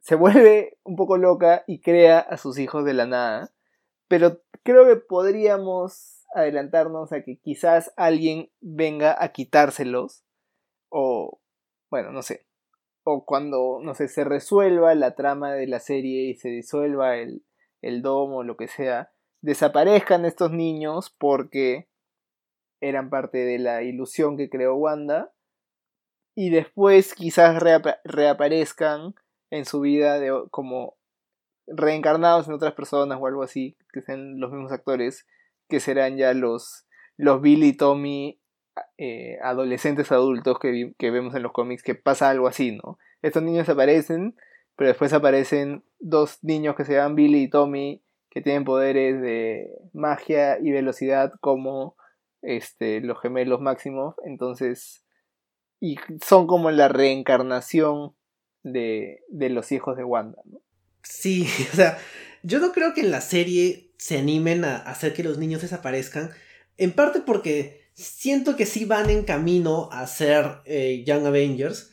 se 0.00 0.14
vuelve 0.14 0.78
un 0.82 0.96
poco 0.96 1.18
loca 1.18 1.62
y 1.66 1.82
crea 1.82 2.18
a 2.18 2.38
sus 2.38 2.58
hijos 2.58 2.82
de 2.86 2.94
la 2.94 3.04
nada. 3.04 3.52
Pero 4.08 4.40
creo 4.62 4.86
que 4.86 4.96
podríamos 4.96 6.24
adelantarnos 6.34 7.12
a 7.12 7.22
que 7.22 7.36
quizás 7.36 7.92
alguien 7.98 8.50
venga 8.62 9.14
a 9.22 9.28
quitárselos. 9.28 10.24
O, 10.88 11.38
bueno, 11.90 12.12
no 12.12 12.22
sé. 12.22 12.46
O 13.04 13.24
cuando, 13.24 13.80
no 13.82 13.94
sé, 13.94 14.08
se 14.08 14.24
resuelva 14.24 14.94
la 14.94 15.14
trama 15.14 15.52
de 15.52 15.66
la 15.66 15.80
serie 15.80 16.30
y 16.30 16.34
se 16.34 16.48
disuelva 16.48 17.16
el, 17.16 17.44
el 17.80 18.02
domo 18.02 18.42
lo 18.44 18.56
que 18.56 18.68
sea, 18.68 19.12
desaparezcan 19.40 20.24
estos 20.24 20.52
niños 20.52 21.14
porque 21.18 21.88
eran 22.80 23.10
parte 23.10 23.38
de 23.38 23.58
la 23.58 23.82
ilusión 23.82 24.36
que 24.36 24.48
creó 24.48 24.74
Wanda 24.76 25.32
y 26.34 26.50
después 26.50 27.14
quizás 27.14 27.62
reaparezcan 28.04 29.14
en 29.50 29.64
su 29.64 29.80
vida 29.80 30.18
de, 30.18 30.32
como 30.50 30.96
reencarnados 31.66 32.48
en 32.48 32.54
otras 32.54 32.72
personas 32.72 33.18
o 33.20 33.26
algo 33.26 33.42
así, 33.42 33.76
que 33.92 34.02
sean 34.02 34.40
los 34.40 34.50
mismos 34.50 34.72
actores, 34.72 35.26
que 35.68 35.78
serán 35.78 36.16
ya 36.16 36.32
los, 36.34 36.86
los 37.16 37.40
Billy 37.40 37.68
y 37.68 37.76
Tommy 37.76 38.41
eh, 38.98 39.38
adolescentes 39.42 40.12
adultos 40.12 40.58
que, 40.58 40.92
que 40.98 41.10
vemos 41.10 41.34
en 41.34 41.42
los 41.42 41.52
cómics, 41.52 41.82
que 41.82 41.94
pasa 41.94 42.30
algo 42.30 42.48
así, 42.48 42.72
¿no? 42.72 42.98
Estos 43.22 43.42
niños 43.42 43.68
aparecen, 43.68 44.36
pero 44.76 44.88
después 44.88 45.12
aparecen 45.12 45.84
dos 45.98 46.38
niños 46.42 46.74
que 46.76 46.84
se 46.84 46.94
llaman 46.94 47.14
Billy 47.16 47.42
y 47.42 47.50
Tommy, 47.50 48.02
que 48.30 48.40
tienen 48.40 48.64
poderes 48.64 49.20
de 49.20 49.70
magia 49.92 50.58
y 50.58 50.70
velocidad 50.70 51.32
como 51.40 51.96
este, 52.40 53.00
los 53.00 53.20
gemelos 53.20 53.60
máximos, 53.60 54.14
entonces 54.24 55.04
y 55.80 55.96
son 56.24 56.46
como 56.46 56.70
la 56.70 56.88
reencarnación 56.88 58.14
de, 58.62 59.24
de 59.28 59.50
los 59.50 59.72
hijos 59.72 59.96
de 59.96 60.04
Wanda, 60.04 60.40
¿no? 60.44 60.62
Sí, 61.02 61.46
o 61.72 61.76
sea, 61.76 61.98
yo 62.42 62.60
no 62.60 62.72
creo 62.72 62.94
que 62.94 63.00
en 63.00 63.10
la 63.10 63.20
serie 63.20 63.90
se 63.98 64.18
animen 64.18 64.64
a 64.64 64.76
hacer 64.76 65.12
que 65.12 65.24
los 65.24 65.38
niños 65.38 65.62
desaparezcan, 65.62 66.30
en 66.76 66.92
parte 66.92 67.20
porque 67.20 67.81
siento 68.02 68.56
que 68.56 68.66
sí 68.66 68.84
van 68.84 69.10
en 69.10 69.24
camino 69.24 69.88
a 69.92 70.06
ser 70.06 70.60
eh, 70.64 71.04
Young 71.06 71.26
Avengers, 71.26 71.90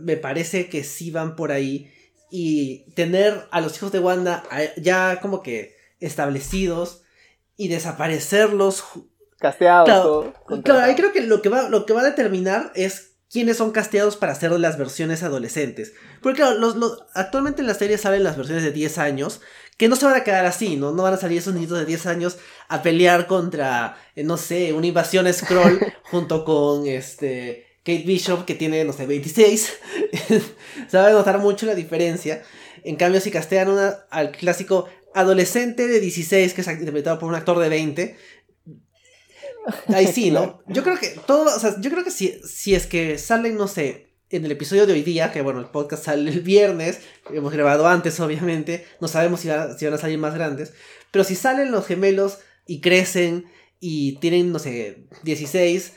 me 0.00 0.16
parece 0.16 0.68
que 0.68 0.84
sí 0.84 1.10
van 1.10 1.36
por 1.36 1.52
ahí 1.52 1.92
y 2.30 2.90
tener 2.94 3.46
a 3.50 3.60
los 3.60 3.76
hijos 3.76 3.92
de 3.92 3.98
Wanda 3.98 4.44
ya 4.76 5.20
como 5.20 5.42
que 5.42 5.76
establecidos 5.98 7.02
y 7.56 7.68
desaparecerlos 7.68 8.84
casteados 9.38 9.86
claro, 9.86 10.62
claro 10.62 10.80
ahí 10.80 10.94
creo 10.94 11.12
que 11.12 11.22
lo 11.22 11.42
que 11.42 11.48
va 11.48 11.68
lo 11.68 11.86
que 11.86 11.92
va 11.92 12.02
a 12.02 12.04
determinar 12.04 12.70
es 12.74 13.10
quiénes 13.30 13.56
son 13.56 13.70
casteados 13.70 14.16
para 14.16 14.32
hacer 14.32 14.50
las 14.52 14.76
versiones 14.76 15.22
adolescentes. 15.22 15.94
Porque 16.20 16.38
claro, 16.38 16.58
los, 16.58 17.04
actualmente 17.14 17.60
en 17.62 17.68
la 17.68 17.74
serie 17.74 17.96
salen 17.96 18.24
las 18.24 18.36
versiones 18.36 18.64
de 18.64 18.72
10 18.72 18.98
años, 18.98 19.40
que 19.80 19.88
no 19.88 19.96
se 19.96 20.04
van 20.04 20.14
a 20.14 20.24
quedar 20.24 20.44
así, 20.44 20.76
¿no? 20.76 20.92
No 20.92 21.04
van 21.04 21.14
a 21.14 21.16
salir 21.16 21.38
esos 21.38 21.54
niñitos 21.54 21.78
de 21.78 21.86
10 21.86 22.04
años 22.04 22.36
a 22.68 22.82
pelear 22.82 23.26
contra, 23.26 23.96
eh, 24.14 24.22
no 24.22 24.36
sé, 24.36 24.74
una 24.74 24.86
invasión 24.86 25.32
scroll 25.32 25.80
junto 26.10 26.44
con 26.44 26.86
este 26.86 27.78
Kate 27.78 28.02
Bishop 28.04 28.44
que 28.44 28.54
tiene, 28.54 28.84
no 28.84 28.92
sé, 28.92 29.06
26. 29.06 29.72
se 30.86 30.98
va 30.98 31.06
a 31.06 31.12
notar 31.12 31.38
mucho 31.38 31.64
la 31.64 31.74
diferencia. 31.74 32.42
En 32.84 32.96
cambio, 32.96 33.22
si 33.22 33.30
castean 33.30 33.70
una, 33.70 34.00
al 34.10 34.32
clásico 34.32 34.86
adolescente 35.14 35.88
de 35.88 35.98
16 35.98 36.52
que 36.52 36.60
es 36.60 36.68
interpretado 36.68 37.18
por 37.18 37.30
un 37.30 37.34
actor 37.34 37.58
de 37.58 37.70
20, 37.70 38.18
Ahí 39.94 40.08
sí, 40.08 40.30
¿no? 40.30 40.62
Yo 40.68 40.82
creo 40.82 40.98
que 40.98 41.08
todo, 41.26 41.56
o 41.56 41.58
sea, 41.58 41.80
yo 41.80 41.90
creo 41.90 42.04
que 42.04 42.10
si, 42.10 42.38
si 42.46 42.74
es 42.74 42.86
que 42.86 43.16
salen, 43.16 43.56
no 43.56 43.66
sé, 43.66 44.09
en 44.30 44.44
el 44.44 44.52
episodio 44.52 44.86
de 44.86 44.92
hoy 44.92 45.02
día, 45.02 45.32
que 45.32 45.42
bueno, 45.42 45.60
el 45.60 45.66
podcast 45.66 46.04
sale 46.04 46.30
el 46.30 46.40
viernes, 46.40 47.00
hemos 47.32 47.52
grabado 47.52 47.86
antes, 47.86 48.18
obviamente, 48.20 48.86
no 49.00 49.08
sabemos 49.08 49.40
si, 49.40 49.48
si 49.78 49.84
van 49.84 49.94
a 49.94 49.98
salir 49.98 50.18
más 50.18 50.34
grandes, 50.34 50.72
pero 51.10 51.24
si 51.24 51.34
salen 51.34 51.72
los 51.72 51.86
gemelos 51.86 52.38
y 52.66 52.80
crecen 52.80 53.46
y 53.80 54.16
tienen, 54.16 54.52
no 54.52 54.58
sé, 54.58 55.06
16 55.24 55.94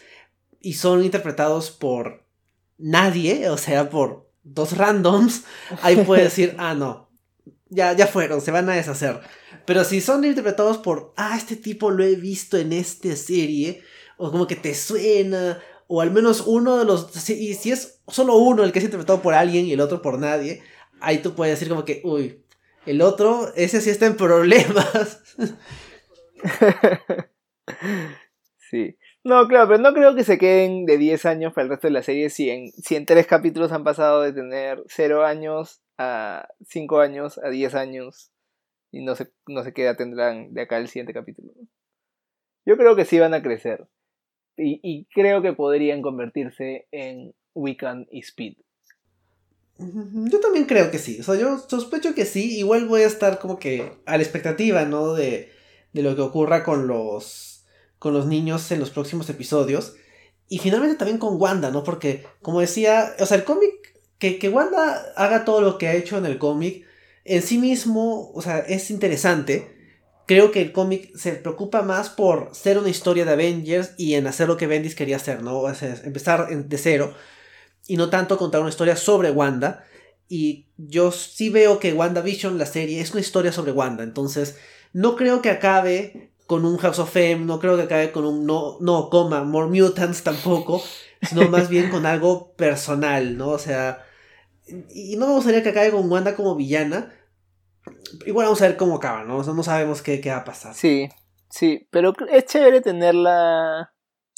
y 0.61 0.73
son 0.73 1.03
interpretados 1.03 1.69
por 1.69 2.25
nadie, 2.77 3.49
o 3.49 3.57
sea, 3.57 3.89
por 3.89 4.31
dos 4.43 4.77
randoms, 4.77 5.43
ahí 5.81 5.97
puede 5.97 6.23
decir, 6.25 6.55
ah, 6.57 6.73
no, 6.73 7.11
ya, 7.69 7.93
ya 7.93 8.07
fueron, 8.07 8.41
se 8.41 8.51
van 8.51 8.69
a 8.69 8.75
deshacer. 8.75 9.19
Pero 9.65 9.83
si 9.83 10.01
son 10.01 10.25
interpretados 10.25 10.77
por, 10.77 11.13
ah, 11.17 11.35
este 11.37 11.55
tipo 11.55 11.91
lo 11.91 12.03
he 12.03 12.15
visto 12.15 12.57
en 12.57 12.73
esta 12.73 13.15
serie, 13.15 13.83
o 14.17 14.31
como 14.31 14.47
que 14.47 14.55
te 14.55 14.73
suena, 14.73 15.59
o 15.87 16.01
al 16.01 16.11
menos 16.11 16.41
uno 16.45 16.77
de 16.77 16.85
los, 16.85 17.29
y 17.29 17.53
si 17.53 17.71
es 17.71 18.01
solo 18.07 18.35
uno 18.37 18.63
el 18.63 18.71
que 18.71 18.79
es 18.79 18.85
interpretado 18.85 19.21
por 19.21 19.33
alguien 19.33 19.65
y 19.65 19.73
el 19.73 19.81
otro 19.81 20.01
por 20.01 20.19
nadie, 20.19 20.61
ahí 20.99 21.19
tú 21.19 21.35
puedes 21.35 21.57
decir 21.57 21.69
como 21.69 21.85
que, 21.85 22.01
uy, 22.03 22.43
el 22.85 23.01
otro, 23.01 23.53
ese 23.55 23.81
sí 23.81 23.89
está 23.89 24.05
en 24.05 24.17
problemas. 24.17 25.21
sí. 28.57 28.97
No, 29.23 29.47
claro, 29.47 29.69
pero 29.69 29.79
no 29.79 29.93
creo 29.93 30.15
que 30.15 30.25
se 30.25 30.37
queden 30.37 30.85
de 30.85 30.97
10 30.97 31.25
años 31.25 31.53
para 31.53 31.63
el 31.63 31.69
resto 31.69 31.87
de 31.87 31.93
la 31.93 32.03
serie 32.03 32.29
si 32.29 32.49
en, 32.49 32.71
si 32.73 32.97
en 32.97 33.05
tres 33.05 33.25
capítulos 33.25 33.71
han 33.71 33.85
pasado 33.85 34.21
de 34.21 34.33
tener 34.33 34.83
0 34.87 35.25
años 35.25 35.81
a 35.97 36.49
5 36.67 36.99
años 36.99 37.39
a 37.41 37.49
10 37.49 37.73
años 37.75 38.31
y 38.91 39.01
no 39.03 39.15
sé, 39.15 39.31
no 39.47 39.63
sé 39.63 39.73
qué 39.73 39.83
edad 39.83 39.95
tendrán 39.95 40.53
de 40.53 40.61
acá 40.61 40.77
el 40.77 40.89
siguiente 40.89 41.13
capítulo. 41.13 41.53
Yo 42.65 42.77
creo 42.77 42.95
que 42.95 43.05
sí 43.05 43.17
van 43.17 43.33
a 43.33 43.41
crecer. 43.41 43.87
Y, 44.57 45.05
creo 45.13 45.41
que 45.41 45.53
podrían 45.53 46.01
convertirse 46.01 46.87
en 46.91 47.33
Wiccan 47.53 48.07
y 48.11 48.19
Speed. 48.19 48.55
Yo 49.77 50.39
también 50.39 50.65
creo 50.65 50.91
que 50.91 50.99
sí. 50.99 51.19
O 51.19 51.23
sea, 51.23 51.35
yo 51.35 51.57
sospecho 51.57 52.13
que 52.13 52.25
sí. 52.25 52.59
Igual 52.59 52.87
voy 52.87 53.01
a 53.01 53.07
estar 53.07 53.39
como 53.39 53.57
que 53.57 53.91
a 54.05 54.17
la 54.17 54.23
expectativa, 54.23 54.85
¿no? 54.85 55.13
De, 55.13 55.49
de 55.93 56.03
lo 56.03 56.15
que 56.15 56.21
ocurra 56.21 56.63
con 56.63 56.87
los, 56.87 57.65
con 57.99 58.13
los 58.13 58.27
niños 58.27 58.71
en 58.71 58.79
los 58.79 58.91
próximos 58.91 59.29
episodios. 59.29 59.95
Y 60.47 60.59
finalmente 60.59 60.97
también 60.97 61.17
con 61.17 61.41
Wanda, 61.41 61.71
¿no? 61.71 61.83
Porque, 61.83 62.25
como 62.41 62.59
decía, 62.59 63.15
o 63.19 63.25
sea, 63.25 63.37
el 63.37 63.43
cómic, 63.43 63.71
que, 64.19 64.37
que 64.37 64.49
Wanda 64.49 65.03
haga 65.15 65.45
todo 65.45 65.61
lo 65.61 65.77
que 65.77 65.87
ha 65.87 65.95
hecho 65.95 66.17
en 66.17 66.25
el 66.25 66.37
cómic, 66.37 66.85
en 67.25 67.41
sí 67.41 67.57
mismo, 67.57 68.31
o 68.33 68.41
sea, 68.41 68.59
es 68.59 68.91
interesante. 68.91 69.82
Creo 70.25 70.51
que 70.51 70.61
el 70.61 70.71
cómic 70.71 71.15
se 71.15 71.33
preocupa 71.33 71.81
más 71.81 72.09
por 72.09 72.49
ser 72.53 72.77
una 72.77 72.89
historia 72.89 73.25
de 73.25 73.33
Avengers 73.33 73.93
y 73.97 74.13
en 74.15 74.27
hacer 74.27 74.47
lo 74.47 74.57
que 74.57 74.67
Bendis 74.67 74.95
quería 74.95 75.17
hacer, 75.17 75.43
¿no? 75.43 75.59
O 75.59 75.73
sea, 75.73 75.95
empezar 76.03 76.47
de 76.49 76.77
cero 76.77 77.13
y 77.87 77.97
no 77.97 78.09
tanto 78.09 78.37
contar 78.37 78.61
una 78.61 78.69
historia 78.69 78.95
sobre 78.95 79.31
Wanda. 79.31 79.83
Y 80.29 80.67
yo 80.77 81.11
sí 81.11 81.49
veo 81.49 81.79
que 81.79 81.93
WandaVision, 81.93 82.57
la 82.57 82.65
serie, 82.65 83.01
es 83.01 83.11
una 83.11 83.21
historia 83.21 83.51
sobre 83.51 83.73
Wanda. 83.73 84.03
Entonces, 84.03 84.57
no 84.93 85.15
creo 85.15 85.41
que 85.41 85.49
acabe 85.49 86.31
con 86.47 86.65
un 86.65 86.77
House 86.77 86.99
of 86.99 87.11
Fame, 87.11 87.39
no 87.39 87.59
creo 87.59 87.75
que 87.75 87.83
acabe 87.83 88.11
con 88.11 88.25
un 88.25 88.45
no, 88.45 88.77
no, 88.79 89.09
coma, 89.09 89.43
More 89.43 89.67
Mutants 89.67 90.23
tampoco, 90.23 90.81
sino 91.21 91.49
más 91.49 91.69
bien 91.69 91.89
con 91.89 92.05
algo 92.05 92.53
personal, 92.53 93.37
¿no? 93.37 93.49
O 93.49 93.59
sea, 93.59 94.05
y 94.93 95.15
no 95.17 95.27
me 95.27 95.33
gustaría 95.33 95.63
que 95.63 95.69
acabe 95.69 95.91
con 95.91 96.09
Wanda 96.09 96.35
como 96.35 96.55
villana. 96.55 97.13
Igual 98.25 98.45
vamos 98.45 98.61
a 98.61 98.67
ver 98.67 98.77
cómo 98.77 98.95
acaba, 98.95 99.23
¿no? 99.23 99.43
no 99.43 99.63
sabemos 99.63 100.01
qué, 100.01 100.21
qué 100.21 100.29
va 100.29 100.37
a 100.37 100.43
pasar. 100.45 100.73
Sí, 100.73 101.09
sí, 101.49 101.87
pero 101.91 102.13
es 102.29 102.45
chévere 102.45 102.81
tenerla. 102.81 103.93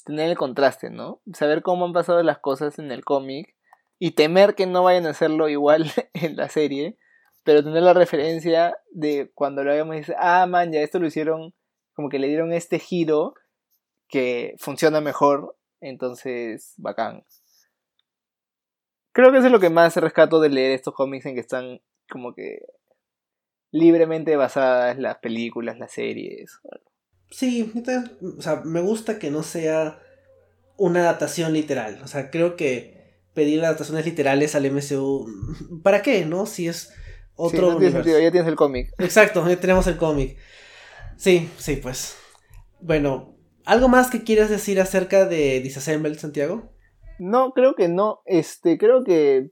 tener 0.06 0.30
el 0.30 0.38
contraste, 0.38 0.90
¿no? 0.90 1.22
Saber 1.34 1.62
cómo 1.62 1.86
han 1.86 1.94
pasado 1.94 2.22
las 2.24 2.40
cosas 2.40 2.80
en 2.80 2.92
el 2.92 3.04
cómic 3.04 3.56
y 4.00 4.12
temer 4.12 4.56
que 4.56 4.66
no 4.66 4.84
vayan 4.84 5.06
a 5.06 5.12
hacerlo 5.12 5.50
igual 5.50 5.92
en 6.14 6.36
la 6.36 6.50
serie, 6.50 6.98
pero 7.44 7.64
tener 7.64 7.84
la 7.84 7.94
referencia 7.94 8.78
de 8.92 9.32
cuando 9.34 9.64
lo 9.64 9.72
vemos 9.72 9.96
y 9.96 10.00
dice, 10.00 10.16
ah, 10.18 10.46
man, 10.48 10.72
ya 10.72 10.82
esto 10.82 11.00
lo 11.00 11.08
hicieron, 11.08 11.54
como 11.94 12.10
que 12.10 12.20
le 12.20 12.28
dieron 12.28 12.52
este 12.52 12.80
giro 12.80 13.36
que 14.08 14.56
funciona 14.58 15.02
mejor, 15.02 15.58
entonces, 15.80 16.74
bacán. 16.78 17.24
Creo 19.12 19.32
que 19.32 19.38
eso 19.38 19.48
es 19.48 19.52
lo 19.52 19.60
que 19.60 19.70
más 19.70 19.96
rescato 19.96 20.40
de 20.40 20.50
leer 20.50 20.72
estos 20.72 20.94
cómics 20.94 21.26
en 21.26 21.36
que 21.36 21.42
están 21.42 21.82
como 22.10 22.34
que 22.34 22.60
libremente 23.76 24.38
basadas 24.38 24.98
las 24.98 25.18
películas, 25.18 25.78
las 25.78 25.92
series. 25.92 26.60
Sí, 27.30 27.74
o 28.22 28.42
sea, 28.42 28.62
me 28.64 28.80
gusta 28.80 29.20
que 29.20 29.30
no 29.30 29.44
sea 29.44 30.00
una 30.78 31.02
adaptación 31.02 31.52
literal. 31.52 32.00
O 32.02 32.08
sea, 32.08 32.32
creo 32.32 32.56
que 32.56 33.20
pedir 33.34 33.62
adaptaciones 33.62 34.06
literales 34.06 34.56
al 34.56 34.72
MCU, 34.72 35.28
¿para 35.84 36.02
qué, 36.02 36.26
no? 36.26 36.46
Si 36.46 36.70
es 36.70 36.94
otro 37.36 37.78
sí, 37.78 37.92
ya 37.92 38.32
tienes 38.32 38.48
el 38.48 38.56
cómic. 38.56 38.94
Exacto, 38.98 39.46
ya 39.46 39.60
tenemos 39.60 39.86
el 39.88 39.98
cómic. 39.98 40.38
Sí, 41.18 41.50
sí, 41.58 41.76
pues. 41.76 42.16
Bueno, 42.80 43.36
¿algo 43.66 43.90
más 43.90 44.10
que 44.10 44.24
quieras 44.24 44.50
decir 44.50 44.80
acerca 44.80 45.26
de 45.26 45.60
Disassemble, 45.60 46.16
Santiago? 46.16 46.72
No, 47.20 47.52
creo 47.52 47.76
que 47.76 47.90
no. 47.90 48.22
Este, 48.26 48.78
creo 48.78 49.04
que 49.04 49.50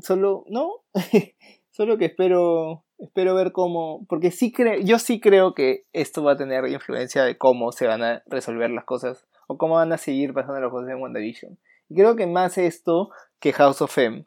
solo, 0.00 0.44
no, 0.48 0.84
solo 1.72 1.98
que 1.98 2.04
espero, 2.04 2.85
espero 2.98 3.34
ver 3.34 3.52
cómo, 3.52 4.06
porque 4.08 4.30
sí 4.30 4.52
creo, 4.52 4.80
yo 4.80 4.98
sí 4.98 5.20
creo 5.20 5.54
que 5.54 5.84
esto 5.92 6.22
va 6.24 6.32
a 6.32 6.36
tener 6.36 6.66
influencia 6.68 7.24
de 7.24 7.36
cómo 7.36 7.72
se 7.72 7.86
van 7.86 8.02
a 8.02 8.22
resolver 8.26 8.70
las 8.70 8.84
cosas 8.84 9.26
o 9.46 9.58
cómo 9.58 9.74
van 9.74 9.92
a 9.92 9.98
seguir 9.98 10.32
pasando 10.32 10.60
las 10.60 10.70
cosas 10.70 10.90
en 10.90 11.00
WandaVision. 11.00 11.58
Y 11.88 11.94
creo 11.94 12.16
que 12.16 12.26
más 12.26 12.58
esto 12.58 13.10
que 13.38 13.52
House 13.52 13.82
of 13.82 13.96
M. 13.98 14.24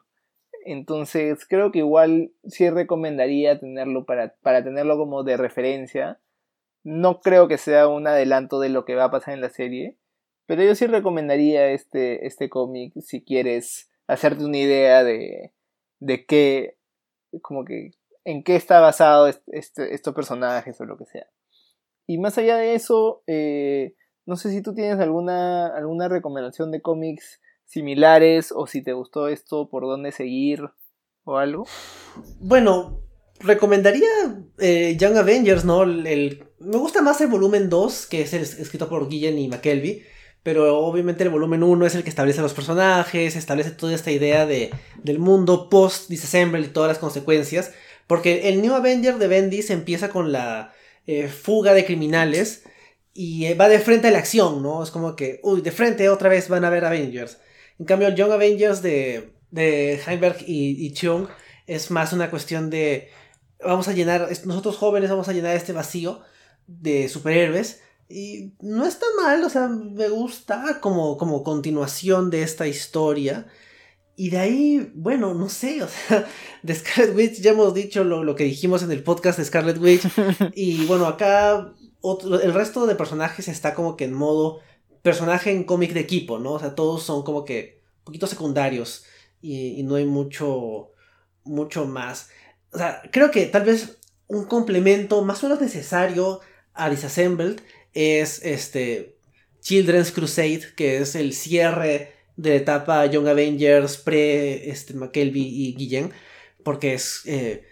Entonces 0.64 1.46
creo 1.48 1.72
que 1.72 1.78
igual 1.78 2.32
sí 2.44 2.68
recomendaría 2.70 3.58
tenerlo 3.58 4.04
para, 4.04 4.34
para 4.42 4.62
tenerlo 4.62 4.96
como 4.96 5.22
de 5.24 5.36
referencia. 5.36 6.20
No 6.82 7.20
creo 7.20 7.48
que 7.48 7.58
sea 7.58 7.88
un 7.88 8.06
adelanto 8.06 8.60
de 8.60 8.68
lo 8.68 8.84
que 8.84 8.94
va 8.94 9.04
a 9.04 9.10
pasar 9.10 9.34
en 9.34 9.40
la 9.40 9.50
serie, 9.50 9.98
pero 10.46 10.62
yo 10.62 10.74
sí 10.74 10.86
recomendaría 10.86 11.70
este, 11.70 12.26
este 12.26 12.48
cómic 12.48 12.92
si 13.00 13.22
quieres 13.22 13.90
hacerte 14.06 14.44
una 14.44 14.58
idea 14.58 15.04
de, 15.04 15.52
de 16.00 16.24
qué, 16.24 16.76
como 17.42 17.64
que, 17.64 17.92
en 18.24 18.42
qué 18.42 18.56
está 18.56 18.80
basado 18.80 19.28
este, 19.28 19.94
estos 19.94 20.14
personajes 20.14 20.80
o 20.80 20.84
lo 20.84 20.96
que 20.96 21.06
sea. 21.06 21.26
Y 22.06 22.18
más 22.18 22.38
allá 22.38 22.56
de 22.56 22.74
eso, 22.74 23.22
eh, 23.26 23.94
no 24.26 24.36
sé 24.36 24.50
si 24.50 24.62
tú 24.62 24.74
tienes 24.74 24.98
alguna, 24.98 25.68
alguna 25.68 26.08
recomendación 26.08 26.70
de 26.70 26.82
cómics 26.82 27.40
similares 27.64 28.52
o 28.54 28.66
si 28.66 28.82
te 28.82 28.92
gustó 28.92 29.28
esto, 29.28 29.68
por 29.68 29.82
dónde 29.82 30.10
seguir 30.10 30.62
o 31.24 31.36
algo. 31.36 31.66
Bueno, 32.40 33.00
recomendaría 33.38 34.08
eh, 34.58 34.96
Young 34.98 35.16
Avengers, 35.16 35.64
¿no? 35.64 35.84
El, 35.84 36.44
me 36.58 36.76
gusta 36.78 37.00
más 37.00 37.20
el 37.20 37.28
volumen 37.28 37.70
2, 37.70 38.06
que 38.06 38.22
es 38.22 38.34
el 38.34 38.42
escrito 38.42 38.88
por 38.88 39.08
Guillen 39.08 39.38
y 39.38 39.48
McKelvey 39.48 40.02
pero 40.42 40.78
obviamente 40.78 41.22
el 41.22 41.30
volumen 41.30 41.62
1 41.62 41.86
es 41.86 41.94
el 41.94 42.02
que 42.02 42.08
establece 42.08 42.40
los 42.40 42.54
personajes, 42.54 43.36
establece 43.36 43.72
toda 43.72 43.94
esta 43.94 44.10
idea 44.10 44.46
de, 44.46 44.70
del 45.02 45.18
mundo 45.18 45.68
post-disassemble 45.68 46.60
y 46.60 46.68
todas 46.68 46.88
las 46.88 46.98
consecuencias, 46.98 47.72
porque 48.10 48.48
el 48.48 48.60
New 48.60 48.74
Avenger 48.74 49.18
de 49.18 49.28
Bendis 49.28 49.70
empieza 49.70 50.08
con 50.10 50.32
la 50.32 50.72
eh, 51.06 51.28
fuga 51.28 51.74
de 51.74 51.84
criminales 51.84 52.64
y 53.14 53.44
eh, 53.44 53.54
va 53.54 53.68
de 53.68 53.78
frente 53.78 54.08
a 54.08 54.10
la 54.10 54.18
acción, 54.18 54.64
¿no? 54.64 54.82
Es 54.82 54.90
como 54.90 55.14
que, 55.14 55.38
uy, 55.44 55.60
de 55.60 55.70
frente 55.70 56.08
otra 56.08 56.28
vez 56.28 56.48
van 56.48 56.64
a 56.64 56.70
ver 56.70 56.84
Avengers. 56.84 57.38
En 57.78 57.86
cambio, 57.86 58.08
el 58.08 58.16
Young 58.16 58.32
Avengers 58.32 58.82
de, 58.82 59.34
de 59.52 60.00
Heinberg 60.04 60.38
y, 60.44 60.84
y 60.84 60.92
Chung 60.92 61.28
es 61.68 61.92
más 61.92 62.12
una 62.12 62.30
cuestión 62.30 62.68
de, 62.68 63.10
vamos 63.64 63.86
a 63.86 63.92
llenar, 63.92 64.28
nosotros 64.44 64.76
jóvenes 64.76 65.08
vamos 65.08 65.28
a 65.28 65.32
llenar 65.32 65.54
este 65.54 65.72
vacío 65.72 66.20
de 66.66 67.08
superhéroes 67.08 67.80
y 68.08 68.54
no 68.60 68.86
está 68.86 69.06
mal, 69.22 69.44
o 69.44 69.50
sea, 69.50 69.68
me 69.68 70.08
gusta 70.08 70.80
como, 70.80 71.16
como 71.16 71.44
continuación 71.44 72.28
de 72.30 72.42
esta 72.42 72.66
historia. 72.66 73.46
Y 74.16 74.30
de 74.30 74.38
ahí, 74.38 74.92
bueno, 74.94 75.34
no 75.34 75.48
sé, 75.48 75.82
o 75.82 75.88
sea, 75.88 76.26
de 76.62 76.74
Scarlet 76.74 77.16
Witch 77.16 77.40
ya 77.40 77.52
hemos 77.52 77.72
dicho 77.74 78.04
lo, 78.04 78.34
que 78.36 78.44
dijimos 78.44 78.82
en 78.82 78.90
el 78.90 79.02
podcast 79.02 79.38
de 79.38 79.44
Scarlet 79.44 79.78
Witch. 79.78 80.02
y 80.54 80.84
bueno, 80.86 81.06
acá 81.06 81.72
el 82.42 82.54
resto 82.54 82.86
de 82.86 82.94
personajes 82.94 83.48
está 83.48 83.74
como 83.74 83.96
que 83.96 84.04
en 84.04 84.14
modo 84.14 84.60
personaje 85.02 85.50
en 85.50 85.64
cómic 85.64 85.92
de 85.92 86.00
equipo, 86.00 86.38
¿no? 86.38 86.52
O 86.52 86.58
sea, 86.58 86.74
todos 86.74 87.02
son 87.02 87.22
como 87.22 87.44
que 87.44 87.80
poquitos 88.04 88.30
secundarios 88.30 89.04
y, 89.40 89.82
no 89.82 89.94
hay 89.94 90.04
mucho, 90.04 90.92
mucho 91.44 91.86
más. 91.86 92.28
O 92.72 92.78
sea, 92.78 93.02
creo 93.10 93.30
que 93.30 93.46
tal 93.46 93.64
vez 93.64 93.98
un 94.26 94.44
complemento 94.44 95.24
más 95.24 95.42
o 95.42 95.46
menos 95.46 95.60
necesario 95.60 96.40
a 96.74 96.90
Disassembled 96.90 97.60
es 97.92 98.44
este 98.44 99.16
Children's 99.60 100.12
Crusade, 100.12 100.74
que 100.76 100.98
es 100.98 101.14
el 101.14 101.34
cierre 101.34 102.19
de 102.40 102.50
la 102.50 102.56
etapa 102.56 103.06
Young 103.06 103.28
Avengers 103.28 103.96
pre 103.98 104.70
este, 104.70 104.94
y 104.94 105.74
Guillén, 105.74 106.12
porque 106.62 106.94
es 106.94 107.22
eh, 107.26 107.64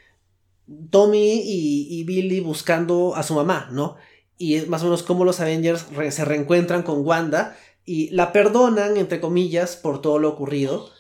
Tommy 0.91 1.43
y, 1.45 2.05
Billy 2.05 2.41
buscando 2.41 3.15
a 3.17 3.23
su 3.23 3.35
mamá, 3.35 3.69
¿no? 3.73 3.97
Y 4.37 4.55
es 4.55 4.69
más 4.69 4.83
o 4.83 4.85
menos 4.85 5.03
como 5.03 5.25
los 5.25 5.41
Avengers 5.41 5.87
se 6.11 6.25
reencuentran 6.25 6.83
con 6.83 7.05
Wanda 7.05 7.57
y 7.85 8.11
la 8.11 8.33
perdonan, 8.33 8.97
entre 8.97 9.21
comillas, 9.21 9.77
por 9.77 10.03
todo 10.03 10.19
lo 10.19 10.29
ocurrido. 10.29 10.91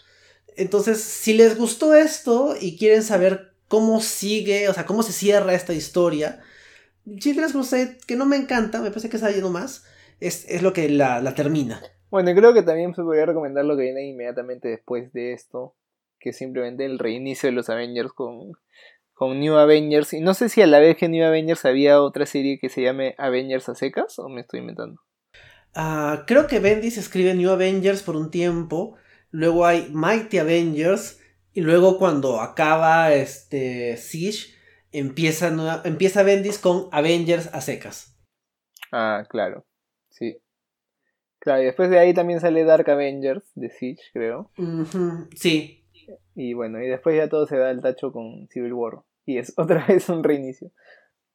Entonces, 0.56 1.00
si 1.00 1.34
les 1.34 1.56
gustó 1.56 1.94
esto 1.94 2.56
y 2.60 2.76
quieren 2.76 3.02
saber 3.02 3.52
cómo 3.68 4.00
sigue, 4.00 4.68
o 4.68 4.74
sea, 4.74 4.86
cómo 4.86 5.02
se 5.02 5.12
cierra 5.12 5.54
esta 5.54 5.74
historia, 5.74 6.40
Children's 7.16 7.52
Crusade, 7.52 7.98
que 8.06 8.16
no 8.16 8.26
me 8.26 8.36
encanta, 8.36 8.80
me 8.80 8.90
parece 8.90 9.08
que 9.08 9.16
está 9.16 9.30
yendo 9.30 9.50
más, 9.50 9.84
es, 10.20 10.62
lo 10.62 10.72
que 10.72 10.88
la, 10.88 11.34
termina. 11.34 11.82
Bueno, 12.10 12.34
creo 12.34 12.54
que 12.54 12.62
también 12.62 12.94
se 12.94 13.02
podría 13.02 13.26
recomendar 13.26 13.64
lo 13.64 13.76
que 13.76 13.82
viene 13.82 14.06
inmediatamente 14.06 14.68
después 14.68 15.12
de 15.12 15.32
esto, 15.32 15.74
que 16.18 16.30
es 16.30 16.36
simplemente 16.36 16.84
el 16.84 16.98
reinicio 16.98 17.48
de 17.48 17.54
los 17.54 17.68
Avengers 17.68 18.12
con, 18.12 18.52
con 19.12 19.38
New 19.40 19.56
Avengers. 19.56 20.14
Y 20.14 20.20
no 20.20 20.32
sé 20.32 20.48
si 20.48 20.62
a 20.62 20.66
la 20.66 20.78
vez 20.78 20.96
que 20.96 21.08
New 21.08 21.24
Avengers 21.24 21.64
había 21.64 22.00
otra 22.00 22.24
serie 22.24 22.58
que 22.58 22.70
se 22.70 22.82
llame 22.82 23.14
Avengers 23.18 23.68
a 23.68 23.74
secas, 23.74 24.18
o 24.18 24.28
me 24.28 24.40
estoy 24.40 24.60
inventando. 24.60 25.02
Ah, 25.74 26.24
creo 26.26 26.46
que 26.46 26.60
Bendis 26.60 26.96
escribe 26.96 27.34
New 27.34 27.50
Avengers 27.50 28.02
por 28.02 28.16
un 28.16 28.30
tiempo, 28.30 28.96
luego 29.30 29.66
hay 29.66 29.90
Mighty 29.92 30.38
Avengers, 30.38 31.20
y 31.52 31.60
luego 31.60 31.98
cuando 31.98 32.40
acaba 32.40 33.12
este 33.12 33.96
Siege, 33.98 34.54
empieza, 34.92 35.82
empieza 35.84 36.22
Bendis 36.22 36.58
con 36.58 36.88
Avengers 36.90 37.50
a 37.52 37.60
secas. 37.60 38.18
Ah, 38.90 39.24
claro. 39.28 39.67
Claro, 41.48 41.62
y 41.62 41.64
después 41.64 41.88
de 41.88 41.98
ahí 41.98 42.12
también 42.12 42.40
sale 42.40 42.62
Dark 42.62 42.90
Avengers 42.90 43.50
de 43.54 43.70
Siege, 43.70 44.02
creo. 44.12 44.50
Sí. 45.34 45.82
Y 46.34 46.52
bueno, 46.52 46.82
y 46.82 46.88
después 46.88 47.16
ya 47.16 47.30
todo 47.30 47.46
se 47.46 47.56
da 47.56 47.70
el 47.70 47.80
tacho 47.80 48.12
con 48.12 48.48
Civil 48.48 48.74
War. 48.74 48.98
Y 49.24 49.38
es 49.38 49.54
otra 49.56 49.86
vez 49.86 50.10
un 50.10 50.22
reinicio. 50.22 50.70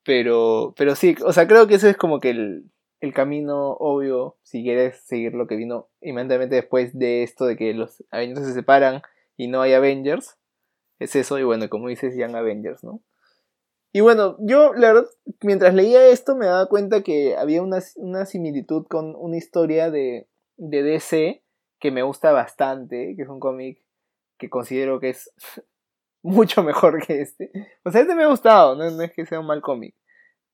Pero, 0.03 0.75
pero 0.77 0.93
sí, 0.93 1.15
o 1.25 1.33
sea, 1.33 1.47
creo 1.47 1.65
que 1.65 1.73
ese 1.73 1.89
es 1.89 1.97
como 1.97 2.19
que 2.19 2.29
el, 2.29 2.69
el 2.99 3.11
camino 3.11 3.71
obvio 3.79 4.37
si 4.43 4.61
quieres 4.61 4.99
seguir 5.03 5.33
lo 5.33 5.47
que 5.47 5.55
vino 5.55 5.89
inmediatamente 5.99 6.53
después 6.53 6.95
de 6.95 7.23
esto 7.23 7.47
de 7.47 7.57
que 7.57 7.73
los 7.73 8.03
Avengers 8.11 8.45
se 8.45 8.53
separan 8.53 9.01
y 9.35 9.47
no 9.47 9.63
hay 9.63 9.73
Avengers. 9.73 10.37
Es 10.99 11.15
eso, 11.15 11.39
y 11.39 11.43
bueno, 11.43 11.69
como 11.69 11.87
dices, 11.87 12.15
Young 12.15 12.35
Avengers, 12.35 12.83
¿no? 12.83 13.01
Y 13.95 14.01
bueno, 14.01 14.37
yo, 14.39 14.73
la 14.73 14.91
verdad, 14.91 15.09
mientras 15.43 15.75
leía 15.75 16.07
esto 16.07 16.35
me 16.35 16.47
daba 16.47 16.67
cuenta 16.67 17.03
que 17.03 17.35
había 17.37 17.61
una, 17.61 17.79
similitud 18.25 18.87
con 18.87 19.15
una 19.15 19.37
historia 19.37 19.91
de, 19.91 20.27
de 20.57 20.81
DC 20.81 21.43
que 21.79 21.91
me 21.91 22.01
gusta 22.01 22.31
bastante, 22.31 23.13
que 23.15 23.21
es 23.21 23.29
un 23.29 23.39
cómic 23.39 23.85
que 24.39 24.49
considero 24.49 24.99
que 24.99 25.09
es 25.09 25.31
mucho 26.23 26.63
mejor 26.63 27.05
que 27.05 27.21
este. 27.21 27.51
O 27.85 27.91
sea, 27.91 28.01
este 28.01 28.15
me 28.15 28.23
ha 28.23 28.27
gustado, 28.27 28.75
no, 28.75 28.83
es 29.03 29.13
que 29.13 29.27
sea 29.27 29.39
un 29.39 29.45
mal 29.45 29.61
cómic. 29.61 29.95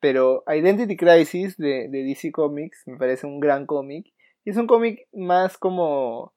Pero 0.01 0.43
Identity 0.45 0.97
Crisis 0.97 1.55
de, 1.55 1.87
de, 1.89 2.03
DC 2.03 2.33
Comics 2.33 2.83
me 2.87 2.97
parece 2.97 3.25
un 3.25 3.39
gran 3.39 3.65
cómic. 3.65 4.07
Y 4.43 4.49
es 4.49 4.57
un 4.57 4.67
cómic 4.67 5.07
más 5.13 5.57
como 5.57 6.33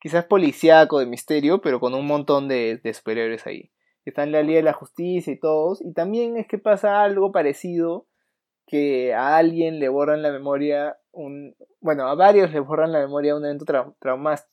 quizás 0.00 0.24
policíaco 0.24 0.98
de 0.98 1.06
misterio, 1.06 1.60
pero 1.60 1.78
con 1.78 1.94
un 1.94 2.06
montón 2.06 2.48
de, 2.48 2.80
de 2.82 2.94
superhéroes 2.94 3.46
ahí 3.46 3.70
que 4.04 4.10
están 4.10 4.28
en 4.28 4.32
la 4.32 4.42
Liga 4.42 4.58
de 4.58 4.64
la 4.64 4.72
Justicia 4.72 5.32
y 5.32 5.38
todos. 5.38 5.80
Y 5.80 5.92
también 5.92 6.36
es 6.36 6.46
que 6.46 6.58
pasa 6.58 7.02
algo 7.02 7.32
parecido, 7.32 8.06
que 8.66 9.14
a 9.14 9.36
alguien 9.36 9.78
le 9.78 9.88
borran 9.88 10.22
la 10.22 10.30
memoria, 10.30 10.98
un, 11.10 11.56
bueno, 11.80 12.06
a 12.06 12.14
varios 12.14 12.52
le 12.52 12.60
borran 12.60 12.92
la 12.92 13.00
memoria 13.00 13.36
un 13.36 13.44
evento 13.44 13.64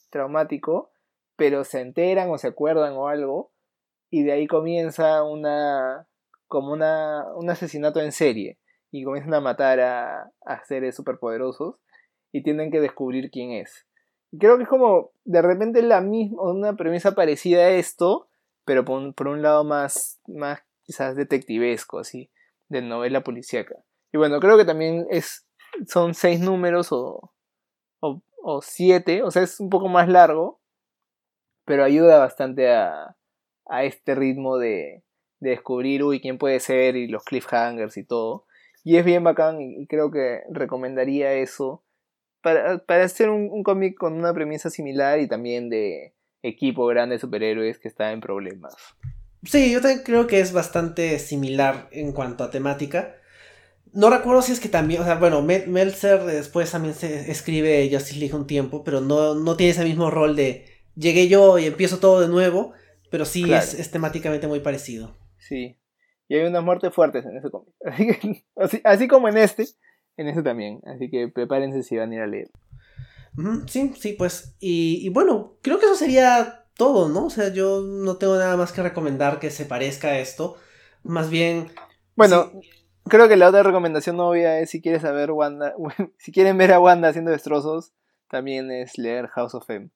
traumático, 0.09 0.91
pero 1.35 1.63
se 1.63 1.81
enteran 1.81 2.30
o 2.30 2.38
se 2.38 2.47
acuerdan 2.47 2.93
o 2.93 3.07
algo, 3.07 3.51
y 4.09 4.23
de 4.23 4.34
ahí 4.34 4.47
comienza 4.47 5.23
una, 5.23 6.07
como 6.47 6.73
una, 6.73 7.26
un 7.35 7.49
asesinato 7.49 8.01
en 8.01 8.11
serie, 8.11 8.59
y 8.91 9.03
comienzan 9.03 9.35
a 9.35 9.41
matar 9.41 9.80
a, 9.80 10.31
a 10.45 10.65
seres 10.65 10.95
superpoderosos, 10.95 11.76
y 12.31 12.43
tienen 12.43 12.71
que 12.71 12.81
descubrir 12.81 13.31
quién 13.31 13.51
es. 13.51 13.88
creo 14.38 14.57
que 14.57 14.63
es 14.63 14.69
como, 14.69 15.11
de 15.23 15.41
repente 15.41 15.81
la 15.81 16.01
misma, 16.01 16.41
una 16.41 16.76
premisa 16.76 17.13
parecida 17.13 17.61
a 17.61 17.69
esto, 17.69 18.28
pero 18.69 18.85
por 18.85 19.27
un, 19.27 19.41
lado 19.41 19.63
más, 19.63 20.21
más 20.27 20.59
quizás 20.83 21.15
detectivesco, 21.15 21.97
así, 21.97 22.29
de 22.67 22.83
novela 22.83 23.23
policíaca. 23.23 23.83
Y 24.13 24.19
bueno, 24.19 24.39
creo 24.39 24.59
que 24.59 24.65
también 24.65 25.07
es, 25.09 25.47
son 25.87 26.13
seis 26.13 26.39
números 26.39 26.91
o, 26.91 27.33
o, 27.99 28.61
siete, 28.61 29.23
o 29.23 29.31
sea, 29.31 29.41
es 29.41 29.59
un 29.59 29.71
poco 29.71 29.87
más 29.87 30.07
largo, 30.07 30.61
pero 31.65 31.83
ayuda 31.83 32.19
bastante 32.19 32.71
a, 32.71 33.17
a 33.65 33.83
este 33.85 34.13
ritmo 34.13 34.59
de, 34.59 35.03
de 35.39 35.49
descubrir, 35.49 36.03
uy, 36.03 36.21
quién 36.21 36.37
puede 36.37 36.59
ser 36.59 36.95
y 36.95 37.07
los 37.07 37.23
cliffhangers 37.23 37.97
y 37.97 38.03
todo. 38.03 38.45
Y 38.83 38.97
es 38.97 39.03
bien 39.03 39.23
bacán 39.23 39.59
y 39.61 39.87
creo 39.87 40.11
que 40.11 40.43
recomendaría 40.51 41.33
eso 41.33 41.83
para, 42.43 42.77
para 42.85 43.03
hacer 43.03 43.31
un 43.31 43.63
cómic 43.63 43.97
con 43.97 44.13
una 44.13 44.31
premisa 44.31 44.69
similar 44.69 45.19
y 45.19 45.27
también 45.27 45.71
de, 45.71 46.13
equipo 46.44 46.86
grande 46.88 47.16
de 47.16 47.20
superhéroes 47.20 47.80
que 47.80 47.88
está 47.88 48.11
en 48.11 48.22
problemas. 48.22 48.76
Sí, 49.44 49.72
yo 49.72 49.82
también 49.82 50.03
creo 50.03 50.28
que 50.28 50.40
es 50.40 50.52
bastante 50.52 51.18
similar 51.20 51.88
en 51.91 52.11
cuanto 52.11 52.44
a 52.44 52.52
temática. 52.52 53.16
No 53.94 54.10
recuerdo 54.10 54.41
si 54.41 54.52
es 54.52 54.60
que 54.60 54.70
también, 54.70 55.02
o 55.02 55.06
sea, 55.06 55.16
bueno, 55.16 55.41
Meltzer 55.41 56.24
después 56.24 56.72
también 56.72 56.94
se 56.94 57.32
escribe 57.32 57.90
Justice 57.91 58.20
League 58.20 58.36
un 58.36 58.45
tiempo, 58.45 58.84
pero 58.84 59.02
no, 59.02 59.36
no 59.36 59.56
tiene 59.56 59.72
ese 59.72 59.84
mismo 59.84 60.11
rol 60.11 60.36
de 60.36 60.66
llegué 60.95 61.28
yo 61.28 61.57
y 61.57 61.66
empiezo 61.66 61.99
todo 61.99 62.22
de 62.22 62.28
nuevo, 62.28 62.74
pero 63.10 63.26
sí 63.26 63.52
es, 63.52 63.90
temáticamente 63.90 64.48
muy 64.48 64.60
parecido. 64.60 65.18
Sí, 65.38 65.78
y 66.28 66.36
hay 66.36 66.45
unas 66.45 66.64
muertes 66.64 66.94
fuertes 66.94 67.26
en 67.26 67.38
ese 67.38 67.49
cómic. 67.49 67.74
Así, 68.56 68.82
así, 68.84 69.07
como 69.07 69.30
en 69.30 69.38
este, 69.38 69.66
en 70.18 70.28
este 70.28 70.44
también. 70.44 70.82
Así 70.86 71.10
que 71.10 71.30
prepárense 71.30 71.82
si 71.82 71.95
van 71.95 72.11
a 72.11 72.16
ir 72.16 72.22
a 72.22 72.28
leer. 72.28 72.49
Sí, 73.68 73.94
sí, 73.99 74.14
pues. 74.14 74.56
Y, 74.60 75.10
bueno, 75.10 75.57
creo 75.61 75.80
que 75.80 75.86
eso 75.86 75.95
sería 75.95 76.66
todo, 76.76 77.10
¿no? 77.10 77.26
O 77.26 77.30
sea, 77.30 77.49
yo 77.53 77.82
no 77.82 78.18
tengo 78.18 78.38
nada 78.38 78.57
más 78.57 78.72
que 78.72 78.84
recomendar 78.84 79.40
que 79.40 79.52
se 79.52 79.66
parezca 79.66 80.10
a 80.10 80.20
esto. 80.20 80.57
Más 81.03 81.30
bien. 81.30 81.72
Bueno, 82.16 82.52
creo 83.06 83.28
que 83.28 83.38
la 83.38 83.49
otra 83.49 83.64
recomendación 83.64 84.20
obvia 84.20 84.60
es 84.60 84.70
si 84.70 84.82
quieres 84.82 85.02
saber 85.02 85.32
Wanda. 85.32 85.74
si 86.18 86.32
quieren 86.32 86.57
ver 86.57 86.74
a 86.74 86.80
Wanda 86.80 87.10
haciendo 87.10 87.32
destrozos, 87.32 87.94
también 88.30 88.72
es 88.72 88.98
leer 88.98 89.28
House 89.28 89.56
of 89.56 89.70
M. 89.70 89.90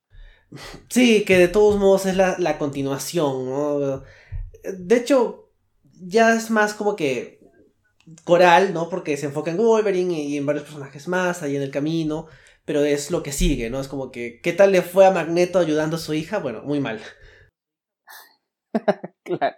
Sí, 0.89 1.25
que 1.25 1.37
de 1.37 1.47
todos 1.47 1.79
modos 1.79 2.05
es 2.05 2.15
la, 2.15 2.57
continuación, 2.59 3.49
¿no? 3.49 4.03
De 4.63 4.95
hecho, 4.95 5.49
ya 5.99 6.35
es 6.35 6.51
más 6.51 6.75
como 6.75 6.95
que 6.95 7.39
coral, 8.23 8.71
¿no? 8.71 8.87
Porque 8.87 9.17
se 9.17 9.25
enfoca 9.25 9.49
en 9.49 9.57
Wolverine 9.57 10.21
y 10.21 10.37
en 10.37 10.45
varios 10.45 10.65
personajes 10.65 11.07
más 11.07 11.41
ahí 11.41 11.55
en 11.55 11.63
el 11.63 11.71
camino 11.71 12.27
pero 12.65 12.83
es 12.83 13.11
lo 13.11 13.23
que 13.23 13.31
sigue, 13.31 13.69
¿no? 13.69 13.79
Es 13.79 13.87
como 13.87 14.11
que, 14.11 14.39
¿qué 14.41 14.53
tal 14.53 14.71
le 14.71 14.81
fue 14.81 15.05
a 15.05 15.11
Magneto 15.11 15.59
ayudando 15.59 15.97
a 15.97 15.99
su 15.99 16.13
hija? 16.13 16.39
Bueno, 16.39 16.61
muy 16.63 16.79
mal. 16.79 16.99
claro. 19.23 19.55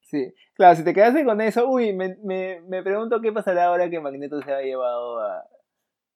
Sí, 0.00 0.32
claro, 0.54 0.76
si 0.76 0.84
te 0.84 0.94
quedaste 0.94 1.24
con 1.24 1.40
eso, 1.40 1.68
uy, 1.68 1.92
me, 1.92 2.16
me, 2.22 2.82
pregunto 2.82 3.20
qué 3.20 3.32
pasará 3.32 3.66
ahora 3.66 3.90
que 3.90 4.00
Magneto 4.00 4.40
se 4.42 4.52
ha 4.52 4.60
llevado 4.60 5.20
a, 5.20 5.44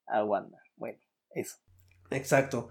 a 0.07 0.25
Wanda. 0.25 0.59
Bueno, 0.77 0.99
eso. 1.35 1.57
Exacto. 2.11 2.71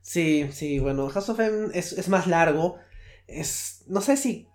Sí, 0.00 0.48
sí, 0.52 0.78
bueno, 0.80 1.08
House 1.08 1.28
of 1.28 1.40
M 1.40 1.68
es, 1.74 1.92
es 1.92 2.08
más 2.08 2.26
largo. 2.26 2.78
Es, 3.26 3.84
no 3.86 4.00
sé 4.00 4.16
si 4.16 4.48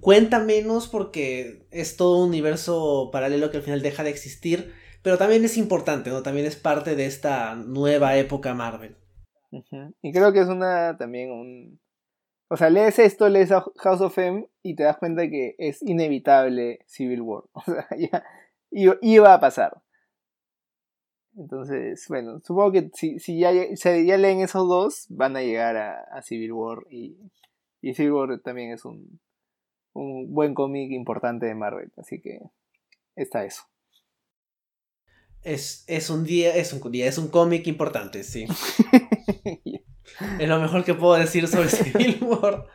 cuenta 0.00 0.40
menos 0.40 0.88
porque 0.88 1.66
es 1.70 1.96
todo 1.96 2.22
un 2.22 2.28
universo 2.30 3.10
paralelo 3.12 3.50
que 3.50 3.58
al 3.58 3.62
final 3.62 3.82
deja 3.82 4.02
de 4.02 4.10
existir 4.10 4.74
pero 5.02 5.18
también 5.18 5.44
es 5.44 5.56
importante, 5.56 6.10
¿no? 6.10 6.22
También 6.22 6.46
es 6.46 6.56
parte 6.56 6.96
de 6.96 7.06
esta 7.06 7.54
nueva 7.54 8.16
época 8.16 8.54
Marvel. 8.54 8.96
Y 10.02 10.12
creo 10.12 10.32
que 10.32 10.40
es 10.40 10.48
una 10.48 10.96
también 10.96 11.30
un... 11.30 11.80
O 12.48 12.56
sea, 12.56 12.68
lees 12.68 12.98
esto, 12.98 13.28
lees 13.28 13.50
House 13.50 14.00
of 14.00 14.18
M 14.18 14.48
y 14.62 14.74
te 14.74 14.82
das 14.82 14.98
cuenta 14.98 15.28
que 15.28 15.54
es 15.58 15.82
inevitable 15.82 16.80
Civil 16.86 17.22
War. 17.22 17.44
O 17.54 17.62
sea, 17.62 17.86
ya 17.96 18.24
iba 18.70 19.34
a 19.34 19.40
pasar. 19.40 19.80
Entonces, 21.36 22.04
bueno, 22.08 22.40
supongo 22.40 22.72
que 22.72 22.90
si, 22.94 23.18
si, 23.18 23.38
ya, 23.38 23.52
ya 23.52 24.16
leen 24.16 24.40
esos 24.40 24.68
dos, 24.68 25.06
van 25.08 25.36
a 25.36 25.42
llegar 25.42 25.76
a, 25.76 26.22
Civil 26.22 26.52
War. 26.52 26.78
Y, 26.90 27.16
y, 27.80 27.94
Civil 27.94 28.12
War 28.12 28.40
también 28.40 28.72
es 28.72 28.84
un, 28.84 29.20
un 29.92 30.32
buen 30.34 30.54
cómic 30.54 30.90
importante 30.90 31.46
de 31.46 31.54
Marvel. 31.54 31.92
Así 31.96 32.20
que 32.20 32.40
está 33.14 33.44
eso. 33.44 33.69
Es, 35.42 35.84
es 35.86 36.10
un 36.10 36.24
día, 36.24 36.54
es 36.54 36.72
un 36.72 36.92
día, 36.92 37.06
es 37.06 37.16
un 37.16 37.28
cómic 37.28 37.66
importante, 37.66 38.24
sí. 38.24 38.46
es 40.38 40.48
lo 40.48 40.60
mejor 40.60 40.84
que 40.84 40.94
puedo 40.94 41.14
decir 41.14 41.48
sobre 41.48 41.68
Civil 41.70 42.18
War. 42.22 42.66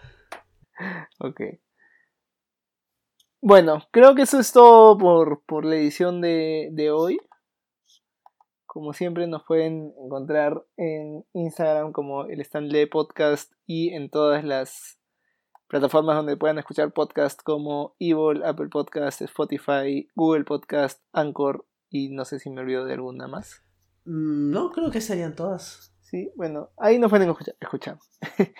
Ok. 1.19 1.41
Bueno, 3.41 3.83
creo 3.91 4.15
que 4.15 4.23
eso 4.23 4.39
es 4.39 4.51
todo 4.51 4.97
por, 4.97 5.43
por 5.45 5.65
la 5.65 5.75
edición 5.75 6.21
de, 6.21 6.69
de 6.71 6.89
hoy. 6.89 7.19
Como 8.65 8.93
siempre 8.93 9.27
nos 9.27 9.43
pueden 9.43 9.93
encontrar 10.03 10.65
en 10.75 11.23
Instagram 11.33 11.91
como 11.91 12.25
el 12.25 12.41
Stanley 12.41 12.87
Podcast 12.87 13.53
y 13.67 13.93
en 13.93 14.09
todas 14.09 14.43
las 14.43 14.97
plataformas 15.67 16.15
donde 16.15 16.37
puedan 16.37 16.57
escuchar 16.57 16.91
podcast 16.91 17.41
como 17.41 17.95
Evil, 17.99 18.43
Apple 18.43 18.69
Podcast, 18.69 19.21
Spotify, 19.21 20.07
Google 20.15 20.43
Podcast, 20.43 21.01
Anchor 21.13 21.65
y 21.95 22.09
no 22.09 22.25
sé 22.25 22.39
si 22.39 22.49
me 22.49 22.59
olvido 22.59 22.83
de 22.83 22.93
alguna 22.93 23.27
más. 23.27 23.63
Mm, 24.03 24.51
No, 24.51 24.71
creo 24.71 24.91
que 24.91 24.99
serían 24.99 25.33
todas. 25.33 25.93
Sí, 26.01 26.29
bueno, 26.35 26.69
ahí 26.77 26.99
nos 26.99 27.09
pueden 27.09 27.29
escuchar. 27.29 27.55
escuchar. 27.61 27.97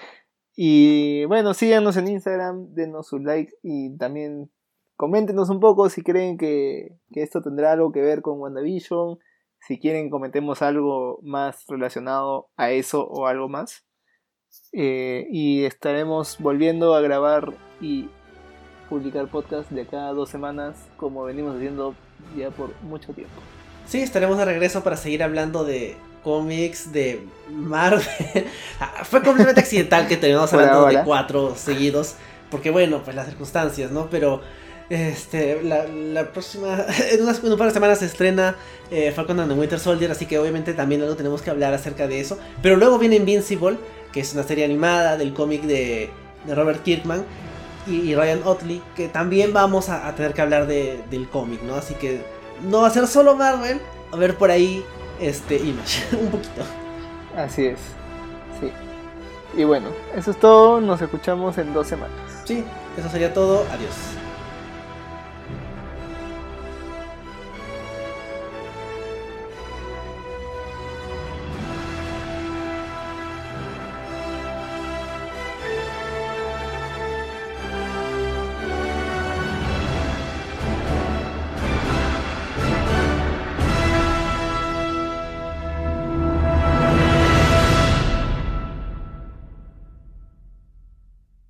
y 0.56 1.26
bueno, 1.26 1.54
síganos 1.54 1.98
en 1.98 2.08
Instagram, 2.08 2.74
denos 2.74 3.08
su 3.08 3.20
like 3.20 3.54
y 3.62 3.96
también 3.98 4.50
coméntenos 4.96 5.50
un 5.50 5.60
poco 5.60 5.90
si 5.90 6.02
creen 6.02 6.38
que, 6.38 6.98
que 7.12 7.24
esto 7.24 7.42
tendrá 7.42 7.74
algo 7.74 7.92
que 7.92 8.02
ver 8.02 8.22
con 8.22 8.40
WandaVision. 8.40 9.20
Si 9.60 9.80
quieren, 9.80 10.10
comentemos 10.10 10.62
algo 10.62 11.20
más 11.22 11.66
relacionado 11.68 12.50
a 12.56 12.72
eso 12.72 13.06
o 13.06 13.28
algo 13.28 13.50
más. 13.50 13.86
Eh, 14.72 15.28
y 15.30 15.66
estaremos 15.66 16.38
volviendo 16.40 16.96
a 16.96 17.02
grabar 17.02 17.54
y 17.82 18.10
publicar 18.90 19.28
podcast 19.28 19.70
de 19.72 19.86
cada 19.86 20.12
dos 20.14 20.30
semanas, 20.30 20.76
como 20.98 21.24
venimos 21.24 21.56
haciendo 21.56 21.96
ya 22.38 22.50
por 22.52 22.72
mucho 22.84 23.14
tiempo. 23.14 23.34
Sí, 23.88 24.02
estaremos 24.02 24.38
de 24.38 24.46
regreso 24.46 24.84
para 24.84 24.98
seguir 24.98 25.24
hablando 25.24 25.64
de 25.64 25.96
cómics, 26.24 26.92
de 26.92 27.24
Marvel. 27.52 28.04
Ah, 28.80 29.04
Fue 29.06 29.22
completamente 29.22 29.62
accidental 29.62 30.08
que 30.08 30.18
terminamos 30.18 30.52
hablando 30.54 30.80
ahora. 30.80 31.00
de 31.00 31.06
cuatro 31.06 31.56
seguidos, 31.56 32.16
porque 32.52 32.72
bueno, 32.72 33.02
pues 33.04 33.16
las 33.16 33.28
circunstancias, 33.28 33.92
¿no? 33.92 34.10
Pero 34.10 34.42
este, 34.90 35.62
la, 35.64 35.86
la 35.88 36.32
próxima, 36.32 36.78
en, 37.12 37.22
unas, 37.22 37.44
en 37.44 37.52
un 37.52 37.58
par 37.58 37.68
de 37.68 37.74
semanas 37.74 38.00
se 38.00 38.06
estrena 38.06 38.56
eh, 38.92 39.12
Falcon 39.12 39.40
and 39.40 39.52
the 39.54 39.58
Winter 39.60 39.80
Soldier, 39.80 40.12
así 40.12 40.26
que 40.26 40.38
obviamente 40.40 40.74
también 40.74 41.02
luego 41.02 41.16
tenemos 41.16 41.42
que 41.42 41.50
hablar 41.52 41.74
acerca 41.74 42.08
de 42.08 42.20
eso. 42.20 42.38
Pero 42.62 42.76
luego 42.76 42.98
viene 43.00 43.16
Invincible, 43.18 43.78
que 44.12 44.20
es 44.20 44.34
una 44.34 44.44
serie 44.44 44.66
animada 44.66 45.18
del 45.18 45.34
cómic 45.34 45.64
de, 45.64 46.10
de 46.46 46.56
Robert 46.56 46.84
Kirkman. 46.84 47.24
Y, 47.88 48.16
Ryan 48.16 48.42
Otley, 48.46 48.82
que 48.96 49.08
también 49.08 49.54
vamos 49.54 49.90
a, 49.90 50.08
a 50.08 50.16
tener 50.16 50.34
que 50.34 50.42
hablar 50.42 50.66
de- 50.68 51.04
del 51.10 51.28
cómic, 51.30 51.62
¿no? 51.64 51.76
Así 51.76 51.94
que 51.96 52.24
no 52.64 52.82
va 52.82 52.88
a 52.88 52.90
ser 52.92 53.06
solo 53.08 53.36
Marvel, 53.36 53.80
a 54.12 54.16
ver 54.16 54.36
por 54.38 54.50
ahí 54.52 54.84
este 55.20 55.58
Image, 55.58 56.04
un 56.20 56.30
poquito. 56.32 56.62
Así 57.38 57.66
es. 57.68 57.80
Sí. 58.60 58.72
Y 59.58 59.64
bueno, 59.66 59.90
eso 60.16 60.32
es 60.32 60.40
todo. 60.40 60.82
Nos 60.82 61.02
escuchamos 61.02 61.58
en 61.58 61.74
dos 61.74 61.88
semanas. 61.88 62.16
Sí, 62.46 62.64
eso 62.98 63.10
sería 63.10 63.34
todo. 63.34 63.66
Adiós. 63.72 63.94